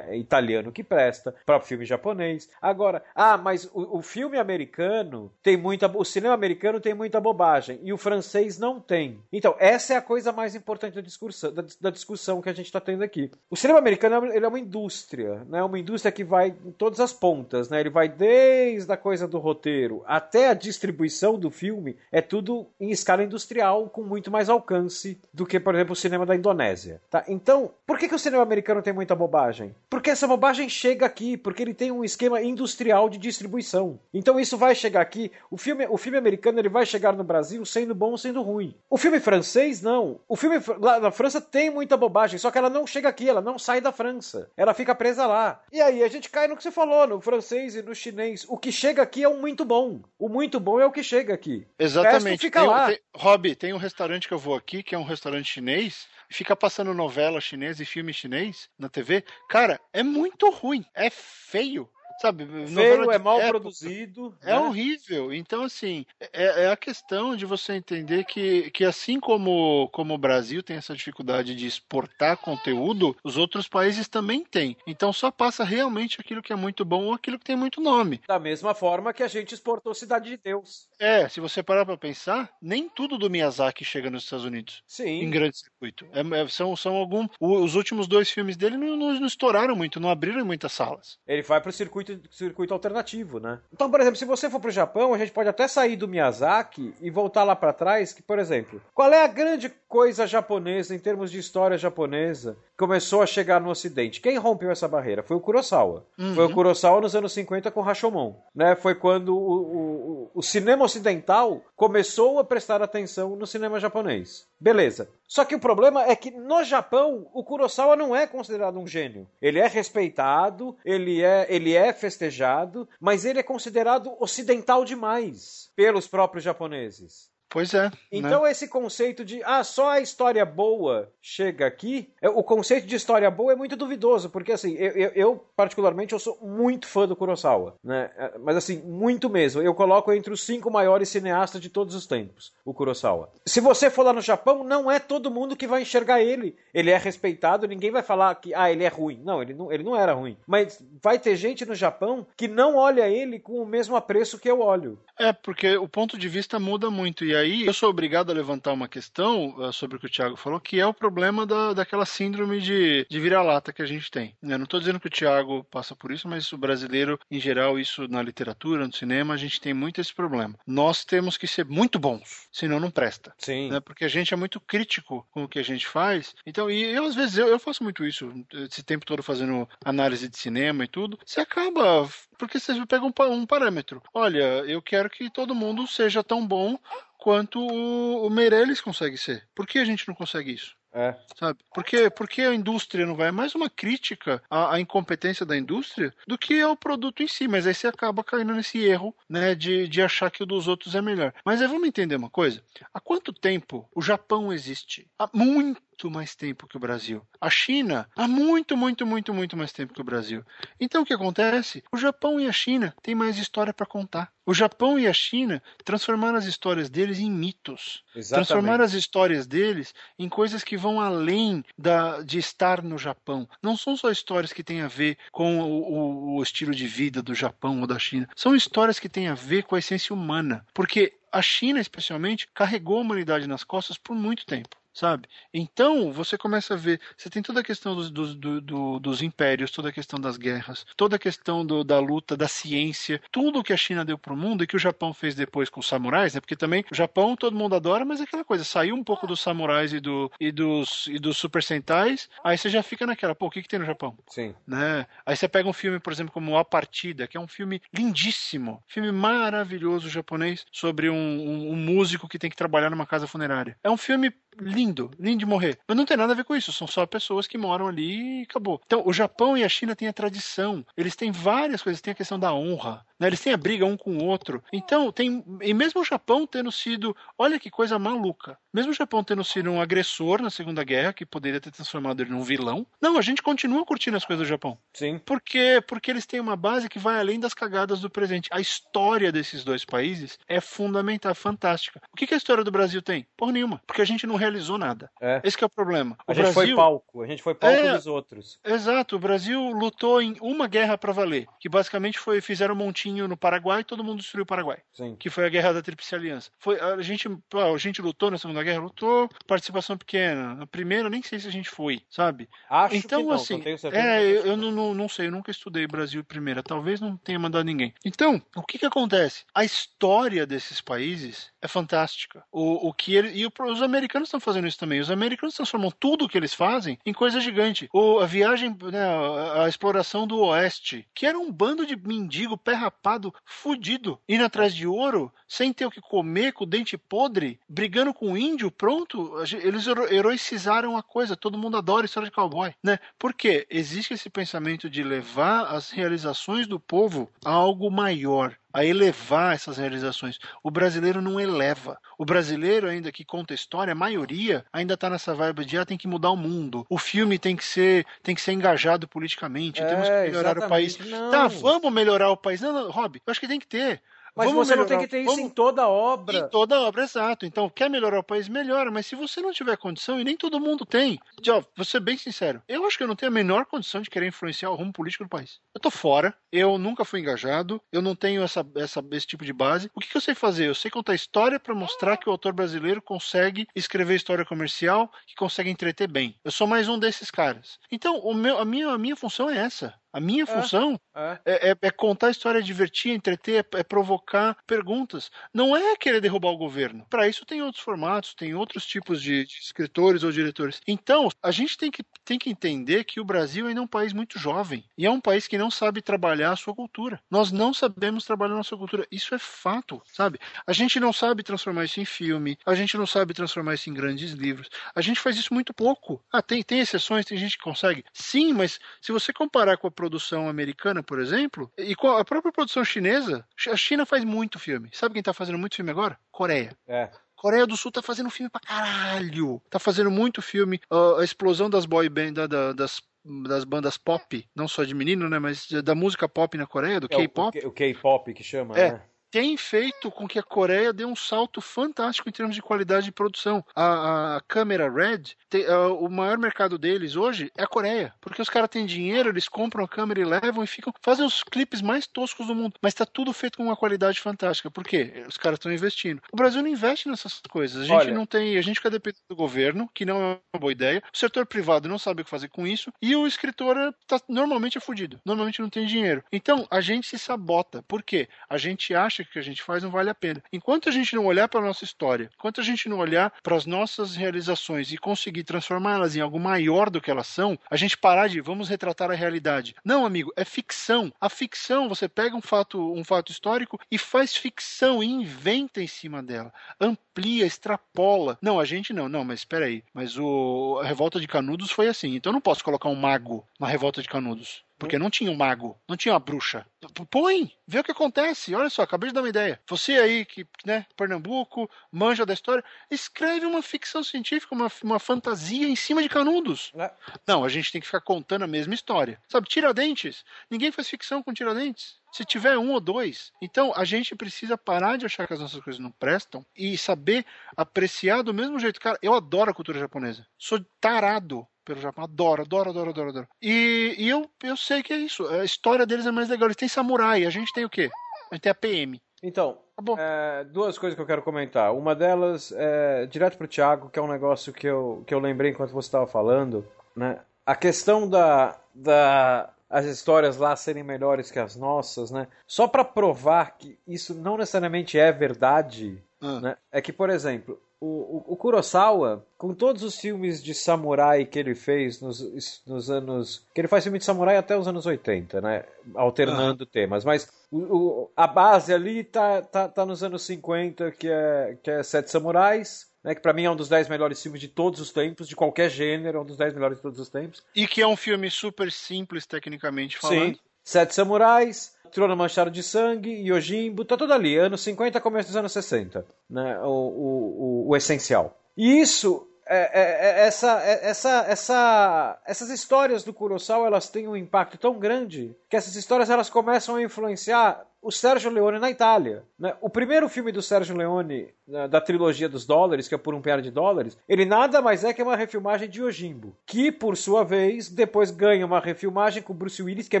italiano 0.12 0.72
que 0.72 0.84
presta, 0.84 1.34
próprio 1.44 1.68
filme 1.68 1.84
japonês. 1.84 2.48
Agora, 2.60 3.02
ah, 3.14 3.36
mas 3.36 3.64
o, 3.72 3.98
o 3.98 4.02
filme 4.02 4.38
americano 4.38 5.32
tem 5.42 5.56
muita, 5.56 5.86
o 5.86 6.04
cinema 6.04 6.34
americano 6.34 6.80
tem 6.80 6.94
muita 6.94 7.20
bobagem 7.20 7.80
e 7.82 7.92
o 7.92 7.98
francês 7.98 8.58
não 8.58 8.80
tem. 8.80 9.20
Então, 9.32 9.56
essa 9.58 9.94
é 9.94 9.96
a 9.96 10.02
coisa 10.02 10.32
mais 10.32 10.54
importante 10.54 10.94
da 10.94 11.00
discussão, 11.00 11.52
da, 11.52 11.64
da 11.80 11.90
discussão 11.90 12.40
que 12.40 12.48
a 12.48 12.52
gente 12.52 12.66
está 12.66 12.80
tendo 12.80 13.02
aqui. 13.02 13.30
O 13.50 13.56
cinema 13.56 13.78
americano 13.78 14.26
ele 14.26 14.44
é 14.44 14.48
uma 14.48 14.58
indústria, 14.58 15.44
né? 15.48 15.62
Uma 15.62 15.78
indústria 15.78 16.12
que 16.12 16.24
vai 16.24 16.54
em 16.64 16.72
todas 16.72 17.00
as 17.00 17.12
pontas, 17.12 17.68
né? 17.68 17.80
Ele 17.80 17.90
vai 17.90 18.08
desde 18.08 18.92
a 18.92 18.96
coisa 18.96 19.15
coisa 19.16 19.26
do 19.26 19.38
roteiro 19.38 20.02
até 20.06 20.50
a 20.50 20.54
distribuição 20.54 21.38
do 21.38 21.50
filme 21.50 21.96
é 22.12 22.20
tudo 22.20 22.66
em 22.78 22.90
escala 22.90 23.24
industrial 23.24 23.88
com 23.88 24.02
muito 24.02 24.30
mais 24.30 24.50
alcance 24.50 25.18
do 25.32 25.46
que, 25.46 25.58
por 25.58 25.74
exemplo, 25.74 25.94
o 25.94 25.96
cinema 25.96 26.26
da 26.26 26.36
Indonésia. 26.36 27.00
Tá? 27.10 27.24
Então, 27.26 27.70
por 27.86 27.98
que, 27.98 28.08
que 28.08 28.14
o 28.14 28.18
cinema 28.18 28.42
americano 28.42 28.82
tem 28.82 28.92
muita 28.92 29.14
bobagem? 29.14 29.74
Porque 29.88 30.10
essa 30.10 30.26
bobagem 30.26 30.68
chega 30.68 31.06
aqui, 31.06 31.36
porque 31.36 31.62
ele 31.62 31.72
tem 31.72 31.90
um 31.90 32.04
esquema 32.04 32.42
industrial 32.42 33.08
de 33.08 33.16
distribuição. 33.16 33.98
Então 34.12 34.38
isso 34.38 34.58
vai 34.58 34.74
chegar 34.74 35.00
aqui. 35.00 35.32
O 35.50 35.56
filme, 35.56 35.86
o 35.88 35.96
filme 35.96 36.18
americano 36.18 36.58
ele 36.58 36.68
vai 36.68 36.84
chegar 36.84 37.14
no 37.14 37.24
Brasil 37.24 37.64
sendo 37.64 37.94
bom 37.94 38.10
ou 38.10 38.18
sendo 38.18 38.42
ruim. 38.42 38.74
O 38.90 38.98
filme 38.98 39.18
francês, 39.18 39.80
não. 39.80 40.20
O 40.28 40.36
filme 40.36 40.60
lá 40.78 41.00
na 41.00 41.10
França 41.10 41.40
tem 41.40 41.70
muita 41.70 41.96
bobagem, 41.96 42.38
só 42.38 42.50
que 42.50 42.58
ela 42.58 42.68
não 42.68 42.86
chega 42.86 43.08
aqui, 43.08 43.28
ela 43.28 43.40
não 43.40 43.58
sai 43.58 43.80
da 43.80 43.92
França. 43.92 44.50
Ela 44.56 44.74
fica 44.74 44.94
presa 44.94 45.26
lá. 45.26 45.62
E 45.72 45.80
aí 45.80 46.02
a 46.02 46.08
gente 46.08 46.28
cai 46.28 46.46
no 46.46 46.56
que 46.56 46.62
você 46.62 46.70
falou, 46.70 47.06
no 47.06 47.20
francês 47.20 47.74
e 47.74 47.82
no 47.82 47.94
chinês. 47.94 48.44
O 48.48 48.58
que 48.58 48.70
chega 48.70 49.05
aqui 49.06 49.22
é 49.22 49.28
o 49.28 49.38
muito 49.38 49.64
bom. 49.64 50.02
O 50.18 50.28
muito 50.28 50.60
bom 50.60 50.80
é 50.80 50.86
o 50.86 50.92
que 50.92 51.02
chega 51.02 51.32
aqui. 51.32 51.66
Exatamente. 51.78 52.40
fica 52.40 52.60
tem, 52.60 52.68
lá. 52.68 52.86
Tem, 52.88 52.98
Rob, 53.14 53.54
tem 53.54 53.72
um 53.72 53.78
restaurante 53.78 54.28
que 54.28 54.34
eu 54.34 54.38
vou 54.38 54.54
aqui, 54.54 54.82
que 54.82 54.94
é 54.94 54.98
um 54.98 55.04
restaurante 55.04 55.50
chinês, 55.50 56.06
fica 56.28 56.54
passando 56.54 56.92
novela 56.92 57.40
chinesa 57.40 57.82
e 57.82 57.86
filme 57.86 58.12
chinês 58.12 58.68
na 58.78 58.88
TV. 58.88 59.24
Cara, 59.48 59.80
é 59.92 60.02
muito 60.02 60.50
ruim. 60.50 60.84
É 60.94 61.08
feio. 61.08 61.88
Sabe, 62.20 62.46
feio, 62.46 63.10
é 63.10 63.18
mal 63.18 63.38
produzido. 63.40 64.34
É 64.42 64.52
né? 64.52 64.58
horrível. 64.58 65.32
Então, 65.32 65.62
assim, 65.62 66.06
é, 66.32 66.64
é, 66.64 66.70
a 66.70 66.76
questão 66.76 67.36
de 67.36 67.44
você 67.44 67.74
entender 67.74 68.24
que, 68.24 68.70
que 68.70 68.84
assim 68.84 69.20
como, 69.20 69.88
como 69.92 70.14
o 70.14 70.18
Brasil 70.18 70.62
tem 70.62 70.76
essa 70.76 70.94
dificuldade 70.94 71.54
de 71.54 71.66
exportar 71.66 72.38
conteúdo, 72.38 73.16
os 73.22 73.36
outros 73.36 73.68
países 73.68 74.08
também 74.08 74.44
têm. 74.44 74.76
Então 74.86 75.12
só 75.12 75.30
passa 75.30 75.64
realmente 75.64 76.20
aquilo 76.20 76.42
que 76.42 76.52
é 76.52 76.56
muito 76.56 76.84
bom 76.84 77.06
ou 77.06 77.14
aquilo 77.14 77.38
que 77.38 77.44
tem 77.44 77.56
muito 77.56 77.80
nome. 77.80 78.20
Da 78.26 78.38
mesma 78.38 78.74
forma 78.74 79.12
que 79.12 79.22
a 79.22 79.28
gente 79.28 79.52
exportou 79.52 79.94
Cidade 79.94 80.30
de 80.30 80.36
Deus. 80.36 80.88
É, 80.98 81.28
se 81.28 81.40
você 81.40 81.62
parar 81.62 81.84
pra 81.84 81.96
pensar, 81.96 82.50
nem 82.60 82.88
tudo 82.88 83.18
do 83.18 83.30
Miyazaki 83.30 83.84
chega 83.84 84.10
nos 84.10 84.24
Estados 84.24 84.44
Unidos. 84.44 84.82
Sim. 84.86 85.22
Em 85.22 85.30
grande 85.30 85.58
circuito. 85.58 86.06
É, 86.12 86.20
é, 86.42 86.48
são, 86.48 86.74
são 86.76 86.94
algum. 86.96 87.26
Os 87.40 87.74
últimos 87.74 88.06
dois 88.06 88.30
filmes 88.30 88.56
dele 88.56 88.76
não, 88.76 88.96
não, 88.96 89.20
não 89.20 89.26
estouraram 89.26 89.74
muito, 89.74 90.00
não 90.00 90.10
abriram 90.10 90.44
muitas 90.44 90.72
salas. 90.72 91.18
Ele 91.26 91.42
vai 91.42 91.60
pro 91.60 91.72
circuito 91.72 92.05
circuito, 92.06 92.28
circuito 92.30 92.74
alternativo, 92.74 93.40
né? 93.40 93.58
Então, 93.72 93.90
por 93.90 94.00
exemplo, 94.00 94.16
se 94.16 94.24
você 94.24 94.48
for 94.48 94.60
pro 94.60 94.70
Japão, 94.70 95.12
a 95.12 95.18
gente 95.18 95.32
pode 95.32 95.48
até 95.48 95.66
sair 95.66 95.96
do 95.96 96.08
Miyazaki 96.08 96.94
e 97.00 97.10
voltar 97.10 97.44
lá 97.44 97.56
para 97.56 97.72
trás, 97.72 98.12
que, 98.12 98.22
por 98.22 98.38
exemplo, 98.38 98.80
qual 98.94 99.12
é 99.12 99.22
a 99.22 99.26
grande 99.26 99.68
coisa 99.88 100.26
japonesa 100.26 100.94
em 100.94 100.98
termos 100.98 101.30
de 101.30 101.38
história 101.38 101.78
japonesa 101.78 102.56
que 102.72 102.78
começou 102.78 103.22
a 103.22 103.26
chegar 103.26 103.60
no 103.60 103.70
ocidente? 103.70 104.20
Quem 104.20 104.36
rompeu 104.38 104.70
essa 104.70 104.88
barreira? 104.88 105.22
Foi 105.22 105.36
o 105.36 105.40
Kurosawa. 105.40 106.04
Uhum. 106.18 106.34
Foi 106.34 106.44
o 106.44 106.52
Kurosawa 106.52 107.00
nos 107.00 107.14
anos 107.14 107.32
50 107.32 107.70
com 107.70 107.80
Rashomon, 107.80 108.34
né? 108.54 108.74
Foi 108.76 108.94
quando 108.94 109.36
o, 109.36 110.30
o, 110.30 110.30
o 110.34 110.42
cinema 110.42 110.84
ocidental 110.84 111.62
começou 111.74 112.38
a 112.38 112.44
prestar 112.44 112.82
atenção 112.82 113.36
no 113.36 113.46
cinema 113.46 113.80
japonês. 113.80 114.46
Beleza. 114.58 115.08
Só 115.28 115.44
que 115.44 115.54
o 115.54 115.60
problema 115.60 116.04
é 116.04 116.14
que 116.14 116.30
no 116.30 116.62
Japão 116.62 117.26
o 117.32 117.42
Kurosawa 117.42 117.96
não 117.96 118.14
é 118.14 118.26
considerado 118.26 118.78
um 118.78 118.86
gênio. 118.86 119.26
Ele 119.42 119.58
é 119.58 119.66
respeitado, 119.66 120.76
ele 120.84 121.22
é, 121.22 121.46
ele 121.48 121.74
é 121.74 121.92
festejado, 121.96 122.88
mas 123.00 123.24
ele 123.24 123.40
é 123.40 123.42
considerado 123.42 124.14
ocidental 124.20 124.84
demais 124.84 125.70
pelos 125.74 126.06
próprios 126.06 126.44
japoneses. 126.44 127.30
Pois 127.48 127.72
é. 127.74 127.90
Então 128.10 128.42
né? 128.42 128.50
esse 128.50 128.68
conceito 128.68 129.24
de 129.24 129.42
ah, 129.44 129.62
só 129.62 129.90
a 129.90 130.00
história 130.00 130.44
boa 130.44 131.10
chega 131.22 131.66
aqui, 131.66 132.10
é, 132.20 132.28
o 132.28 132.42
conceito 132.42 132.86
de 132.86 132.96
história 132.96 133.30
boa 133.30 133.52
é 133.52 133.56
muito 133.56 133.76
duvidoso, 133.76 134.30
porque 134.30 134.52
assim, 134.52 134.74
eu, 134.74 134.92
eu, 134.92 135.10
eu, 135.14 135.46
particularmente 135.54 136.12
eu 136.12 136.18
sou 136.18 136.38
muito 136.42 136.86
fã 136.86 137.06
do 137.06 137.16
Kurosawa, 137.16 137.76
né? 137.82 138.10
É, 138.16 138.38
mas 138.38 138.56
assim, 138.56 138.82
muito 138.82 139.30
mesmo. 139.30 139.62
Eu 139.62 139.74
coloco 139.74 140.12
entre 140.12 140.32
os 140.32 140.44
cinco 140.44 140.70
maiores 140.70 141.08
cineastas 141.08 141.60
de 141.60 141.68
todos 141.68 141.94
os 141.94 142.06
tempos, 142.06 142.52
o 142.64 142.74
Kurosawa. 142.74 143.30
Se 143.46 143.60
você 143.60 143.90
for 143.90 144.02
lá 144.02 144.12
no 144.12 144.20
Japão, 144.20 144.64
não 144.64 144.90
é 144.90 144.98
todo 144.98 145.30
mundo 145.30 145.56
que 145.56 145.66
vai 145.66 145.82
enxergar 145.82 146.20
ele. 146.20 146.56
Ele 146.74 146.90
é 146.90 146.96
respeitado, 146.96 147.68
ninguém 147.68 147.90
vai 147.90 148.02
falar 148.02 148.34
que 148.34 148.54
ah, 148.54 148.70
ele 148.70 148.84
é 148.84 148.88
ruim. 148.88 149.20
Não, 149.24 149.40
ele 149.40 149.54
não, 149.54 149.72
ele 149.72 149.82
não 149.84 149.96
era 149.96 150.12
ruim. 150.12 150.36
Mas 150.46 150.82
vai 151.02 151.18
ter 151.18 151.36
gente 151.36 151.64
no 151.64 151.74
Japão 151.74 152.26
que 152.36 152.48
não 152.48 152.76
olha 152.76 153.08
ele 153.08 153.38
com 153.38 153.62
o 153.62 153.66
mesmo 153.66 153.96
apreço 153.96 154.38
que 154.38 154.50
eu 154.50 154.60
olho. 154.60 154.98
É, 155.18 155.32
porque 155.32 155.76
o 155.76 155.88
ponto 155.88 156.18
de 156.18 156.28
vista 156.28 156.58
muda 156.58 156.90
muito 156.90 157.24
e 157.24 157.35
aí 157.36 157.66
eu 157.66 157.72
sou 157.72 157.90
obrigado 157.90 158.30
a 158.30 158.34
levantar 158.34 158.72
uma 158.72 158.88
questão 158.88 159.54
uh, 159.58 159.72
sobre 159.72 159.96
o 159.96 160.00
que 160.00 160.06
o 160.06 160.10
Thiago 160.10 160.36
falou, 160.36 160.60
que 160.60 160.80
é 160.80 160.86
o 160.86 160.94
problema 160.94 161.46
da, 161.46 161.72
daquela 161.72 162.06
síndrome 162.06 162.60
de, 162.60 163.06
de 163.08 163.20
vira-lata 163.20 163.72
que 163.72 163.82
a 163.82 163.86
gente 163.86 164.10
tem. 164.10 164.36
Eu 164.42 164.58
não 164.58 164.64
estou 164.64 164.80
dizendo 164.80 165.00
que 165.00 165.08
o 165.08 165.10
Thiago 165.10 165.64
passa 165.64 165.94
por 165.94 166.10
isso, 166.10 166.28
mas 166.28 166.52
o 166.52 166.58
brasileiro, 166.58 167.18
em 167.30 167.40
geral, 167.40 167.78
isso 167.78 168.08
na 168.08 168.22
literatura, 168.22 168.86
no 168.86 168.92
cinema, 168.92 169.34
a 169.34 169.36
gente 169.36 169.60
tem 169.60 169.74
muito 169.74 170.00
esse 170.00 170.14
problema. 170.14 170.58
Nós 170.66 171.04
temos 171.04 171.36
que 171.36 171.46
ser 171.46 171.64
muito 171.64 171.98
bons, 171.98 172.48
senão 172.50 172.80
não 172.80 172.90
presta. 172.90 173.34
Sim. 173.38 173.70
Né? 173.70 173.80
Porque 173.80 174.04
a 174.04 174.08
gente 174.08 174.32
é 174.32 174.36
muito 174.36 174.60
crítico 174.60 175.26
com 175.30 175.44
o 175.44 175.48
que 175.48 175.58
a 175.58 175.64
gente 175.64 175.86
faz. 175.86 176.34
Então, 176.46 176.70
e 176.70 176.82
eu, 176.82 177.04
às 177.04 177.14
vezes, 177.14 177.38
eu, 177.38 177.48
eu 177.48 177.58
faço 177.58 177.82
muito 177.82 178.04
isso, 178.04 178.32
esse 178.70 178.82
tempo 178.82 179.06
todo 179.06 179.22
fazendo 179.22 179.68
análise 179.84 180.28
de 180.28 180.38
cinema 180.38 180.84
e 180.84 180.88
tudo. 180.88 181.18
Você 181.24 181.40
acaba 181.40 182.08
porque 182.38 182.58
você 182.58 182.74
pega 182.86 183.04
um, 183.04 183.12
um, 183.32 183.46
parâmetro. 183.46 184.02
Olha, 184.12 184.64
eu 184.66 184.80
quero 184.82 185.10
que 185.10 185.30
todo 185.30 185.54
mundo 185.54 185.86
seja 185.86 186.22
tão 186.22 186.46
bom 186.46 186.78
quanto 187.26 187.58
o, 187.58 188.24
o 188.24 188.30
Meirelles 188.30 188.80
consegue 188.80 189.18
ser. 189.18 189.48
Por 189.52 189.66
que 189.66 189.80
a 189.80 189.84
gente 189.84 190.06
não 190.06 190.14
consegue 190.14 190.52
isso? 190.52 190.76
É. 190.92 191.12
Sabe? 191.36 191.58
Porque, 191.74 192.08
porque 192.08 192.40
a 192.42 192.54
indústria 192.54 193.04
não 193.04 193.16
vai. 193.16 193.28
É 193.28 193.32
mais 193.32 193.52
uma 193.56 193.68
crítica 193.68 194.40
à, 194.48 194.76
à, 194.76 194.80
incompetência 194.80 195.44
da 195.44 195.56
indústria 195.56 196.14
do 196.24 196.38
que 196.38 196.60
ao 196.60 196.76
produto 196.76 197.24
em 197.24 197.26
si. 197.26 197.48
Mas 197.48 197.66
aí 197.66 197.74
você 197.74 197.88
acaba 197.88 198.22
caindo 198.22 198.54
nesse 198.54 198.78
erro, 198.78 199.12
né? 199.28 199.56
De, 199.56 199.88
de 199.88 200.00
achar 200.00 200.30
que 200.30 200.44
o 200.44 200.46
dos 200.46 200.68
outros 200.68 200.94
é 200.94 201.02
melhor. 201.02 201.34
Mas 201.44 201.60
aí 201.60 201.66
vamos 201.66 201.88
entender 201.88 202.14
uma 202.14 202.30
coisa. 202.30 202.62
Há 202.94 203.00
quanto 203.00 203.32
tempo 203.32 203.86
o 203.92 204.00
Japão 204.00 204.52
existe? 204.52 205.10
Há 205.18 205.28
muito 205.34 205.82
muito 205.96 206.10
mais 206.10 206.34
tempo 206.34 206.66
que 206.66 206.76
o 206.76 206.80
Brasil. 206.80 207.26
A 207.40 207.48
China 207.48 208.06
há 208.14 208.28
muito, 208.28 208.76
muito, 208.76 209.06
muito, 209.06 209.32
muito 209.32 209.56
mais 209.56 209.72
tempo 209.72 209.94
que 209.94 210.00
o 210.00 210.04
Brasil. 210.04 210.44
Então 210.78 211.02
o 211.02 211.06
que 211.06 211.14
acontece? 211.14 211.82
O 211.90 211.96
Japão 211.96 212.38
e 212.38 212.46
a 212.46 212.52
China 212.52 212.94
têm 213.02 213.14
mais 213.14 213.38
história 213.38 213.72
para 213.72 213.86
contar. 213.86 214.30
O 214.44 214.52
Japão 214.52 214.98
e 214.98 215.06
a 215.06 215.12
China 215.12 215.62
transformaram 215.84 216.36
as 216.36 216.44
histórias 216.44 216.90
deles 216.90 217.18
em 217.18 217.30
mitos. 217.30 218.04
Exatamente. 218.14 218.46
Transformaram 218.46 218.84
as 218.84 218.92
histórias 218.92 219.46
deles 219.46 219.94
em 220.18 220.28
coisas 220.28 220.62
que 220.62 220.76
vão 220.76 221.00
além 221.00 221.64
da, 221.78 222.20
de 222.20 222.38
estar 222.38 222.82
no 222.82 222.98
Japão. 222.98 223.48
Não 223.62 223.76
são 223.76 223.96
só 223.96 224.10
histórias 224.10 224.52
que 224.52 224.62
têm 224.62 224.82
a 224.82 224.88
ver 224.88 225.16
com 225.32 225.60
o, 225.60 226.34
o, 226.34 226.36
o 226.36 226.42
estilo 226.42 226.74
de 226.74 226.86
vida 226.86 227.22
do 227.22 227.34
Japão 227.34 227.80
ou 227.80 227.86
da 227.86 227.98
China. 227.98 228.28
São 228.36 228.54
histórias 228.54 228.98
que 228.98 229.08
têm 229.08 229.28
a 229.28 229.34
ver 229.34 229.64
com 229.64 229.74
a 229.74 229.78
essência 229.78 230.14
humana. 230.14 230.64
Porque 230.74 231.14
a 231.32 231.40
China, 231.40 231.80
especialmente, 231.80 232.46
carregou 232.54 232.98
a 232.98 233.00
humanidade 233.00 233.48
nas 233.48 233.64
costas 233.64 233.96
por 233.96 234.14
muito 234.14 234.44
tempo 234.44 234.76
sabe? 234.96 235.28
Então, 235.52 236.10
você 236.10 236.38
começa 236.38 236.74
a 236.74 236.76
ver, 236.76 237.00
você 237.16 237.28
tem 237.28 237.42
toda 237.42 237.60
a 237.60 237.62
questão 237.62 237.94
dos, 237.94 238.10
dos, 238.10 238.34
do, 238.34 238.60
do, 238.60 238.98
dos 238.98 239.22
impérios, 239.22 239.70
toda 239.70 239.90
a 239.90 239.92
questão 239.92 240.18
das 240.18 240.38
guerras, 240.38 240.86
toda 240.96 241.16
a 241.16 241.18
questão 241.18 241.64
do, 241.64 241.84
da 241.84 242.00
luta, 242.00 242.36
da 242.36 242.48
ciência, 242.48 243.20
tudo 243.30 243.62
que 243.62 243.74
a 243.74 243.76
China 243.76 244.04
deu 244.04 244.16
para 244.16 244.32
o 244.32 244.36
mundo 244.36 244.64
e 244.64 244.66
que 244.66 244.74
o 244.74 244.78
Japão 244.78 245.12
fez 245.12 245.34
depois 245.34 245.68
com 245.68 245.80
os 245.80 245.86
samurais, 245.86 246.34
né? 246.34 246.40
Porque 246.40 246.56
também 246.56 246.82
o 246.90 246.94
Japão 246.94 247.36
todo 247.36 247.54
mundo 247.54 247.74
adora, 247.74 248.06
mas 248.06 248.20
é 248.20 248.24
aquela 248.24 248.44
coisa, 248.44 248.64
saiu 248.64 248.94
um 248.94 249.04
pouco 249.04 249.26
dos 249.26 249.40
samurais 249.40 249.92
e, 249.92 250.00
do, 250.00 250.32
e, 250.40 250.50
dos, 250.50 251.06
e 251.08 251.18
dos 251.18 251.36
super 251.36 251.62
sentais, 251.62 252.30
aí 252.42 252.56
você 252.56 252.70
já 252.70 252.82
fica 252.82 253.06
naquela, 253.06 253.34
pô, 253.34 253.46
o 253.46 253.50
que, 253.50 253.62
que 253.62 253.68
tem 253.68 253.78
no 253.78 253.84
Japão? 253.84 254.16
Sim. 254.28 254.54
Né? 254.66 255.06
Aí 255.26 255.36
você 255.36 255.46
pega 255.46 255.68
um 255.68 255.74
filme, 255.74 256.00
por 256.00 256.12
exemplo, 256.12 256.32
como 256.32 256.56
A 256.56 256.64
Partida, 256.64 257.26
que 257.26 257.36
é 257.36 257.40
um 257.40 257.48
filme 257.48 257.82
lindíssimo, 257.92 258.82
filme 258.86 259.12
maravilhoso 259.12 260.08
japonês 260.08 260.64
sobre 260.72 261.10
um, 261.10 261.14
um, 261.14 261.72
um 261.72 261.76
músico 261.76 262.28
que 262.28 262.38
tem 262.38 262.48
que 262.48 262.56
trabalhar 262.56 262.90
numa 262.90 263.06
casa 263.06 263.26
funerária. 263.26 263.76
É 263.84 263.90
um 263.90 263.96
filme 263.96 264.32
lindo, 264.60 264.85
lindo 264.86 265.38
de 265.38 265.46
morrer. 265.46 265.78
Mas 265.86 265.96
não 265.96 266.04
tem 266.04 266.16
nada 266.16 266.32
a 266.32 266.36
ver 266.36 266.44
com 266.44 266.56
isso, 266.56 266.72
são 266.72 266.86
só 266.86 267.06
pessoas 267.06 267.46
que 267.46 267.58
moram 267.58 267.86
ali 267.86 268.40
e 268.40 268.42
acabou. 268.42 268.80
Então, 268.86 269.02
o 269.04 269.12
Japão 269.12 269.56
e 269.56 269.64
a 269.64 269.68
China 269.68 269.96
têm 269.96 270.08
a 270.08 270.12
tradição, 270.12 270.84
eles 270.96 271.16
têm 271.16 271.30
várias 271.30 271.82
coisas, 271.82 272.00
tem 272.00 272.12
a 272.12 272.14
questão 272.16 272.38
da 272.38 272.54
honra, 272.54 273.04
né? 273.18 273.26
Eles 273.26 273.40
têm 273.40 273.52
a 273.52 273.56
briga 273.56 273.84
um 273.86 273.96
com 273.96 274.16
o 274.18 274.24
outro. 274.24 274.62
Então, 274.72 275.10
tem. 275.12 275.44
E 275.62 275.72
mesmo 275.74 276.00
o 276.00 276.04
Japão 276.04 276.46
tendo 276.46 276.70
sido. 276.70 277.16
Olha 277.38 277.58
que 277.58 277.70
coisa 277.70 277.98
maluca. 277.98 278.58
Mesmo 278.72 278.92
o 278.92 278.94
Japão 278.94 279.24
tendo 279.24 279.42
sido 279.42 279.70
um 279.70 279.80
agressor 279.80 280.42
na 280.42 280.50
Segunda 280.50 280.84
Guerra, 280.84 281.12
que 281.12 281.24
poderia 281.24 281.60
ter 281.60 281.70
transformado 281.70 282.20
ele 282.20 282.30
num 282.30 282.42
vilão. 282.42 282.86
Não, 283.00 283.16
a 283.16 283.22
gente 283.22 283.42
continua 283.42 283.84
curtindo 283.86 284.16
as 284.16 284.24
coisas 284.24 284.46
do 284.46 284.48
Japão. 284.48 284.78
Sim. 284.92 285.18
Por 285.18 285.40
quê? 285.40 285.82
Porque 285.86 286.10
eles 286.10 286.26
têm 286.26 286.40
uma 286.40 286.56
base 286.56 286.88
que 286.88 286.98
vai 286.98 287.18
além 287.18 287.40
das 287.40 287.54
cagadas 287.54 288.00
do 288.00 288.10
presente. 288.10 288.50
A 288.52 288.60
história 288.60 289.32
desses 289.32 289.64
dois 289.64 289.84
países 289.84 290.38
é 290.46 290.60
fundamental, 290.60 291.34
fantástica. 291.34 292.00
O 292.12 292.16
que, 292.16 292.26
que 292.26 292.34
a 292.34 292.36
história 292.36 292.62
do 292.62 292.70
Brasil 292.70 293.00
tem? 293.00 293.26
Por 293.36 293.50
nenhuma. 293.50 293.80
Porque 293.86 294.02
a 294.02 294.04
gente 294.04 294.26
não 294.26 294.36
realizou 294.36 294.76
nada. 294.76 295.10
É. 295.20 295.40
Esse 295.42 295.56
que 295.56 295.64
é 295.64 295.66
o 295.66 295.70
problema. 295.70 296.16
O 296.26 296.32
A 296.32 296.34
gente 296.34 296.42
Brasil, 296.42 296.62
foi 296.62 296.74
palco, 296.74 297.22
a 297.22 297.26
gente 297.26 297.42
foi 297.42 297.54
palco 297.54 297.76
É. 297.76 297.94
dos 297.94 298.06
outros. 298.06 298.58
Exato, 298.64 299.16
o 299.16 299.18
Brasil 299.18 299.60
lutou 299.70 300.20
em 300.20 300.36
uma 300.40 300.66
guerra 300.66 300.98
para 300.98 301.12
valer, 301.12 301.46
que 301.58 301.68
basicamente 301.68 302.18
foi 302.18 302.40
fizeram 302.40 302.74
um 302.74 302.78
montinho 302.78 303.05
no 303.12 303.36
Paraguai 303.36 303.84
todo 303.84 304.04
mundo 304.04 304.18
destruiu 304.20 304.42
o 304.44 304.46
Paraguai, 304.46 304.78
Sim. 304.92 305.16
que 305.16 305.30
foi 305.30 305.46
a 305.46 305.48
guerra 305.48 305.72
da 305.72 305.82
Tríplice 305.82 306.14
Aliança. 306.14 306.50
Foi 306.58 306.78
a 306.80 307.00
gente, 307.02 307.28
a 307.28 307.78
gente 307.78 308.00
lutou 308.02 308.30
na 308.30 308.38
Segunda 308.38 308.62
Guerra, 308.62 308.80
lutou, 308.80 309.28
participação 309.46 309.96
pequena. 309.96 310.54
Na 310.54 310.66
primeira 310.66 311.08
nem 311.10 311.22
sei 311.22 311.38
se 311.38 311.48
a 311.48 311.52
gente 311.52 311.68
foi, 311.70 312.02
sabe? 312.10 312.48
Acho 312.68 312.96
então 312.96 313.20
que 313.22 313.28
não, 313.28 313.34
assim, 313.34 313.54
não 313.54 313.62
certeza. 313.62 313.88
é, 313.88 314.18
que 314.20 314.24
eu, 314.38 314.46
eu 314.46 314.56
não, 314.56 314.70
não, 314.70 314.94
não 314.94 315.08
sei, 315.08 315.26
eu 315.28 315.32
nunca 315.32 315.50
estudei 315.50 315.86
Brasil 315.86 316.24
primeira, 316.24 316.62
talvez 316.62 317.00
não 317.00 317.16
tenha 317.16 317.38
mandado 317.38 317.64
ninguém. 317.64 317.92
Então, 318.04 318.42
o 318.56 318.62
que 318.62 318.78
que 318.78 318.86
acontece? 318.86 319.44
A 319.54 319.64
história 319.64 320.46
desses 320.46 320.80
países 320.80 321.50
é 321.62 321.68
fantástica. 321.68 322.44
O, 322.50 322.88
o 322.88 322.92
que 322.92 323.14
ele, 323.14 323.30
e 323.38 323.46
o- 323.46 323.52
os 323.70 323.82
americanos 323.82 324.28
estão 324.28 324.40
fazendo 324.40 324.66
isso 324.66 324.78
também. 324.78 325.00
Os 325.00 325.10
americanos 325.10 325.54
transformam 325.54 325.90
tudo 325.90 326.24
o 326.24 326.28
que 326.28 326.36
eles 326.38 326.54
fazem 326.54 326.98
em 327.04 327.12
coisa 327.12 327.40
gigante. 327.40 327.88
O, 327.92 328.20
a 328.20 328.26
viagem, 328.26 328.76
né, 328.92 329.02
a, 329.02 329.64
a 329.64 329.68
exploração 329.68 330.26
do 330.26 330.38
oeste, 330.40 331.06
que 331.14 331.26
era 331.26 331.38
um 331.38 331.50
bando 331.52 331.86
de 331.86 331.96
mendigo, 331.96 332.56
pé 332.56 332.74
rapado, 332.96 333.32
fudido, 333.44 334.18
indo 334.28 334.44
atrás 334.44 334.74
de 334.74 334.86
ouro, 334.86 335.32
sem 335.46 335.72
ter 335.72 335.86
o 335.86 335.90
que 335.90 336.00
comer, 336.00 336.52
com 336.52 336.64
o 336.64 336.66
dente 336.66 336.96
podre, 336.96 337.60
brigando 337.68 338.12
com 338.12 338.32
o 338.32 338.38
índio, 338.38 338.70
pronto. 338.70 339.34
Eles 339.62 339.86
hero- 339.86 340.12
heroicizaram 340.12 340.96
a 340.96 341.02
coisa. 341.02 341.36
Todo 341.36 341.58
mundo 341.58 341.76
adora 341.76 342.06
história 342.06 342.28
de 342.28 342.34
cowboy, 342.34 342.72
né? 342.82 342.98
Porque 343.18 343.66
existe 343.70 344.14
esse 344.14 344.30
pensamento 344.30 344.88
de 344.88 345.02
levar 345.02 345.66
as 345.66 345.90
realizações 345.90 346.66
do 346.66 346.80
povo 346.80 347.30
a 347.44 347.50
algo 347.50 347.90
maior 347.90 348.56
a 348.72 348.84
elevar 348.84 349.54
essas 349.54 349.78
realizações. 349.78 350.38
O 350.62 350.70
brasileiro 350.70 351.22
não 351.22 351.40
eleva. 351.40 351.98
O 352.18 352.24
brasileiro, 352.24 352.88
ainda 352.88 353.10
que 353.10 353.24
conta 353.24 353.54
história, 353.54 353.92
a 353.92 353.96
maioria 353.96 354.64
ainda 354.72 354.94
está 354.94 355.08
nessa 355.08 355.34
vibe 355.34 355.64
de 355.64 355.78
ah, 355.78 355.86
tem 355.86 355.96
que 355.96 356.08
mudar 356.08 356.30
o 356.30 356.36
mundo. 356.36 356.86
O 356.88 356.98
filme 356.98 357.38
tem 357.38 357.56
que 357.56 357.64
ser, 357.64 358.06
tem 358.22 358.34
que 358.34 358.40
ser 358.40 358.52
engajado 358.52 359.08
politicamente. 359.08 359.80
É, 359.80 359.86
temos 359.86 360.08
que 360.08 360.14
melhorar 360.14 360.58
o 360.58 360.68
país. 360.68 360.98
Não. 360.98 361.30
Tá, 361.30 361.48
vamos 361.48 361.92
melhorar 361.92 362.30
o 362.30 362.36
país. 362.36 362.60
Não, 362.60 362.72
não, 362.72 362.90
Rob, 362.90 363.20
eu 363.24 363.30
acho 363.30 363.40
que 363.40 363.48
tem 363.48 363.60
que 363.60 363.66
ter. 363.66 364.02
Mas 364.36 364.50
Vamos 364.50 364.68
você 364.68 364.76
não 364.76 364.84
tem 364.84 364.98
que 364.98 365.08
ter 365.08 365.20
isso 365.22 365.30
vamos- 365.30 365.40
em 365.40 365.48
toda 365.48 365.88
obra. 365.88 366.38
em 366.38 366.48
toda 366.50 366.78
obra, 366.82 367.02
exato. 367.04 367.46
Então, 367.46 367.70
quer 367.70 367.88
melhorar 367.88 368.18
o 368.18 368.22
país? 368.22 368.48
Melhora. 368.48 368.90
Mas 368.90 369.06
se 369.06 369.16
você 369.16 369.40
não 369.40 369.50
tiver 369.52 369.76
condição, 369.78 370.20
e 370.20 370.24
nem 370.24 370.36
todo 370.36 370.60
mundo 370.60 370.84
tem, 370.84 371.18
de, 371.40 371.50
ó, 371.50 371.62
vou 371.74 371.84
ser 371.86 372.00
bem 372.00 372.18
sincero, 372.18 372.62
eu 372.68 372.84
acho 372.86 372.98
que 372.98 373.02
eu 373.02 373.08
não 373.08 373.16
tenho 373.16 373.32
a 373.32 373.34
menor 373.34 373.64
condição 373.64 374.02
de 374.02 374.10
querer 374.10 374.26
influenciar 374.26 374.70
o 374.70 374.74
rumo 374.74 374.92
político 374.92 375.24
do 375.24 375.30
país. 375.30 375.58
Eu 375.74 375.80
tô 375.80 375.90
fora, 375.90 376.36
eu 376.52 376.76
nunca 376.76 377.04
fui 377.04 377.20
engajado, 377.20 377.80
eu 377.90 378.02
não 378.02 378.14
tenho 378.14 378.42
essa, 378.42 378.66
essa- 378.76 379.02
esse 379.12 379.26
tipo 379.26 379.44
de 379.44 379.52
base. 379.54 379.90
O 379.94 380.00
que, 380.00 380.08
que 380.08 380.16
eu 380.16 380.20
sei 380.20 380.34
fazer? 380.34 380.66
Eu 380.68 380.74
sei 380.74 380.90
contar 380.90 381.14
história 381.14 381.58
para 381.58 381.74
mostrar 381.74 382.18
que 382.18 382.28
o 382.28 382.32
autor 382.32 382.52
brasileiro 382.52 383.00
consegue 383.00 383.66
escrever 383.74 384.16
história 384.16 384.44
comercial, 384.44 385.10
que 385.26 385.34
consegue 385.34 385.70
entreter 385.70 386.08
bem. 386.08 386.34
Eu 386.44 386.50
sou 386.50 386.66
mais 386.66 386.88
um 386.88 386.98
desses 386.98 387.30
caras. 387.30 387.78
Então, 387.90 388.18
o 388.18 388.34
meu, 388.34 388.58
a, 388.58 388.64
minha, 388.66 388.88
a 388.90 388.98
minha 388.98 389.16
função 389.16 389.48
é 389.48 389.56
essa. 389.56 389.94
A 390.16 390.20
minha 390.20 390.46
função 390.46 390.98
É. 391.14 391.38
é, 391.44 391.70
é- 391.70 391.76
é 391.82 391.90
contar 391.90 392.28
a 392.28 392.30
história, 392.30 392.62
divertir, 392.62 393.12
entreter, 393.12 393.66
é, 393.74 393.80
é 393.80 393.82
provocar 393.84 394.56
perguntas. 394.66 395.30
Não 395.52 395.76
é 395.76 395.94
querer 395.96 396.20
derrubar 396.22 396.50
o 396.50 396.56
governo. 396.56 397.06
Para 397.10 397.28
isso 397.28 397.44
tem 397.44 397.60
outros 397.62 397.84
formatos, 397.84 398.34
tem 398.34 398.54
outros 398.54 398.86
tipos 398.86 399.20
de, 399.20 399.44
de 399.44 399.58
escritores 399.60 400.22
ou 400.22 400.32
diretores. 400.32 400.80
Então, 400.86 401.28
a 401.42 401.50
gente 401.50 401.76
tem 401.76 401.90
que, 401.90 402.02
tem 402.24 402.38
que 402.38 402.48
entender 402.50 403.04
que 403.04 403.20
o 403.20 403.24
Brasil 403.24 403.66
ainda 403.66 403.80
é 403.80 403.82
um 403.82 403.86
país 403.86 404.12
muito 404.14 404.38
jovem. 404.38 404.84
E 404.96 405.04
é 405.04 405.10
um 405.10 405.20
país 405.20 405.46
que 405.46 405.58
não 405.58 405.70
sabe 405.70 406.00
trabalhar 406.00 406.52
a 406.52 406.56
sua 406.56 406.74
cultura. 406.74 407.20
Nós 407.30 407.52
não 407.52 407.74
sabemos 407.74 408.24
trabalhar 408.24 408.54
a 408.54 408.58
nossa 408.58 408.76
cultura. 408.76 409.06
Isso 409.10 409.34
é 409.34 409.38
fato, 409.38 410.00
sabe? 410.06 410.38
A 410.66 410.72
gente 410.72 410.98
não 410.98 411.12
sabe 411.12 411.42
transformar 411.42 411.84
isso 411.84 412.00
em 412.00 412.04
filme, 412.04 412.58
a 412.64 412.74
gente 412.74 412.96
não 412.96 413.06
sabe 413.06 413.34
transformar 413.34 413.74
isso 413.74 413.90
em 413.90 413.94
grandes 413.94 414.32
livros. 414.32 414.68
A 414.94 415.00
gente 415.00 415.20
faz 415.20 415.36
isso 415.36 415.52
muito 415.52 415.74
pouco. 415.74 416.22
Ah, 416.32 416.42
tem, 416.42 416.62
tem 416.62 416.80
exceções, 416.80 417.24
tem 417.26 417.36
gente 417.38 417.56
que 417.58 417.64
consegue. 417.64 418.04
Sim, 418.12 418.52
mas 418.52 418.78
se 419.00 419.12
você 419.12 419.32
comparar 419.32 419.76
com 419.76 419.86
a 419.86 419.90
produção 420.10 420.48
americana, 420.48 421.02
por 421.02 421.18
exemplo, 421.18 421.70
e 421.76 421.94
com 421.96 422.08
a 422.08 422.24
própria 422.24 422.52
produção 422.52 422.84
chinesa, 422.84 423.44
a 423.68 423.76
China 423.76 424.06
faz 424.06 424.24
muito 424.24 424.58
filme. 424.58 424.88
Sabe 424.92 425.14
quem 425.14 425.22
tá 425.22 425.34
fazendo 425.34 425.58
muito 425.58 425.74
filme 425.76 425.90
agora? 425.90 426.16
Coreia. 426.30 426.76
É. 426.86 427.10
Coreia 427.34 427.66
do 427.66 427.76
Sul 427.76 427.90
tá 427.92 428.00
fazendo 428.00 428.30
filme 428.30 428.48
pra 428.48 428.60
caralho. 428.60 429.60
Tá 429.68 429.78
fazendo 429.78 430.10
muito 430.10 430.40
filme. 430.40 430.80
Ah, 430.90 431.20
a 431.20 431.24
explosão 431.24 431.68
das 431.68 431.84
boy 431.84 432.08
band, 432.08 432.32
da- 432.34 432.46
da- 432.46 432.72
das, 432.72 433.02
das 433.48 433.64
bandas 433.64 433.98
pop, 433.98 434.48
não 434.54 434.68
só 434.68 434.84
de 434.84 434.94
menino, 434.94 435.28
né? 435.28 435.38
Mas 435.38 435.66
da 435.84 435.94
música 435.94 436.28
pop 436.28 436.56
na 436.56 436.66
Coreia, 436.66 437.00
do 437.00 437.06
É 437.10 437.16
K-pop 437.16 437.58
O 437.66 437.72
K-pop 437.72 438.32
que 438.32 438.44
chama, 438.44 438.78
É. 438.78 438.92
né? 438.92 439.02
Tem 439.30 439.56
feito 439.56 440.10
com 440.10 440.26
que 440.26 440.38
a 440.38 440.42
Coreia 440.42 440.92
dê 440.92 441.04
um 441.04 441.16
salto 441.16 441.60
fantástico 441.60 442.28
em 442.28 442.32
termos 442.32 442.54
de 442.54 442.62
qualidade 442.62 443.06
de 443.06 443.12
produção. 443.12 443.64
A, 443.74 444.36
a 444.36 444.40
câmera 444.42 444.90
Red, 444.90 445.22
tem- 445.48 445.66
ah, 445.66 445.88
o 445.88 446.08
maior 446.08 446.38
mercado 446.38 446.78
deles 446.78 447.16
hoje 447.16 447.50
é 447.56 447.62
a 447.62 447.66
Coreia, 447.66 448.14
porque 448.20 448.40
os 448.40 448.48
caras 448.48 448.68
têm 448.70 448.86
dinheiro, 448.86 449.28
eles 449.28 449.48
compram 449.48 449.84
a 449.84 449.88
câmera 449.88 450.20
e 450.20 450.24
levam 450.24 450.62
e 450.64 450.66
ficam 450.66 450.92
fazem 451.02 451.24
os 451.26 451.42
clipes 451.42 451.82
mais 451.82 452.06
toscos 452.06 452.46
do 452.46 452.54
mundo, 452.54 452.74
mas 452.82 452.92
está 452.92 453.04
tudo 453.04 453.32
feito 453.32 453.58
com 453.58 453.64
uma 453.64 453.76
qualidade 453.76 454.20
fantástica. 454.20 454.70
Por 454.70 454.84
quê? 454.84 455.24
Os 455.28 455.36
caras 455.36 455.58
estão 455.58 455.72
investindo. 455.72 456.20
O 456.32 456.36
Brasil 456.36 456.62
não 456.62 456.68
investe 456.70 457.08
nessas 457.08 457.40
coisas. 457.48 457.82
A 457.82 457.84
gente 457.84 457.96
Olha. 457.96 458.14
não 458.14 458.26
tem, 458.26 458.56
a 458.56 458.62
gente 458.62 458.76
fica 458.76 458.90
dependendo 458.90 459.22
do 459.28 459.36
governo, 459.36 459.88
que 459.94 460.04
não 460.04 460.16
é 460.22 460.38
uma 460.54 460.60
boa 460.60 460.72
ideia. 460.72 461.02
O 461.12 461.16
setor 461.16 461.46
privado 461.46 461.88
não 461.88 461.98
sabe 461.98 462.22
o 462.22 462.24
que 462.24 462.30
fazer 462.30 462.48
com 462.48 462.66
isso 462.66 462.92
e 463.02 463.14
o 463.14 463.26
escritor 463.26 463.76
é- 463.76 463.92
tá, 464.06 464.20
normalmente 464.28 464.78
é 464.78 464.80
fudido. 464.80 465.20
Normalmente 465.24 465.60
não 465.60 465.68
tem 465.70 465.86
dinheiro. 465.86 466.22
Então, 466.32 466.66
a 466.70 466.80
gente 466.80 467.06
se 467.08 467.18
sabota. 467.18 467.82
Por 467.86 468.02
quê? 468.02 468.28
A 468.48 468.56
gente 468.58 468.94
acha 468.94 469.15
que 469.24 469.38
a 469.38 469.42
gente 469.42 469.62
faz 469.62 469.82
não 469.82 469.90
vale 469.90 470.10
a 470.10 470.14
pena. 470.14 470.42
Enquanto 470.52 470.88
a 470.88 470.92
gente 470.92 471.14
não 471.14 471.26
olhar 471.26 471.48
para 471.48 471.60
nossa 471.60 471.84
história, 471.84 472.30
enquanto 472.34 472.60
a 472.60 472.64
gente 472.64 472.88
não 472.88 472.98
olhar 472.98 473.32
para 473.42 473.56
as 473.56 473.66
nossas 473.66 474.14
realizações 474.16 474.92
e 474.92 474.98
conseguir 474.98 475.44
transformá-las 475.44 476.16
em 476.16 476.20
algo 476.20 476.38
maior 476.38 476.90
do 476.90 477.00
que 477.00 477.10
elas 477.10 477.26
são, 477.26 477.58
a 477.70 477.76
gente 477.76 477.96
parar 477.96 478.28
de 478.28 478.40
vamos 478.40 478.68
retratar 478.68 479.10
a 479.10 479.14
realidade. 479.14 479.74
Não, 479.84 480.04
amigo, 480.04 480.32
é 480.36 480.44
ficção. 480.44 481.12
A 481.20 481.28
ficção, 481.28 481.88
você 481.88 482.08
pega 482.08 482.36
um 482.36 482.42
fato, 482.42 482.92
um 482.92 483.04
fato 483.04 483.32
histórico 483.32 483.78
e 483.90 483.98
faz 483.98 484.36
ficção 484.36 485.02
e 485.02 485.06
inventa 485.06 485.82
em 485.82 485.86
cima 485.86 486.22
dela. 486.22 486.52
Amplia, 486.80 487.46
extrapola. 487.46 488.38
Não, 488.42 488.60
a 488.60 488.64
gente 488.64 488.92
não. 488.92 489.08
Não, 489.08 489.24
mas 489.24 489.40
espera 489.40 489.66
aí. 489.66 489.82
Mas 489.94 490.18
o 490.18 490.78
a 490.82 490.86
revolta 490.86 491.20
de 491.20 491.28
Canudos 491.28 491.70
foi 491.70 491.88
assim. 491.88 492.14
Então 492.14 492.30
eu 492.30 492.34
não 492.34 492.40
posso 492.40 492.64
colocar 492.64 492.88
um 492.88 492.94
mago 492.94 493.46
na 493.58 493.66
revolta 493.66 494.02
de 494.02 494.08
Canudos. 494.08 494.64
Porque 494.78 494.98
não 494.98 495.08
tinha 495.08 495.30
um 495.30 495.36
mago, 495.36 495.78
não 495.88 495.96
tinha 495.96 496.12
uma 496.12 496.20
bruxa. 496.20 496.66
Põe, 497.10 497.50
vê 497.66 497.80
o 497.80 497.84
que 497.84 497.92
acontece. 497.92 498.54
Olha 498.54 498.68
só, 498.68 498.82
acabei 498.82 499.08
de 499.08 499.14
dar 499.14 499.22
uma 499.22 499.28
ideia. 499.28 499.60
Você 499.68 499.92
aí 499.92 500.24
que, 500.24 500.46
né, 500.64 500.84
Pernambuco, 500.96 501.70
manja 501.90 502.26
da 502.26 502.34
história, 502.34 502.62
escreve 502.90 503.46
uma 503.46 503.62
ficção 503.62 504.04
científica, 504.04 504.54
uma, 504.54 504.70
uma 504.82 504.98
fantasia 504.98 505.66
em 505.66 505.76
cima 505.76 506.02
de 506.02 506.08
canudos. 506.08 506.72
É. 506.74 506.92
Não, 507.26 507.44
a 507.44 507.48
gente 507.48 507.72
tem 507.72 507.80
que 507.80 507.86
ficar 507.86 508.00
contando 508.00 508.42
a 508.42 508.48
mesma 508.48 508.74
história. 508.74 509.20
Sabe, 509.28 509.48
Tiradentes. 509.48 510.24
Ninguém 510.50 510.70
faz 510.70 510.88
ficção 510.88 511.22
com 511.22 511.32
Tiradentes. 511.32 511.96
Se 512.12 512.24
tiver 512.24 512.56
um 512.56 512.72
ou 512.72 512.80
dois. 512.80 513.32
Então, 513.42 513.72
a 513.76 513.84
gente 513.84 514.14
precisa 514.14 514.56
parar 514.56 514.96
de 514.96 515.04
achar 515.06 515.26
que 515.26 515.34
as 515.34 515.40
nossas 515.40 515.60
coisas 515.60 515.80
não 515.80 515.90
prestam 515.90 516.44
e 516.56 516.78
saber 516.78 517.24
apreciar 517.56 518.22
do 518.22 518.32
mesmo 518.32 518.58
jeito. 518.58 518.80
Cara, 518.80 518.98
eu 519.02 519.14
adoro 519.14 519.50
a 519.50 519.54
cultura 519.54 519.78
japonesa. 519.78 520.26
Sou 520.38 520.64
tarado 520.80 521.46
pelo 521.64 521.80
Japão. 521.80 522.04
Adoro, 522.04 522.42
adoro, 522.42 522.70
adoro, 522.70 522.90
adoro, 522.90 523.08
adoro. 523.10 523.28
E, 523.42 523.94
e 523.98 524.08
eu, 524.08 524.30
eu 524.42 524.56
sei 524.56 524.82
que 524.82 524.92
é 524.92 524.96
isso. 524.96 525.26
A 525.26 525.44
história 525.44 525.84
deles 525.84 526.06
é 526.06 526.10
mais 526.10 526.28
legal. 526.28 526.46
Eles 526.46 526.56
têm 526.56 526.68
samurai. 526.68 527.26
A 527.26 527.30
gente 527.30 527.52
tem 527.52 527.64
o 527.64 527.70
quê? 527.70 527.90
A 528.30 528.34
gente 528.34 528.42
tem 528.42 528.52
a 528.52 528.54
PM. 528.54 529.02
Então, 529.22 529.58
é, 529.98 530.44
duas 530.44 530.78
coisas 530.78 530.94
que 530.94 531.02
eu 531.02 531.06
quero 531.06 531.22
comentar. 531.22 531.74
Uma 531.74 531.94
delas 531.94 532.52
é 532.52 533.06
direto 533.06 533.36
pro 533.36 533.48
Thiago, 533.48 533.90
que 533.90 533.98
é 533.98 534.02
um 534.02 534.08
negócio 534.08 534.52
que 534.52 534.66
eu, 534.66 535.02
que 535.06 535.12
eu 535.12 535.18
lembrei 535.18 535.50
enquanto 535.50 535.72
você 535.72 535.88
estava 535.88 536.06
falando. 536.06 536.66
Né? 536.94 537.18
A 537.44 537.54
questão 537.54 538.08
da, 538.08 538.58
da 538.74 539.50
as 539.68 539.84
histórias 539.84 540.36
lá 540.36 540.54
serem 540.54 540.82
melhores 540.82 541.30
que 541.30 541.38
as 541.38 541.56
nossas, 541.56 542.10
né? 542.10 542.28
Só 542.46 542.68
para 542.68 542.84
provar 542.84 543.56
que 543.58 543.78
isso 543.86 544.14
não 544.14 544.36
necessariamente 544.36 544.98
é 544.98 545.10
verdade, 545.12 546.02
hum. 546.22 546.40
né? 546.40 546.56
É 546.70 546.80
que, 546.80 546.92
por 546.92 547.10
exemplo, 547.10 547.60
o, 547.80 547.86
o, 547.86 548.32
o, 548.32 548.36
Kurosawa, 548.36 549.26
com 549.36 549.52
todos 549.52 549.82
os 549.82 549.98
filmes 549.98 550.42
de 550.42 550.54
samurai 550.54 551.26
que 551.26 551.38
ele 551.38 551.54
fez 551.54 552.00
nos, 552.00 552.64
nos 552.66 552.90
anos. 552.90 553.46
que 553.54 553.60
ele 553.60 553.68
faz 553.68 553.84
filme 553.84 553.98
de 553.98 554.04
samurai 554.04 554.36
até 554.36 554.56
os 554.56 554.66
anos 554.66 554.86
80, 554.86 555.40
né? 555.40 555.64
Alternando 555.94 556.64
uhum. 556.64 556.70
temas. 556.70 557.04
Mas 557.04 557.30
o, 557.52 558.08
a 558.16 558.26
base 558.26 558.72
ali 558.72 559.04
tá, 559.04 559.42
tá, 559.42 559.68
tá 559.68 559.84
nos 559.84 560.02
anos 560.02 560.22
50, 560.22 560.90
que 560.92 561.08
é, 561.08 561.58
que 561.62 561.70
é 561.70 561.82
Sete 561.82 562.10
Samurais. 562.10 562.86
Né, 563.06 563.14
que 563.14 563.20
para 563.20 563.32
mim 563.32 563.44
é 563.44 563.50
um 563.50 563.54
dos 563.54 563.68
10 563.68 563.88
melhores 563.88 564.20
filmes 564.20 564.40
de 564.40 564.48
todos 564.48 564.80
os 564.80 564.90
tempos, 564.90 565.28
de 565.28 565.36
qualquer 565.36 565.70
gênero, 565.70 566.18
é 566.18 566.20
um 566.20 566.24
dos 566.24 566.36
10 566.36 566.54
melhores 566.54 566.78
de 566.78 566.82
todos 566.82 566.98
os 566.98 567.08
tempos. 567.08 567.40
E 567.54 567.64
que 567.64 567.80
é 567.80 567.86
um 567.86 567.96
filme 567.96 568.28
super 568.28 568.72
simples, 568.72 569.24
tecnicamente 569.24 569.96
falando. 569.96 570.34
Sim. 570.34 570.40
Sete 570.64 570.92
Samurais, 570.92 571.76
Trono 571.92 572.16
Manchado 572.16 572.50
de 572.50 572.64
Sangue, 572.64 573.12
Yojimbo, 573.28 573.84
tá 573.84 573.96
tudo 573.96 574.12
ali, 574.12 574.36
anos 574.36 574.60
50, 574.62 575.00
começo 575.00 575.28
dos 575.28 575.36
anos 575.36 575.52
60, 575.52 576.04
né? 576.28 576.58
O, 576.58 576.64
o, 576.64 577.66
o, 577.68 577.68
o 577.68 577.76
essencial. 577.76 578.36
E 578.56 578.80
isso 578.80 579.24
é, 579.46 579.58
é, 579.58 580.22
é, 580.22 580.26
essa, 580.26 580.60
é, 580.60 580.88
essa, 580.88 581.24
essa, 581.28 582.20
essas 582.26 582.50
histórias 582.50 583.04
do 583.04 583.14
Kurosawa 583.14 583.68
elas 583.68 583.88
têm 583.88 584.08
um 584.08 584.16
impacto 584.16 584.58
tão 584.58 584.76
grande 584.76 585.36
que 585.48 585.56
essas 585.56 585.76
histórias 585.76 586.10
elas 586.10 586.28
começam 586.28 586.74
a 586.74 586.82
influenciar 586.82 587.64
o 587.86 587.92
Sérgio 587.92 588.32
Leone 588.32 588.58
na 588.58 588.68
Itália. 588.68 589.22
Né? 589.38 589.54
O 589.60 589.70
primeiro 589.70 590.08
filme 590.08 590.32
do 590.32 590.42
Sérgio 590.42 590.76
Leone, 590.76 591.28
né, 591.46 591.68
da 591.68 591.80
trilogia 591.80 592.28
dos 592.28 592.44
dólares, 592.44 592.88
que 592.88 592.96
é 592.96 592.98
Por 592.98 593.14
um 593.14 593.22
Piar 593.22 593.40
de 593.40 593.48
Dólares, 593.48 593.96
ele 594.08 594.24
nada 594.24 594.60
mais 594.60 594.82
é 594.82 594.92
que 594.92 595.00
uma 595.00 595.14
refilmagem 595.14 595.68
de 595.68 595.80
Ojimbo, 595.80 596.36
que, 596.44 596.72
por 596.72 596.96
sua 596.96 597.22
vez, 597.22 597.68
depois 597.68 598.10
ganha 598.10 598.44
uma 598.44 598.58
refilmagem 598.58 599.22
com 599.22 599.32
Bruce 599.32 599.62
Willis, 599.62 599.86
que 599.86 599.96
é 599.96 600.00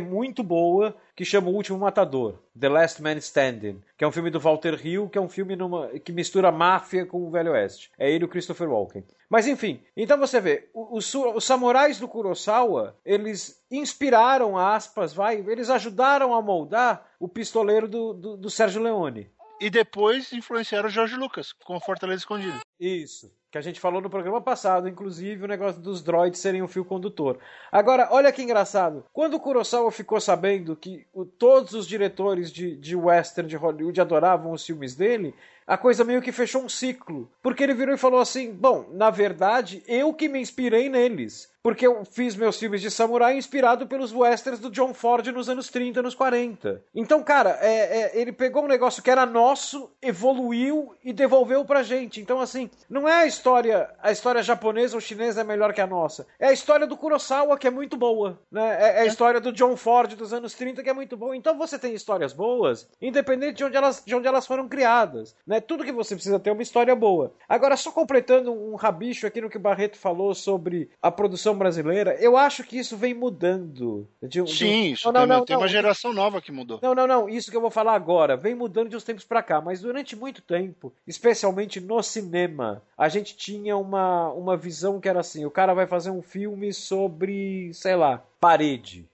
muito 0.00 0.42
boa, 0.42 0.96
que 1.16 1.24
chama 1.24 1.48
O 1.48 1.54
Último 1.54 1.78
Matador, 1.78 2.34
The 2.58 2.68
Last 2.68 3.02
Man 3.02 3.16
Standing, 3.16 3.82
que 3.96 4.04
é 4.04 4.06
um 4.06 4.12
filme 4.12 4.30
do 4.30 4.38
Walter 4.38 4.78
Hill, 4.86 5.08
que 5.08 5.16
é 5.16 5.20
um 5.20 5.30
filme 5.30 5.56
numa, 5.56 5.88
que 5.98 6.12
mistura 6.12 6.52
máfia 6.52 7.06
com 7.06 7.26
o 7.26 7.30
Velho 7.30 7.52
Oeste. 7.52 7.90
É 7.98 8.10
ele 8.10 8.24
e 8.24 8.26
o 8.26 8.28
Christopher 8.28 8.68
Walken. 8.68 9.02
Mas 9.28 9.46
enfim, 9.46 9.80
então 9.96 10.18
você 10.18 10.38
vê, 10.40 10.68
os, 10.74 11.12
os 11.14 11.42
samurais 11.42 11.98
do 11.98 12.06
Kurosawa, 12.06 12.94
eles 13.02 13.64
inspiraram, 13.70 14.58
aspas, 14.58 15.14
vai, 15.14 15.42
eles 15.48 15.70
ajudaram 15.70 16.34
a 16.34 16.42
moldar 16.42 17.10
o 17.18 17.26
pistoleiro 17.26 17.88
do, 17.88 18.12
do, 18.12 18.36
do 18.36 18.50
Sérgio 18.50 18.82
Leone. 18.82 19.30
E 19.58 19.70
depois 19.70 20.34
influenciaram 20.34 20.86
o 20.86 20.92
Jorge 20.92 21.16
Lucas 21.16 21.54
com 21.64 21.80
Fortaleza 21.80 22.20
Escondido. 22.20 22.60
Isso. 22.78 23.32
Que 23.56 23.60
a 23.60 23.62
gente 23.62 23.80
falou 23.80 24.02
no 24.02 24.10
programa 24.10 24.38
passado, 24.38 24.86
inclusive, 24.86 25.42
o 25.42 25.48
negócio 25.48 25.80
dos 25.80 26.02
droids 26.02 26.40
serem 26.40 26.60
um 26.60 26.68
fio 26.68 26.84
condutor. 26.84 27.38
Agora, 27.72 28.06
olha 28.10 28.30
que 28.30 28.42
engraçado. 28.42 29.06
Quando 29.14 29.32
o 29.32 29.40
Kurosawa 29.40 29.90
ficou 29.90 30.20
sabendo 30.20 30.76
que 30.76 31.06
o, 31.10 31.24
todos 31.24 31.72
os 31.72 31.86
diretores 31.86 32.52
de, 32.52 32.76
de 32.76 32.94
western 32.94 33.48
de 33.48 33.56
Hollywood 33.56 33.98
adoravam 33.98 34.52
os 34.52 34.66
filmes 34.66 34.94
dele, 34.94 35.34
a 35.66 35.78
coisa 35.78 36.04
meio 36.04 36.20
que 36.20 36.32
fechou 36.32 36.62
um 36.62 36.68
ciclo. 36.68 37.30
Porque 37.42 37.62
ele 37.62 37.72
virou 37.72 37.94
e 37.94 37.98
falou 37.98 38.20
assim: 38.20 38.52
Bom, 38.52 38.90
na 38.92 39.08
verdade, 39.08 39.82
eu 39.88 40.12
que 40.12 40.28
me 40.28 40.38
inspirei 40.38 40.90
neles 40.90 41.50
porque 41.66 41.84
eu 41.84 42.04
fiz 42.04 42.36
meus 42.36 42.60
filmes 42.60 42.80
de 42.80 42.88
samurai 42.92 43.36
inspirado 43.36 43.88
pelos 43.88 44.14
westerns 44.14 44.60
do 44.60 44.70
John 44.70 44.94
Ford 44.94 45.26
nos 45.32 45.48
anos 45.48 45.68
30, 45.68 46.00
nos 46.00 46.14
40. 46.14 46.80
Então, 46.94 47.24
cara, 47.24 47.58
é, 47.60 48.02
é, 48.02 48.20
ele 48.20 48.30
pegou 48.30 48.62
um 48.62 48.68
negócio 48.68 49.02
que 49.02 49.10
era 49.10 49.26
nosso, 49.26 49.90
evoluiu 50.00 50.94
e 51.02 51.12
devolveu 51.12 51.64
pra 51.64 51.82
gente. 51.82 52.20
Então, 52.20 52.38
assim, 52.40 52.70
não 52.88 53.08
é 53.08 53.22
a 53.22 53.26
história, 53.26 53.90
a 54.00 54.12
história 54.12 54.44
japonesa 54.44 54.94
ou 54.94 55.00
chinesa 55.00 55.40
é 55.40 55.44
melhor 55.44 55.72
que 55.72 55.80
a 55.80 55.88
nossa. 55.88 56.24
É 56.38 56.46
a 56.46 56.52
história 56.52 56.86
do 56.86 56.96
Kurosawa 56.96 57.58
que 57.58 57.66
é 57.66 57.70
muito 57.70 57.96
boa, 57.96 58.38
né? 58.48 58.78
É, 58.80 58.98
é 58.98 59.00
a 59.00 59.06
história 59.06 59.40
do 59.40 59.50
John 59.50 59.76
Ford 59.76 60.14
dos 60.14 60.32
anos 60.32 60.54
30 60.54 60.84
que 60.84 60.88
é 60.88 60.94
muito 60.94 61.16
boa. 61.16 61.36
Então, 61.36 61.58
você 61.58 61.76
tem 61.76 61.92
histórias 61.92 62.32
boas, 62.32 62.88
independente 63.02 63.56
de 63.56 63.64
onde 63.64 63.76
elas, 63.76 64.04
de 64.06 64.14
onde 64.14 64.28
elas 64.28 64.46
foram 64.46 64.68
criadas, 64.68 65.34
né? 65.44 65.60
Tudo 65.60 65.82
que 65.82 65.90
você 65.90 66.14
precisa 66.14 66.38
ter 66.38 66.50
é 66.50 66.52
uma 66.52 66.62
história 66.62 66.94
boa. 66.94 67.32
Agora, 67.48 67.76
só 67.76 67.90
completando 67.90 68.52
um 68.52 68.76
rabicho 68.76 69.26
aqui 69.26 69.40
no 69.40 69.50
que 69.50 69.56
o 69.56 69.60
Barreto 69.60 69.98
falou 69.98 70.32
sobre 70.32 70.88
a 71.02 71.10
produção 71.10 71.55
brasileira, 71.56 72.14
eu 72.20 72.36
acho 72.36 72.62
que 72.62 72.78
isso 72.78 72.96
vem 72.96 73.14
mudando. 73.14 74.08
De, 74.22 74.46
Sim, 74.46 74.92
isso 74.92 75.10
não, 75.10 75.20
tem, 75.20 75.28
não, 75.28 75.44
tem 75.44 75.56
uma 75.56 75.68
geração 75.68 76.12
nova 76.12 76.40
que 76.40 76.52
mudou. 76.52 76.78
Não, 76.82 76.94
não, 76.94 77.06
não. 77.06 77.28
Isso 77.28 77.50
que 77.50 77.56
eu 77.56 77.60
vou 77.60 77.70
falar 77.70 77.94
agora 77.94 78.36
vem 78.36 78.54
mudando 78.54 78.90
de 78.90 78.96
uns 78.96 79.04
tempos 79.04 79.24
para 79.24 79.42
cá, 79.42 79.60
mas 79.60 79.80
durante 79.80 80.14
muito 80.14 80.42
tempo, 80.42 80.92
especialmente 81.06 81.80
no 81.80 82.02
cinema, 82.02 82.82
a 82.96 83.08
gente 83.08 83.36
tinha 83.36 83.76
uma, 83.76 84.30
uma 84.32 84.56
visão 84.56 85.00
que 85.00 85.08
era 85.08 85.20
assim: 85.20 85.44
o 85.44 85.50
cara 85.50 85.74
vai 85.74 85.86
fazer 85.86 86.10
um 86.10 86.22
filme 86.22 86.72
sobre, 86.72 87.72
sei 87.72 87.96
lá, 87.96 88.22
parede. 88.40 89.08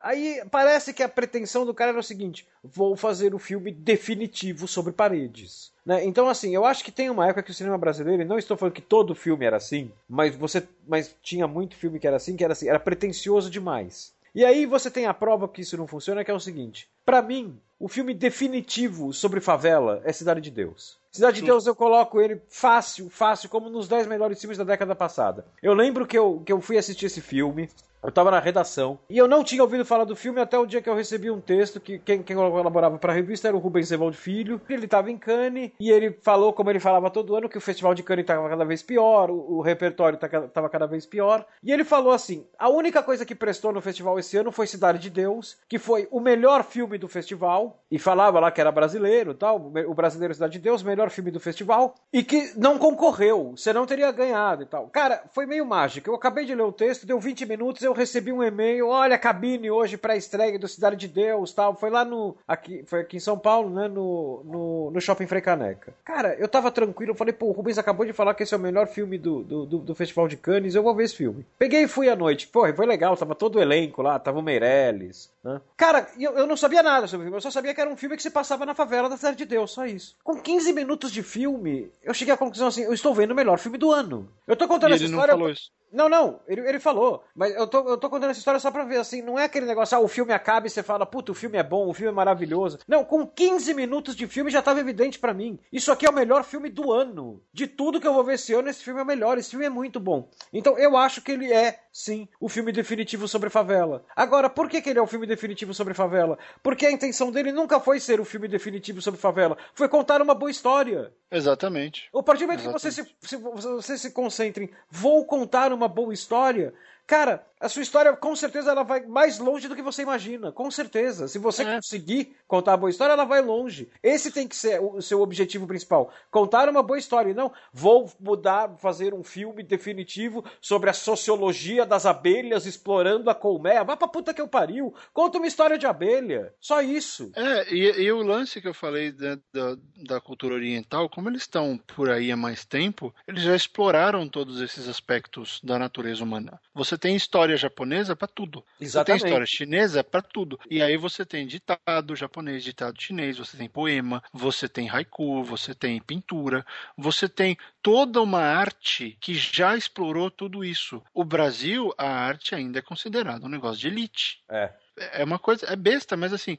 Aí 0.00 0.42
parece 0.50 0.92
que 0.92 1.02
a 1.02 1.08
pretensão 1.08 1.64
do 1.64 1.74
cara 1.74 1.90
era 1.90 2.00
o 2.00 2.02
seguinte: 2.02 2.46
vou 2.62 2.96
fazer 2.96 3.34
o 3.34 3.38
filme 3.38 3.72
definitivo 3.72 4.68
sobre 4.68 4.92
paredes. 4.92 5.72
Né? 5.84 6.04
Então, 6.04 6.28
assim, 6.28 6.54
eu 6.54 6.64
acho 6.64 6.84
que 6.84 6.92
tem 6.92 7.10
uma 7.10 7.26
época 7.26 7.42
que 7.42 7.50
o 7.50 7.54
cinema 7.54 7.78
brasileiro, 7.78 8.22
e 8.22 8.24
não 8.24 8.38
estou 8.38 8.56
falando 8.56 8.74
que 8.74 8.82
todo 8.82 9.14
filme 9.14 9.44
era 9.44 9.56
assim, 9.56 9.90
mas 10.08 10.34
você 10.34 10.66
mas 10.86 11.14
tinha 11.22 11.46
muito 11.46 11.76
filme 11.76 11.98
que 11.98 12.06
era 12.06 12.16
assim, 12.16 12.36
que 12.36 12.44
era 12.44 12.52
assim, 12.52 12.68
era 12.68 12.80
pretencioso 12.80 13.50
demais. 13.50 14.14
E 14.34 14.44
aí 14.44 14.66
você 14.66 14.90
tem 14.90 15.06
a 15.06 15.14
prova 15.14 15.48
que 15.48 15.62
isso 15.62 15.78
não 15.78 15.86
funciona, 15.86 16.24
que 16.24 16.30
é 16.30 16.34
o 16.34 16.40
seguinte: 16.40 16.88
para 17.04 17.22
mim, 17.22 17.58
o 17.78 17.88
filme 17.88 18.12
definitivo 18.12 19.12
sobre 19.12 19.40
favela 19.40 20.02
é 20.04 20.12
Cidade 20.12 20.40
de 20.40 20.50
Deus. 20.50 20.98
Cidade 21.16 21.40
de 21.40 21.46
Deus 21.46 21.66
eu 21.66 21.74
coloco 21.74 22.20
ele 22.20 22.40
fácil, 22.48 23.10
fácil, 23.10 23.48
como 23.48 23.68
nos 23.68 23.88
10 23.88 24.06
melhores 24.06 24.40
filmes 24.40 24.58
da 24.58 24.64
década 24.64 24.94
passada. 24.94 25.44
Eu 25.62 25.74
lembro 25.74 26.06
que 26.06 26.16
eu, 26.16 26.42
que 26.44 26.52
eu 26.52 26.60
fui 26.60 26.78
assistir 26.78 27.06
esse 27.06 27.20
filme, 27.20 27.68
eu 28.06 28.10
estava 28.10 28.30
na 28.30 28.38
redação 28.38 28.98
e 29.10 29.18
eu 29.18 29.26
não 29.26 29.42
tinha 29.42 29.62
ouvido 29.62 29.84
falar 29.84 30.04
do 30.04 30.14
filme 30.14 30.40
até 30.40 30.56
o 30.56 30.64
dia 30.64 30.80
que 30.80 30.88
eu 30.88 30.94
recebi 30.94 31.28
um 31.28 31.40
texto 31.40 31.80
que 31.80 31.98
quem, 31.98 32.22
quem 32.22 32.36
colaborava 32.36 32.98
para 32.98 33.12
a 33.12 33.16
revista 33.16 33.48
era 33.48 33.56
o 33.56 33.60
Rubens 33.60 33.90
Evaldo 33.90 34.16
Filho. 34.16 34.60
Ele 34.68 34.84
estava 34.84 35.10
em 35.10 35.18
Cannes 35.18 35.72
e 35.80 35.90
ele 35.90 36.16
falou, 36.22 36.52
como 36.52 36.70
ele 36.70 36.78
falava 36.78 37.10
todo 37.10 37.34
ano, 37.34 37.48
que 37.48 37.58
o 37.58 37.60
Festival 37.60 37.94
de 37.94 38.04
Cannes 38.04 38.22
estava 38.22 38.48
cada 38.48 38.64
vez 38.64 38.80
pior, 38.80 39.28
o, 39.28 39.56
o 39.56 39.60
repertório 39.60 40.18
tá 40.18 40.68
cada 40.68 40.86
vez 40.86 41.04
pior. 41.04 41.44
E 41.62 41.72
ele 41.72 41.82
falou 41.82 42.12
assim: 42.12 42.46
a 42.56 42.68
única 42.68 43.02
coisa 43.02 43.26
que 43.26 43.34
prestou 43.34 43.72
no 43.72 43.80
festival 43.80 44.18
esse 44.20 44.36
ano 44.36 44.52
foi 44.52 44.68
Cidade 44.68 45.00
de 45.00 45.10
Deus, 45.10 45.56
que 45.68 45.78
foi 45.78 46.06
o 46.12 46.20
melhor 46.20 46.62
filme 46.62 46.98
do 46.98 47.08
festival, 47.08 47.82
e 47.90 47.98
falava 47.98 48.38
lá 48.38 48.52
que 48.52 48.60
era 48.60 48.70
brasileiro 48.70 49.34
tal, 49.34 49.56
o 49.56 49.94
brasileiro 49.94 50.32
Cidade 50.32 50.52
de 50.52 50.58
Deus, 50.60 50.82
melhor 50.82 51.05
filme 51.10 51.30
do 51.30 51.40
festival, 51.40 51.94
e 52.12 52.22
que 52.22 52.52
não 52.56 52.78
concorreu, 52.78 53.52
você 53.56 53.72
não 53.72 53.86
teria 53.86 54.10
ganhado 54.12 54.62
e 54.62 54.66
tal. 54.66 54.88
Cara, 54.88 55.22
foi 55.32 55.46
meio 55.46 55.64
mágico. 55.64 56.10
Eu 56.10 56.14
acabei 56.14 56.44
de 56.44 56.54
ler 56.54 56.62
o 56.62 56.72
texto, 56.72 57.06
deu 57.06 57.18
20 57.18 57.46
minutos, 57.46 57.82
eu 57.82 57.92
recebi 57.92 58.32
um 58.32 58.42
e-mail, 58.42 58.88
olha, 58.88 59.18
cabine 59.18 59.70
hoje 59.70 59.96
para 59.96 60.16
estreia 60.16 60.58
do 60.58 60.68
Cidade 60.68 60.96
de 60.96 61.08
Deus, 61.08 61.52
tal. 61.52 61.74
Foi 61.74 61.90
lá 61.90 62.04
no 62.04 62.36
aqui, 62.46 62.84
foi 62.86 63.00
aqui 63.00 63.16
em 63.16 63.20
São 63.20 63.38
Paulo, 63.38 63.70
né, 63.70 63.88
no, 63.88 64.42
no, 64.44 64.90
no 64.90 65.00
Shopping 65.00 65.26
Frei 65.26 65.40
Caneca. 65.40 65.94
Cara, 66.04 66.34
eu 66.38 66.48
tava 66.48 66.70
tranquilo, 66.70 67.12
eu 67.12 67.16
falei, 67.16 67.32
pô, 67.32 67.46
o 67.46 67.52
Rubens 67.52 67.78
acabou 67.78 68.06
de 68.06 68.12
falar 68.12 68.34
que 68.34 68.42
esse 68.42 68.54
é 68.54 68.56
o 68.56 68.60
melhor 68.60 68.86
filme 68.86 69.18
do, 69.18 69.42
do, 69.42 69.66
do, 69.66 69.78
do 69.78 69.94
Festival 69.94 70.28
de 70.28 70.36
Cannes, 70.36 70.74
eu 70.74 70.82
vou 70.82 70.94
ver 70.94 71.04
esse 71.04 71.16
filme. 71.16 71.46
Peguei 71.58 71.82
e 71.82 71.88
fui 71.88 72.08
à 72.08 72.16
noite. 72.16 72.48
Pô, 72.48 72.66
foi 72.72 72.86
legal, 72.86 73.16
tava 73.16 73.34
todo 73.34 73.56
o 73.56 73.62
elenco 73.62 74.02
lá, 74.02 74.18
tava 74.18 74.38
o 74.38 74.42
Meirelles, 74.42 75.30
né? 75.46 75.60
Cara, 75.76 76.08
eu, 76.18 76.36
eu 76.36 76.46
não 76.46 76.56
sabia 76.56 76.82
nada 76.82 77.06
sobre 77.06 77.22
o 77.22 77.26
filme, 77.26 77.36
eu 77.36 77.40
só 77.40 77.50
sabia 77.50 77.72
que 77.72 77.80
era 77.80 77.88
um 77.88 77.96
filme 77.96 78.16
que 78.16 78.22
se 78.22 78.30
passava 78.30 78.66
na 78.66 78.74
favela 78.74 79.08
da 79.08 79.16
Cidade 79.16 79.36
de 79.36 79.44
Deus, 79.44 79.70
só 79.70 79.86
isso. 79.86 80.16
Com 80.24 80.40
15 80.40 80.72
minutos 80.72 81.12
de 81.12 81.22
filme, 81.22 81.90
eu 82.02 82.12
cheguei 82.12 82.34
à 82.34 82.36
conclusão 82.36 82.66
assim, 82.66 82.82
eu 82.82 82.92
estou 82.92 83.14
vendo 83.14 83.30
o 83.30 83.34
melhor 83.34 83.58
filme 83.58 83.78
do 83.78 83.92
ano. 83.92 84.28
Eu 84.46 84.56
tô 84.56 84.66
contando 84.66 84.90
e 84.90 84.94
essa 84.94 85.04
história. 85.04 85.34
Não 85.34 85.38
falou 85.38 85.52
isso. 85.52 85.70
Não, 85.92 86.08
não, 86.08 86.40
ele, 86.46 86.60
ele 86.68 86.80
falou. 86.80 87.24
Mas 87.34 87.54
eu 87.54 87.66
tô, 87.66 87.88
eu 87.88 87.96
tô 87.96 88.10
contando 88.10 88.30
essa 88.30 88.38
história 88.38 88.60
só 88.60 88.70
pra 88.70 88.84
ver, 88.84 88.98
assim, 88.98 89.22
não 89.22 89.38
é 89.38 89.44
aquele 89.44 89.66
negócio, 89.66 89.96
ah, 89.96 90.00
o 90.00 90.08
filme 90.08 90.32
acaba 90.32 90.66
e 90.66 90.70
você 90.70 90.82
fala, 90.82 91.06
puta, 91.06 91.32
o 91.32 91.34
filme 91.34 91.58
é 91.58 91.62
bom, 91.62 91.88
o 91.88 91.94
filme 91.94 92.10
é 92.10 92.14
maravilhoso. 92.14 92.78
Não, 92.86 93.04
com 93.04 93.26
15 93.26 93.72
minutos 93.74 94.16
de 94.16 94.26
filme 94.26 94.50
já 94.50 94.60
tava 94.60 94.80
evidente 94.80 95.18
para 95.18 95.34
mim. 95.34 95.58
Isso 95.72 95.92
aqui 95.92 96.06
é 96.06 96.10
o 96.10 96.14
melhor 96.14 96.44
filme 96.44 96.68
do 96.68 96.92
ano. 96.92 97.42
De 97.52 97.66
tudo 97.66 98.00
que 98.00 98.06
eu 98.06 98.14
vou 98.14 98.24
ver 98.24 98.34
esse 98.34 98.52
ano, 98.52 98.68
esse 98.68 98.82
filme 98.82 99.00
é 99.00 99.02
o 99.02 99.06
melhor, 99.06 99.38
esse 99.38 99.50
filme 99.50 99.66
é 99.66 99.70
muito 99.70 100.00
bom. 100.00 100.28
Então 100.52 100.78
eu 100.78 100.96
acho 100.96 101.22
que 101.22 101.32
ele 101.32 101.52
é, 101.52 101.80
sim, 101.92 102.28
o 102.40 102.48
filme 102.48 102.72
definitivo 102.72 103.28
sobre 103.28 103.48
favela. 103.48 104.04
Agora, 104.14 104.50
por 104.50 104.68
que, 104.68 104.82
que 104.82 104.90
ele 104.90 104.98
é 104.98 105.02
o 105.02 105.06
filme 105.06 105.26
definitivo 105.26 105.72
sobre 105.72 105.94
favela? 105.94 106.38
Porque 106.62 106.86
a 106.86 106.92
intenção 106.92 107.30
dele 107.30 107.52
nunca 107.52 107.80
foi 107.80 108.00
ser 108.00 108.20
o 108.20 108.24
filme 108.24 108.48
definitivo 108.48 109.00
sobre 109.00 109.20
favela, 109.20 109.56
foi 109.74 109.88
contar 109.88 110.20
uma 110.20 110.34
boa 110.34 110.50
história. 110.50 111.12
Exatamente. 111.30 112.08
A 112.14 112.22
partir 112.22 112.44
do 112.44 112.48
momento 112.48 112.66
que 112.66 112.72
você 112.72 112.90
se, 112.90 113.04
se, 113.20 113.36
você 113.36 113.98
se 113.98 114.10
concentra 114.12 114.62
em 114.62 114.70
vou 114.88 115.24
contar 115.24 115.72
uma 115.76 115.88
boa 115.88 116.12
história, 116.12 116.74
cara, 117.06 117.46
a 117.58 117.68
sua 117.68 117.82
história 117.82 118.14
com 118.14 118.36
certeza 118.36 118.70
ela 118.70 118.82
vai 118.82 119.04
mais 119.06 119.38
longe 119.38 119.68
do 119.68 119.74
que 119.74 119.82
você 119.82 120.02
imagina. 120.02 120.52
Com 120.52 120.70
certeza. 120.70 121.26
Se 121.26 121.38
você 121.38 121.62
é. 121.62 121.76
conseguir 121.76 122.36
contar 122.46 122.72
uma 122.72 122.76
boa 122.76 122.90
história, 122.90 123.14
ela 123.14 123.24
vai 123.24 123.40
longe. 123.40 123.88
Esse 124.02 124.30
tem 124.30 124.46
que 124.46 124.54
ser 124.54 124.80
o 124.80 125.00
seu 125.00 125.22
objetivo 125.22 125.66
principal. 125.66 126.12
Contar 126.30 126.68
uma 126.68 126.82
boa 126.82 126.98
história. 126.98 127.30
E 127.30 127.34
não, 127.34 127.52
vou 127.72 128.10
mudar, 128.20 128.76
fazer 128.78 129.14
um 129.14 129.22
filme 129.22 129.62
definitivo 129.62 130.44
sobre 130.60 130.90
a 130.90 130.92
sociologia 130.92 131.86
das 131.86 132.04
abelhas 132.04 132.66
explorando 132.66 133.30
a 133.30 133.34
colmeia. 133.34 133.84
Vá 133.84 133.96
pra 133.96 134.08
puta 134.08 134.34
que 134.34 134.40
eu 134.40 134.48
pariu. 134.48 134.94
Conta 135.12 135.38
uma 135.38 135.46
história 135.46 135.78
de 135.78 135.86
abelha. 135.86 136.52
Só 136.60 136.82
isso. 136.82 137.30
É, 137.34 137.72
e, 137.72 138.02
e 138.02 138.12
o 138.12 138.22
lance 138.22 138.60
que 138.60 138.68
eu 138.68 138.74
falei 138.74 139.12
da, 139.12 139.38
da, 139.52 139.76
da 139.96 140.20
cultura 140.20 140.54
oriental, 140.54 141.08
como 141.08 141.30
eles 141.30 141.42
estão 141.42 141.78
por 141.86 142.10
aí 142.10 142.30
há 142.30 142.36
mais 142.36 142.64
tempo, 142.64 143.14
eles 143.26 143.42
já 143.42 143.56
exploraram 143.56 144.28
todos 144.28 144.60
esses 144.60 144.88
aspectos 144.88 145.60
da 145.64 145.78
natureza 145.78 146.22
humana. 146.22 146.60
Você 146.74 146.98
tem 146.98 147.16
história 147.16 147.45
história 147.46 147.56
japonesa 147.56 148.16
para 148.16 148.28
tudo. 148.28 148.64
Exatamente. 148.80 149.20
Você 149.20 149.24
tem 149.24 149.30
história 149.30 149.46
chinesa 149.46 150.04
para 150.04 150.22
tudo. 150.22 150.58
E 150.68 150.82
aí 150.82 150.96
você 150.96 151.24
tem 151.24 151.46
ditado 151.46 152.16
japonês, 152.16 152.64
ditado 152.64 153.00
chinês, 153.00 153.38
você 153.38 153.56
tem 153.56 153.68
poema, 153.68 154.22
você 154.32 154.68
tem 154.68 154.88
haiku, 154.88 155.42
você 155.42 155.74
tem 155.74 156.00
pintura, 156.00 156.64
você 156.96 157.28
tem 157.28 157.56
toda 157.82 158.20
uma 158.20 158.40
arte 158.40 159.16
que 159.20 159.34
já 159.34 159.76
explorou 159.76 160.30
tudo 160.30 160.64
isso. 160.64 161.02
O 161.14 161.24
Brasil, 161.24 161.92
a 161.96 162.08
arte 162.08 162.54
ainda 162.54 162.80
é 162.80 162.82
considerada 162.82 163.46
um 163.46 163.50
negócio 163.50 163.80
de 163.80 163.88
elite. 163.88 164.42
É 164.50 164.72
é 165.12 165.24
uma 165.24 165.38
coisa, 165.38 165.66
é 165.66 165.76
besta, 165.76 166.16
mas 166.16 166.32
assim, 166.32 166.58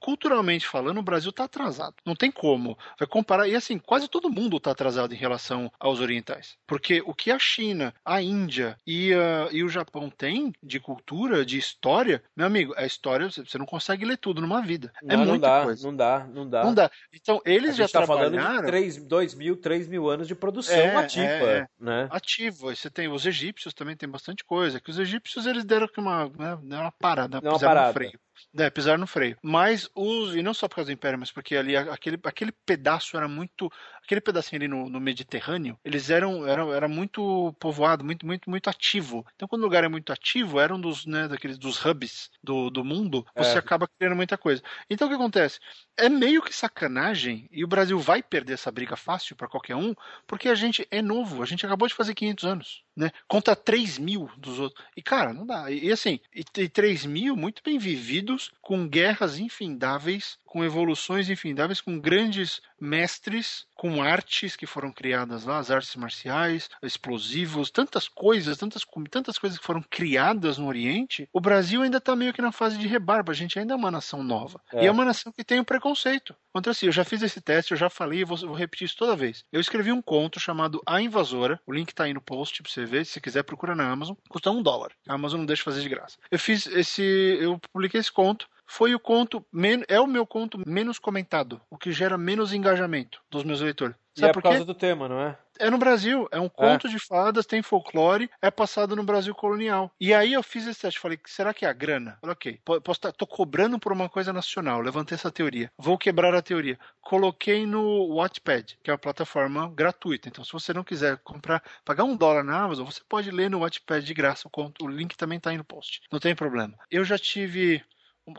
culturalmente 0.00 0.66
falando, 0.66 0.98
o 0.98 1.02
Brasil 1.02 1.30
está 1.30 1.44
atrasado. 1.44 1.94
Não 2.04 2.14
tem 2.14 2.30
como. 2.30 2.76
Vai 2.98 3.08
comparar, 3.08 3.48
e 3.48 3.54
assim, 3.54 3.78
quase 3.78 4.08
todo 4.08 4.30
mundo 4.30 4.56
está 4.58 4.70
atrasado 4.70 5.14
em 5.14 5.16
relação 5.16 5.70
aos 5.78 6.00
orientais. 6.00 6.56
Porque 6.66 7.02
o 7.04 7.14
que 7.14 7.30
a 7.30 7.38
China, 7.38 7.94
a 8.04 8.20
Índia 8.20 8.76
e, 8.86 9.12
uh, 9.14 9.48
e 9.50 9.64
o 9.64 9.68
Japão 9.68 10.10
têm 10.10 10.52
de 10.62 10.78
cultura, 10.78 11.44
de 11.44 11.58
história, 11.58 12.22
meu 12.36 12.46
amigo, 12.46 12.74
a 12.76 12.84
história 12.84 13.30
você 13.30 13.58
não 13.58 13.66
consegue 13.66 14.04
ler 14.04 14.18
tudo 14.18 14.40
numa 14.40 14.60
vida. 14.60 14.92
Não, 15.02 15.14
é 15.14 15.16
muita 15.16 15.32
não 15.32 15.38
dá, 15.38 15.62
coisa. 15.64 15.86
Não 15.86 15.96
dá, 15.96 16.26
não 16.32 16.48
dá. 16.48 16.64
Não 16.64 16.74
dá. 16.74 16.90
Então, 17.12 17.40
eles 17.44 17.76
já 17.76 17.88
tá 17.88 18.02
trabalharam... 18.02 18.36
falando 18.36 18.60
de 18.60 18.66
3, 18.66 19.04
2 19.04 19.34
mil, 19.34 19.56
3 19.56 19.88
mil 19.88 20.10
anos 20.10 20.28
de 20.28 20.34
produção 20.34 20.76
é, 20.76 20.96
ativa. 20.96 21.26
É, 21.26 21.66
né? 21.78 22.08
Ativa. 22.10 22.74
Você 22.74 22.90
tem 22.90 23.08
os 23.08 23.24
egípcios 23.24 23.72
também 23.72 23.96
tem 23.96 24.08
bastante 24.08 24.44
coisa. 24.44 24.80
Que 24.80 24.90
os 24.90 24.98
egípcios 24.98 25.46
eles 25.46 25.64
deram 25.64 25.88
uma, 25.96 26.28
né, 26.28 26.58
uma 26.62 26.92
parada 26.92 27.40
não, 27.46 27.54
pisaram 27.54 27.86
no 27.86 27.92
freio. 27.92 28.20
É, 28.58 28.70
pisaram 28.70 28.98
no 28.98 29.06
freio. 29.06 29.38
Mas 29.42 29.88
os. 29.94 30.34
E 30.34 30.42
não 30.42 30.52
só 30.52 30.68
por 30.68 30.76
causa 30.76 30.90
do 30.90 30.92
Império, 30.92 31.18
mas 31.18 31.30
porque 31.30 31.56
ali 31.56 31.76
aquele, 31.76 32.18
aquele 32.24 32.52
pedaço 32.52 33.16
era 33.16 33.28
muito. 33.28 33.70
Aquele 34.02 34.20
pedacinho 34.20 34.60
ali 34.60 34.68
no, 34.68 34.88
no 34.88 35.00
Mediterrâneo, 35.00 35.78
eles 35.84 36.10
eram. 36.10 36.46
Era, 36.46 36.62
era 36.74 36.88
muito 36.88 37.54
povoado, 37.60 38.04
muito, 38.04 38.26
muito, 38.26 38.50
muito 38.50 38.68
ativo. 38.68 39.24
Então, 39.34 39.46
quando 39.46 39.62
o 39.62 39.64
lugar 39.64 39.84
é 39.84 39.88
muito 39.88 40.12
ativo, 40.12 40.58
era 40.58 40.74
um 40.74 40.80
dos, 40.80 41.06
né, 41.06 41.28
daqueles 41.28 41.58
dos 41.58 41.84
hubs 41.84 42.30
do, 42.42 42.70
do 42.70 42.84
mundo, 42.84 43.24
você 43.36 43.54
é. 43.54 43.58
acaba 43.58 43.88
criando 43.88 44.16
muita 44.16 44.36
coisa. 44.36 44.62
Então 44.88 45.06
o 45.06 45.10
que 45.10 45.16
acontece? 45.16 45.60
É 45.96 46.08
meio 46.08 46.42
que 46.42 46.54
sacanagem, 46.54 47.48
e 47.50 47.64
o 47.64 47.68
Brasil 47.68 47.98
vai 47.98 48.22
perder 48.22 48.54
essa 48.54 48.70
briga 48.70 48.96
fácil 48.96 49.36
para 49.36 49.48
qualquer 49.48 49.76
um, 49.76 49.94
porque 50.26 50.48
a 50.48 50.54
gente 50.54 50.86
é 50.90 51.02
novo, 51.02 51.42
a 51.42 51.46
gente 51.46 51.64
acabou 51.64 51.88
de 51.88 51.94
fazer 51.94 52.14
500 52.14 52.44
anos 52.44 52.85
né? 52.96 53.10
Contra 53.28 53.54
3 53.54 53.98
mil 53.98 54.30
dos 54.38 54.58
outros. 54.58 54.84
E, 54.96 55.02
cara, 55.02 55.32
não 55.32 55.46
dá. 55.46 55.70
E, 55.70 55.92
assim, 55.92 56.18
e 56.34 56.68
3 56.68 57.04
mil 57.04 57.36
muito 57.36 57.62
bem 57.62 57.78
vividos, 57.78 58.52
com 58.62 58.88
guerras 58.88 59.38
infindáveis, 59.38 60.38
com 60.46 60.64
evoluções 60.64 61.28
infindáveis, 61.28 61.80
com 61.80 61.98
grandes 61.98 62.60
mestres, 62.80 63.66
com 63.74 64.02
artes 64.02 64.56
que 64.56 64.66
foram 64.66 64.90
criadas 64.90 65.44
lá, 65.44 65.58
as 65.58 65.70
artes 65.70 65.94
marciais, 65.96 66.70
explosivos, 66.82 67.70
tantas 67.70 68.08
coisas, 68.08 68.56
tantas, 68.56 68.82
tantas 69.10 69.38
coisas 69.38 69.58
que 69.58 69.64
foram 69.64 69.82
criadas 69.82 70.58
no 70.58 70.66
Oriente. 70.66 71.28
O 71.32 71.40
Brasil 71.40 71.82
ainda 71.82 71.98
está 71.98 72.16
meio 72.16 72.32
que 72.32 72.40
na 72.40 72.52
fase 72.52 72.78
de 72.78 72.86
rebarba, 72.86 73.32
a 73.32 73.34
gente 73.34 73.58
ainda 73.58 73.74
é 73.74 73.76
uma 73.76 73.90
nação 73.90 74.22
nova. 74.22 74.60
É. 74.72 74.84
E 74.84 74.86
é 74.86 74.90
uma 74.90 75.04
nação 75.04 75.32
que 75.32 75.44
tem 75.44 75.58
o 75.58 75.62
um 75.62 75.64
preconceito. 75.64 76.34
Contra 76.52 76.72
si, 76.72 76.86
eu 76.86 76.92
já 76.92 77.04
fiz 77.04 77.20
esse 77.22 77.40
teste, 77.40 77.72
eu 77.72 77.78
já 77.78 77.90
falei, 77.90 78.24
vou, 78.24 78.36
vou, 78.38 78.54
repetir 78.54 78.86
isso 78.86 78.96
toda 78.96 79.16
vez. 79.16 79.44
Eu 79.52 79.60
escrevi 79.60 79.92
um 79.92 80.00
conto 80.00 80.40
chamado 80.40 80.80
A 80.86 81.00
Invasora, 81.00 81.60
o 81.66 81.72
link 81.72 81.90
está 81.90 82.04
aí 82.04 82.14
no 82.14 82.20
post 82.20 82.62
pra 82.62 82.72
você 82.72 82.84
ver, 82.84 83.04
se 83.04 83.12
você 83.12 83.20
quiser 83.20 83.42
procura 83.42 83.74
na 83.74 83.90
Amazon, 83.90 84.16
custa 84.28 84.50
um 84.50 84.62
dólar. 84.62 84.92
A 85.06 85.14
Amazon 85.14 85.40
não 85.40 85.46
deixa 85.46 85.64
fazer 85.64 85.82
de 85.82 85.88
graça. 85.88 86.16
Eu 86.30 86.38
fiz 86.38 86.66
esse, 86.66 87.02
eu 87.02 87.58
publiquei 87.72 88.00
esse 88.00 88.10
conto, 88.10 88.48
foi 88.66 88.94
o 88.94 89.00
conto, 89.00 89.44
é 89.88 90.00
o 90.00 90.06
meu 90.06 90.26
conto 90.26 90.60
menos 90.66 90.98
comentado, 90.98 91.60
o 91.70 91.78
que 91.78 91.92
gera 91.92 92.18
menos 92.18 92.52
engajamento 92.52 93.20
dos 93.30 93.44
meus 93.44 93.60
leitores. 93.60 93.94
Sabe 94.16 94.28
e 94.28 94.30
é 94.30 94.32
por, 94.32 94.42
por 94.42 94.48
causa 94.48 94.64
do 94.64 94.74
tema, 94.74 95.08
não 95.08 95.20
é? 95.20 95.38
É 95.58 95.70
no 95.70 95.78
Brasil, 95.78 96.28
é 96.30 96.38
um 96.38 96.48
conto 96.48 96.86
é. 96.86 96.90
de 96.90 96.98
fadas, 96.98 97.46
tem 97.46 97.62
folclore, 97.62 98.30
é 98.40 98.50
passado 98.50 98.94
no 98.96 99.02
Brasil 99.02 99.34
colonial. 99.34 99.90
E 100.00 100.12
aí 100.12 100.32
eu 100.32 100.42
fiz 100.42 100.66
esse 100.66 100.80
teste, 100.80 101.00
falei, 101.00 101.18
será 101.26 101.52
que 101.54 101.64
é 101.64 101.68
a 101.68 101.72
grana? 101.72 102.18
Falei, 102.20 102.32
ok, 102.32 102.60
posso 102.82 103.00
tá, 103.00 103.12
tô 103.12 103.26
cobrando 103.26 103.78
por 103.78 103.92
uma 103.92 104.08
coisa 104.08 104.32
nacional, 104.32 104.80
levantei 104.80 105.14
essa 105.14 105.30
teoria, 105.30 105.70
vou 105.78 105.96
quebrar 105.98 106.34
a 106.34 106.42
teoria. 106.42 106.78
Coloquei 107.00 107.66
no 107.66 108.14
Wattpad, 108.16 108.78
que 108.82 108.90
é 108.90 108.92
uma 108.92 108.98
plataforma 108.98 109.70
gratuita, 109.74 110.28
então 110.28 110.44
se 110.44 110.52
você 110.52 110.72
não 110.72 110.84
quiser 110.84 111.18
comprar, 111.18 111.62
pagar 111.84 112.04
um 112.04 112.16
dólar 112.16 112.42
na 112.42 112.62
Amazon, 112.62 112.86
você 112.86 113.00
pode 113.08 113.30
ler 113.30 113.50
no 113.50 113.60
Wattpad 113.60 114.04
de 114.04 114.14
graça, 114.14 114.48
o, 114.48 114.50
conto, 114.50 114.84
o 114.84 114.88
link 114.88 115.16
também 115.16 115.40
tá 115.40 115.50
aí 115.50 115.56
no 115.56 115.64
post, 115.64 116.02
não 116.10 116.18
tem 116.18 116.34
problema. 116.34 116.74
Eu 116.90 117.04
já 117.04 117.18
tive 117.18 117.82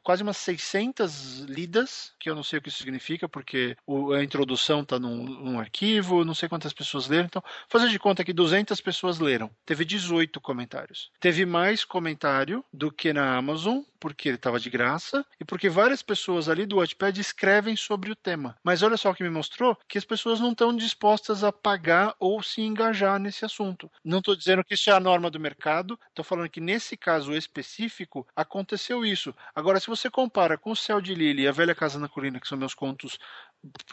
quase 0.03 0.23
umas 0.23 0.37
600 0.37 1.41
lidas, 1.41 2.13
que 2.19 2.29
eu 2.29 2.35
não 2.35 2.43
sei 2.43 2.59
o 2.59 2.61
que 2.61 2.69
isso 2.69 2.79
significa, 2.79 3.27
porque 3.29 3.75
a 4.15 4.23
introdução 4.23 4.81
está 4.81 4.99
num, 4.99 5.23
num, 5.23 5.59
arquivo, 5.59 6.25
não 6.25 6.33
sei 6.33 6.49
quantas 6.49 6.73
pessoas 6.73 7.07
leram. 7.07 7.25
Então, 7.25 7.43
fazer 7.67 7.89
de 7.89 7.99
conta 7.99 8.23
que 8.23 8.33
200 8.33 8.79
pessoas 8.81 9.19
leram. 9.19 9.49
Teve 9.65 9.85
18 9.85 10.39
comentários. 10.41 11.11
Teve 11.19 11.45
mais 11.45 11.85
comentário 11.85 12.63
do 12.71 12.91
que 12.91 13.13
na 13.13 13.37
Amazon, 13.37 13.81
porque 13.99 14.29
ele 14.29 14.35
estava 14.35 14.59
de 14.59 14.69
graça, 14.69 15.25
e 15.39 15.45
porque 15.45 15.69
várias 15.69 16.01
pessoas 16.01 16.49
ali 16.49 16.65
do 16.65 16.77
Wattpad 16.77 17.19
escrevem 17.19 17.75
sobre 17.75 18.11
o 18.11 18.15
tema. 18.15 18.55
Mas 18.63 18.83
olha 18.83 18.97
só 18.97 19.09
o 19.11 19.15
que 19.15 19.23
me 19.23 19.29
mostrou, 19.29 19.77
que 19.87 19.97
as 19.97 20.05
pessoas 20.05 20.39
não 20.39 20.51
estão 20.51 20.75
dispostas 20.75 21.43
a 21.43 21.51
pagar 21.51 22.15
ou 22.19 22.41
se 22.43 22.61
engajar 22.61 23.19
nesse 23.19 23.45
assunto. 23.45 23.89
Não 24.03 24.19
estou 24.19 24.35
dizendo 24.35 24.63
que 24.63 24.73
isso 24.73 24.89
é 24.89 24.93
a 24.93 24.99
norma 24.99 25.29
do 25.29 25.39
mercado, 25.39 25.99
estou 26.09 26.23
falando 26.23 26.49
que 26.49 26.61
nesse 26.61 26.95
caso 26.95 27.33
específico 27.33 28.27
aconteceu 28.35 29.05
isso. 29.05 29.33
Agora, 29.55 29.76
Agora, 29.77 29.79
se 29.79 29.87
você 29.87 30.09
compara 30.09 30.57
com 30.57 30.71
o 30.71 30.75
Céu 30.75 30.99
de 30.99 31.13
Lily 31.13 31.43
e 31.43 31.47
a 31.47 31.51
Velha 31.51 31.75
Casa 31.75 31.99
na 31.99 32.09
Colina, 32.09 32.39
que 32.39 32.47
são 32.47 32.57
meus 32.57 32.73
contos 32.73 33.19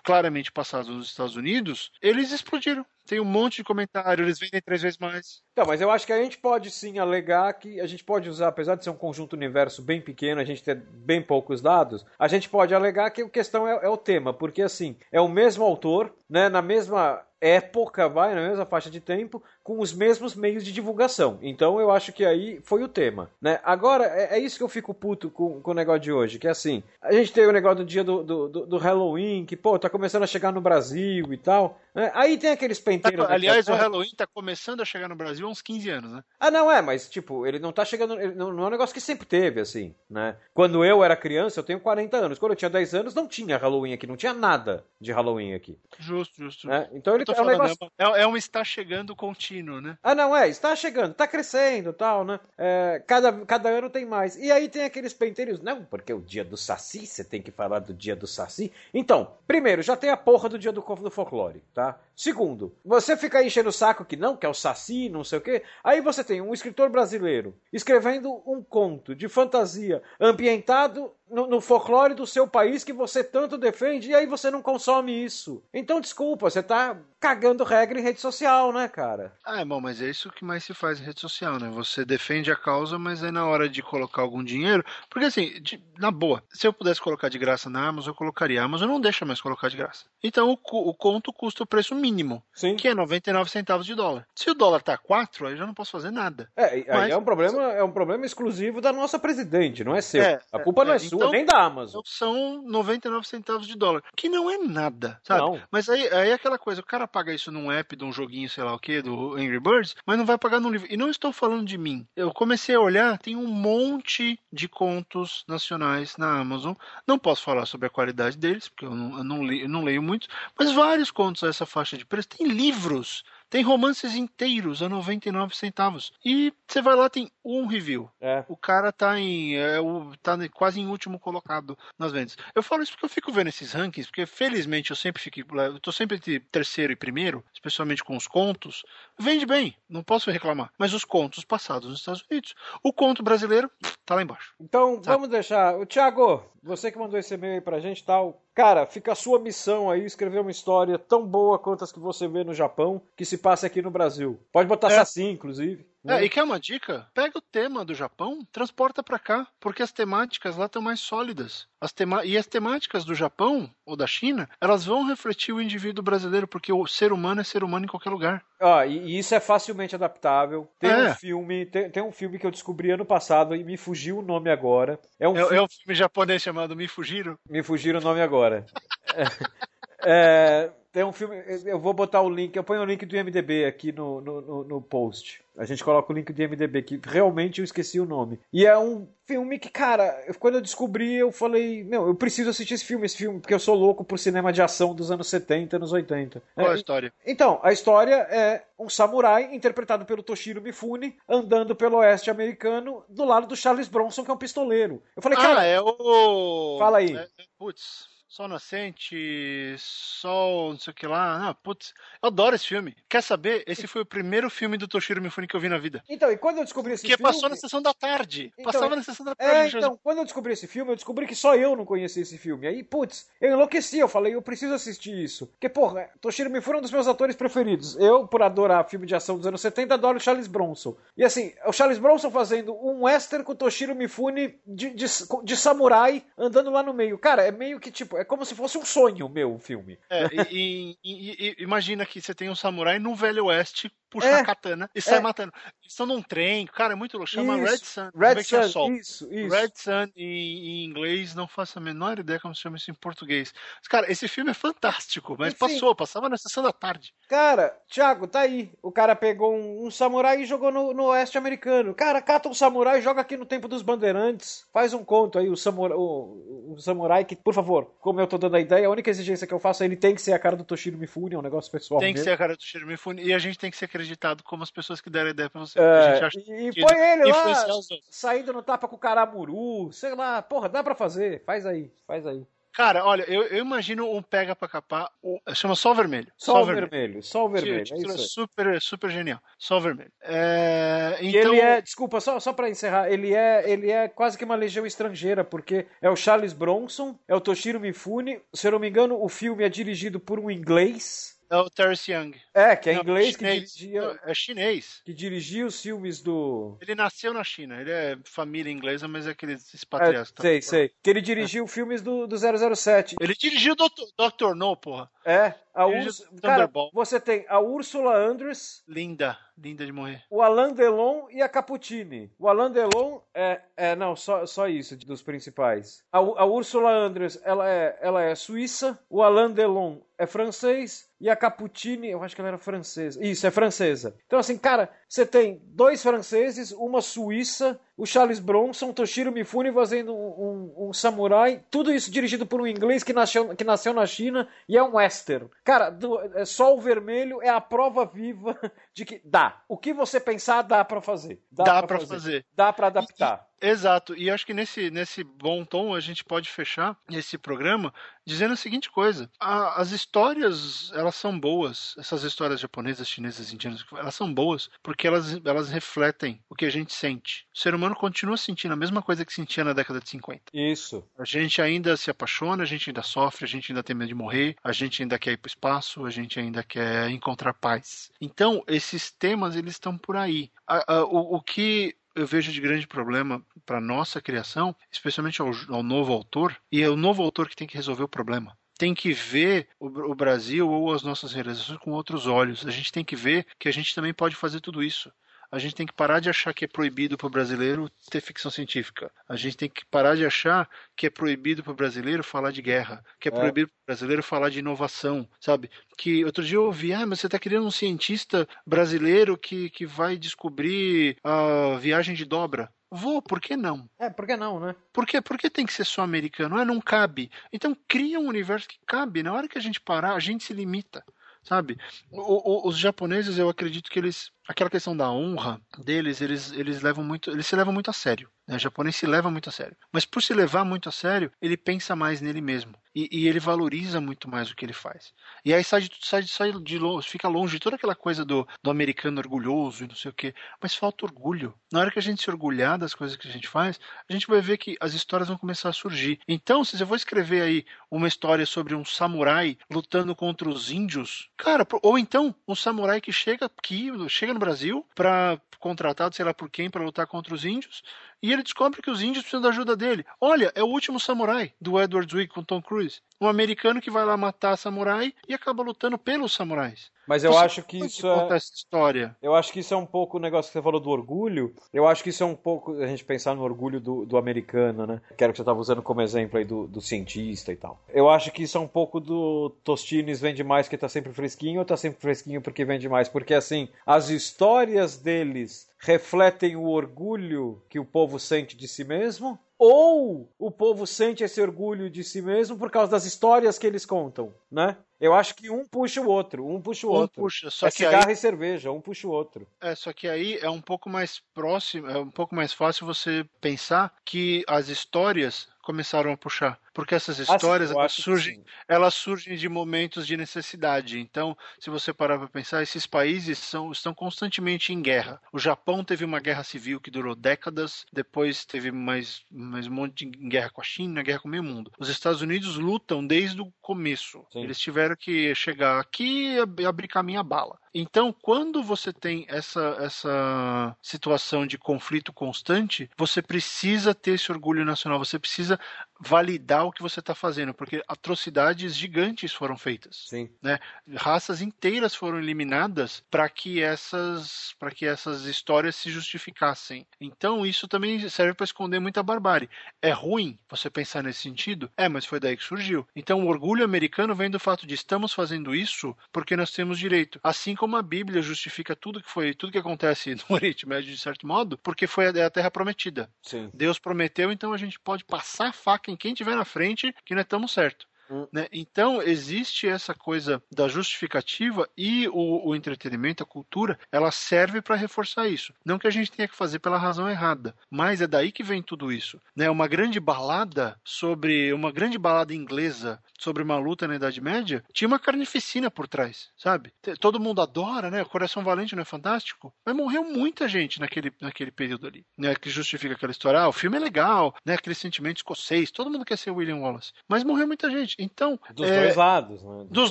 claramente 0.04 0.52
passados 0.52 0.88
nos 0.88 1.08
Estados 1.08 1.36
Unidos, 1.36 1.90
eles 2.00 2.30
explodiram. 2.30 2.84
Tem 3.06 3.20
um 3.20 3.24
monte 3.24 3.56
de 3.56 3.64
comentário, 3.64 4.24
eles 4.24 4.38
vendem 4.38 4.62
três 4.62 4.80
vezes 4.80 4.98
mais. 4.98 5.42
Então, 5.52 5.66
mas 5.66 5.80
eu 5.80 5.90
acho 5.90 6.06
que 6.06 6.12
a 6.12 6.22
gente 6.22 6.38
pode 6.38 6.70
sim 6.70 6.98
alegar 6.98 7.52
que 7.54 7.78
a 7.80 7.86
gente 7.86 8.02
pode 8.02 8.30
usar, 8.30 8.48
apesar 8.48 8.76
de 8.76 8.84
ser 8.84 8.90
um 8.90 8.96
conjunto 8.96 9.34
universo 9.34 9.82
bem 9.82 10.00
pequeno, 10.00 10.40
a 10.40 10.44
gente 10.44 10.62
ter 10.62 10.74
bem 10.76 11.20
poucos 11.20 11.60
dados, 11.60 12.04
a 12.18 12.28
gente 12.28 12.48
pode 12.48 12.74
alegar 12.74 13.10
que 13.10 13.22
a 13.22 13.28
questão 13.28 13.68
é, 13.68 13.84
é 13.84 13.88
o 13.88 13.96
tema, 13.96 14.32
porque 14.32 14.62
assim, 14.62 14.96
é 15.12 15.20
o 15.20 15.28
mesmo 15.28 15.64
autor, 15.64 16.14
né, 16.28 16.48
na 16.48 16.62
mesma 16.62 17.22
época, 17.44 18.08
vai, 18.08 18.34
na 18.34 18.48
mesma 18.48 18.64
faixa 18.64 18.88
de 18.88 19.00
tempo, 19.00 19.42
com 19.62 19.78
os 19.78 19.92
mesmos 19.92 20.34
meios 20.34 20.64
de 20.64 20.72
divulgação. 20.72 21.38
Então 21.42 21.78
eu 21.78 21.90
acho 21.90 22.10
que 22.10 22.24
aí 22.24 22.58
foi 22.62 22.82
o 22.82 22.88
tema, 22.88 23.30
né? 23.38 23.60
Agora, 23.62 24.06
é, 24.06 24.36
é 24.36 24.38
isso 24.38 24.56
que 24.56 24.62
eu 24.62 24.68
fico 24.68 24.94
puto 24.94 25.28
com, 25.28 25.60
com, 25.60 25.70
o 25.72 25.74
negócio 25.74 26.00
de 26.00 26.10
hoje, 26.10 26.38
que 26.38 26.48
é 26.48 26.50
assim, 26.50 26.82
a 27.02 27.12
gente 27.12 27.34
teve 27.34 27.48
o 27.48 27.52
negócio 27.52 27.78
do 27.78 27.84
dia 27.84 28.02
do, 28.02 28.22
do, 28.22 28.48
do 28.48 28.78
Halloween, 28.78 29.44
que, 29.44 29.53
pô, 29.56 29.78
tá 29.78 29.88
começando 29.90 30.22
a 30.22 30.26
chegar 30.26 30.52
no 30.52 30.60
Brasil 30.60 31.32
e 31.32 31.36
tal, 31.36 31.80
né? 31.94 32.10
Aí 32.14 32.36
tem 32.36 32.50
aqueles 32.50 32.80
penteiros... 32.80 33.26
Tá, 33.26 33.32
aliás, 33.32 33.68
o 33.68 33.74
Halloween 33.74 34.12
tá 34.16 34.26
começando 34.26 34.80
a 34.80 34.84
chegar 34.84 35.08
no 35.08 35.16
Brasil 35.16 35.46
há 35.46 35.50
uns 35.50 35.62
15 35.62 35.90
anos, 35.90 36.12
né? 36.12 36.24
Ah, 36.38 36.50
não 36.50 36.70
é, 36.70 36.80
mas, 36.80 37.08
tipo, 37.08 37.46
ele 37.46 37.58
não 37.58 37.72
tá 37.72 37.84
chegando, 37.84 38.16
não, 38.34 38.52
não 38.52 38.64
é 38.64 38.66
um 38.66 38.70
negócio 38.70 38.94
que 38.94 39.00
sempre 39.00 39.26
teve, 39.26 39.60
assim, 39.60 39.94
né? 40.08 40.36
Quando 40.52 40.84
eu 40.84 41.02
era 41.02 41.16
criança, 41.16 41.60
eu 41.60 41.64
tenho 41.64 41.80
40 41.80 42.16
anos, 42.16 42.38
quando 42.38 42.52
eu 42.52 42.56
tinha 42.56 42.70
10 42.70 42.94
anos, 42.94 43.14
não 43.14 43.26
tinha 43.26 43.56
Halloween 43.56 43.92
aqui, 43.92 44.06
não 44.06 44.16
tinha 44.16 44.32
nada 44.32 44.84
de 45.00 45.12
Halloween 45.12 45.54
aqui. 45.54 45.78
Justo, 45.98 46.42
justo. 46.42 46.66
Né? 46.66 46.88
Então 46.92 47.14
ele 47.14 47.24
é 47.26 47.42
um 47.42 47.44
negócio... 47.44 47.76
É, 47.98 48.22
é 48.22 48.26
um 48.26 48.36
está 48.36 48.64
chegando 48.64 49.14
contínuo, 49.16 49.80
né? 49.80 49.98
Ah, 50.02 50.14
não, 50.14 50.36
é, 50.36 50.48
está 50.48 50.74
chegando, 50.76 51.12
está 51.12 51.26
crescendo 51.26 51.92
tal, 51.92 52.24
né? 52.24 52.38
É, 52.56 53.02
cada, 53.06 53.32
cada 53.44 53.68
ano 53.68 53.90
tem 53.90 54.04
mais. 54.04 54.36
E 54.36 54.50
aí 54.50 54.68
tem 54.68 54.84
aqueles 54.84 55.12
penteiros, 55.12 55.60
não, 55.60 55.84
porque 55.84 56.12
o 56.12 56.20
dia 56.20 56.44
do 56.44 56.56
Saci, 56.56 57.06
você 57.06 57.24
tem 57.24 57.42
que 57.42 57.50
falar 57.50 57.80
do 57.80 57.94
dia 57.94 58.16
do 58.16 58.26
Saci. 58.26 58.72
Então, 58.92 59.32
primeiro, 59.46 59.82
já 59.82 59.96
tem 59.96 60.10
a 60.10 60.16
porra 60.16 60.48
do 60.48 60.58
dia 60.58 60.72
do, 60.72 60.80
do 60.80 61.10
folclore, 61.10 61.62
tá? 61.72 61.98
Segundo, 62.16 62.74
você 62.84 63.16
fica 63.16 63.42
enchendo 63.42 63.70
o 63.70 63.72
saco 63.72 64.04
que 64.04 64.16
não, 64.16 64.36
que 64.36 64.46
é 64.46 64.48
o 64.48 64.54
Saci, 64.54 65.08
não 65.08 65.24
sei 65.24 65.38
o 65.38 65.42
quê. 65.42 65.62
Aí 65.82 66.00
você 66.00 66.22
tem 66.22 66.40
um 66.40 66.54
escritor 66.54 66.88
brasileiro 66.88 67.54
escrevendo 67.72 68.42
um 68.46 68.62
conto 68.62 69.14
de 69.14 69.28
fantasia 69.28 70.02
ambientado 70.20 71.10
no, 71.28 71.46
no, 71.46 71.60
folclore 71.60 72.14
do 72.14 72.26
seu 72.26 72.46
país 72.46 72.84
que 72.84 72.92
você 72.92 73.24
tanto 73.24 73.56
defende 73.56 74.10
e 74.10 74.14
aí 74.14 74.26
você 74.26 74.50
não 74.50 74.62
consome 74.62 75.24
isso. 75.24 75.62
Então, 75.72 76.00
desculpa, 76.00 76.48
você 76.48 76.62
tá 76.62 76.96
cagando 77.18 77.64
regra 77.64 77.98
em 77.98 78.02
rede 78.02 78.20
social, 78.20 78.72
né, 78.72 78.86
cara? 78.86 79.34
Ah, 79.44 79.60
é 79.60 79.64
bom, 79.64 79.80
mas 79.80 80.00
é 80.00 80.10
isso 80.10 80.30
que 80.30 80.44
mais 80.44 80.62
se 80.62 80.74
faz 80.74 81.00
em 81.00 81.04
rede 81.04 81.20
social, 81.20 81.58
né? 81.58 81.70
Você 81.70 82.04
defende 82.04 82.52
a 82.52 82.56
causa, 82.56 82.98
mas 82.98 83.24
aí 83.24 83.30
na 83.30 83.46
hora 83.46 83.68
de 83.68 83.82
colocar 83.82 84.22
algum 84.22 84.44
dinheiro. 84.44 84.84
Porque 85.08 85.26
assim, 85.26 85.60
de, 85.62 85.82
na 85.98 86.10
boa, 86.10 86.42
se 86.50 86.66
eu 86.66 86.72
pudesse 86.72 87.00
colocar 87.00 87.28
de 87.28 87.38
graça 87.38 87.70
na 87.70 87.88
Amazon, 87.88 88.10
eu 88.10 88.14
colocaria. 88.14 88.60
A 88.60 88.64
Amazon 88.64 88.88
não 88.88 89.00
deixa 89.00 89.24
mais 89.24 89.40
colocar 89.40 89.68
de 89.68 89.76
graça. 89.76 90.04
Então 90.22 90.50
o, 90.50 90.90
o 90.90 90.94
conto 90.94 91.32
custa 91.32 91.62
o 91.62 91.66
preço 91.66 91.94
mínimo, 92.04 92.42
Sim. 92.52 92.76
que 92.76 92.86
é 92.86 92.94
99 92.94 93.50
centavos 93.50 93.86
de 93.86 93.94
dólar. 93.94 94.26
Se 94.34 94.50
o 94.50 94.54
dólar 94.54 94.82
tá 94.82 94.98
4, 94.98 95.46
aí 95.46 95.54
eu 95.54 95.56
já 95.56 95.66
não 95.66 95.72
posso 95.72 95.90
fazer 95.90 96.10
nada. 96.10 96.50
É, 96.54 96.84
mas, 96.86 97.10
é 97.10 97.16
um 97.16 97.24
problema, 97.24 97.62
é 97.72 97.82
um 97.82 97.90
problema 97.90 98.26
exclusivo 98.26 98.82
da 98.82 98.92
nossa 98.92 99.18
presidente, 99.18 99.82
não 99.82 99.96
é 99.96 100.02
seu. 100.02 100.22
É, 100.22 100.38
a 100.52 100.58
culpa 100.58 100.82
é, 100.82 100.84
não 100.84 100.92
é, 100.92 100.96
é 100.96 100.98
sua, 100.98 101.16
então, 101.16 101.30
nem 101.30 101.46
da 101.46 101.64
Amazon. 101.64 102.00
Então 102.00 102.02
são 102.04 102.62
99 102.62 103.26
centavos 103.26 103.66
de 103.66 103.74
dólar, 103.74 104.02
que 104.14 104.28
não 104.28 104.50
é 104.50 104.58
nada, 104.58 105.18
sabe? 105.22 105.40
Não. 105.40 105.60
Mas 105.70 105.88
aí, 105.88 106.06
aí 106.12 106.30
é 106.30 106.34
aquela 106.34 106.58
coisa, 106.58 106.82
o 106.82 106.84
cara 106.84 107.08
paga 107.08 107.32
isso 107.32 107.50
num 107.50 107.72
app 107.72 107.96
de 107.96 108.04
um 108.04 108.12
joguinho, 108.12 108.50
sei 108.50 108.62
lá 108.62 108.74
o 108.74 108.78
que, 108.78 109.00
do 109.00 109.34
Angry 109.34 109.60
Birds, 109.60 109.96
mas 110.04 110.18
não 110.18 110.26
vai 110.26 110.36
pagar 110.36 110.60
num 110.60 110.70
livro. 110.70 110.86
E 110.90 110.96
não 110.98 111.08
estou 111.08 111.32
falando 111.32 111.64
de 111.64 111.78
mim. 111.78 112.06
Eu 112.14 112.32
comecei 112.32 112.74
a 112.74 112.80
olhar, 112.80 113.18
tem 113.18 113.34
um 113.34 113.46
monte 113.46 114.38
de 114.52 114.68
contos 114.68 115.44
nacionais 115.48 116.18
na 116.18 116.38
Amazon. 116.38 116.74
Não 117.06 117.18
posso 117.18 117.42
falar 117.42 117.64
sobre 117.64 117.86
a 117.86 117.90
qualidade 117.90 118.36
deles, 118.36 118.68
porque 118.68 118.84
eu 118.84 118.94
não, 118.94 119.18
eu 119.18 119.24
não, 119.24 119.42
li, 119.42 119.62
eu 119.62 119.68
não 119.68 119.82
leio 119.82 120.02
muitos, 120.02 120.28
mas 120.58 120.70
vários 120.72 121.10
contos 121.10 121.42
a 121.42 121.48
essa 121.48 121.64
faixa 121.64 121.93
de 121.96 122.06
preço. 122.06 122.28
Tem 122.28 122.46
livros 122.46 123.22
tem 123.54 123.62
romances 123.62 124.16
inteiros 124.16 124.82
a 124.82 124.88
99 124.88 125.54
centavos. 125.54 126.12
E 126.24 126.52
você 126.66 126.82
vai 126.82 126.96
lá, 126.96 127.08
tem 127.08 127.30
um 127.44 127.66
review. 127.66 128.10
É. 128.20 128.44
O 128.48 128.56
cara 128.56 128.90
tá 128.90 129.18
em. 129.18 129.56
É, 129.56 129.78
o, 129.80 130.12
tá 130.22 130.36
quase 130.52 130.80
em 130.80 130.86
último 130.86 131.18
colocado 131.18 131.76
nas 131.98 132.12
vendas. 132.12 132.36
Eu 132.54 132.62
falo 132.62 132.82
isso 132.82 132.92
porque 132.92 133.04
eu 133.04 133.10
fico 133.10 133.32
vendo 133.32 133.48
esses 133.48 133.72
rankings, 133.72 134.08
porque 134.08 134.26
felizmente 134.26 134.90
eu 134.90 134.96
sempre 134.96 135.22
fico. 135.22 135.40
Eu 135.58 135.78
tô 135.78 135.92
sempre 135.92 136.16
entre 136.16 136.40
terceiro 136.40 136.92
e 136.92 136.96
primeiro, 136.96 137.44
especialmente 137.52 138.02
com 138.02 138.16
os 138.16 138.26
contos. 138.26 138.84
Vende 139.18 139.44
bem, 139.44 139.76
não 139.88 140.02
posso 140.02 140.30
reclamar. 140.30 140.70
Mas 140.78 140.94
os 140.94 141.04
contos 141.04 141.44
passados 141.44 141.88
nos 141.88 141.98
Estados 141.98 142.24
Unidos. 142.30 142.54
O 142.82 142.92
conto 142.92 143.22
brasileiro 143.22 143.70
tá 144.04 144.14
lá 144.14 144.22
embaixo. 144.22 144.54
Então, 144.60 144.94
Sabe? 144.96 145.08
vamos 145.08 145.28
deixar. 145.28 145.76
O 145.76 145.86
Thiago, 145.86 146.44
você 146.62 146.90
que 146.90 146.98
mandou 146.98 147.18
esse 147.18 147.34
e-mail 147.34 147.54
aí 147.54 147.60
pra 147.60 147.80
gente 147.80 148.04
tal. 148.04 148.40
Cara, 148.54 148.86
fica 148.86 149.12
a 149.12 149.16
sua 149.16 149.38
missão 149.38 149.90
aí 149.90 150.04
escrever 150.04 150.40
uma 150.40 150.50
história 150.50 150.98
tão 150.98 151.26
boa 151.26 151.58
quanto 151.58 151.82
as 151.82 151.90
que 151.90 151.98
você 151.98 152.28
vê 152.28 152.44
no 152.44 152.54
Japão, 152.54 153.02
que 153.16 153.24
se 153.24 153.36
passe 153.36 153.66
aqui 153.66 153.82
no 153.82 153.90
Brasil. 153.90 154.38
Pode 154.52 154.68
botar 154.68 154.88
é. 154.88 154.96
Saci, 154.96 155.24
inclusive. 155.24 155.84
É, 156.06 156.24
e 156.24 156.28
quer 156.28 156.42
uma 156.42 156.60
dica? 156.60 157.06
Pega 157.14 157.38
o 157.38 157.40
tema 157.40 157.84
do 157.84 157.94
Japão, 157.94 158.46
transporta 158.52 159.02
para 159.02 159.18
cá, 159.18 159.46
porque 159.58 159.82
as 159.82 159.90
temáticas 159.90 160.56
lá 160.56 160.66
estão 160.66 160.82
mais 160.82 161.00
sólidas. 161.00 161.66
As 161.80 161.92
tema... 161.92 162.24
E 162.24 162.36
as 162.36 162.46
temáticas 162.46 163.04
do 163.04 163.14
Japão 163.14 163.70
ou 163.86 163.96
da 163.96 164.06
China, 164.06 164.48
elas 164.60 164.84
vão 164.84 165.06
refletir 165.06 165.52
o 165.52 165.60
indivíduo 165.60 166.04
brasileiro, 166.04 166.46
porque 166.46 166.72
o 166.72 166.86
ser 166.86 167.12
humano 167.12 167.40
é 167.40 167.44
ser 167.44 167.64
humano 167.64 167.86
em 167.86 167.88
qualquer 167.88 168.10
lugar. 168.10 168.44
Ah, 168.60 168.86
e, 168.86 169.18
isso 169.18 169.34
é 169.34 169.40
facilmente 169.40 169.94
adaptável. 169.94 170.68
Tem 170.78 170.90
é. 170.90 171.10
um 171.10 171.14
filme, 171.14 171.66
tem, 171.66 171.90
tem, 171.90 172.02
um 172.02 172.12
filme 172.12 172.38
que 172.38 172.46
eu 172.46 172.50
descobri 172.50 172.90
ano 172.90 173.04
passado 173.04 173.56
e 173.56 173.64
me 173.64 173.76
fugiu 173.76 174.18
o 174.18 174.22
nome 174.22 174.50
agora. 174.50 174.98
É 175.18 175.28
um, 175.28 175.36
é, 175.36 175.40
filme... 175.40 175.56
é 175.56 175.62
um 175.62 175.68
filme 175.68 175.94
japonês 175.94 176.42
chamado 176.42 176.76
Me 176.76 176.86
Fugiram? 176.86 177.38
Me 177.48 177.62
Fugiram 177.62 178.00
o 178.00 178.02
nome 178.02 178.20
agora. 178.20 178.66
é, 180.04 180.70
é 180.94 180.98
tem 181.00 181.04
um 181.04 181.12
filme, 181.12 181.36
eu 181.66 181.78
vou 181.78 181.92
botar 181.92 182.22
o 182.22 182.30
link, 182.30 182.54
eu 182.54 182.62
ponho 182.62 182.80
o 182.80 182.84
link 182.84 183.04
do 183.04 183.16
IMDB 183.16 183.64
aqui 183.64 183.90
no, 183.90 184.20
no, 184.20 184.64
no, 184.64 184.80
post. 184.80 185.42
A 185.58 185.64
gente 185.64 185.82
coloca 185.82 186.12
o 186.12 186.14
link 186.14 186.32
do 186.32 186.40
IMDB, 186.40 186.82
que 186.82 187.00
realmente 187.04 187.60
eu 187.60 187.64
esqueci 187.64 187.98
o 187.98 188.06
nome. 188.06 188.38
E 188.52 188.64
é 188.64 188.78
um 188.78 189.04
filme 189.26 189.58
que, 189.58 189.68
cara, 189.68 190.24
quando 190.38 190.54
eu 190.54 190.60
descobri, 190.60 191.14
eu 191.14 191.32
falei, 191.32 191.82
meu, 191.82 192.06
eu 192.06 192.14
preciso 192.14 192.50
assistir 192.50 192.74
esse 192.74 192.84
filme, 192.84 193.06
esse 193.06 193.16
filme, 193.16 193.40
porque 193.40 193.52
eu 193.52 193.58
sou 193.58 193.74
louco 193.74 194.04
por 194.04 194.20
cinema 194.20 194.52
de 194.52 194.62
ação 194.62 194.94
dos 194.94 195.10
anos 195.10 195.28
70, 195.28 195.76
anos 195.76 195.92
80. 195.92 196.40
Qual 196.54 196.68
é, 196.68 196.72
a 196.72 196.76
história? 196.76 197.12
Então, 197.26 197.58
a 197.64 197.72
história 197.72 198.14
é 198.30 198.64
um 198.78 198.88
samurai 198.88 199.52
interpretado 199.52 200.04
pelo 200.04 200.22
Toshiro 200.22 200.62
Mifune 200.62 201.16
andando 201.28 201.74
pelo 201.74 201.96
oeste 201.96 202.30
americano 202.30 203.04
do 203.08 203.24
lado 203.24 203.48
do 203.48 203.56
Charles 203.56 203.88
Bronson, 203.88 204.24
que 204.24 204.30
é 204.30 204.34
um 204.34 204.38
pistoleiro. 204.38 205.02
Eu 205.16 205.22
falei, 205.22 205.36
cara. 205.38 205.60
Ah, 205.60 205.64
é 205.64 205.80
o. 205.80 206.76
Fala 206.78 206.98
aí. 206.98 207.16
É, 207.16 207.26
putz. 207.58 208.13
Sol 208.34 208.48
Nascente, 208.48 209.76
Sol, 209.78 210.72
não 210.72 210.78
sei 210.80 210.90
o 210.90 210.94
que 210.94 211.06
lá. 211.06 211.50
Ah, 211.50 211.54
putz, 211.54 211.94
eu 212.20 212.26
adoro 212.26 212.56
esse 212.56 212.66
filme. 212.66 212.96
Quer 213.08 213.22
saber? 213.22 213.62
Esse 213.64 213.86
foi 213.86 214.02
o 214.02 214.04
primeiro 214.04 214.50
filme 214.50 214.76
do 214.76 214.88
Toshiro 214.88 215.22
Mifune 215.22 215.46
que 215.46 215.54
eu 215.54 215.60
vi 215.60 215.68
na 215.68 215.78
vida. 215.78 216.02
Então, 216.08 216.32
e 216.32 216.36
quando 216.36 216.58
eu 216.58 216.64
descobri 216.64 216.94
esse 216.94 217.02
que 217.04 217.16
filme... 217.16 217.18
Que 217.18 217.22
passou 217.22 217.48
na 217.48 217.54
sessão 217.54 217.80
da 217.80 217.94
tarde. 217.94 218.52
Então, 218.58 218.72
Passava 218.72 218.96
na 218.96 219.04
sessão 219.04 219.24
da 219.24 219.36
é, 219.38 219.52
tarde. 219.52 219.76
É, 219.76 219.78
então, 219.78 219.96
quando 220.02 220.18
eu 220.18 220.24
descobri 220.24 220.52
esse 220.52 220.66
filme, 220.66 220.90
eu 220.90 220.96
descobri 220.96 221.28
que 221.28 221.36
só 221.36 221.54
eu 221.54 221.76
não 221.76 221.84
conhecia 221.84 222.22
esse 222.22 222.36
filme. 222.36 222.66
Aí, 222.66 222.82
putz, 222.82 223.30
eu 223.40 223.52
enlouqueci. 223.52 224.00
Eu 224.00 224.08
falei, 224.08 224.34
eu 224.34 224.42
preciso 224.42 224.74
assistir 224.74 225.16
isso. 225.16 225.46
Porque, 225.46 225.68
porra, 225.68 226.10
Toshiro 226.20 226.50
Mifune 226.50 226.78
é 226.78 226.78
um 226.80 226.82
dos 226.82 226.90
meus 226.90 227.06
atores 227.06 227.36
preferidos. 227.36 227.96
Eu, 228.00 228.26
por 228.26 228.42
adorar 228.42 228.88
filme 228.88 229.06
de 229.06 229.14
ação 229.14 229.36
dos 229.36 229.46
anos 229.46 229.60
70, 229.60 229.94
adoro 229.94 230.18
Charles 230.18 230.48
Bronson. 230.48 230.96
E 231.16 231.22
assim, 231.22 231.54
o 231.66 231.72
Charles 231.72 231.98
Bronson 231.98 232.32
fazendo 232.32 232.74
um 232.74 233.04
western 233.04 233.44
com 233.44 233.54
Toshiro 233.54 233.94
Mifune 233.94 234.58
de, 234.66 234.90
de, 234.90 235.06
de 235.44 235.56
samurai 235.56 236.24
andando 236.36 236.72
lá 236.72 236.82
no 236.82 236.92
meio. 236.92 237.16
Cara, 237.16 237.44
é 237.44 237.52
meio 237.52 237.78
que, 237.78 237.92
tipo, 237.92 238.23
é 238.24 238.26
como 238.26 238.44
se 238.44 238.54
fosse 238.54 238.78
um 238.78 238.84
sonho 238.84 239.28
meu 239.28 239.54
o 239.54 239.58
filme. 239.58 239.98
É, 240.08 240.26
e, 240.50 240.98
e, 241.04 241.30
e, 241.48 241.56
imagina 241.58 242.06
que 242.06 242.20
você 242.20 242.34
tem 242.34 242.48
um 242.48 242.54
samurai 242.54 242.98
no 242.98 243.14
Velho 243.14 243.44
Oeste 243.46 243.92
puxa 244.14 244.28
é, 244.28 244.40
a 244.40 244.44
katana 244.44 244.88
e 244.94 245.00
sai 245.00 245.18
é. 245.18 245.20
matando. 245.20 245.52
Estão 245.86 246.06
num 246.06 246.22
trem, 246.22 246.66
cara, 246.66 246.94
é 246.94 246.96
muito 246.96 247.16
louco. 247.16 247.30
Chama 247.30 247.56
isso, 247.56 247.64
Red 247.64 247.78
Sun. 247.78 248.10
Red 248.18 248.42
Sun, 248.42 248.68
sol. 248.68 248.92
isso, 248.92 249.32
isso. 249.32 249.54
Red 249.54 249.70
Sun 249.74 250.12
em, 250.16 250.82
em, 250.82 250.84
inglês, 250.84 251.34
não 251.34 251.46
faço 251.46 251.78
a 251.78 251.82
menor 251.82 252.18
ideia 252.18 252.40
como 252.40 252.54
se 252.54 252.62
chama 252.62 252.76
isso 252.76 252.90
em 252.90 252.94
português. 252.94 253.52
Mas, 253.78 253.88
cara, 253.88 254.10
esse 254.10 254.26
filme 254.26 254.50
é 254.50 254.54
fantástico, 254.54 255.36
mas 255.38 255.54
passou, 255.54 255.94
passava 255.94 256.28
na 256.28 256.36
sessão 256.36 256.62
da 256.62 256.72
tarde. 256.72 257.14
Cara, 257.28 257.76
Thiago, 257.88 258.26
tá 258.26 258.40
aí. 258.40 258.72
O 258.82 258.90
cara 258.90 259.14
pegou 259.14 259.54
um, 259.54 259.86
um 259.86 259.90
samurai 259.90 260.42
e 260.42 260.46
jogou 260.46 260.70
no, 260.72 260.92
no, 260.92 261.04
oeste 261.06 261.38
americano. 261.38 261.94
Cara, 261.94 262.20
cata 262.20 262.48
um 262.48 262.54
samurai 262.54 262.98
e 262.98 263.02
joga 263.02 263.20
aqui 263.20 263.36
no 263.36 263.46
tempo 263.46 263.68
dos 263.68 263.82
bandeirantes. 263.82 264.66
Faz 264.72 264.92
um 264.94 265.04
conto 265.04 265.38
aí, 265.38 265.48
o 265.48 265.56
samurai, 265.56 265.96
o, 265.96 266.74
o 266.74 266.78
samurai 266.78 267.24
que, 267.24 267.36
por 267.36 267.54
favor, 267.54 267.94
como 268.00 268.20
eu 268.20 268.26
tô 268.26 268.38
dando 268.38 268.56
a 268.56 268.60
ideia, 268.60 268.86
a 268.86 268.90
única 268.90 269.10
exigência 269.10 269.46
que 269.46 269.54
eu 269.54 269.60
faço 269.60 269.82
é 269.82 269.86
ele 269.86 269.96
tem 269.96 270.14
que 270.14 270.22
ser 270.22 270.32
a 270.32 270.38
cara 270.38 270.56
do 270.56 270.64
Toshiro 270.64 270.98
Mifune, 270.98 271.34
é 271.34 271.38
um 271.38 271.42
negócio 271.42 271.70
pessoal. 271.70 272.00
Tem 272.00 272.12
que 272.12 272.20
mesmo. 272.20 272.24
ser 272.24 272.34
a 272.34 272.36
cara 272.36 272.54
do 272.54 272.58
Toshiro 272.58 272.86
Mifune 272.86 273.22
e 273.22 273.32
a 273.32 273.38
gente 273.38 273.58
tem 273.58 273.70
que 273.70 273.76
ser 273.76 273.84
acreditado 273.84 274.42
como 274.42 274.62
as 274.62 274.70
pessoas 274.70 275.00
que 275.00 275.10
deram 275.10 275.28
a 275.28 275.30
ideia 275.30 275.50
pra 275.50 275.60
você. 275.60 275.73
É, 275.76 276.28
e 276.36 276.72
põe 276.80 276.98
ele 276.98 277.24
lá, 277.32 277.66
saindo 278.08 278.52
no 278.52 278.62
tapa 278.62 278.86
com 278.86 278.96
o 278.96 278.98
Caramuru, 278.98 279.92
sei 279.92 280.14
lá, 280.14 280.40
porra, 280.42 280.68
dá 280.68 280.82
pra 280.82 280.94
fazer. 280.94 281.42
Faz 281.44 281.66
aí, 281.66 281.90
faz 282.06 282.26
aí. 282.26 282.46
Cara, 282.74 283.04
olha, 283.04 283.22
eu, 283.28 283.44
eu, 283.44 283.58
imagino 283.58 284.12
um 284.12 284.20
pega 284.20 284.56
pra 284.56 284.66
capar, 284.66 285.08
o, 285.22 285.38
chama 285.54 285.76
Sol 285.76 285.94
Vermelho. 285.94 286.26
Sol, 286.36 286.56
Sol 286.56 286.66
vermelho. 286.66 286.90
vermelho. 286.90 287.22
Sol 287.22 287.48
Vermelho. 287.48 287.82
é 287.82 288.16
super, 288.16 288.82
super 288.82 289.10
genial. 289.10 289.38
Sol 289.56 289.80
Vermelho. 289.80 290.10
É, 290.20 291.16
então... 291.20 291.52
Ele 291.52 291.60
é, 291.60 291.80
desculpa, 291.80 292.20
só, 292.20 292.40
só 292.40 292.52
pra 292.52 292.68
encerrar, 292.68 293.08
ele 293.08 293.32
é, 293.32 293.70
ele 293.70 293.92
é 293.92 294.08
quase 294.08 294.36
que 294.36 294.44
uma 294.44 294.56
legião 294.56 294.84
estrangeira, 294.84 295.44
porque 295.44 295.86
é 296.02 296.10
o 296.10 296.16
Charles 296.16 296.52
Bronson, 296.52 297.16
é 297.28 297.34
o 297.34 297.40
Toshiro 297.40 297.78
Mifune, 297.78 298.40
se 298.52 298.66
eu 298.66 298.72
não 298.72 298.80
me 298.80 298.88
engano, 298.88 299.22
o 299.22 299.28
filme 299.28 299.62
é 299.62 299.68
dirigido 299.68 300.18
por 300.18 300.40
um 300.40 300.50
inglês, 300.50 301.33
é 301.54 301.62
o 301.62 301.70
Terence 301.70 302.10
Young. 302.10 302.32
É, 302.52 302.76
que 302.76 302.90
é 302.90 302.94
inglês 302.94 303.36
que 303.36 303.44
dirigia. 303.44 304.20
É 304.24 304.34
chinês. 304.34 305.00
Que 305.04 305.12
dirigia 305.12 305.66
os 305.66 305.80
filmes 305.80 306.20
do. 306.20 306.76
Ele 306.80 306.94
nasceu 306.94 307.32
na 307.32 307.44
China, 307.44 307.80
ele 307.80 307.90
é 307.90 308.16
família 308.24 308.70
inglesa, 308.70 309.06
mas 309.08 309.26
é 309.26 309.30
aquele 309.30 309.52
expatriado. 309.52 310.28
É, 310.38 310.42
sei, 310.42 310.62
sei. 310.62 310.90
Que 311.02 311.10
ele 311.10 311.20
dirigiu 311.20 311.64
é. 311.64 311.68
filmes 311.68 312.02
do, 312.02 312.26
do 312.26 312.36
007. 312.36 313.16
Ele 313.20 313.34
dirigiu 313.34 313.74
o 313.74 314.28
Dr. 314.30 314.54
No, 314.54 314.76
porra. 314.76 315.10
É, 315.24 315.54
a 315.74 315.86
Urs... 315.86 316.24
Cara, 316.40 316.70
você 316.92 317.18
tem 317.18 317.44
a 317.48 317.58
Úrsula 317.58 318.16
Andress. 318.16 318.82
Linda, 318.86 319.36
linda 319.58 319.84
de 319.84 319.92
morrer. 319.92 320.22
O 320.30 320.40
Alain 320.40 320.72
Delon 320.72 321.26
e 321.30 321.42
a 321.42 321.48
Caputini. 321.48 322.30
O 322.38 322.48
Alain 322.48 322.70
Delon 322.70 323.20
é. 323.34 323.60
é 323.76 323.96
não, 323.96 324.14
só, 324.14 324.46
só 324.46 324.68
isso 324.68 324.96
dos 324.96 325.20
principais. 325.20 326.04
A, 326.12 326.18
a 326.18 326.44
Úrsula 326.44 326.90
Andress, 326.90 327.40
ela 327.44 327.68
é, 327.68 327.98
ela 328.00 328.22
é 328.22 328.34
suíça. 328.34 328.98
O 329.10 329.22
Alain 329.22 329.52
Delon 329.52 329.98
é 330.16 330.26
francês. 330.26 331.08
E 331.20 331.28
a 331.28 331.36
Caputini, 331.36 332.10
eu 332.10 332.22
acho 332.22 332.34
que 332.34 332.40
ela 332.40 332.48
era 332.48 332.58
francesa. 332.58 333.24
Isso, 333.24 333.46
é 333.46 333.50
francesa. 333.50 334.14
Então, 334.26 334.38
assim, 334.38 334.58
cara, 334.58 334.90
você 335.14 335.24
tem 335.24 335.62
dois 335.66 336.02
franceses, 336.02 336.72
uma 336.72 337.00
suíça, 337.00 337.78
o 337.96 338.04
Charles 338.04 338.40
Bronson, 338.40 338.92
Toshiro 338.92 339.30
Mifune 339.30 339.72
fazendo 339.72 340.12
um, 340.12 340.72
um, 340.76 340.88
um, 340.88 340.92
samurai, 340.92 341.62
tudo 341.70 341.92
isso 341.92 342.10
dirigido 342.10 342.44
por 342.44 342.60
um 342.60 342.66
inglês 342.66 343.04
que 343.04 343.12
nasceu, 343.12 343.54
que 343.54 343.62
nasceu 343.62 343.94
na 343.94 344.04
China 344.06 344.48
e 344.68 344.76
é 344.76 344.82
um 344.82 344.96
western. 344.96 345.48
Cara, 345.62 345.88
do, 345.88 346.20
é, 346.36 346.44
Sol 346.44 346.80
Vermelho 346.80 347.40
é 347.40 347.48
a 347.48 347.60
prova 347.60 348.04
viva 348.04 348.58
de 348.94 349.04
que 349.04 349.20
dá. 349.24 349.62
O 349.68 349.76
que 349.76 349.92
você 349.92 350.20
pensar, 350.20 350.62
dá 350.62 350.84
para 350.84 351.00
fazer. 351.00 351.42
Dá, 351.50 351.64
dá 351.64 351.82
para 351.82 351.98
fazer. 351.98 352.14
fazer. 352.14 352.46
Dá 352.54 352.72
para 352.72 352.86
adaptar. 352.86 353.46
Exato, 353.60 354.14
e 354.14 354.30
acho 354.30 354.44
que 354.44 354.52
nesse, 354.52 354.90
nesse 354.90 355.24
bom 355.24 355.64
tom 355.64 355.94
a 355.94 356.00
gente 356.00 356.22
pode 356.22 356.50
fechar 356.50 356.96
esse 357.10 357.38
programa 357.38 357.94
dizendo 358.26 358.52
a 358.52 358.56
seguinte 358.56 358.90
coisa: 358.90 359.30
a, 359.40 359.80
as 359.80 359.90
histórias 359.90 360.92
elas 360.94 361.14
são 361.14 361.38
boas, 361.38 361.94
essas 361.98 362.24
histórias 362.24 362.60
japonesas, 362.60 363.08
chinesas, 363.08 363.52
indianas, 363.52 363.82
elas 363.92 364.14
são 364.14 364.32
boas 364.32 364.68
porque 364.82 365.06
elas, 365.06 365.40
elas 365.44 365.70
refletem 365.70 366.42
o 366.48 366.54
que 366.54 366.66
a 366.66 366.70
gente 366.70 366.92
sente. 366.92 367.46
O 367.54 367.58
ser 367.58 367.74
humano 367.74 367.94
continua 367.94 368.36
sentindo 368.36 368.74
a 368.74 368.76
mesma 368.76 369.00
coisa 369.00 369.24
que 369.24 369.32
sentia 369.32 369.64
na 369.64 369.72
década 369.72 370.00
de 370.00 370.10
50. 370.10 370.42
Isso. 370.52 371.02
A 371.18 371.24
gente 371.24 371.62
ainda 371.62 371.96
se 371.96 372.10
apaixona, 372.10 372.64
a 372.64 372.66
gente 372.66 372.90
ainda 372.90 373.02
sofre, 373.02 373.46
a 373.46 373.48
gente 373.48 373.72
ainda 373.72 373.82
tem 373.82 373.96
medo 373.96 374.08
de 374.08 374.14
morrer, 374.14 374.56
a 374.62 374.72
gente 374.72 375.02
ainda 375.02 375.18
quer 375.18 375.32
ir 375.32 375.36
para 375.38 375.48
o 375.48 375.50
espaço, 375.50 376.04
a 376.04 376.10
gente 376.10 376.38
ainda 376.38 376.62
quer 376.62 377.08
encontrar 377.08 377.54
paz. 377.54 378.10
Então, 378.20 378.62
esses 378.84 379.10
temas 379.10 379.56
eles 379.56 379.72
estão 379.72 379.96
por 379.96 380.16
aí. 380.16 380.50
A, 380.66 380.94
a, 380.94 381.04
o, 381.04 381.36
o 381.36 381.42
que 381.42 381.96
eu 382.14 382.26
vejo 382.26 382.52
de 382.52 382.60
grande 382.60 382.86
problema 382.86 383.44
para 383.66 383.80
nossa 383.80 384.20
criação, 384.20 384.74
especialmente 384.90 385.40
ao, 385.40 385.50
ao, 385.68 385.82
novo 385.82 386.12
autor, 386.12 386.56
e 386.70 386.82
é 386.82 386.88
o 386.88 386.96
novo 386.96 387.22
autor 387.22 387.48
que 387.48 387.56
tem 387.56 387.66
que 387.66 387.76
resolver 387.76 388.04
o 388.04 388.08
problema. 388.08 388.56
Tem 388.78 388.94
que 388.94 389.12
ver 389.12 389.68
o, 389.78 389.86
o 389.86 390.14
Brasil 390.14 390.68
ou 390.68 390.92
as 390.92 391.02
nossas 391.02 391.32
realizações 391.32 391.78
com 391.78 391.92
outros 391.92 392.26
olhos. 392.26 392.66
A 392.66 392.70
gente 392.70 392.92
tem 392.92 393.04
que 393.04 393.16
ver 393.16 393.46
que 393.58 393.68
a 393.68 393.72
gente 393.72 393.94
também 393.94 394.12
pode 394.12 394.36
fazer 394.36 394.60
tudo 394.60 394.82
isso 394.82 395.12
a 395.54 395.58
gente 395.60 395.76
tem 395.76 395.86
que 395.86 395.92
parar 395.92 396.18
de 396.18 396.28
achar 396.28 396.52
que 396.52 396.64
é 396.64 396.68
proibido 396.68 397.16
para 397.16 397.28
o 397.28 397.30
brasileiro 397.30 397.88
ter 398.10 398.20
ficção 398.20 398.50
científica. 398.50 399.08
A 399.28 399.36
gente 399.36 399.56
tem 399.56 399.68
que 399.68 399.84
parar 399.84 400.16
de 400.16 400.26
achar 400.26 400.68
que 400.96 401.06
é 401.06 401.10
proibido 401.10 401.62
para 401.62 401.70
o 401.70 401.76
brasileiro 401.76 402.24
falar 402.24 402.50
de 402.50 402.60
guerra, 402.60 403.04
que 403.20 403.28
é, 403.28 403.32
é. 403.32 403.34
proibido 403.34 403.68
para 403.68 403.82
o 403.82 403.86
brasileiro 403.86 404.20
falar 404.20 404.50
de 404.50 404.58
inovação, 404.58 405.28
sabe? 405.40 405.70
Que 405.96 406.24
outro 406.24 406.42
dia 406.42 406.56
eu 406.56 406.64
ouvi, 406.64 406.92
ah, 406.92 407.06
mas 407.06 407.20
você 407.20 407.26
está 407.26 407.38
querendo 407.38 407.64
um 407.64 407.70
cientista 407.70 408.48
brasileiro 408.66 409.38
que, 409.38 409.70
que 409.70 409.86
vai 409.86 410.16
descobrir 410.16 411.18
a 411.22 411.76
viagem 411.78 412.16
de 412.16 412.24
dobra. 412.24 412.68
Vou, 412.90 413.22
por 413.22 413.40
que 413.40 413.56
não? 413.56 413.88
É, 413.96 414.10
por 414.10 414.26
que 414.26 414.36
não, 414.36 414.58
né? 414.58 414.74
Por, 414.92 415.06
quê? 415.06 415.20
por 415.20 415.38
que 415.38 415.48
tem 415.48 415.64
que 415.64 415.72
ser 415.72 415.84
só 415.84 416.02
americano? 416.02 416.58
Ah, 416.58 416.64
não 416.64 416.80
cabe. 416.80 417.30
Então 417.52 417.76
cria 417.86 418.18
um 418.18 418.26
universo 418.26 418.66
que 418.66 418.78
cabe. 418.84 419.22
Na 419.22 419.32
hora 419.32 419.46
que 419.46 419.58
a 419.58 419.60
gente 419.60 419.80
parar, 419.80 420.14
a 420.14 420.20
gente 420.20 420.42
se 420.42 420.52
limita 420.52 421.04
sabe? 421.44 421.78
O, 422.10 422.66
o, 422.66 422.68
os 422.68 422.78
japoneses, 422.78 423.38
eu 423.38 423.48
acredito 423.48 423.90
que 423.90 423.98
eles 423.98 424.32
aquela 424.46 424.70
questão 424.70 424.96
da 424.96 425.10
honra 425.10 425.60
deles, 425.78 426.20
eles, 426.20 426.52
eles 426.52 426.82
levam 426.82 427.04
muito, 427.04 427.30
eles 427.30 427.46
se 427.46 427.56
levam 427.56 427.72
muito 427.72 427.90
a 427.90 427.92
sério. 427.92 428.30
Né? 428.46 428.56
O 428.56 428.58
japonês 428.58 428.96
se 428.96 429.06
leva 429.06 429.30
muito 429.30 429.48
a 429.48 429.52
sério. 429.52 429.76
Mas 429.92 430.04
por 430.04 430.22
se 430.22 430.34
levar 430.34 430.64
muito 430.64 430.88
a 430.88 430.92
sério, 430.92 431.32
ele 431.40 431.56
pensa 431.56 431.96
mais 431.96 432.20
nele 432.20 432.40
mesmo. 432.40 432.74
E, 432.94 433.08
e 433.10 433.26
ele 433.26 433.40
valoriza 433.40 434.00
muito 434.00 434.28
mais 434.28 434.50
o 434.50 434.54
que 434.54 434.64
ele 434.64 434.72
faz. 434.72 435.12
E 435.44 435.52
aí 435.52 435.64
sai 435.64 435.80
de, 435.80 435.90
sai, 436.00 436.22
sai 436.24 436.52
de 436.52 436.78
longe, 436.78 437.08
fica 437.08 437.26
longe 437.26 437.54
de 437.54 437.58
toda 437.58 437.74
aquela 437.74 437.94
coisa 437.94 438.24
do, 438.24 438.46
do 438.62 438.70
americano 438.70 439.18
orgulhoso 439.18 439.84
e 439.84 439.88
não 439.88 439.96
sei 439.96 440.10
o 440.10 440.14
quê. 440.14 440.32
Mas 440.62 440.76
falta 440.76 441.04
orgulho. 441.04 441.54
Na 441.72 441.80
hora 441.80 441.90
que 441.90 441.98
a 441.98 442.02
gente 442.02 442.22
se 442.22 442.30
orgulhar 442.30 442.78
das 442.78 442.94
coisas 442.94 443.16
que 443.16 443.26
a 443.26 443.30
gente 443.32 443.48
faz, 443.48 443.80
a 444.08 444.12
gente 444.12 444.28
vai 444.28 444.40
ver 444.40 444.58
que 444.58 444.76
as 444.78 444.94
histórias 444.94 445.28
vão 445.28 445.36
começar 445.38 445.70
a 445.70 445.72
surgir. 445.72 446.20
Então, 446.28 446.64
se 446.64 446.80
eu 446.80 446.86
vou 446.86 446.96
escrever 446.96 447.42
aí 447.42 447.64
uma 447.90 448.06
história 448.06 448.46
sobre 448.46 448.76
um 448.76 448.84
samurai 448.84 449.58
lutando 449.68 450.14
contra 450.14 450.48
os 450.48 450.70
índios, 450.70 451.30
cara, 451.36 451.66
ou 451.82 451.98
então 451.98 452.32
um 452.46 452.54
samurai 452.54 453.00
que 453.00 453.12
chega 453.12 453.46
aqui, 453.46 453.90
chega 454.08 454.33
no 454.34 454.40
Brasil 454.40 454.86
para 454.94 455.40
contratado, 455.58 456.14
sei 456.14 456.26
lá 456.26 456.34
por 456.34 456.50
quem, 456.50 456.68
para 456.68 456.84
lutar 456.84 457.06
contra 457.06 457.34
os 457.34 457.42
índios, 457.42 457.82
e 458.22 458.30
ele 458.30 458.42
descobre 458.42 458.82
que 458.82 458.90
os 458.90 459.02
índios 459.02 459.22
precisam 459.22 459.40
da 459.40 459.48
ajuda 459.48 459.74
dele. 459.74 460.04
Olha, 460.20 460.52
é 460.54 460.62
o 460.62 460.66
último 460.66 461.00
samurai 461.00 461.54
do 461.58 461.80
Edward 461.80 462.10
Zwick 462.10 462.34
com 462.34 462.44
Tom 462.44 462.60
Cruise. 462.60 463.00
Um 463.18 463.26
americano 463.26 463.80
que 463.80 463.90
vai 463.90 464.04
lá 464.04 464.14
matar 464.14 464.58
samurai 464.58 465.14
e 465.26 465.32
acaba 465.32 465.62
lutando 465.62 465.96
pelos 465.96 466.34
samurais. 466.34 466.92
Mas 467.06 467.24
eu 467.24 467.36
acho 467.36 467.62
que 467.62 467.78
isso 467.78 468.06
é. 468.06 468.36
essa 468.36 468.54
história? 468.54 469.16
Eu 469.22 469.34
acho 469.34 469.52
que 469.52 469.60
isso 469.60 469.74
é 469.74 469.76
um 469.76 469.86
pouco 469.86 470.16
o 470.16 470.20
negócio 470.20 470.50
que 470.50 470.58
você 470.58 470.62
falou 470.62 470.80
do 470.80 470.90
orgulho. 470.90 471.54
Eu 471.72 471.86
acho 471.86 472.02
que 472.02 472.10
isso 472.10 472.22
é 472.22 472.26
um 472.26 472.34
pouco 472.34 472.80
a 472.80 472.86
gente 472.86 473.04
pensar 473.04 473.34
no 473.34 473.42
orgulho 473.42 473.80
do, 473.80 474.04
do 474.04 474.16
americano, 474.16 474.86
né? 474.86 475.00
Que 475.16 475.24
era 475.24 475.30
o 475.30 475.32
que 475.32 475.38
você 475.38 475.42
estava 475.42 475.60
usando 475.60 475.82
como 475.82 476.00
exemplo 476.00 476.38
aí 476.38 476.44
do, 476.44 476.66
do, 476.66 476.80
cientista 476.80 477.52
e 477.52 477.56
tal. 477.56 477.80
Eu 477.88 478.08
acho 478.08 478.30
que 478.30 478.42
isso 478.42 478.56
é 478.56 478.60
um 478.60 478.68
pouco 478.68 479.00
do 479.00 479.50
Tostines 479.62 480.20
vende 480.20 480.42
mais 480.42 480.68
que 480.68 480.78
tá 480.78 480.88
sempre 480.88 481.12
fresquinho 481.12 481.60
ou 481.60 481.64
tá 481.64 481.76
sempre 481.76 482.00
fresquinho 482.00 482.40
porque 482.40 482.64
vende 482.64 482.88
mais. 482.88 483.08
Porque 483.08 483.34
assim, 483.34 483.68
as 483.86 484.08
histórias 484.08 484.96
deles 484.96 485.68
refletem 485.78 486.56
o 486.56 486.66
orgulho 486.66 487.62
que 487.68 487.78
o 487.78 487.84
povo 487.84 488.18
sente 488.18 488.56
de 488.56 488.66
si 488.66 488.84
mesmo 488.84 489.38
ou 489.66 490.28
o 490.38 490.50
povo 490.50 490.86
sente 490.86 491.24
esse 491.24 491.40
orgulho 491.40 491.88
de 491.88 492.04
si 492.04 492.20
mesmo 492.20 492.58
por 492.58 492.70
causa 492.70 492.90
das 492.90 493.06
histórias 493.06 493.58
que 493.58 493.66
eles 493.66 493.86
contam, 493.86 494.34
né? 494.50 494.76
Eu 495.00 495.14
acho 495.14 495.34
que 495.34 495.48
um 495.50 495.66
puxa 495.66 496.00
o 496.02 496.06
outro, 496.06 496.46
um 496.46 496.60
puxa 496.60 496.86
o 496.86 496.90
um 496.90 496.92
outro. 496.92 497.22
Puxa, 497.22 497.50
só 497.50 497.66
é 497.66 497.70
que 497.70 497.78
cigarro 497.78 498.08
aí... 498.08 498.12
e 498.12 498.16
cerveja, 498.16 498.70
um 498.70 498.80
puxa 498.80 499.08
o 499.08 499.10
outro. 499.10 499.46
É, 499.60 499.74
só 499.74 499.92
que 499.92 500.06
aí 500.06 500.38
é 500.38 500.50
um 500.50 500.60
pouco 500.60 500.90
mais 500.90 501.22
próximo, 501.32 501.88
é 501.88 501.98
um 501.98 502.10
pouco 502.10 502.34
mais 502.34 502.52
fácil 502.52 502.86
você 502.86 503.24
pensar 503.40 503.94
que 504.04 504.44
as 504.46 504.68
histórias 504.68 505.48
começaram 505.62 506.12
a 506.12 506.16
puxar. 506.16 506.60
Porque 506.74 506.94
essas 506.94 507.18
histórias, 507.20 507.70
ah, 507.70 507.74
sim, 507.74 507.78
elas, 507.78 507.92
surgem, 507.92 508.44
elas 508.68 508.94
surgem 508.94 509.36
de 509.36 509.48
momentos 509.48 510.06
de 510.06 510.16
necessidade. 510.16 510.98
Então, 510.98 511.36
se 511.58 511.70
você 511.70 511.92
parar 511.92 512.18
para 512.18 512.28
pensar, 512.28 512.62
esses 512.62 512.86
países 512.86 513.38
são, 513.38 513.70
estão 513.70 513.94
constantemente 513.94 514.72
em 514.72 514.82
guerra. 514.82 515.20
O 515.32 515.38
Japão 515.38 515.84
teve 515.84 516.04
uma 516.04 516.18
guerra 516.18 516.42
civil 516.42 516.80
que 516.80 516.90
durou 516.90 517.14
décadas, 517.14 517.86
depois 517.92 518.44
teve 518.44 518.72
mais, 518.72 519.22
mais 519.30 519.68
um 519.68 519.72
monte 519.72 520.04
de 520.04 520.28
guerra 520.28 520.50
com 520.50 520.60
a 520.60 520.64
China, 520.64 521.02
guerra 521.02 521.20
com 521.20 521.28
o 521.28 521.30
meio 521.30 521.44
mundo. 521.44 521.70
Os 521.78 521.88
Estados 521.88 522.20
Unidos 522.20 522.56
lutam 522.56 523.06
desde 523.06 523.40
o 523.40 523.52
começo. 523.62 524.26
Sim. 524.32 524.42
Eles 524.42 524.58
tiveram 524.58 524.96
que 524.96 525.34
chegar 525.34 525.78
aqui 525.78 526.36
e 526.58 526.66
abrir 526.66 526.88
caminho 526.88 527.20
a 527.20 527.24
bala. 527.24 527.56
Então, 527.74 528.12
quando 528.12 528.62
você 528.62 528.92
tem 528.92 529.26
essa, 529.28 529.76
essa 529.80 530.76
situação 530.80 531.44
de 531.44 531.58
conflito 531.58 532.12
constante, 532.12 532.88
você 532.96 533.20
precisa 533.20 533.92
ter 533.92 534.12
esse 534.12 534.30
orgulho 534.30 534.64
nacional, 534.64 534.98
você 534.98 535.18
precisa 535.18 535.58
validar 536.00 536.63
o 536.68 536.72
que 536.72 536.82
você 536.82 537.00
está 537.00 537.14
fazendo, 537.14 537.54
porque 537.54 537.82
atrocidades 537.86 538.74
gigantes 538.76 539.32
foram 539.32 539.56
feitas. 539.56 540.06
Sim. 540.08 540.30
Né? 540.42 540.58
Raças 540.96 541.40
inteiras 541.40 541.94
foram 541.94 542.18
eliminadas 542.18 543.02
para 543.10 543.28
que 543.28 543.62
essas 543.62 544.54
para 544.58 544.70
que 544.70 544.86
essas 544.86 545.24
histórias 545.24 545.76
se 545.76 545.90
justificassem. 545.90 546.86
Então 547.00 547.44
isso 547.44 547.68
também 547.68 548.08
serve 548.08 548.34
para 548.34 548.44
esconder 548.44 548.80
muita 548.80 549.02
barbárie. 549.02 549.48
É 549.80 549.90
ruim 549.90 550.38
você 550.48 550.70
pensar 550.70 551.02
nesse 551.02 551.20
sentido? 551.20 551.70
É, 551.76 551.88
mas 551.88 552.04
foi 552.04 552.20
daí 552.20 552.36
que 552.36 552.44
surgiu. 552.44 552.86
Então 552.94 553.24
o 553.24 553.28
orgulho 553.28 553.64
americano 553.64 554.14
vem 554.14 554.30
do 554.30 554.40
fato 554.40 554.66
de 554.66 554.74
estamos 554.74 555.12
fazendo 555.12 555.54
isso 555.54 555.96
porque 556.12 556.36
nós 556.36 556.50
temos 556.50 556.78
direito. 556.78 557.20
Assim 557.22 557.54
como 557.54 557.76
a 557.76 557.82
Bíblia 557.82 558.22
justifica 558.22 558.74
tudo 558.74 559.02
que 559.02 559.10
foi, 559.10 559.34
tudo 559.34 559.52
que 559.52 559.58
acontece 559.58 560.14
no 560.28 560.36
Oriente 560.36 560.68
Médio 560.68 560.92
de 560.92 560.98
certo 560.98 561.26
modo, 561.26 561.58
porque 561.58 561.86
foi 561.86 562.06
a, 562.06 562.26
a 562.26 562.30
terra 562.30 562.50
prometida. 562.50 563.10
Sim. 563.22 563.50
Deus 563.52 563.78
prometeu, 563.78 564.32
então 564.32 564.52
a 564.52 564.56
gente 564.56 564.78
pode 564.78 565.04
passar 565.04 565.48
a 565.48 565.52
faca 565.52 565.90
em 565.90 565.96
quem 565.96 566.14
tiver 566.14 566.36
na 566.36 566.44
frente 566.54 566.94
que 567.04 567.14
nós 567.14 567.24
estamos 567.24 567.52
certo. 567.52 567.86
Hum. 568.14 568.28
Né? 568.32 568.46
Então, 568.52 569.02
existe 569.02 569.66
essa 569.66 569.92
coisa 569.92 570.40
da 570.50 570.68
justificativa 570.68 571.68
e 571.76 572.06
o, 572.08 572.48
o 572.48 572.54
entretenimento, 572.54 573.24
a 573.24 573.26
cultura, 573.26 573.76
ela 573.90 574.12
serve 574.12 574.62
para 574.62 574.76
reforçar 574.76 575.28
isso. 575.28 575.52
Não 575.64 575.78
que 575.78 575.88
a 575.88 575.90
gente 575.90 576.12
tenha 576.12 576.28
que 576.28 576.36
fazer 576.36 576.60
pela 576.60 576.78
razão 576.78 577.10
errada, 577.10 577.56
mas 577.68 578.00
é 578.00 578.06
daí 578.06 578.30
que 578.30 578.44
vem 578.44 578.62
tudo 578.62 578.92
isso. 578.92 579.20
Né? 579.34 579.50
Uma 579.50 579.66
grande 579.66 579.98
balada 579.98 580.78
sobre. 580.84 581.52
Uma 581.52 581.72
grande 581.72 581.98
balada 581.98 582.32
inglesa 582.32 583.02
sobre 583.18 583.42
uma 583.42 583.58
luta 583.58 583.88
na 583.88 583.96
Idade 583.96 584.20
Média 584.20 584.62
tinha 584.72 584.86
uma 584.86 584.98
carnificina 584.98 585.70
por 585.70 585.88
trás, 585.88 586.30
sabe? 586.36 586.72
Todo 587.00 587.20
mundo 587.20 587.40
adora, 587.40 587.90
né? 587.90 588.02
O 588.02 588.08
Coração 588.08 588.44
Valente 588.44 588.74
não 588.74 588.82
é 588.82 588.84
fantástico? 588.84 589.52
Mas 589.64 589.74
morreu 589.74 590.04
muita 590.04 590.48
gente 590.48 590.78
naquele, 590.78 591.12
naquele 591.20 591.50
período 591.50 591.86
ali, 591.86 592.04
né? 592.18 592.34
Que 592.34 592.50
justifica 592.50 592.94
aquela 592.94 593.12
história. 593.12 593.40
Ah, 593.40 593.48
o 593.48 593.52
filme 593.52 593.76
é 593.76 593.80
legal, 593.80 594.34
né? 594.44 594.54
Aquele 594.54 594.74
sentimento 594.74 595.18
escocês, 595.18 595.70
todo 595.70 595.90
mundo 595.90 596.04
quer 596.04 596.18
ser 596.18 596.30
William 596.30 596.56
Wallace. 596.56 596.92
Mas 597.08 597.24
morreu 597.24 597.46
muita 597.46 597.70
gente. 597.70 597.96
Então, 598.04 598.38
dos 598.54 598.68
é, 598.68 598.82
dois 598.82 598.96
lados, 598.96 599.42
né? 599.42 599.58
Dos, 599.58 599.68
dos 599.70 599.90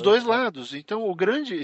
dois, 0.00 0.24
lados. 0.24 0.74
Então, 0.74 1.08
o 1.08 1.14
grande, 1.14 1.60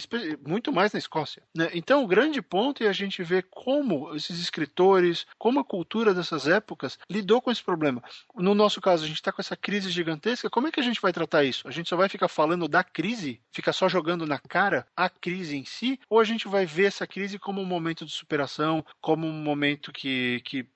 muito 0.46 0.72
mais 0.72 0.92
na 0.92 0.98
Escócia. 0.98 1.42
Né? 1.54 1.70
Então, 1.74 2.02
o 2.02 2.06
grande 2.06 2.42
ponto 2.42 2.82
é 2.82 2.88
a 2.88 2.92
gente 2.92 3.22
ver 3.22 3.46
como 3.50 4.14
esses 4.14 4.40
escritores, 4.40 5.26
como 5.38 5.60
a 5.60 5.64
cultura 5.64 6.12
dessas 6.12 6.46
épocas 6.46 6.98
lidou 7.08 7.40
com 7.40 7.50
esse 7.50 7.62
problema. 7.62 8.02
No 8.34 8.54
nosso 8.54 8.80
caso, 8.80 9.04
a 9.04 9.06
gente 9.06 9.16
está 9.16 9.32
com 9.32 9.40
essa 9.40 9.56
crise 9.56 9.90
gigantesca. 9.90 10.50
Como 10.50 10.68
é 10.68 10.72
que 10.72 10.80
a 10.80 10.82
gente 10.82 11.00
vai 11.00 11.12
tratar 11.12 11.44
isso? 11.44 11.66
A 11.68 11.70
gente 11.70 11.88
só 11.88 11.96
vai 11.96 12.08
ficar 12.08 12.28
falando 12.28 12.68
da 12.68 12.82
crise, 12.82 13.40
ficar 13.52 13.72
só 13.72 13.88
jogando 13.88 14.26
na 14.26 14.38
cara 14.38 14.86
a 14.96 15.08
crise 15.08 15.56
em 15.56 15.64
si, 15.64 15.98
ou 16.08 16.18
a 16.18 16.24
gente 16.24 16.48
vai 16.48 16.66
ver 16.66 16.86
essa 16.86 17.06
crise 17.06 17.38
como 17.38 17.60
um 17.60 17.66
momento 17.66 18.04
de 18.04 18.12
superação, 18.12 18.84
como 19.00 19.26
um 19.26 19.42
momento 19.42 19.92
que, 19.92 20.40
que 20.44 20.66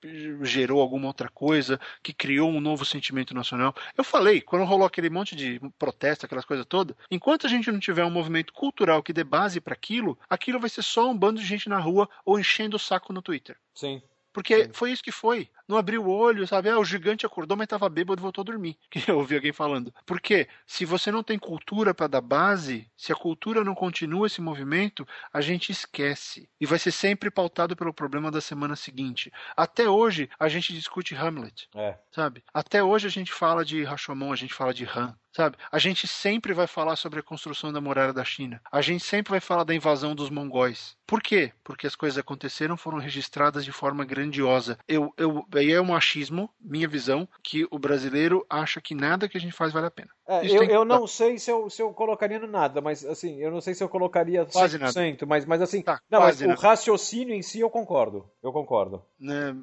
gerou 0.41 0.81
alguma 0.81 1.07
outra 1.07 1.29
coisa, 1.29 1.79
que 2.01 2.13
criou 2.13 2.49
um 2.49 2.61
novo 2.61 2.85
sentimento 2.85 3.33
nacional? 3.33 3.75
Eu 3.97 4.03
falei, 4.03 4.41
quando 4.41 4.65
rolou 4.65 4.85
aquele 4.85 5.09
monte 5.09 5.35
de 5.35 5.54
protesto, 5.77 6.25
aquelas 6.25 6.45
coisas 6.45 6.65
todas, 6.65 6.95
enquanto 7.09 7.45
a 7.45 7.49
gente 7.49 7.71
não 7.71 7.79
tiver 7.79 8.05
um 8.05 8.11
movimento 8.11 8.53
cultural 8.53 9.03
que 9.03 9.13
dê 9.13 9.23
base 9.23 9.59
para 9.59 9.73
aquilo, 9.73 10.17
aquilo 10.29 10.59
vai 10.59 10.69
ser 10.69 10.81
só 10.81 11.09
um 11.09 11.17
bando 11.17 11.39
de 11.39 11.45
gente 11.45 11.69
na 11.69 11.77
rua 11.77 12.09
ou 12.25 12.39
enchendo 12.39 12.75
o 12.75 12.79
saco 12.79 13.13
no 13.13 13.21
Twitter. 13.21 13.57
Sim. 13.73 14.01
Porque 14.35 14.69
foi 14.73 14.91
isso 14.91 15.01
que 15.01 15.13
foi. 15.13 15.49
Não 15.65 15.77
abriu 15.77 16.03
o 16.03 16.09
olho, 16.09 16.45
sabe? 16.45 16.69
Ah, 16.69 16.77
o 16.77 16.83
gigante 16.83 17.25
acordou, 17.25 17.55
mas 17.55 17.67
tava 17.67 17.87
bêbado 17.87 18.19
e 18.19 18.21
voltou 18.21 18.41
a 18.41 18.45
dormir. 18.45 18.77
Que 18.91 18.99
eu 19.09 19.17
ouvi 19.17 19.33
alguém 19.33 19.53
falando. 19.53 19.93
Porque 20.05 20.49
se 20.67 20.83
você 20.83 21.09
não 21.09 21.23
tem 21.23 21.39
cultura 21.39 21.93
para 21.93 22.07
dar 22.07 22.19
base, 22.19 22.91
se 22.97 23.13
a 23.13 23.15
cultura 23.15 23.63
não 23.63 23.73
continua 23.73 24.27
esse 24.27 24.41
movimento, 24.41 25.07
a 25.31 25.39
gente 25.39 25.71
esquece. 25.71 26.49
E 26.59 26.65
vai 26.65 26.77
ser 26.77 26.91
sempre 26.91 27.31
pautado 27.31 27.77
pelo 27.77 27.93
problema 27.93 28.29
da 28.29 28.41
semana 28.41 28.75
seguinte. 28.75 29.31
Até 29.55 29.89
hoje, 29.89 30.29
a 30.37 30.49
gente 30.49 30.73
discute 30.73 31.15
Hamlet. 31.15 31.69
É. 31.73 31.97
Sabe? 32.11 32.43
Até 32.53 32.83
hoje 32.83 33.07
a 33.07 33.11
gente 33.11 33.31
fala 33.31 33.63
de 33.63 33.85
Rashomon, 33.85 34.33
a 34.33 34.35
gente 34.35 34.53
fala 34.53 34.73
de 34.73 34.83
Han 34.83 35.17
sabe? 35.35 35.57
A 35.69 35.77
gente 35.77 36.07
sempre 36.07 36.53
vai 36.53 36.65
falar 36.65 36.95
sobre 36.95 37.19
a 37.19 37.23
construção 37.23 37.71
da 37.73 37.81
muralha 37.81 38.13
da 38.13 38.23
China. 38.23 38.61
A 38.71 38.81
gente 38.81 39.03
sempre 39.03 39.31
vai 39.31 39.41
falar 39.41 39.65
da 39.65 39.75
invasão 39.75 40.15
dos 40.15 40.29
mongóis. 40.29 40.95
Por 41.05 41.21
quê? 41.21 41.51
Porque 41.61 41.85
as 41.85 41.95
coisas 41.95 42.17
aconteceram, 42.17 42.77
foram 42.77 42.99
registradas 42.99 43.65
de 43.65 43.71
forma 43.71 44.05
grandiosa. 44.05 44.77
Eu, 44.87 45.13
eu, 45.17 45.45
aí 45.53 45.73
é 45.73 45.81
um 45.81 45.93
achismo, 45.93 46.49
minha 46.59 46.87
visão, 46.87 47.27
que 47.43 47.67
o 47.69 47.77
brasileiro 47.77 48.45
acha 48.49 48.79
que 48.79 48.95
nada 48.95 49.27
que 49.27 49.37
a 49.37 49.41
gente 49.41 49.53
faz 49.53 49.73
vale 49.73 49.87
a 49.87 49.91
pena. 49.91 50.09
É, 50.27 50.47
eu, 50.47 50.63
eu 50.63 50.85
não 50.85 51.05
sei 51.05 51.37
se 51.37 51.51
eu, 51.51 51.69
se 51.69 51.81
eu 51.81 51.91
colocaria 51.93 52.39
no 52.39 52.47
nada, 52.47 52.79
mas 52.79 53.05
assim, 53.05 53.37
eu 53.41 53.51
não 53.51 53.59
sei 53.59 53.73
se 53.73 53.83
eu 53.83 53.89
colocaria 53.89 54.45
100%, 54.45 54.51
Quase 54.53 54.79
nada. 54.79 55.25
mas, 55.27 55.45
mas 55.45 55.61
assim, 55.61 55.81
Tá, 55.81 55.99
não, 56.09 56.21
mas 56.21 56.39
o 56.41 56.53
raciocínio 56.55 57.35
em 57.35 57.41
si 57.41 57.59
eu 57.59 57.69
concordo. 57.69 58.27
Eu 58.41 58.53
concordo. 58.53 59.03
Né? 59.19 59.55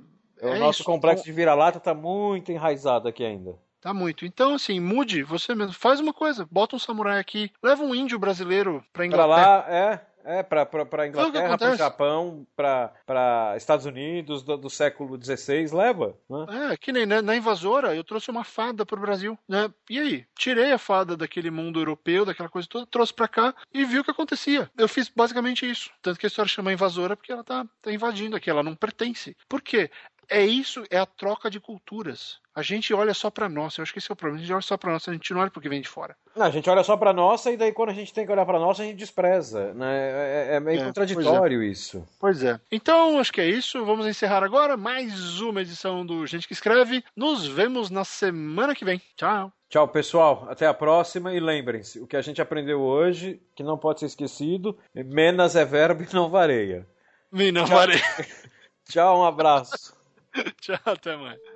o 0.43 0.49
É 0.49 0.59
nosso 0.59 0.83
isso. 0.83 0.85
complexo 0.85 1.25
de 1.25 1.33
vira-lata 1.33 1.81
tá 1.81 1.95
muito 1.95 2.53
enraizado 2.53 3.09
aqui 3.09 3.25
ainda. 3.25 3.57
Tá 3.83 3.93
muito. 3.93 4.25
Então, 4.25 4.55
assim, 4.55 4.79
mude 4.79 5.23
você 5.25 5.55
mesmo. 5.55 5.73
Faz 5.75 5.99
uma 6.01 6.15
coisa. 6.15 6.47
Bota 6.51 6.77
um 6.77 6.79
samurai 6.79 7.19
aqui. 7.19 7.51
Leva 7.63 7.83
um 7.83 7.95
índio 7.95 8.19
brasileiro 8.19 8.79
pra 8.93 9.03
Pra 9.03 9.07
Inglaterra. 9.07 9.27
lá, 9.59 9.65
é, 9.69 10.07
é 10.25 10.43
pra, 10.45 10.65
pra, 10.65 10.87
pra 10.87 11.03
que 11.03 11.09
Inglaterra, 11.09 11.45
pro 11.45 11.55
acontece. 11.55 11.79
Japão, 11.79 12.47
pra, 12.55 12.93
pra 13.05 13.55
Estados 13.57 13.85
Unidos 13.85 14.45
do, 14.45 14.57
do 14.57 14.71
século 14.71 15.19
XVI, 15.21 15.67
leva. 15.75 16.17
Né? 16.31 16.71
É, 16.73 16.77
que 16.77 16.93
nem 16.93 17.05
na, 17.05 17.21
na 17.21 17.35
invasora, 17.35 17.93
eu 17.93 18.05
trouxe 18.05 18.31
uma 18.31 18.45
fada 18.45 18.87
pro 18.87 19.01
Brasil, 19.01 19.37
né? 19.49 19.69
E 19.91 19.99
aí? 19.99 20.25
Tirei 20.39 20.71
a 20.71 20.79
fada 20.79 21.17
daquele 21.17 21.51
mundo 21.51 21.81
europeu, 21.81 22.25
daquela 22.25 22.49
coisa 22.49 22.69
toda, 22.69 22.87
trouxe 22.87 23.13
pra 23.13 23.27
cá 23.27 23.53
e 23.75 23.85
vi 23.85 23.99
o 23.99 24.05
que 24.05 24.13
acontecia. 24.13 24.71
Eu 24.79 24.87
fiz 24.87 25.09
basicamente 25.09 25.69
isso. 25.69 25.91
Tanto 26.01 26.21
que 26.21 26.27
a 26.27 26.29
história 26.29 26.49
chama 26.49 26.73
invasora 26.73 27.17
porque 27.17 27.33
ela 27.33 27.43
tá, 27.43 27.67
tá 27.83 27.93
invadindo 27.93 28.37
aqui, 28.37 28.49
ela 28.49 28.63
não 28.63 28.77
pertence. 28.77 29.37
Por 29.49 29.61
quê? 29.61 29.91
É 30.29 30.45
isso, 30.45 30.85
é 30.91 30.99
a 30.99 31.07
troca 31.07 31.51
de 31.51 31.61
culturas. 31.61 32.41
A 32.55 32.63
gente 32.63 32.93
olha 32.93 33.15
só 33.15 33.31
pra 33.31 33.49
nós, 33.49 33.77
eu 33.77 33.83
acho 33.83 33.93
que 33.93 33.99
esse 33.99 34.11
é 34.11 34.13
o 34.13 34.17
problema. 34.17 34.39
A 34.39 34.43
gente 34.43 34.53
olha 34.53 34.63
só 34.63 34.77
pra 34.77 34.93
nós, 34.93 35.09
a 35.09 35.13
gente 35.13 35.33
não 35.33 35.41
olha 35.41 35.51
pro 35.51 35.61
que 35.61 35.69
vem 35.69 35.81
de 35.81 35.89
fora. 35.89 36.15
Não, 36.37 36.47
a 36.47 36.51
gente 36.51 36.69
olha 36.69 36.85
só 36.85 36.97
pra 36.97 37.13
nossa 37.13 37.51
e 37.51 37.57
daí 37.57 37.73
quando 37.73 37.89
a 37.91 37.95
gente 37.95 38.13
tem 38.13 38.27
que 38.27 38.33
olhar 38.33 38.45
pra 38.45 38.59
nossa, 38.59 38.83
a 38.83 38.85
gente 38.85 38.97
despreza. 38.97 39.73
Né? 39.75 40.11
É, 40.51 40.57
é 40.57 40.61
meio 40.61 40.81
É, 40.81 40.85
contraditório 40.85 41.63
isso. 41.63 42.07
Pois 42.21 42.43
é. 42.43 42.61
Então, 42.71 43.19
acho 43.19 43.33
que 43.33 43.41
é 43.41 43.47
isso. 43.49 43.85
Vamos 43.85 44.07
encerrar 44.07 44.43
agora 44.45 44.77
mais 44.77 45.41
uma 45.41 45.63
edição 45.63 46.05
do 46.05 46.27
Gente 46.27 46.47
que 46.47 46.53
Escreve. 46.53 47.03
Nos 47.17 47.47
vemos 47.47 47.89
na 47.91 48.05
semana 48.05 48.75
que 48.75 48.85
vem. 48.85 49.01
Tchau. 49.17 49.51
Tchau, 49.71 49.89
pessoal. 49.89 50.47
Até 50.51 50.67
a 50.67 50.75
próxima. 50.75 51.33
E 51.33 51.41
lembrem-se, 51.41 52.01
o 52.01 52.07
que 52.07 52.17
a 52.17 52.23
gente 52.23 52.43
aprendeu 52.43 52.81
hoje, 52.81 53.41
que 53.55 53.63
não 53.63 53.79
pode 53.79 54.01
ser 54.01 54.07
esquecido, 54.07 54.79
menos 54.95 55.57
é 55.57 55.65
verbo 55.65 56.03
e 56.03 56.15
não 56.15 56.29
vareia. 56.29 56.87
Me 57.31 57.51
não 57.51 57.65
Tchau. 57.65 57.79
parei. 57.79 57.99
Tchau, 58.91 59.21
um 59.21 59.25
abraço. 59.25 60.02
Tchau, 60.61 60.79
até 60.87 61.17
mais. 61.17 61.52